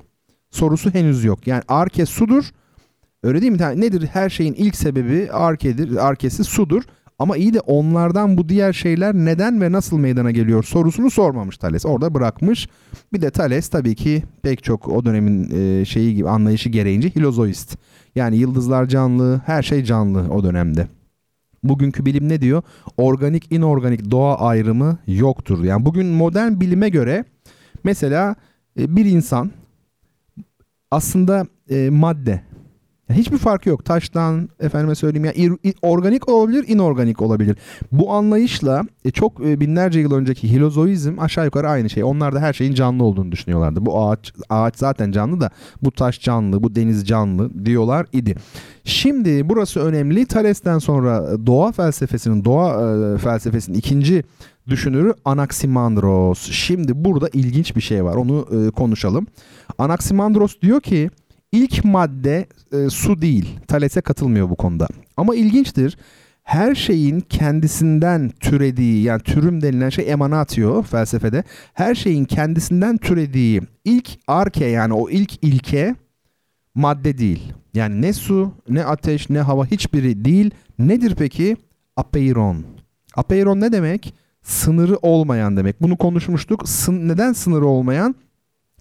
Sorusu 0.51 0.93
henüz 0.93 1.23
yok. 1.23 1.47
Yani 1.47 1.63
arke 1.67 2.05
sudur. 2.05 2.45
Öyle 3.23 3.41
değil 3.41 3.51
mi? 3.51 3.81
Nedir? 3.81 4.07
Her 4.13 4.29
şeyin 4.29 4.53
ilk 4.53 4.75
sebebi 4.75 5.31
arkedir. 5.31 6.07
Arkesi 6.07 6.43
sudur. 6.43 6.83
Ama 7.19 7.37
iyi 7.37 7.53
de 7.53 7.59
onlardan 7.59 8.37
bu 8.37 8.49
diğer 8.49 8.73
şeyler 8.73 9.15
neden 9.15 9.61
ve 9.61 9.71
nasıl 9.71 9.97
meydana 9.97 10.31
geliyor 10.31 10.63
sorusunu 10.63 11.09
sormamış 11.11 11.57
Thales. 11.57 11.85
Orada 11.85 12.13
bırakmış. 12.13 12.69
Bir 13.13 13.21
de 13.21 13.31
Thales 13.31 13.69
tabii 13.69 13.95
ki 13.95 14.23
pek 14.41 14.63
çok 14.63 14.87
o 14.87 15.05
dönemin 15.05 15.49
e, 15.59 15.85
şeyi 15.85 16.15
gibi 16.15 16.29
anlayışı 16.29 16.69
gereğince 16.69 17.09
hilozoist. 17.09 17.77
Yani 18.15 18.37
yıldızlar 18.37 18.85
canlı, 18.85 19.41
her 19.45 19.63
şey 19.63 19.83
canlı 19.83 20.33
o 20.33 20.43
dönemde. 20.43 20.87
Bugünkü 21.63 22.05
bilim 22.05 22.29
ne 22.29 22.41
diyor? 22.41 22.61
Organik, 22.97 23.51
inorganik 23.51 24.11
doğa 24.11 24.35
ayrımı 24.39 24.97
yoktur. 25.07 25.63
Yani 25.63 25.85
bugün 25.85 26.05
modern 26.05 26.59
bilime 26.59 26.89
göre 26.89 27.25
mesela 27.83 28.35
e, 28.79 28.95
bir 28.95 29.05
insan 29.05 29.51
aslında 30.91 31.47
e, 31.69 31.89
madde 31.89 32.41
Hiçbir 33.13 33.37
farkı 33.37 33.69
yok. 33.69 33.85
Taştan 33.85 34.49
efendime 34.59 34.95
söyleyeyim 34.95 35.25
ya 35.25 35.73
organik 35.81 36.29
olabilir, 36.29 36.65
inorganik 36.67 37.21
olabilir. 37.21 37.57
Bu 37.91 38.13
anlayışla 38.13 38.83
e, 39.05 39.11
çok 39.11 39.45
e, 39.45 39.59
binlerce 39.59 39.99
yıl 39.99 40.13
önceki 40.13 40.51
hilozoizm 40.51 41.19
aşağı 41.19 41.45
yukarı 41.45 41.69
aynı 41.69 41.89
şey. 41.89 42.03
Onlar 42.03 42.35
da 42.35 42.39
her 42.39 42.53
şeyin 42.53 42.73
canlı 42.73 43.03
olduğunu 43.03 43.31
düşünüyorlardı. 43.31 43.85
Bu 43.85 44.07
ağaç 44.07 44.33
ağaç 44.49 44.77
zaten 44.77 45.11
canlı 45.11 45.41
da 45.41 45.49
bu 45.81 45.91
taş 45.91 46.21
canlı, 46.21 46.63
bu 46.63 46.75
deniz 46.75 47.07
canlı 47.07 47.65
diyorlar 47.65 48.05
idi. 48.13 48.35
Şimdi 48.83 49.49
burası 49.49 49.79
önemli. 49.79 50.25
Thales'ten 50.25 50.79
sonra 50.79 51.45
doğa 51.47 51.71
felsefesinin, 51.71 52.45
doğa 52.45 52.95
e, 53.15 53.17
felsefesinin 53.17 53.77
ikinci 53.77 54.23
düşünürü 54.67 55.13
Anaximandros. 55.25 56.51
Şimdi 56.51 57.05
burada 57.05 57.29
ilginç 57.33 57.75
bir 57.75 57.81
şey 57.81 58.03
var. 58.03 58.15
Onu 58.15 58.47
e, 58.51 58.71
konuşalım. 58.71 59.27
Anaximandros 59.77 60.61
diyor 60.61 60.81
ki 60.81 61.09
İlk 61.51 61.85
madde 61.85 62.47
e, 62.71 62.89
su 62.89 63.21
değil. 63.21 63.59
Thales'e 63.67 64.01
katılmıyor 64.01 64.49
bu 64.49 64.55
konuda. 64.55 64.87
Ama 65.17 65.35
ilginçtir. 65.35 65.97
Her 66.43 66.75
şeyin 66.75 67.19
kendisinden 67.19 68.29
türediği 68.29 69.03
yani 69.03 69.21
türüm 69.21 69.61
denilen 69.61 69.89
şey 69.89 70.11
emanatio 70.11 70.81
felsefede. 70.81 71.43
Her 71.73 71.95
şeyin 71.95 72.25
kendisinden 72.25 72.97
türediği 72.97 73.61
ilk 73.85 74.09
arke 74.27 74.65
yani 74.65 74.93
o 74.93 75.09
ilk 75.09 75.43
ilke 75.43 75.95
madde 76.75 77.17
değil. 77.17 77.53
Yani 77.73 78.01
ne 78.01 78.13
su, 78.13 78.53
ne 78.69 78.83
ateş, 78.85 79.29
ne 79.29 79.39
hava 79.39 79.65
hiçbiri 79.65 80.25
değil. 80.25 80.51
Nedir 80.79 81.15
peki? 81.17 81.57
Apeiron. 81.97 82.65
Apeiron 83.15 83.61
ne 83.61 83.71
demek? 83.71 84.13
Sınırı 84.41 84.97
olmayan 85.01 85.57
demek. 85.57 85.81
Bunu 85.81 85.97
konuşmuştuk. 85.97 86.69
Sın 86.69 87.07
neden 87.07 87.33
sınırı 87.33 87.65
olmayan? 87.65 88.15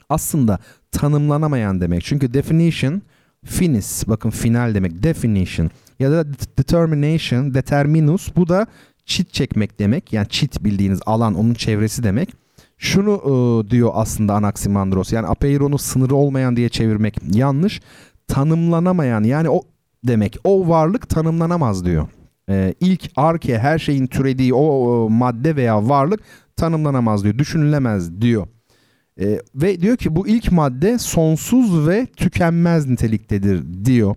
Aslında 0.08 0.58
tanımlanamayan 0.90 1.80
demek. 1.80 2.04
Çünkü 2.04 2.34
definition 2.34 3.02
finis 3.44 4.08
bakın 4.08 4.30
final 4.30 4.74
demek 4.74 5.02
definition 5.02 5.70
ya 5.98 6.10
da 6.10 6.26
determination 6.58 7.54
determinus 7.54 8.36
bu 8.36 8.48
da 8.48 8.66
çit 9.04 9.32
çekmek 9.32 9.78
demek. 9.78 10.12
Yani 10.12 10.28
çit 10.28 10.64
bildiğiniz 10.64 11.00
alan 11.06 11.34
onun 11.34 11.54
çevresi 11.54 12.02
demek. 12.02 12.34
Şunu 12.78 13.12
e, 13.24 13.70
diyor 13.70 13.90
aslında 13.94 14.34
Anaximandros 14.34 15.12
yani 15.12 15.26
apeiron'u 15.26 15.78
sınırı 15.78 16.14
olmayan 16.14 16.56
diye 16.56 16.68
çevirmek 16.68 17.18
yanlış. 17.34 17.80
Tanımlanamayan 18.28 19.22
yani 19.24 19.50
o 19.50 19.62
demek 20.04 20.36
o 20.44 20.68
varlık 20.68 21.08
tanımlanamaz 21.08 21.84
diyor. 21.84 22.08
E, 22.50 22.74
ilk 22.80 23.10
arke 23.16 23.58
her 23.58 23.78
şeyin 23.78 24.06
türediği 24.06 24.54
o, 24.54 24.60
o 24.60 25.10
madde 25.10 25.56
veya 25.56 25.88
varlık 25.88 26.20
tanımlanamaz 26.56 27.24
diyor. 27.24 27.38
Düşünülemez 27.38 28.20
diyor. 28.20 28.46
E, 29.20 29.40
ve 29.54 29.80
diyor 29.80 29.96
ki 29.96 30.16
bu 30.16 30.28
ilk 30.28 30.52
madde 30.52 30.98
sonsuz 30.98 31.88
ve 31.88 32.06
tükenmez 32.06 32.86
niteliktedir 32.86 33.84
diyor. 33.84 34.16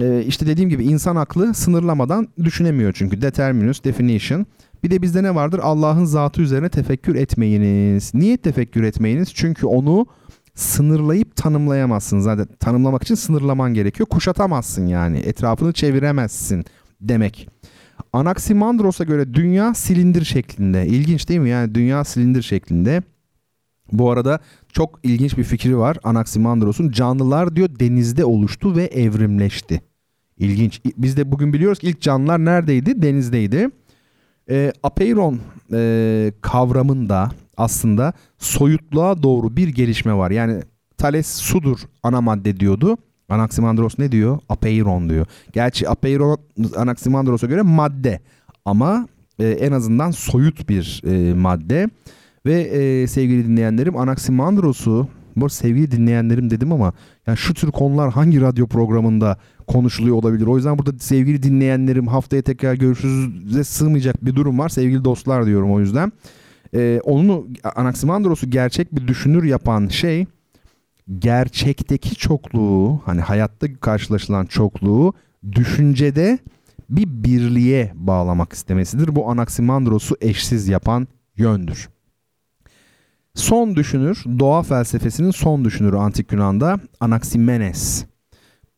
E, 0.00 0.24
işte 0.24 0.46
dediğim 0.46 0.70
gibi 0.70 0.84
insan 0.84 1.16
aklı 1.16 1.54
sınırlamadan 1.54 2.28
düşünemiyor 2.44 2.92
çünkü 2.92 3.22
determinus, 3.22 3.84
definition. 3.84 4.46
Bir 4.84 4.90
de 4.90 5.02
bizde 5.02 5.22
ne 5.22 5.34
vardır? 5.34 5.60
Allah'ın 5.62 6.04
zatı 6.04 6.42
üzerine 6.42 6.68
tefekkür 6.68 7.14
etmeyiniz. 7.14 8.14
Niye 8.14 8.36
tefekkür 8.36 8.82
etmeyiniz? 8.82 9.34
Çünkü 9.34 9.66
onu 9.66 10.06
sınırlayıp 10.54 11.36
tanımlayamazsın. 11.36 12.20
Zaten 12.20 12.46
tanımlamak 12.60 13.02
için 13.02 13.14
sınırlaman 13.14 13.74
gerekiyor. 13.74 14.08
Kuşatamazsın 14.08 14.86
yani. 14.86 15.18
Etrafını 15.18 15.72
çeviremezsin 15.72 16.64
demek. 17.00 17.48
Anaximandros'a 18.12 19.04
göre 19.04 19.34
dünya 19.34 19.74
silindir 19.74 20.24
şeklinde. 20.24 20.86
İlginç 20.86 21.28
değil 21.28 21.40
mi? 21.40 21.50
Yani 21.50 21.74
dünya 21.74 22.04
silindir 22.04 22.42
şeklinde. 22.42 23.02
Bu 23.92 24.10
arada 24.10 24.38
çok 24.72 25.00
ilginç 25.02 25.38
bir 25.38 25.44
fikri 25.44 25.78
var 25.78 25.96
Anaximandros'un. 26.04 26.90
Canlılar 26.90 27.56
diyor 27.56 27.68
denizde 27.80 28.24
oluştu 28.24 28.76
ve 28.76 28.84
evrimleşti. 28.84 29.80
İlginç. 30.38 30.80
Biz 30.96 31.16
de 31.16 31.32
bugün 31.32 31.52
biliyoruz 31.52 31.78
ki 31.78 31.86
ilk 31.86 32.00
canlılar 32.00 32.44
neredeydi? 32.44 33.02
Denizdeydi. 33.02 33.70
E, 34.50 34.72
apeiron 34.82 35.40
e, 35.72 36.32
kavramında 36.40 37.30
aslında 37.56 38.12
soyutluğa 38.38 39.22
doğru 39.22 39.56
bir 39.56 39.68
gelişme 39.68 40.14
var. 40.14 40.30
Yani 40.30 40.62
Thales 40.98 41.26
sudur 41.26 41.78
ana 42.02 42.20
madde 42.20 42.60
diyordu. 42.60 42.96
Anaximandros 43.28 43.98
ne 43.98 44.12
diyor? 44.12 44.38
Apeiron 44.48 45.08
diyor. 45.08 45.26
Gerçi 45.52 45.88
apeiron 45.88 46.38
Anaximandros'a 46.76 47.46
göre 47.46 47.62
madde 47.62 48.20
ama 48.64 49.08
e, 49.38 49.48
en 49.48 49.72
azından 49.72 50.10
soyut 50.10 50.68
bir 50.68 51.02
e, 51.06 51.34
madde. 51.34 51.90
Ve 52.46 52.60
e, 52.60 53.06
sevgili 53.06 53.44
dinleyenlerim 53.48 53.96
Anaximandros'u 53.96 55.08
Bu 55.36 55.48
sevgili 55.48 55.90
dinleyenlerim 55.90 56.50
dedim 56.50 56.72
ama 56.72 56.92
yani 57.26 57.36
şu 57.36 57.54
tür 57.54 57.70
konular 57.70 58.12
hangi 58.12 58.40
radyo 58.40 58.66
programında 58.66 59.38
konuşuluyor 59.66 60.16
olabilir? 60.16 60.46
O 60.46 60.56
yüzden 60.56 60.78
burada 60.78 60.98
sevgili 60.98 61.42
dinleyenlerim 61.42 62.06
haftaya 62.06 62.42
tekrar 62.42 62.74
görüşürüz'e 62.74 63.64
sığmayacak 63.64 64.24
bir 64.24 64.34
durum 64.36 64.58
var. 64.58 64.68
Sevgili 64.68 65.04
dostlar 65.04 65.46
diyorum 65.46 65.72
o 65.72 65.80
yüzden. 65.80 66.12
Ee, 66.74 67.00
onu 67.04 67.46
Anaximandros'u 67.76 68.50
gerçek 68.50 68.94
bir 68.94 69.08
düşünür 69.08 69.44
yapan 69.44 69.88
şey 69.88 70.26
gerçekteki 71.18 72.14
çokluğu 72.14 73.00
hani 73.04 73.20
hayatta 73.20 73.74
karşılaşılan 73.74 74.46
çokluğu 74.46 75.14
düşüncede 75.52 76.38
bir 76.90 77.06
birliğe 77.08 77.92
bağlamak 77.94 78.52
istemesidir. 78.52 79.16
Bu 79.16 79.30
Anaximandros'u 79.30 80.16
eşsiz 80.20 80.68
yapan 80.68 81.08
yöndür. 81.36 81.88
Son 83.36 83.76
düşünür, 83.76 84.24
doğa 84.38 84.62
felsefesinin 84.62 85.30
son 85.30 85.64
düşünürü 85.64 85.96
Antik 85.96 86.32
Yunan'da 86.32 86.80
Anaximenes. 87.00 88.04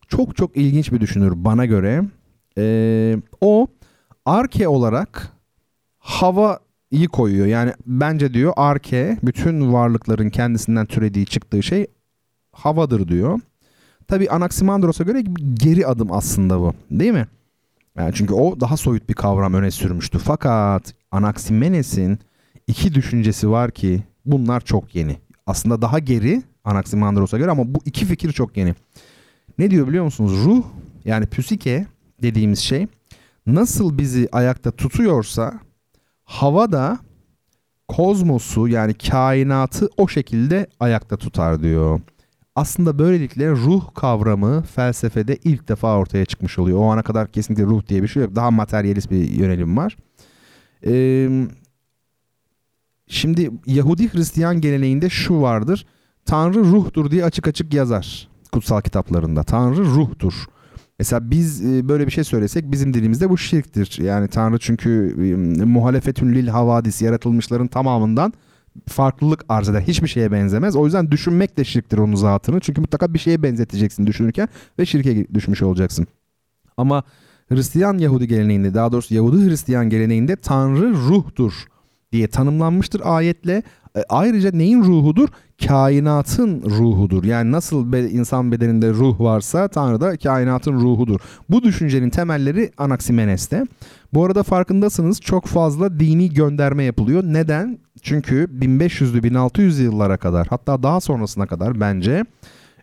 Çok 0.08 0.36
çok 0.36 0.56
ilginç 0.56 0.92
bir 0.92 1.00
düşünür 1.00 1.32
bana 1.44 1.66
göre. 1.66 2.04
Ee, 2.58 3.16
o 3.40 3.66
arke 4.26 4.68
olarak 4.68 5.32
havayı 5.98 7.08
koyuyor. 7.12 7.46
Yani 7.46 7.72
bence 7.86 8.34
diyor 8.34 8.52
arke 8.56 9.18
bütün 9.22 9.72
varlıkların 9.72 10.30
kendisinden 10.30 10.86
türediği 10.86 11.26
çıktığı 11.26 11.62
şey 11.62 11.86
havadır 12.52 13.08
diyor. 13.08 13.40
Tabi 14.08 14.30
Anaximandros'a 14.30 15.04
göre 15.04 15.24
geri 15.54 15.86
adım 15.86 16.12
aslında 16.12 16.60
bu 16.60 16.74
değil 16.90 17.12
mi? 17.12 17.26
Yani 17.96 18.10
çünkü 18.14 18.34
o 18.34 18.60
daha 18.60 18.76
soyut 18.76 19.08
bir 19.08 19.14
kavram 19.14 19.54
öne 19.54 19.70
sürmüştü. 19.70 20.18
Fakat 20.18 20.94
Anaximenes'in 21.10 22.18
iki 22.66 22.94
düşüncesi 22.94 23.50
var 23.50 23.70
ki 23.70 24.02
bunlar 24.32 24.60
çok 24.60 24.94
yeni. 24.94 25.16
Aslında 25.46 25.82
daha 25.82 25.98
geri 25.98 26.42
Anaximandros'a 26.64 27.38
göre 27.38 27.50
ama 27.50 27.74
bu 27.74 27.78
iki 27.84 28.06
fikir 28.06 28.32
çok 28.32 28.56
yeni. 28.56 28.74
Ne 29.58 29.70
diyor 29.70 29.88
biliyor 29.88 30.04
musunuz? 30.04 30.32
Ruh 30.44 30.64
yani 31.04 31.26
psike 31.26 31.86
dediğimiz 32.22 32.58
şey 32.58 32.86
nasıl 33.46 33.98
bizi 33.98 34.28
ayakta 34.32 34.70
tutuyorsa 34.70 35.60
hava 36.24 36.72
da 36.72 36.98
kozmosu 37.88 38.68
yani 38.68 38.94
kainatı 38.94 39.88
o 39.96 40.08
şekilde 40.08 40.66
ayakta 40.80 41.16
tutar 41.16 41.62
diyor. 41.62 42.00
Aslında 42.54 42.98
böylelikle 42.98 43.50
ruh 43.50 43.94
kavramı 43.94 44.62
felsefede 44.62 45.36
ilk 45.44 45.68
defa 45.68 45.96
ortaya 45.96 46.24
çıkmış 46.24 46.58
oluyor. 46.58 46.78
O 46.78 46.92
ana 46.92 47.02
kadar 47.02 47.32
kesinlikle 47.32 47.64
ruh 47.64 47.86
diye 47.88 48.02
bir 48.02 48.08
şey 48.08 48.22
yok. 48.22 48.34
Daha 48.34 48.50
materyalist 48.50 49.10
bir 49.10 49.30
yönelim 49.30 49.76
var. 49.76 49.96
Ee, 50.86 51.46
şimdi 53.08 53.50
Yahudi 53.66 54.12
Hristiyan 54.12 54.60
geleneğinde 54.60 55.08
şu 55.08 55.40
vardır. 55.40 55.86
Tanrı 56.24 56.58
ruhtur 56.58 57.10
diye 57.10 57.24
açık 57.24 57.48
açık 57.48 57.74
yazar 57.74 58.28
kutsal 58.52 58.80
kitaplarında. 58.80 59.42
Tanrı 59.42 59.84
ruhtur. 59.84 60.34
Mesela 60.98 61.30
biz 61.30 61.66
e, 61.66 61.88
böyle 61.88 62.06
bir 62.06 62.12
şey 62.12 62.24
söylesek 62.24 62.72
bizim 62.72 62.94
dilimizde 62.94 63.30
bu 63.30 63.38
şirktir. 63.38 63.98
Yani 64.02 64.28
Tanrı 64.28 64.58
çünkü 64.58 65.14
muhalefetün 65.64 66.32
lil 66.32 66.48
havadis 66.48 67.02
yaratılmışların 67.02 67.66
tamamından 67.66 68.32
farklılık 68.88 69.44
arz 69.48 69.68
eder. 69.68 69.80
Hiçbir 69.80 70.08
şeye 70.08 70.32
benzemez. 70.32 70.76
O 70.76 70.84
yüzden 70.84 71.10
düşünmek 71.10 71.56
de 71.56 71.64
şirktir 71.64 71.98
onun 71.98 72.14
zatını. 72.14 72.60
Çünkü 72.60 72.80
mutlaka 72.80 73.14
bir 73.14 73.18
şeye 73.18 73.42
benzeteceksin 73.42 74.06
düşünürken 74.06 74.48
ve 74.78 74.86
şirke 74.86 75.34
düşmüş 75.34 75.62
olacaksın. 75.62 76.06
Ama 76.76 77.02
Hristiyan 77.48 77.98
Yahudi 77.98 78.28
geleneğinde 78.28 78.74
daha 78.74 78.92
doğrusu 78.92 79.14
Yahudi 79.14 79.46
Hristiyan 79.46 79.90
geleneğinde 79.90 80.36
Tanrı 80.36 80.92
ruhtur 80.92 81.52
diye 82.12 82.28
tanımlanmıştır 82.28 83.02
ayetle. 83.04 83.62
E, 83.96 84.02
ayrıca 84.08 84.50
neyin 84.50 84.82
ruhudur? 84.82 85.28
Kainatın 85.66 86.62
ruhudur. 86.62 87.24
Yani 87.24 87.52
nasıl 87.52 87.92
insan 87.92 88.52
bedeninde 88.52 88.90
ruh 88.90 89.20
varsa 89.20 89.68
Tanrı 89.68 90.00
da 90.00 90.16
kainatın 90.16 90.72
ruhudur. 90.72 91.20
Bu 91.50 91.62
düşüncenin 91.62 92.10
temelleri 92.10 92.70
Anaximenes'te. 92.78 93.66
Bu 94.14 94.24
arada 94.24 94.42
farkındasınız 94.42 95.20
çok 95.20 95.46
fazla 95.46 96.00
dini 96.00 96.34
gönderme 96.34 96.84
yapılıyor. 96.84 97.24
Neden? 97.24 97.78
Çünkü 98.02 98.48
1500'lü 98.60 99.22
1600 99.22 99.78
yıllara 99.78 100.16
kadar 100.16 100.46
hatta 100.46 100.82
daha 100.82 101.00
sonrasına 101.00 101.46
kadar 101.46 101.80
bence 101.80 102.24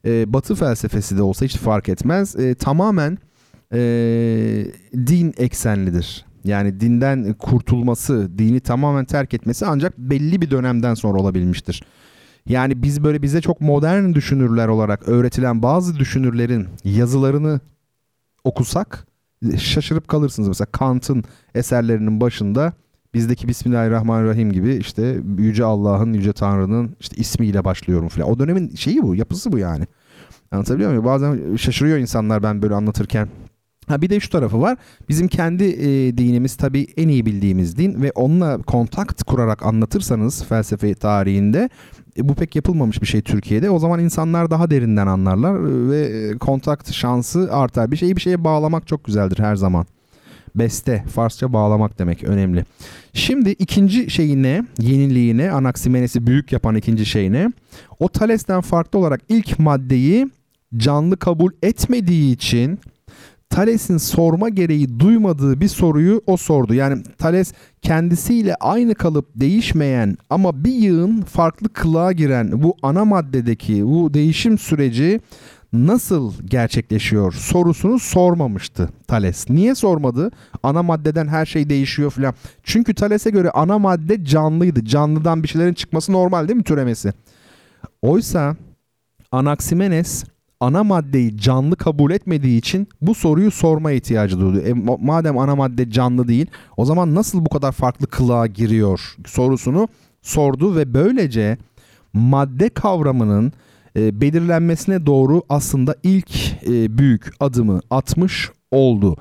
e, 0.05 0.33
Batı 0.33 0.55
felsefesi 0.55 1.17
de 1.17 1.21
olsa 1.21 1.45
hiç 1.45 1.57
fark 1.57 1.89
etmez. 1.89 2.35
E, 2.35 2.55
tamamen 2.55 3.17
din 5.07 5.33
eksenlidir. 5.37 6.25
Yani 6.45 6.79
dinden 6.79 7.33
kurtulması, 7.33 8.37
dini 8.37 8.59
tamamen 8.59 9.05
terk 9.05 9.33
etmesi 9.33 9.65
ancak 9.65 9.97
belli 9.97 10.41
bir 10.41 10.51
dönemden 10.51 10.93
sonra 10.93 11.19
olabilmiştir. 11.19 11.83
Yani 12.49 12.83
biz 12.83 13.03
böyle 13.03 13.21
bize 13.21 13.41
çok 13.41 13.61
modern 13.61 14.13
düşünürler 14.13 14.67
olarak 14.67 15.09
öğretilen 15.09 15.63
bazı 15.63 15.99
düşünürlerin 15.99 16.67
yazılarını 16.83 17.59
okusak 18.43 19.07
şaşırıp 19.57 20.07
kalırsınız. 20.07 20.47
Mesela 20.47 20.67
Kant'ın 20.71 21.23
eserlerinin 21.55 22.21
başında 22.21 22.73
bizdeki 23.13 23.47
Bismillahirrahmanirrahim 23.47 24.51
gibi 24.51 24.75
işte 24.75 25.17
Yüce 25.37 25.63
Allah'ın, 25.63 26.13
Yüce 26.13 26.33
Tanrı'nın 26.33 26.95
işte 26.99 27.17
ismiyle 27.17 27.65
başlıyorum 27.65 28.07
falan. 28.07 28.29
O 28.29 28.39
dönemin 28.39 28.75
şeyi 28.75 29.03
bu, 29.03 29.15
yapısı 29.15 29.51
bu 29.51 29.57
yani. 29.57 29.85
Anlatabiliyor 30.51 30.89
muyum? 30.89 31.05
Bazen 31.05 31.55
şaşırıyor 31.55 31.97
insanlar 31.97 32.43
ben 32.43 32.61
böyle 32.61 32.75
anlatırken. 32.75 33.27
Ha 33.87 34.01
bir 34.01 34.09
de 34.09 34.19
şu 34.19 34.29
tarafı 34.29 34.61
var. 34.61 34.77
Bizim 35.09 35.27
kendi 35.27 35.63
e, 35.63 36.17
dinimiz 36.17 36.55
tabii 36.55 36.87
en 36.97 37.07
iyi 37.07 37.25
bildiğimiz 37.25 37.77
din 37.77 38.01
ve 38.01 38.11
onunla 38.15 38.57
kontakt 38.57 39.23
kurarak 39.23 39.65
anlatırsanız 39.65 40.43
felsefe 40.43 40.93
tarihinde 40.93 41.69
e, 42.17 42.29
bu 42.29 42.35
pek 42.35 42.55
yapılmamış 42.55 43.01
bir 43.01 43.07
şey 43.07 43.21
Türkiye'de. 43.21 43.69
O 43.69 43.79
zaman 43.79 43.99
insanlar 43.99 44.49
daha 44.49 44.69
derinden 44.69 45.07
anlarlar 45.07 45.55
e, 45.55 45.89
ve 45.89 46.01
e, 46.01 46.37
kontakt 46.37 46.91
şansı 46.91 47.49
artar. 47.51 47.91
Bir 47.91 47.97
şeyi 47.97 48.15
bir 48.15 48.21
şeye 48.21 48.43
bağlamak 48.43 48.87
çok 48.87 49.03
güzeldir 49.03 49.39
her 49.39 49.55
zaman. 49.55 49.85
Beste, 50.55 51.03
Farsça 51.13 51.53
bağlamak 51.53 51.99
demek 51.99 52.23
önemli. 52.23 52.65
Şimdi 53.13 53.49
ikinci 53.49 54.09
şeyine, 54.09 54.65
yeniliğine, 54.79 55.51
Anaximenes'i 55.51 56.27
büyük 56.27 56.51
yapan 56.51 56.75
ikinci 56.75 57.05
şeyine, 57.05 57.51
o 57.99 58.09
Thales'ten 58.09 58.61
farklı 58.61 58.99
olarak 58.99 59.21
ilk 59.29 59.59
maddeyi 59.59 60.27
canlı 60.77 61.17
kabul 61.17 61.51
etmediği 61.63 62.33
için 62.33 62.79
Thales'in 63.55 63.97
sorma 63.97 64.49
gereği 64.49 64.99
duymadığı 64.99 65.61
bir 65.61 65.67
soruyu 65.67 66.21
o 66.27 66.37
sordu. 66.37 66.73
Yani 66.73 67.03
Thales 67.17 67.53
kendisiyle 67.81 68.55
aynı 68.55 68.95
kalıp 68.95 69.29
değişmeyen 69.35 70.17
ama 70.29 70.63
bir 70.63 70.73
yığın 70.73 71.21
farklı 71.21 71.69
kılığa 71.69 72.11
giren 72.11 72.63
bu 72.63 72.77
ana 72.81 73.05
maddedeki 73.05 73.85
bu 73.85 74.13
değişim 74.13 74.57
süreci 74.57 75.21
nasıl 75.73 76.33
gerçekleşiyor 76.45 77.31
sorusunu 77.31 77.99
sormamıştı 77.99 78.89
Thales. 79.07 79.49
Niye 79.49 79.75
sormadı? 79.75 80.31
Ana 80.63 80.83
maddeden 80.83 81.27
her 81.27 81.45
şey 81.45 81.69
değişiyor 81.69 82.11
filan. 82.11 82.33
Çünkü 82.63 82.93
Thales'e 82.93 83.29
göre 83.29 83.49
ana 83.49 83.79
madde 83.79 84.25
canlıydı. 84.25 84.85
Canlıdan 84.85 85.43
bir 85.43 85.47
şeylerin 85.47 85.73
çıkması 85.73 86.11
normal 86.11 86.47
değil 86.47 86.57
mi 86.57 86.63
türemesi? 86.63 87.13
Oysa 88.01 88.55
Anaximenes 89.31 90.23
ana 90.59 90.83
maddeyi 90.83 91.37
canlı 91.37 91.75
kabul 91.75 92.11
etmediği 92.11 92.59
için 92.59 92.87
bu 93.01 93.15
soruyu 93.15 93.51
sorma 93.51 93.91
ihtiyacı 93.91 94.39
duydu. 94.39 94.59
E, 94.59 94.73
madem 95.01 95.37
ana 95.37 95.55
madde 95.55 95.91
canlı 95.91 96.27
değil 96.27 96.47
o 96.77 96.85
zaman 96.85 97.15
nasıl 97.15 97.45
bu 97.45 97.49
kadar 97.49 97.71
farklı 97.71 98.07
kılığa 98.07 98.47
giriyor 98.47 99.15
sorusunu 99.25 99.87
sordu 100.21 100.75
ve 100.75 100.93
böylece 100.93 101.57
madde 102.13 102.69
kavramının 102.69 103.53
e, 103.97 104.21
belirlenmesine 104.21 105.05
doğru 105.05 105.41
aslında 105.49 105.95
ilk 106.03 106.63
e, 106.67 106.97
büyük 106.97 107.31
adımı 107.39 107.81
atmış 107.89 108.51
oldu. 108.71 109.15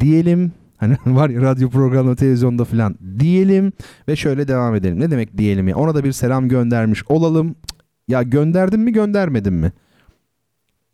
Diyelim 0.00 0.52
Hani 0.80 0.96
var 1.06 1.30
ya 1.30 1.42
radyo 1.42 1.70
programda 1.70 2.16
televizyonda 2.16 2.64
falan 2.64 2.96
diyelim 3.18 3.72
ve 4.08 4.16
şöyle 4.16 4.48
devam 4.48 4.74
edelim. 4.74 5.00
Ne 5.00 5.10
demek 5.10 5.38
diyelim 5.38 5.68
ya? 5.68 5.76
Ona 5.76 5.94
da 5.94 6.04
bir 6.04 6.12
selam 6.12 6.48
göndermiş 6.48 7.02
olalım. 7.08 7.54
Ya 8.08 8.22
gönderdim 8.22 8.82
mi 8.82 8.92
göndermedim 8.92 9.54
mi? 9.54 9.72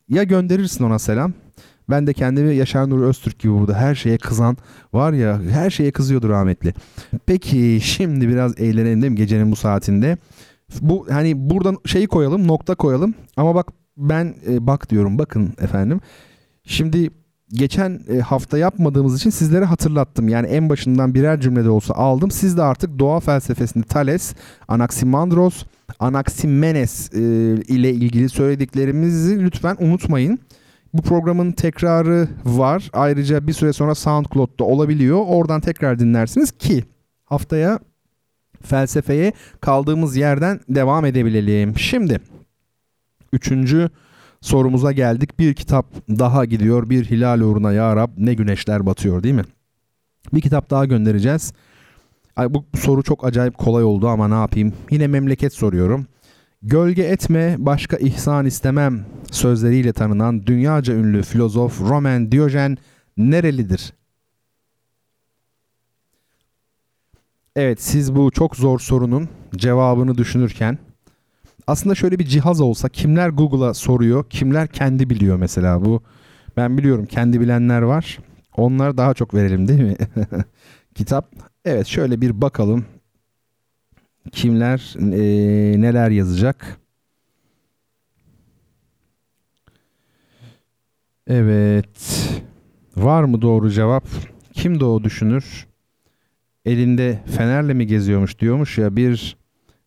Ya 0.09 0.23
gönderirsin 0.23 0.85
ona 0.85 0.99
selam. 0.99 1.33
Ben 1.91 2.07
de 2.07 2.13
kendimi 2.13 2.55
Yaşar 2.55 2.91
Nur 2.91 3.03
Öztürk 3.03 3.39
gibi 3.39 3.53
burada 3.53 3.75
her 3.75 3.95
şeye 3.95 4.19
kızan 4.19 4.57
var 4.93 5.13
ya 5.13 5.41
her 5.43 5.71
şeye 5.71 5.91
kızıyordu 5.91 6.29
rahmetli. 6.29 6.75
Peki 7.27 7.79
şimdi 7.83 8.29
biraz 8.29 8.61
eğlenelim 8.61 9.03
değil 9.03 9.11
mi 9.11 9.17
gecenin 9.17 9.53
bu 9.53 9.57
saatinde? 9.57 10.17
Bu 10.81 11.07
hani 11.11 11.51
buradan 11.51 11.77
şeyi 11.87 12.07
koyalım 12.07 12.49
nokta 12.49 12.75
koyalım 12.75 13.15
ama 13.37 13.55
bak 13.55 13.73
ben 13.97 14.35
e, 14.49 14.67
bak 14.67 14.91
diyorum 14.91 15.19
bakın 15.19 15.55
efendim. 15.61 16.01
Şimdi 16.65 17.11
geçen 17.53 18.01
e, 18.09 18.19
hafta 18.19 18.59
yapmadığımız 18.59 19.17
için 19.17 19.31
sizlere 19.31 19.65
hatırlattım. 19.65 20.29
Yani 20.29 20.47
en 20.47 20.69
başından 20.69 21.15
birer 21.15 21.41
cümlede 21.41 21.71
olsa 21.71 21.95
aldım. 21.95 22.31
Siz 22.31 22.57
de 22.57 22.63
artık 22.63 22.99
doğa 22.99 23.21
felsefesinde 23.21 23.85
Thales, 23.85 24.35
Anaximandros, 24.69 25.65
Anaximenes 25.99 27.15
e, 27.15 27.19
ile 27.69 27.91
ilgili 27.91 28.29
söylediklerimizi 28.29 29.45
lütfen 29.45 29.77
unutmayın. 29.81 30.39
Bu 30.95 31.03
programın 31.03 31.53
tekrarı 31.53 32.29
var. 32.45 32.91
Ayrıca 32.93 33.47
bir 33.47 33.53
süre 33.53 33.73
sonra 33.73 33.95
SoundCloud'da 33.95 34.65
olabiliyor. 34.65 35.25
Oradan 35.27 35.61
tekrar 35.61 35.99
dinlersiniz 35.99 36.51
ki 36.51 36.85
haftaya 37.25 37.79
felsefeye 38.63 39.33
kaldığımız 39.61 40.17
yerden 40.17 40.61
devam 40.69 41.05
edebilelim. 41.05 41.79
Şimdi 41.79 42.21
Üçüncü 43.33 43.91
sorumuza 44.47 44.93
geldik. 44.93 45.39
Bir 45.39 45.55
kitap 45.55 45.87
daha 46.09 46.45
gidiyor. 46.45 46.91
Bir 46.91 47.05
hilal 47.05 47.41
uğruna 47.41 47.73
ya 47.73 47.97
Rab 47.97 48.11
ne 48.17 48.35
güneşler 48.35 48.87
batıyor 48.87 49.23
değil 49.23 49.35
mi? 49.35 49.45
Bir 50.35 50.41
kitap 50.41 50.71
daha 50.71 50.85
göndereceğiz. 50.85 51.53
Ay, 52.37 52.55
bu 52.55 52.65
soru 52.79 53.03
çok 53.03 53.25
acayip 53.25 53.59
kolay 53.59 53.85
oldu 53.85 54.09
ama 54.09 54.29
ne 54.29 54.35
yapayım? 54.35 54.73
Yine 54.91 55.07
memleket 55.07 55.53
soruyorum. 55.53 56.07
Gölge 56.63 57.03
etme, 57.03 57.57
başka 57.59 57.97
ihsan 57.97 58.47
istemem 58.47 59.07
sözleriyle 59.31 59.93
tanınan 59.93 60.47
dünyaca 60.47 60.95
ünlü 60.95 61.23
filozof 61.23 61.81
Roman 61.81 62.33
Diyojen 62.33 62.79
nerelidir? 63.17 63.93
Evet 67.57 67.83
siz 67.83 68.15
bu 68.15 68.31
çok 68.31 68.57
zor 68.57 68.79
sorunun 68.79 69.29
cevabını 69.57 70.19
düşünürken 70.19 70.79
aslında 71.67 71.95
şöyle 71.95 72.19
bir 72.19 72.25
cihaz 72.25 72.61
olsa 72.61 72.89
kimler 72.89 73.29
Google'a 73.29 73.75
soruyor, 73.75 74.25
kimler 74.31 74.69
kendi 74.69 75.11
biliyor 75.11 75.37
mesela 75.37 75.85
bu. 75.85 76.03
Ben 76.57 76.79
biliyorum 76.79 77.07
kendi 77.07 77.41
bilenler 77.41 77.83
var. 77.83 78.19
Onlar 78.57 78.97
daha 78.97 79.15
çok 79.15 79.35
verelim 79.35 79.69
değil 79.69 79.81
mi? 79.81 79.97
Kitap. 80.95 81.35
Evet 81.65 81.87
şöyle 81.87 82.21
bir 82.21 82.41
bakalım. 82.41 82.85
Kimler 84.33 84.95
e, 84.99 85.81
neler 85.81 86.11
yazacak? 86.11 86.81
Evet. 91.27 92.31
Var 92.97 93.25
mı 93.25 93.43
doğru 93.43 93.71
cevap? 93.71 94.05
Kim 94.53 94.81
o 94.83 95.05
düşünür? 95.05 95.67
Elinde 96.65 97.23
fenerle 97.37 97.75
mi 97.75 97.87
geziyormuş 97.87 98.39
diyormuş 98.39 98.79
ya 98.79 98.97
bir 98.97 99.37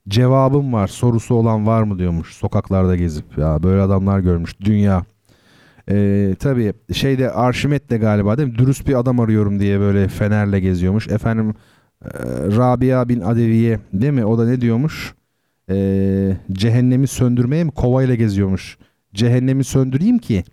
cevabım 0.07 0.73
var 0.73 0.87
sorusu 0.87 1.35
olan 1.35 1.67
var 1.67 1.83
mı 1.83 1.99
diyormuş 1.99 2.33
sokaklarda 2.33 2.95
gezip 2.95 3.37
ya 3.37 3.63
böyle 3.63 3.81
adamlar 3.81 4.19
görmüş 4.19 4.59
dünya. 4.59 5.05
Ee, 5.91 6.35
tabii 6.39 6.73
şeyde 6.93 7.31
Arşimet 7.31 7.89
de 7.89 7.97
galiba 7.97 8.37
değil 8.37 8.49
mi? 8.49 8.57
Dürüst 8.57 8.87
bir 8.87 8.99
adam 8.99 9.19
arıyorum 9.19 9.59
diye 9.59 9.79
böyle 9.79 10.07
fenerle 10.07 10.59
geziyormuş. 10.59 11.07
Efendim 11.07 11.53
e, 12.05 12.09
Rabia 12.57 13.09
bin 13.09 13.21
Adeviye 13.21 13.79
değil 13.93 14.13
mi? 14.13 14.25
O 14.25 14.37
da 14.37 14.45
ne 14.45 14.61
diyormuş? 14.61 15.13
Ee, 15.69 16.37
cehennemi 16.51 17.07
söndürmeye 17.07 17.63
mi 17.63 17.71
kovayla 17.71 18.15
geziyormuş. 18.15 18.77
Cehennemi 19.13 19.63
söndüreyim 19.63 20.17
ki 20.17 20.43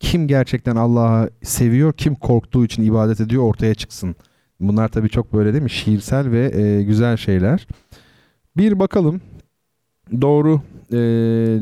kim 0.00 0.28
gerçekten 0.28 0.76
Allah'ı 0.76 1.30
seviyor, 1.42 1.92
kim 1.92 2.14
korktuğu 2.14 2.64
için 2.64 2.82
ibadet 2.82 3.20
ediyor 3.20 3.42
ortaya 3.42 3.74
çıksın. 3.74 4.16
Bunlar 4.60 4.88
tabii 4.88 5.08
çok 5.08 5.32
böyle 5.32 5.52
değil 5.52 5.62
mi? 5.62 5.70
Şiirsel 5.70 6.30
ve 6.30 6.60
e, 6.60 6.82
güzel 6.82 7.16
şeyler. 7.16 7.66
Bir 8.56 8.78
bakalım 8.78 9.20
doğru 10.20 10.60
e, 10.92 10.98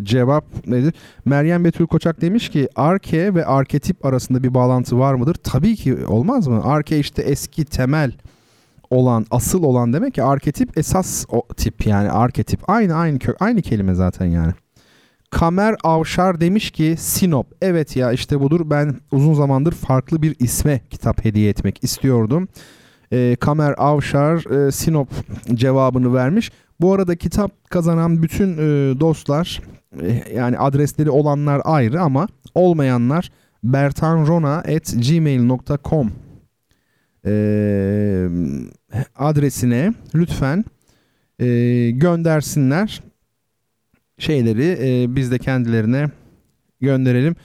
cevap 0.05 0.67
nedir? 0.67 0.95
Meryem 1.25 1.65
Betül 1.65 1.87
Koçak 1.87 2.21
demiş 2.21 2.49
ki 2.49 2.69
arke 2.77 3.35
ve 3.35 3.47
arketip 3.47 4.05
arasında 4.05 4.43
bir 4.43 4.55
bağlantı 4.55 4.99
var 4.99 5.15
mıdır? 5.15 5.35
Tabii 5.35 5.77
ki 5.77 6.07
olmaz 6.07 6.49
mı? 6.49 6.61
Arke 6.65 6.99
işte 6.99 7.23
eski 7.23 7.65
temel 7.65 8.13
olan, 8.91 9.27
asıl 9.31 9.63
olan 9.63 9.93
demek 9.93 10.15
ki 10.15 10.23
arketip 10.23 10.79
esas 10.79 11.25
o 11.29 11.47
tip 11.57 11.87
yani 11.87 12.11
arketip. 12.11 12.71
Aynı 12.71 12.95
aynı 12.95 13.19
kök, 13.19 13.37
aynı 13.41 13.63
kelime 13.63 13.95
zaten 13.95 14.27
yani. 14.27 14.53
Kamer 15.31 15.77
Avşar 15.85 16.41
demiş 16.41 16.71
ki 16.71 16.95
Sinop. 16.99 17.47
Evet 17.63 17.97
ya 17.97 18.13
işte 18.13 18.41
budur. 18.41 18.61
Ben 18.65 18.97
uzun 19.13 19.35
zamandır 19.35 19.73
farklı 19.73 20.23
bir 20.23 20.37
isme 20.39 20.81
kitap 20.91 21.25
hediye 21.25 21.51
etmek 21.51 21.85
istiyordum. 21.85 22.49
E, 23.13 23.37
Kamer 23.41 23.75
Avşar 23.79 24.67
e, 24.67 24.73
Sinop 24.73 25.09
cevabını 25.55 26.15
vermiş. 26.15 26.51
Bu 26.81 26.95
arada 26.95 27.17
kitap 27.17 27.71
kazanan 27.71 28.23
bütün 28.23 28.53
e, 28.53 28.57
dostlar 29.01 29.61
e, 30.03 30.25
yani 30.35 30.59
adresleri 30.59 31.11
olanlar 31.11 31.61
ayrı 31.65 32.01
ama 32.01 32.29
olmayanlar 32.55 33.31
bertanrona.gmail.com 33.65 36.13
e, 37.27 38.29
adresine 39.17 39.95
lütfen 40.15 40.65
e, 41.39 41.91
göndersinler 41.91 43.03
şeyleri 44.19 44.79
e, 44.81 45.17
biz 45.17 45.31
de 45.31 45.39
kendilerine 45.39 46.11
gönderelim. 46.81 47.37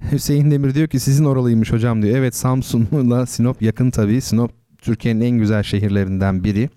Hüseyin 0.12 0.50
Demir 0.50 0.74
diyor 0.74 0.88
ki 0.88 1.00
sizin 1.00 1.24
oralıymış 1.24 1.72
hocam 1.72 2.02
diyor. 2.02 2.18
Evet 2.18 2.36
Samsun'la 2.36 3.26
Sinop 3.26 3.62
yakın 3.62 3.90
tabii. 3.90 4.20
Sinop 4.20 4.50
Türkiye'nin 4.78 5.20
en 5.20 5.38
güzel 5.38 5.62
şehirlerinden 5.62 6.44
biri. 6.44 6.68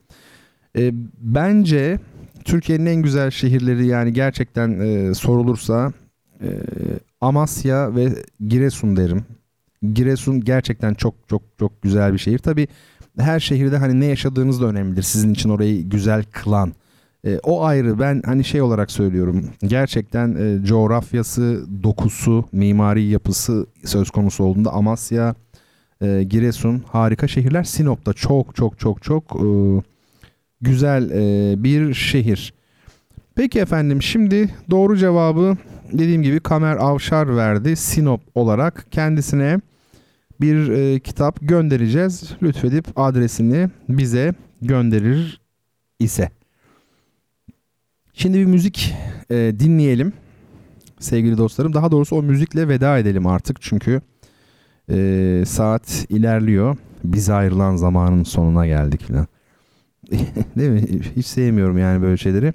E, 0.78 0.92
bence 1.20 2.00
Türkiye'nin 2.46 2.86
en 2.86 3.02
güzel 3.02 3.32
şehirleri 3.32 3.88
yani 3.88 4.14
gerçekten 4.14 4.80
e, 4.80 5.14
sorulursa 5.14 5.92
e, 6.42 6.50
Amasya 7.22 7.96
ve 7.96 8.10
Giresun 8.48 8.96
derim. 8.96 9.26
Giresun 9.94 10.42
gerçekten 10.42 10.94
çok 10.94 11.16
çok 11.28 11.42
çok 11.60 11.82
güzel 11.82 12.14
bir 12.14 12.18
şehir. 12.18 12.40
Tabii 12.40 12.68
her 13.18 13.40
şehirde 13.40 13.78
hani 13.78 14.00
ne 14.00 14.06
yaşadığınız 14.06 14.62
da 14.62 14.66
önemlidir. 14.66 15.02
Sizin 15.02 15.34
için 15.34 15.50
orayı 15.50 15.90
güzel 15.90 16.24
kılan. 16.32 16.74
E, 17.26 17.40
o 17.44 17.64
ayrı 17.64 18.00
ben 18.00 18.22
hani 18.26 18.44
şey 18.44 18.62
olarak 18.62 18.92
söylüyorum. 18.92 19.46
Gerçekten 19.62 20.36
e, 20.36 20.66
coğrafyası, 20.66 21.66
dokusu, 21.84 22.46
mimari 22.52 23.04
yapısı 23.04 23.66
söz 23.86 24.10
konusu 24.10 24.44
olduğunda 24.44 24.74
Amasya, 24.74 25.36
e, 26.02 26.24
Giresun 26.24 26.84
harika 26.88 27.28
şehirler. 27.28 27.64
Sinop'ta 27.64 28.14
çok 28.14 28.56
çok 28.56 28.80
çok 28.80 29.04
çok 29.04 29.24
e, 29.24 29.48
güzel 30.62 31.10
e, 31.12 31.64
bir 31.64 31.94
şehir. 31.94 32.54
Peki 33.36 33.60
efendim 33.60 34.02
şimdi 34.02 34.50
doğru 34.70 34.98
cevabı 34.98 35.58
dediğim 35.92 36.24
gibi 36.24 36.40
Kamer 36.40 36.76
Avşar 36.76 37.38
verdi 37.38 37.76
Sinop 37.76 38.22
olarak. 38.36 38.88
Kendisine 38.92 39.60
bir 40.42 40.70
e, 40.70 41.00
kitap 41.00 41.40
göndereceğiz. 41.42 42.34
Lütfedip 42.44 42.86
adresini 42.96 43.70
bize 43.90 44.34
gönderir 44.62 45.42
ise. 46.00 46.30
Şimdi 48.14 48.38
bir 48.38 48.46
müzik 48.46 48.96
e, 49.30 49.36
dinleyelim 49.60 50.14
sevgili 51.00 51.38
dostlarım. 51.38 51.74
Daha 51.74 51.92
doğrusu 51.92 52.16
o 52.16 52.24
müzikle 52.24 52.68
veda 52.68 52.98
edelim 52.98 53.28
artık 53.28 53.62
çünkü 53.62 54.02
e, 54.92 55.44
saat 55.48 56.06
ilerliyor. 56.10 56.78
Biz 57.04 57.30
ayrılan 57.30 57.76
zamanın 57.76 58.24
sonuna 58.24 58.68
geldik 58.68 59.08
falan. 59.08 59.28
Değil 60.58 60.70
mi? 60.70 60.82
Hiç 61.16 61.26
sevmiyorum 61.26 61.78
yani 61.78 62.02
böyle 62.02 62.18
şeyleri. 62.18 62.54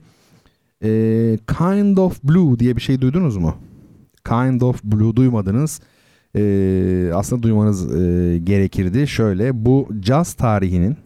E, 0.85 0.89
kind 1.59 1.97
of 1.97 2.23
Blue 2.25 2.59
diye 2.59 2.77
bir 2.77 2.81
şey 2.81 3.01
duydunuz 3.01 3.37
mu? 3.37 3.55
Kind 4.25 4.61
of 4.61 4.85
Blue 4.85 5.17
duymadınız. 5.17 5.81
E, 6.37 7.11
aslında 7.15 7.43
duymanız 7.43 7.97
e, 7.97 8.39
gerekirdi. 8.39 9.07
Şöyle 9.07 9.65
bu 9.65 9.89
caz 10.01 10.35
tarihinin 10.35 10.97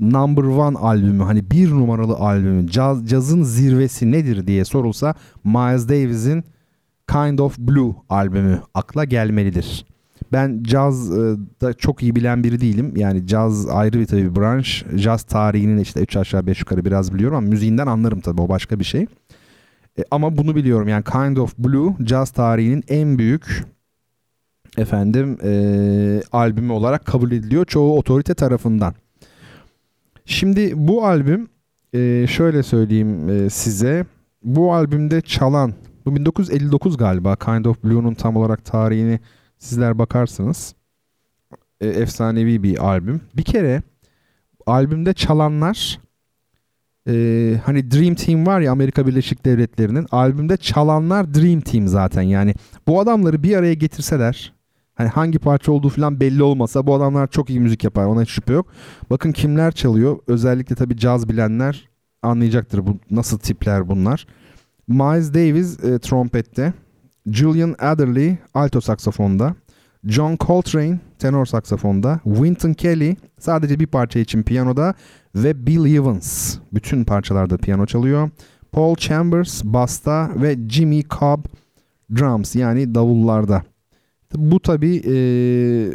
number 0.00 0.42
one 0.42 0.78
albümü 0.78 1.22
hani 1.22 1.50
bir 1.50 1.70
numaralı 1.70 2.14
albümü 2.14 2.70
caz, 2.70 3.06
cazın 3.06 3.42
zirvesi 3.42 4.12
nedir 4.12 4.46
diye 4.46 4.64
sorulsa 4.64 5.14
Miles 5.44 5.88
Davis'in 5.88 6.44
Kind 7.08 7.38
of 7.38 7.58
Blue 7.58 7.94
albümü 8.08 8.62
akla 8.74 9.04
gelmelidir. 9.04 9.86
Ben 10.32 10.62
caz 10.62 11.10
e, 11.18 11.36
da 11.60 11.72
çok 11.72 12.02
iyi 12.02 12.16
bilen 12.16 12.44
biri 12.44 12.60
değilim. 12.60 12.92
Yani 12.96 13.26
caz 13.26 13.68
ayrı 13.68 14.00
bir 14.00 14.06
tabii 14.06 14.36
branş. 14.36 14.84
Caz 14.96 15.22
tarihinin 15.22 15.78
işte 15.78 16.00
3 16.00 16.16
aşağı 16.16 16.46
5 16.46 16.60
yukarı 16.60 16.84
biraz 16.84 17.14
biliyorum 17.14 17.36
ama 17.36 17.48
müziğinden 17.48 17.86
anlarım 17.86 18.20
tabii 18.20 18.40
o 18.40 18.48
başka 18.48 18.78
bir 18.78 18.84
şey. 18.84 19.06
E, 19.98 20.04
ama 20.10 20.36
bunu 20.36 20.56
biliyorum 20.56 20.88
yani 20.88 21.04
Kind 21.04 21.36
of 21.36 21.58
Blue 21.58 21.94
caz 22.04 22.30
tarihinin 22.30 22.84
en 22.88 23.18
büyük 23.18 23.64
efendim 24.78 25.38
e, 25.44 25.52
albümü 26.32 26.72
olarak 26.72 27.04
kabul 27.04 27.32
ediliyor 27.32 27.64
çoğu 27.64 27.98
otorite 27.98 28.34
tarafından. 28.34 28.94
Şimdi 30.24 30.72
bu 30.76 31.06
albüm 31.06 31.48
e, 31.92 32.26
şöyle 32.26 32.62
söyleyeyim 32.62 33.28
e, 33.28 33.50
size. 33.50 34.06
Bu 34.42 34.74
albümde 34.74 35.20
çalan 35.20 35.74
bu 36.06 36.16
1959 36.16 36.96
galiba 36.96 37.36
Kind 37.36 37.64
of 37.64 37.84
Blue'nun 37.84 38.14
tam 38.14 38.36
olarak 38.36 38.64
tarihini 38.64 39.20
sizler 39.60 39.98
bakarsınız. 39.98 40.74
E, 41.80 41.88
efsanevi 41.88 42.62
bir 42.62 42.86
albüm. 42.88 43.20
Bir 43.36 43.42
kere 43.42 43.82
albümde 44.66 45.12
çalanlar 45.12 46.00
e, 47.08 47.12
hani 47.64 47.90
Dream 47.90 48.14
Team 48.14 48.46
var 48.46 48.60
ya 48.60 48.72
Amerika 48.72 49.06
Birleşik 49.06 49.44
Devletleri'nin 49.44 50.06
albümde 50.10 50.56
çalanlar 50.56 51.34
Dream 51.34 51.60
Team 51.60 51.88
zaten 51.88 52.22
yani 52.22 52.54
bu 52.86 53.00
adamları 53.00 53.42
bir 53.42 53.56
araya 53.56 53.74
getirseler 53.74 54.52
Hani 55.00 55.08
hangi 55.08 55.38
parça 55.38 55.72
olduğu 55.72 55.88
falan 55.88 56.20
belli 56.20 56.42
olmasa 56.42 56.86
bu 56.86 56.94
adamlar 56.94 57.26
çok 57.26 57.50
iyi 57.50 57.60
müzik 57.60 57.84
yapar. 57.84 58.04
Ona 58.04 58.22
hiç 58.22 58.30
şüphe 58.30 58.52
yok. 58.52 58.66
Bakın 59.10 59.32
kimler 59.32 59.72
çalıyor. 59.72 60.18
Özellikle 60.26 60.74
tabii 60.74 60.96
caz 60.96 61.28
bilenler 61.28 61.88
anlayacaktır 62.22 62.86
bu 62.86 62.98
nasıl 63.10 63.38
tipler 63.38 63.88
bunlar. 63.88 64.26
Miles 64.88 65.34
Davis 65.34 65.84
e, 65.84 65.98
trompette, 65.98 66.72
Julian 67.32 67.74
Adderley 67.78 68.36
alto 68.54 68.80
saksafonda, 68.80 69.54
John 70.06 70.36
Coltrane 70.40 70.98
tenor 71.18 71.46
saksafonda, 71.46 72.20
Wynton 72.24 72.72
Kelly 72.72 73.16
sadece 73.38 73.80
bir 73.80 73.86
parça 73.86 74.18
için 74.18 74.42
piyanoda 74.42 74.94
ve 75.34 75.66
Bill 75.66 75.94
Evans 75.94 76.56
bütün 76.72 77.04
parçalarda 77.04 77.56
piyano 77.56 77.86
çalıyor. 77.86 78.30
Paul 78.72 78.96
Chambers 78.96 79.64
basta 79.64 80.30
ve 80.36 80.56
Jimmy 80.68 81.02
Cobb 81.02 81.44
drums 82.16 82.56
yani 82.56 82.94
davullarda. 82.94 83.62
Bu 84.34 84.60
tabi 84.60 84.96
e, 84.96 85.14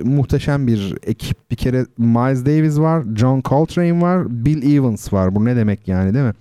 muhteşem 0.03 0.67
bir 0.67 0.97
ekip. 1.03 1.51
Bir 1.51 1.55
kere 1.55 1.85
Miles 1.97 2.45
Davis 2.45 2.79
var, 2.79 3.03
John 3.15 3.41
Coltrane 3.45 4.01
var, 4.01 4.45
Bill 4.45 4.75
Evans 4.75 5.13
var. 5.13 5.35
Bu 5.35 5.45
ne 5.45 5.55
demek 5.55 5.87
yani 5.87 6.13
değil 6.13 6.25
mi? 6.25 6.33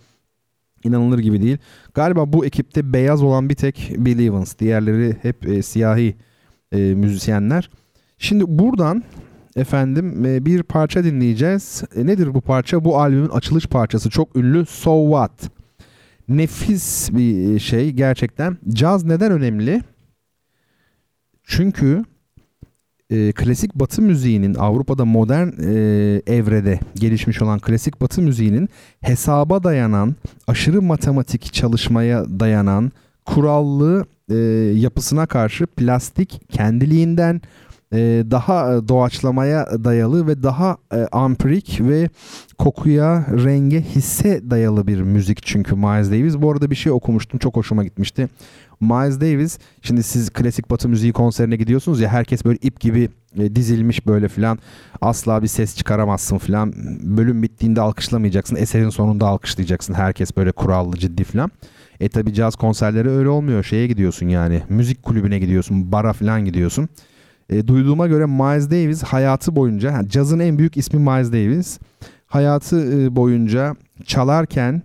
İnanılır 0.84 1.18
gibi 1.18 1.42
değil. 1.42 1.58
Galiba 1.94 2.32
bu 2.32 2.46
ekipte 2.46 2.92
beyaz 2.92 3.22
olan 3.22 3.48
bir 3.48 3.54
tek 3.54 3.92
Bill 3.96 4.18
Evans. 4.18 4.58
Diğerleri 4.58 5.16
hep 5.22 5.48
e, 5.48 5.62
siyahi 5.62 6.16
e, 6.72 6.78
müzisyenler. 6.78 7.70
Şimdi 8.18 8.44
buradan 8.48 9.02
efendim 9.56 10.24
e, 10.26 10.46
bir 10.46 10.62
parça 10.62 11.04
dinleyeceğiz. 11.04 11.84
E, 11.96 12.06
nedir 12.06 12.34
bu 12.34 12.40
parça? 12.40 12.84
Bu 12.84 13.00
albümün 13.00 13.28
açılış 13.28 13.66
parçası. 13.66 14.10
Çok 14.10 14.36
ünlü 14.36 14.66
So 14.66 15.04
What. 15.04 15.50
Nefis 16.28 17.12
bir 17.12 17.58
şey 17.58 17.90
gerçekten. 17.90 18.58
Caz 18.68 19.04
neden 19.04 19.32
önemli? 19.32 19.82
Çünkü 21.44 22.02
e, 23.10 23.32
klasik 23.32 23.74
batı 23.74 24.02
müziğinin 24.02 24.54
Avrupa'da 24.54 25.04
modern 25.04 25.48
e, 25.48 25.72
evrede 26.26 26.80
gelişmiş 26.94 27.42
olan 27.42 27.58
klasik 27.58 28.00
batı 28.00 28.22
müziğinin 28.22 28.68
hesaba 29.00 29.64
dayanan, 29.64 30.14
aşırı 30.46 30.82
matematik 30.82 31.52
çalışmaya 31.52 32.24
dayanan, 32.40 32.92
kurallı 33.24 34.06
e, 34.30 34.34
yapısına 34.74 35.26
karşı 35.26 35.66
plastik 35.66 36.40
kendiliğinden 36.50 37.40
e, 37.92 38.24
daha 38.30 38.88
doğaçlamaya 38.88 39.84
dayalı 39.84 40.26
ve 40.26 40.42
daha 40.42 40.76
e, 40.92 40.96
ampirik 41.12 41.80
ve 41.80 42.08
kokuya, 42.58 43.26
renge, 43.44 43.80
hisse 43.80 44.50
dayalı 44.50 44.86
bir 44.86 45.00
müzik 45.00 45.42
çünkü 45.42 45.74
Miles 45.74 46.10
Davis. 46.10 46.36
Bu 46.38 46.52
arada 46.52 46.70
bir 46.70 46.76
şey 46.76 46.92
okumuştum 46.92 47.38
çok 47.38 47.56
hoşuma 47.56 47.84
gitmişti. 47.84 48.28
Miles 48.80 49.20
Davis 49.20 49.58
şimdi 49.82 50.02
siz 50.02 50.30
klasik 50.30 50.70
batı 50.70 50.88
müziği 50.88 51.12
konserine 51.12 51.56
gidiyorsunuz 51.56 52.00
ya 52.00 52.08
herkes 52.08 52.44
böyle 52.44 52.58
ip 52.62 52.80
gibi 52.80 53.08
e, 53.38 53.56
dizilmiş 53.56 54.06
böyle 54.06 54.28
filan 54.28 54.58
asla 55.00 55.42
bir 55.42 55.48
ses 55.48 55.76
çıkaramazsın 55.76 56.38
filan 56.38 56.72
bölüm 57.16 57.42
bittiğinde 57.42 57.80
alkışlamayacaksın 57.80 58.56
eserin 58.56 58.90
sonunda 58.90 59.26
alkışlayacaksın 59.26 59.94
herkes 59.94 60.36
böyle 60.36 60.52
kurallı 60.52 60.96
ciddi 60.96 61.24
filan. 61.24 61.50
E 62.00 62.08
tabi 62.08 62.34
caz 62.34 62.56
konserleri 62.56 63.10
öyle 63.10 63.28
olmuyor 63.28 63.64
şeye 63.64 63.86
gidiyorsun 63.86 64.28
yani 64.28 64.62
müzik 64.68 65.02
kulübüne 65.02 65.38
gidiyorsun 65.38 65.92
bara 65.92 66.12
filan 66.12 66.44
gidiyorsun. 66.44 66.88
E, 67.50 67.68
duyduğuma 67.68 68.06
göre 68.06 68.26
Miles 68.26 68.70
Davis 68.70 69.02
hayatı 69.02 69.56
boyunca 69.56 69.90
yani 69.90 70.08
cazın 70.08 70.38
en 70.38 70.58
büyük 70.58 70.76
ismi 70.76 71.00
Miles 71.00 71.32
Davis 71.32 71.78
hayatı 72.26 73.00
e, 73.00 73.16
boyunca 73.16 73.76
çalarken 74.04 74.82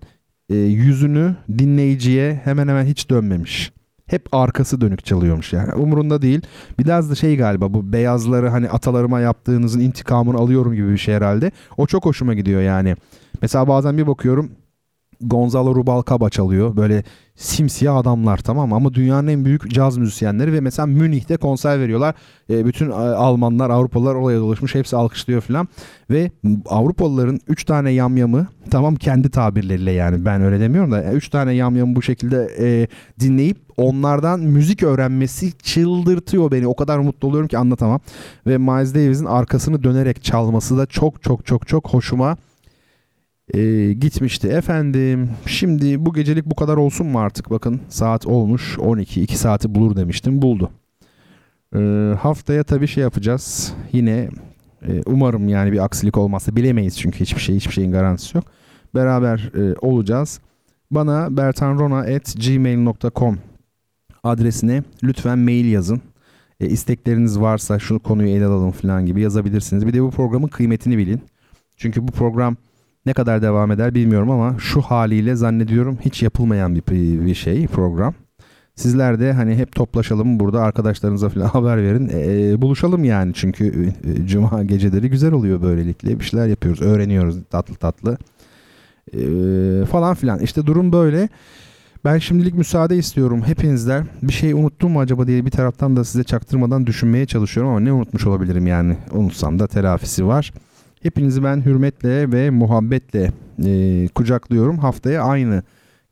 e, 0.50 0.56
yüzünü 0.56 1.36
dinleyiciye 1.58 2.42
hemen 2.44 2.68
hemen 2.68 2.86
hiç 2.86 3.10
dönmemiş 3.10 3.72
hep 4.10 4.28
arkası 4.32 4.82
dönük 4.82 5.06
çalıyormuş 5.06 5.54
yani. 5.54 5.74
Umurunda 5.74 6.22
değil. 6.22 6.42
Biraz 6.80 7.12
da 7.12 7.16
şey 7.16 7.38
galiba 7.38 7.74
bu 7.74 7.94
beyazları 7.94 8.50
hani 8.50 8.70
atalarıma 8.70 9.20
yaptığınızın 9.20 9.80
intikamını 9.80 10.38
alıyorum 10.38 10.74
gibi 10.76 10.92
bir 10.92 10.98
şey 10.98 11.16
herhalde. 11.16 11.52
O 11.78 11.88
çok 11.88 12.06
hoşuma 12.06 12.34
gidiyor 12.34 12.62
yani. 12.62 12.96
Mesela 13.42 13.68
bazen 13.68 13.98
bir 13.98 14.08
bakıyorum 14.08 14.52
Gonzalo 15.22 15.76
Rubalcaba 15.76 16.30
çalıyor. 16.30 16.76
Böyle 16.76 17.04
simsiyah 17.36 17.96
adamlar 17.96 18.38
tamam? 18.38 18.74
Ama 18.74 18.94
dünyanın 18.94 19.28
en 19.28 19.46
büyük 19.46 19.72
caz 19.72 19.98
müzisyenleri 19.98 20.54
ve 20.54 20.62
mesela 20.62 20.86
Münih'te 20.86 21.38
konser 21.38 21.80
veriyorlar. 21.80 22.16
E, 22.50 22.66
bütün 22.66 22.92
e, 22.92 22.94
Almanlar, 22.94 23.70
Avrupalılar 23.70 24.16
oraya 24.16 24.40
dolaşmış. 24.40 24.76
Hepsi 24.76 24.96
alkışlıyor 24.96 25.42
falan. 25.42 25.68
Ve 26.10 26.32
Avrupalıların 26.66 27.40
3 27.48 27.64
tane 27.64 27.92
yamyamı 27.92 28.48
tamam 28.72 28.96
kendi 28.96 29.30
tabirleriyle 29.30 29.92
yani 29.92 30.26
ben 30.26 30.42
öyle 30.42 30.60
demiyorum 30.60 30.92
da 30.92 31.12
3 31.14 31.30
tane 31.30 31.54
yamyamı 31.54 31.96
bu 31.96 32.02
şekilde 32.02 32.48
e, 32.60 32.88
dinleyip 33.20 33.58
onlardan 33.78 34.40
müzik 34.40 34.84
öğrenmesi 34.84 35.58
çıldırtıyor 35.58 36.52
beni. 36.52 36.68
O 36.68 36.76
kadar 36.76 37.00
mutlu 37.00 37.28
oluyorum 37.28 37.48
ki 37.48 37.58
anlatamam. 37.58 38.00
Ve 38.48 38.58
Miles 38.58 38.96
Davis'in 38.96 39.26
arkasını 39.26 39.84
dönerek 39.84 40.24
çalması 40.24 40.78
da 40.78 40.86
çok 40.86 41.24
çok 41.24 41.46
çok 41.46 41.68
çok 41.68 41.90
hoşuma 41.90 42.38
e, 43.54 43.94
gitmişti. 43.94 44.48
Efendim 44.48 45.30
şimdi 45.46 46.06
bu 46.06 46.14
gecelik 46.14 46.46
bu 46.46 46.56
kadar 46.56 46.78
olsun 46.78 47.08
mu 47.08 47.20
artık? 47.20 47.50
Bakın 47.50 47.82
saat 47.90 48.26
olmuş 48.26 48.80
12 48.80 49.22
2 49.22 49.38
saati 49.38 49.76
bulur 49.76 49.96
demiştim 49.96 50.42
buldu. 50.42 50.72
E, 51.76 51.80
haftaya 52.20 52.64
tabii 52.64 52.88
şey 52.88 53.04
yapacağız. 53.04 53.74
Yine 53.92 54.30
e, 54.88 55.02
umarım 55.06 55.50
yani 55.50 55.72
bir 55.72 55.84
aksilik 55.84 56.18
olmazsa 56.18 56.56
bilemeyiz 56.56 57.00
çünkü 57.00 57.20
hiçbir 57.20 57.42
şey 57.42 57.56
hiçbir 57.56 57.74
şeyin 57.74 57.92
garantisi 57.92 58.38
yok. 58.38 58.46
Beraber 58.96 59.52
e, 59.56 59.76
olacağız. 59.82 60.40
Bana 60.92 61.38
bertanrona@gmail.com 61.38 63.38
adresine 64.24 64.84
lütfen 65.04 65.40
mail 65.40 65.72
yazın. 65.72 66.02
E, 66.60 66.68
istekleriniz 66.68 67.40
varsa 67.40 67.80
şu 67.80 68.00
konuyu 68.00 68.30
ele 68.30 68.46
alalım 68.46 68.72
falan 68.72 69.06
gibi 69.06 69.22
yazabilirsiniz. 69.22 69.88
Bir 69.88 69.94
de 69.94 70.04
bu 70.04 70.12
programın 70.12 70.48
kıymetini 70.48 70.98
bilin. 70.98 71.22
Çünkü 71.78 72.08
bu 72.08 72.12
program 72.12 72.58
ne 73.06 73.14
kadar 73.14 73.42
devam 73.42 73.72
eder 73.72 73.96
bilmiyorum 73.96 74.32
ama 74.32 74.56
şu 74.60 74.82
haliyle 74.82 75.36
zannediyorum 75.36 75.98
hiç 76.06 76.24
yapılmayan 76.24 76.76
bir, 76.76 76.86
bir 77.26 77.36
şey 77.36 77.68
program. 77.68 78.14
Sizler 78.76 79.20
de 79.20 79.34
hani 79.34 79.56
hep 79.56 79.76
toplaşalım 79.76 80.40
burada 80.40 80.62
arkadaşlarınıza 80.62 81.30
falan 81.30 81.48
haber 81.48 81.78
verin. 81.78 82.10
E, 82.14 82.62
buluşalım 82.62 83.04
yani 83.04 83.32
çünkü 83.36 83.94
e, 84.04 84.28
cuma 84.28 84.64
geceleri 84.64 85.10
güzel 85.10 85.32
oluyor 85.32 85.62
böylelikle. 85.62 86.20
Bir 86.20 86.26
şeyler 86.26 86.48
yapıyoruz, 86.48 86.82
öğreniyoruz 86.82 87.38
tatlı 87.50 87.76
tatlı. 87.76 88.18
E, 89.14 89.20
falan 89.86 90.16
filan. 90.16 90.40
İşte 90.40 90.66
durum 90.66 90.92
böyle. 90.92 91.30
Ben 92.06 92.18
şimdilik 92.18 92.54
müsaade 92.56 92.98
istiyorum 92.98 93.42
hepinizden. 93.46 94.08
Bir 94.24 94.34
şey 94.34 94.54
unuttum 94.54 94.92
mu 94.92 95.00
acaba 95.00 95.28
diye 95.28 95.46
bir 95.46 95.52
taraftan 95.52 95.96
da 95.96 96.04
size 96.04 96.24
çaktırmadan 96.24 96.88
düşünmeye 96.88 97.26
çalışıyorum 97.26 97.72
ama 97.72 97.80
ne 97.80 97.92
unutmuş 97.92 98.26
olabilirim 98.26 98.68
yani. 98.68 98.98
Unutsam 99.12 99.60
da 99.60 99.68
telafisi 99.68 100.28
var. 100.28 100.54
Hepinizi 101.02 101.44
ben 101.44 101.66
hürmetle 101.66 102.32
ve 102.32 102.50
muhabbetle 102.50 103.32
e, 103.66 104.08
kucaklıyorum. 104.08 104.78
Haftaya 104.78 105.24
aynı 105.24 105.64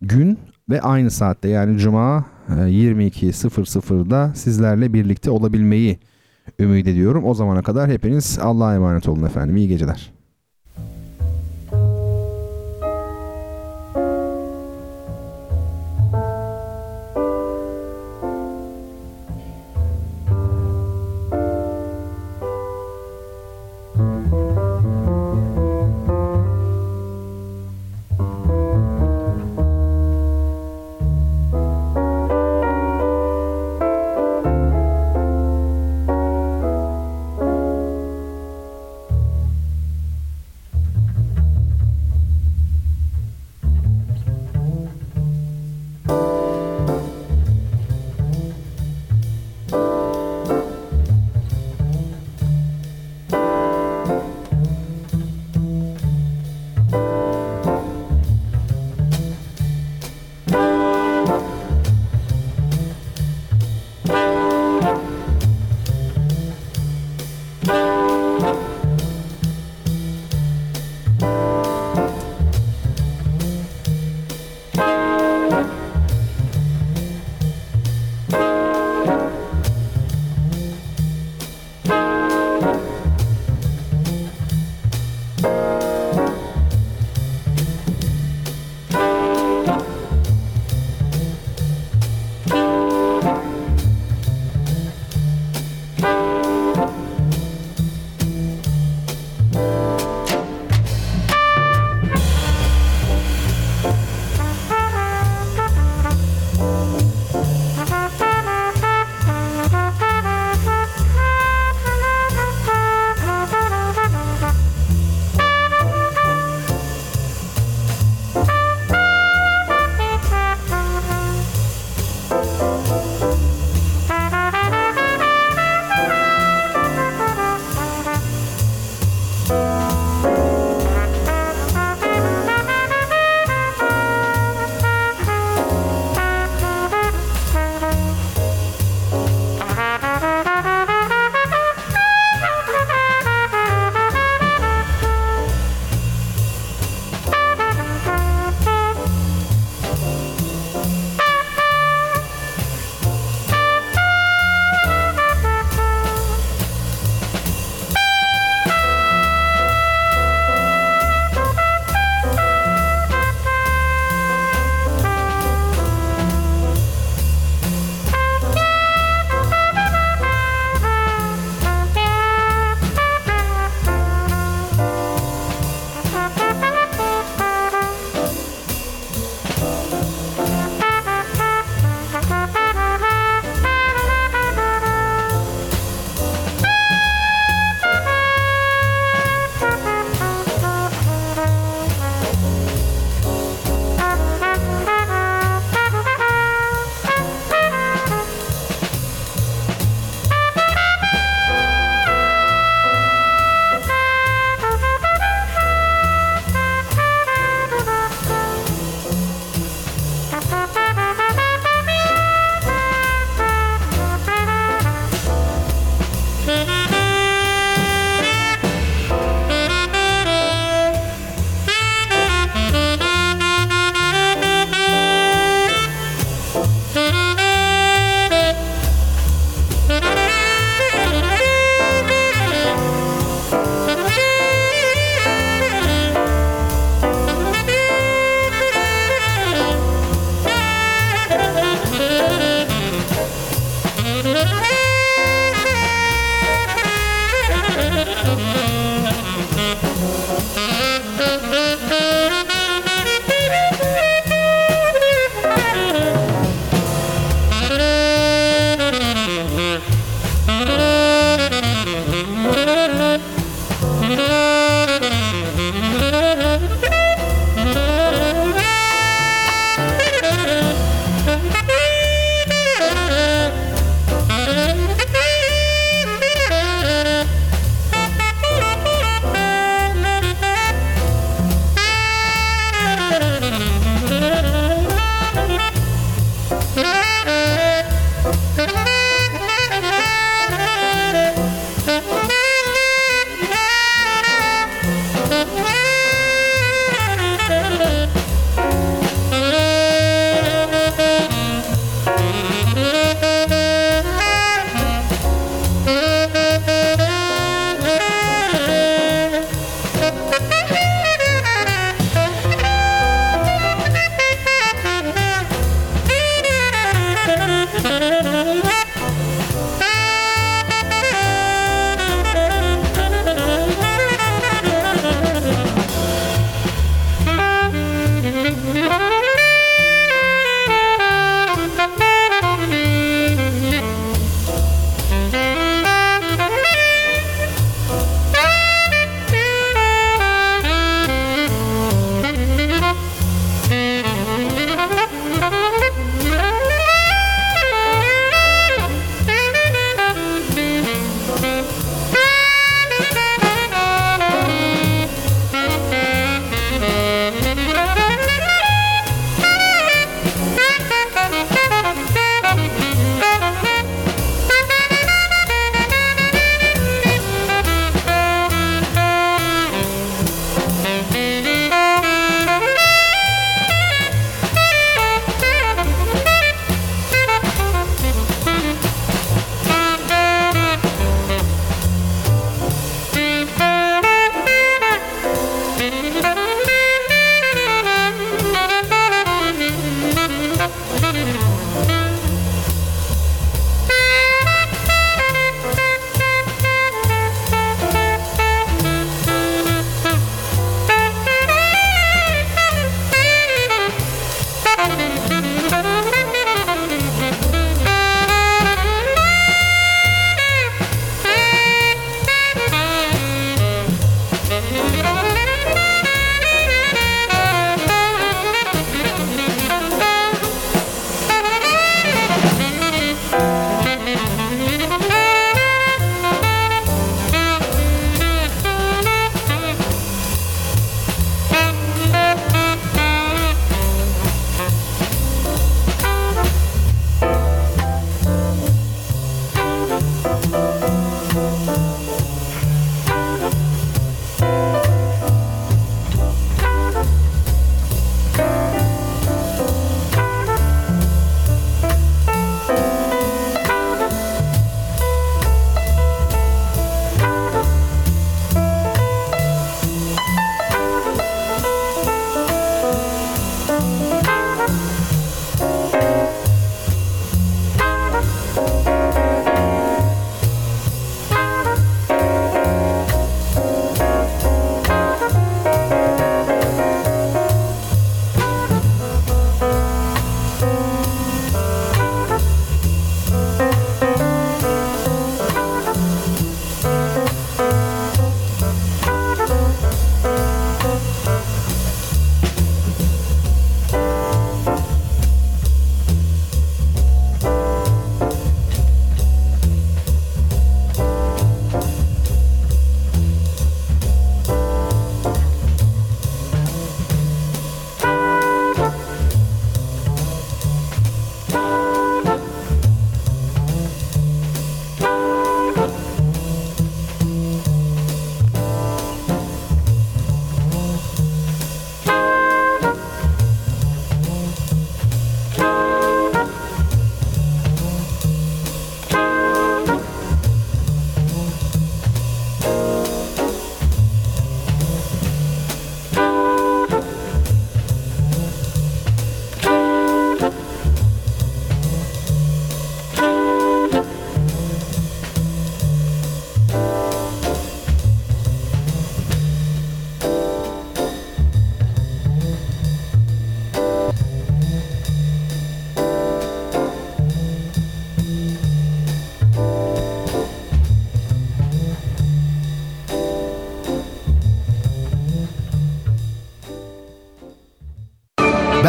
gün 0.02 0.40
ve 0.70 0.82
aynı 0.82 1.12
saatte 1.12 1.50
yani 1.50 1.78
Cuma 1.78 2.26
e, 2.50 2.52
22.00'da 2.52 4.32
sizlerle 4.36 4.94
birlikte 4.94 5.32
olabilmeyi 5.32 6.00
ümit 6.60 6.88
ediyorum. 6.88 7.26
O 7.26 7.34
zamana 7.34 7.62
kadar 7.62 7.90
hepiniz 7.90 8.40
Allah'a 8.42 8.76
emanet 8.76 9.08
olun 9.08 9.24
efendim. 9.24 9.58
İyi 9.58 9.68
geceler. 9.68 10.17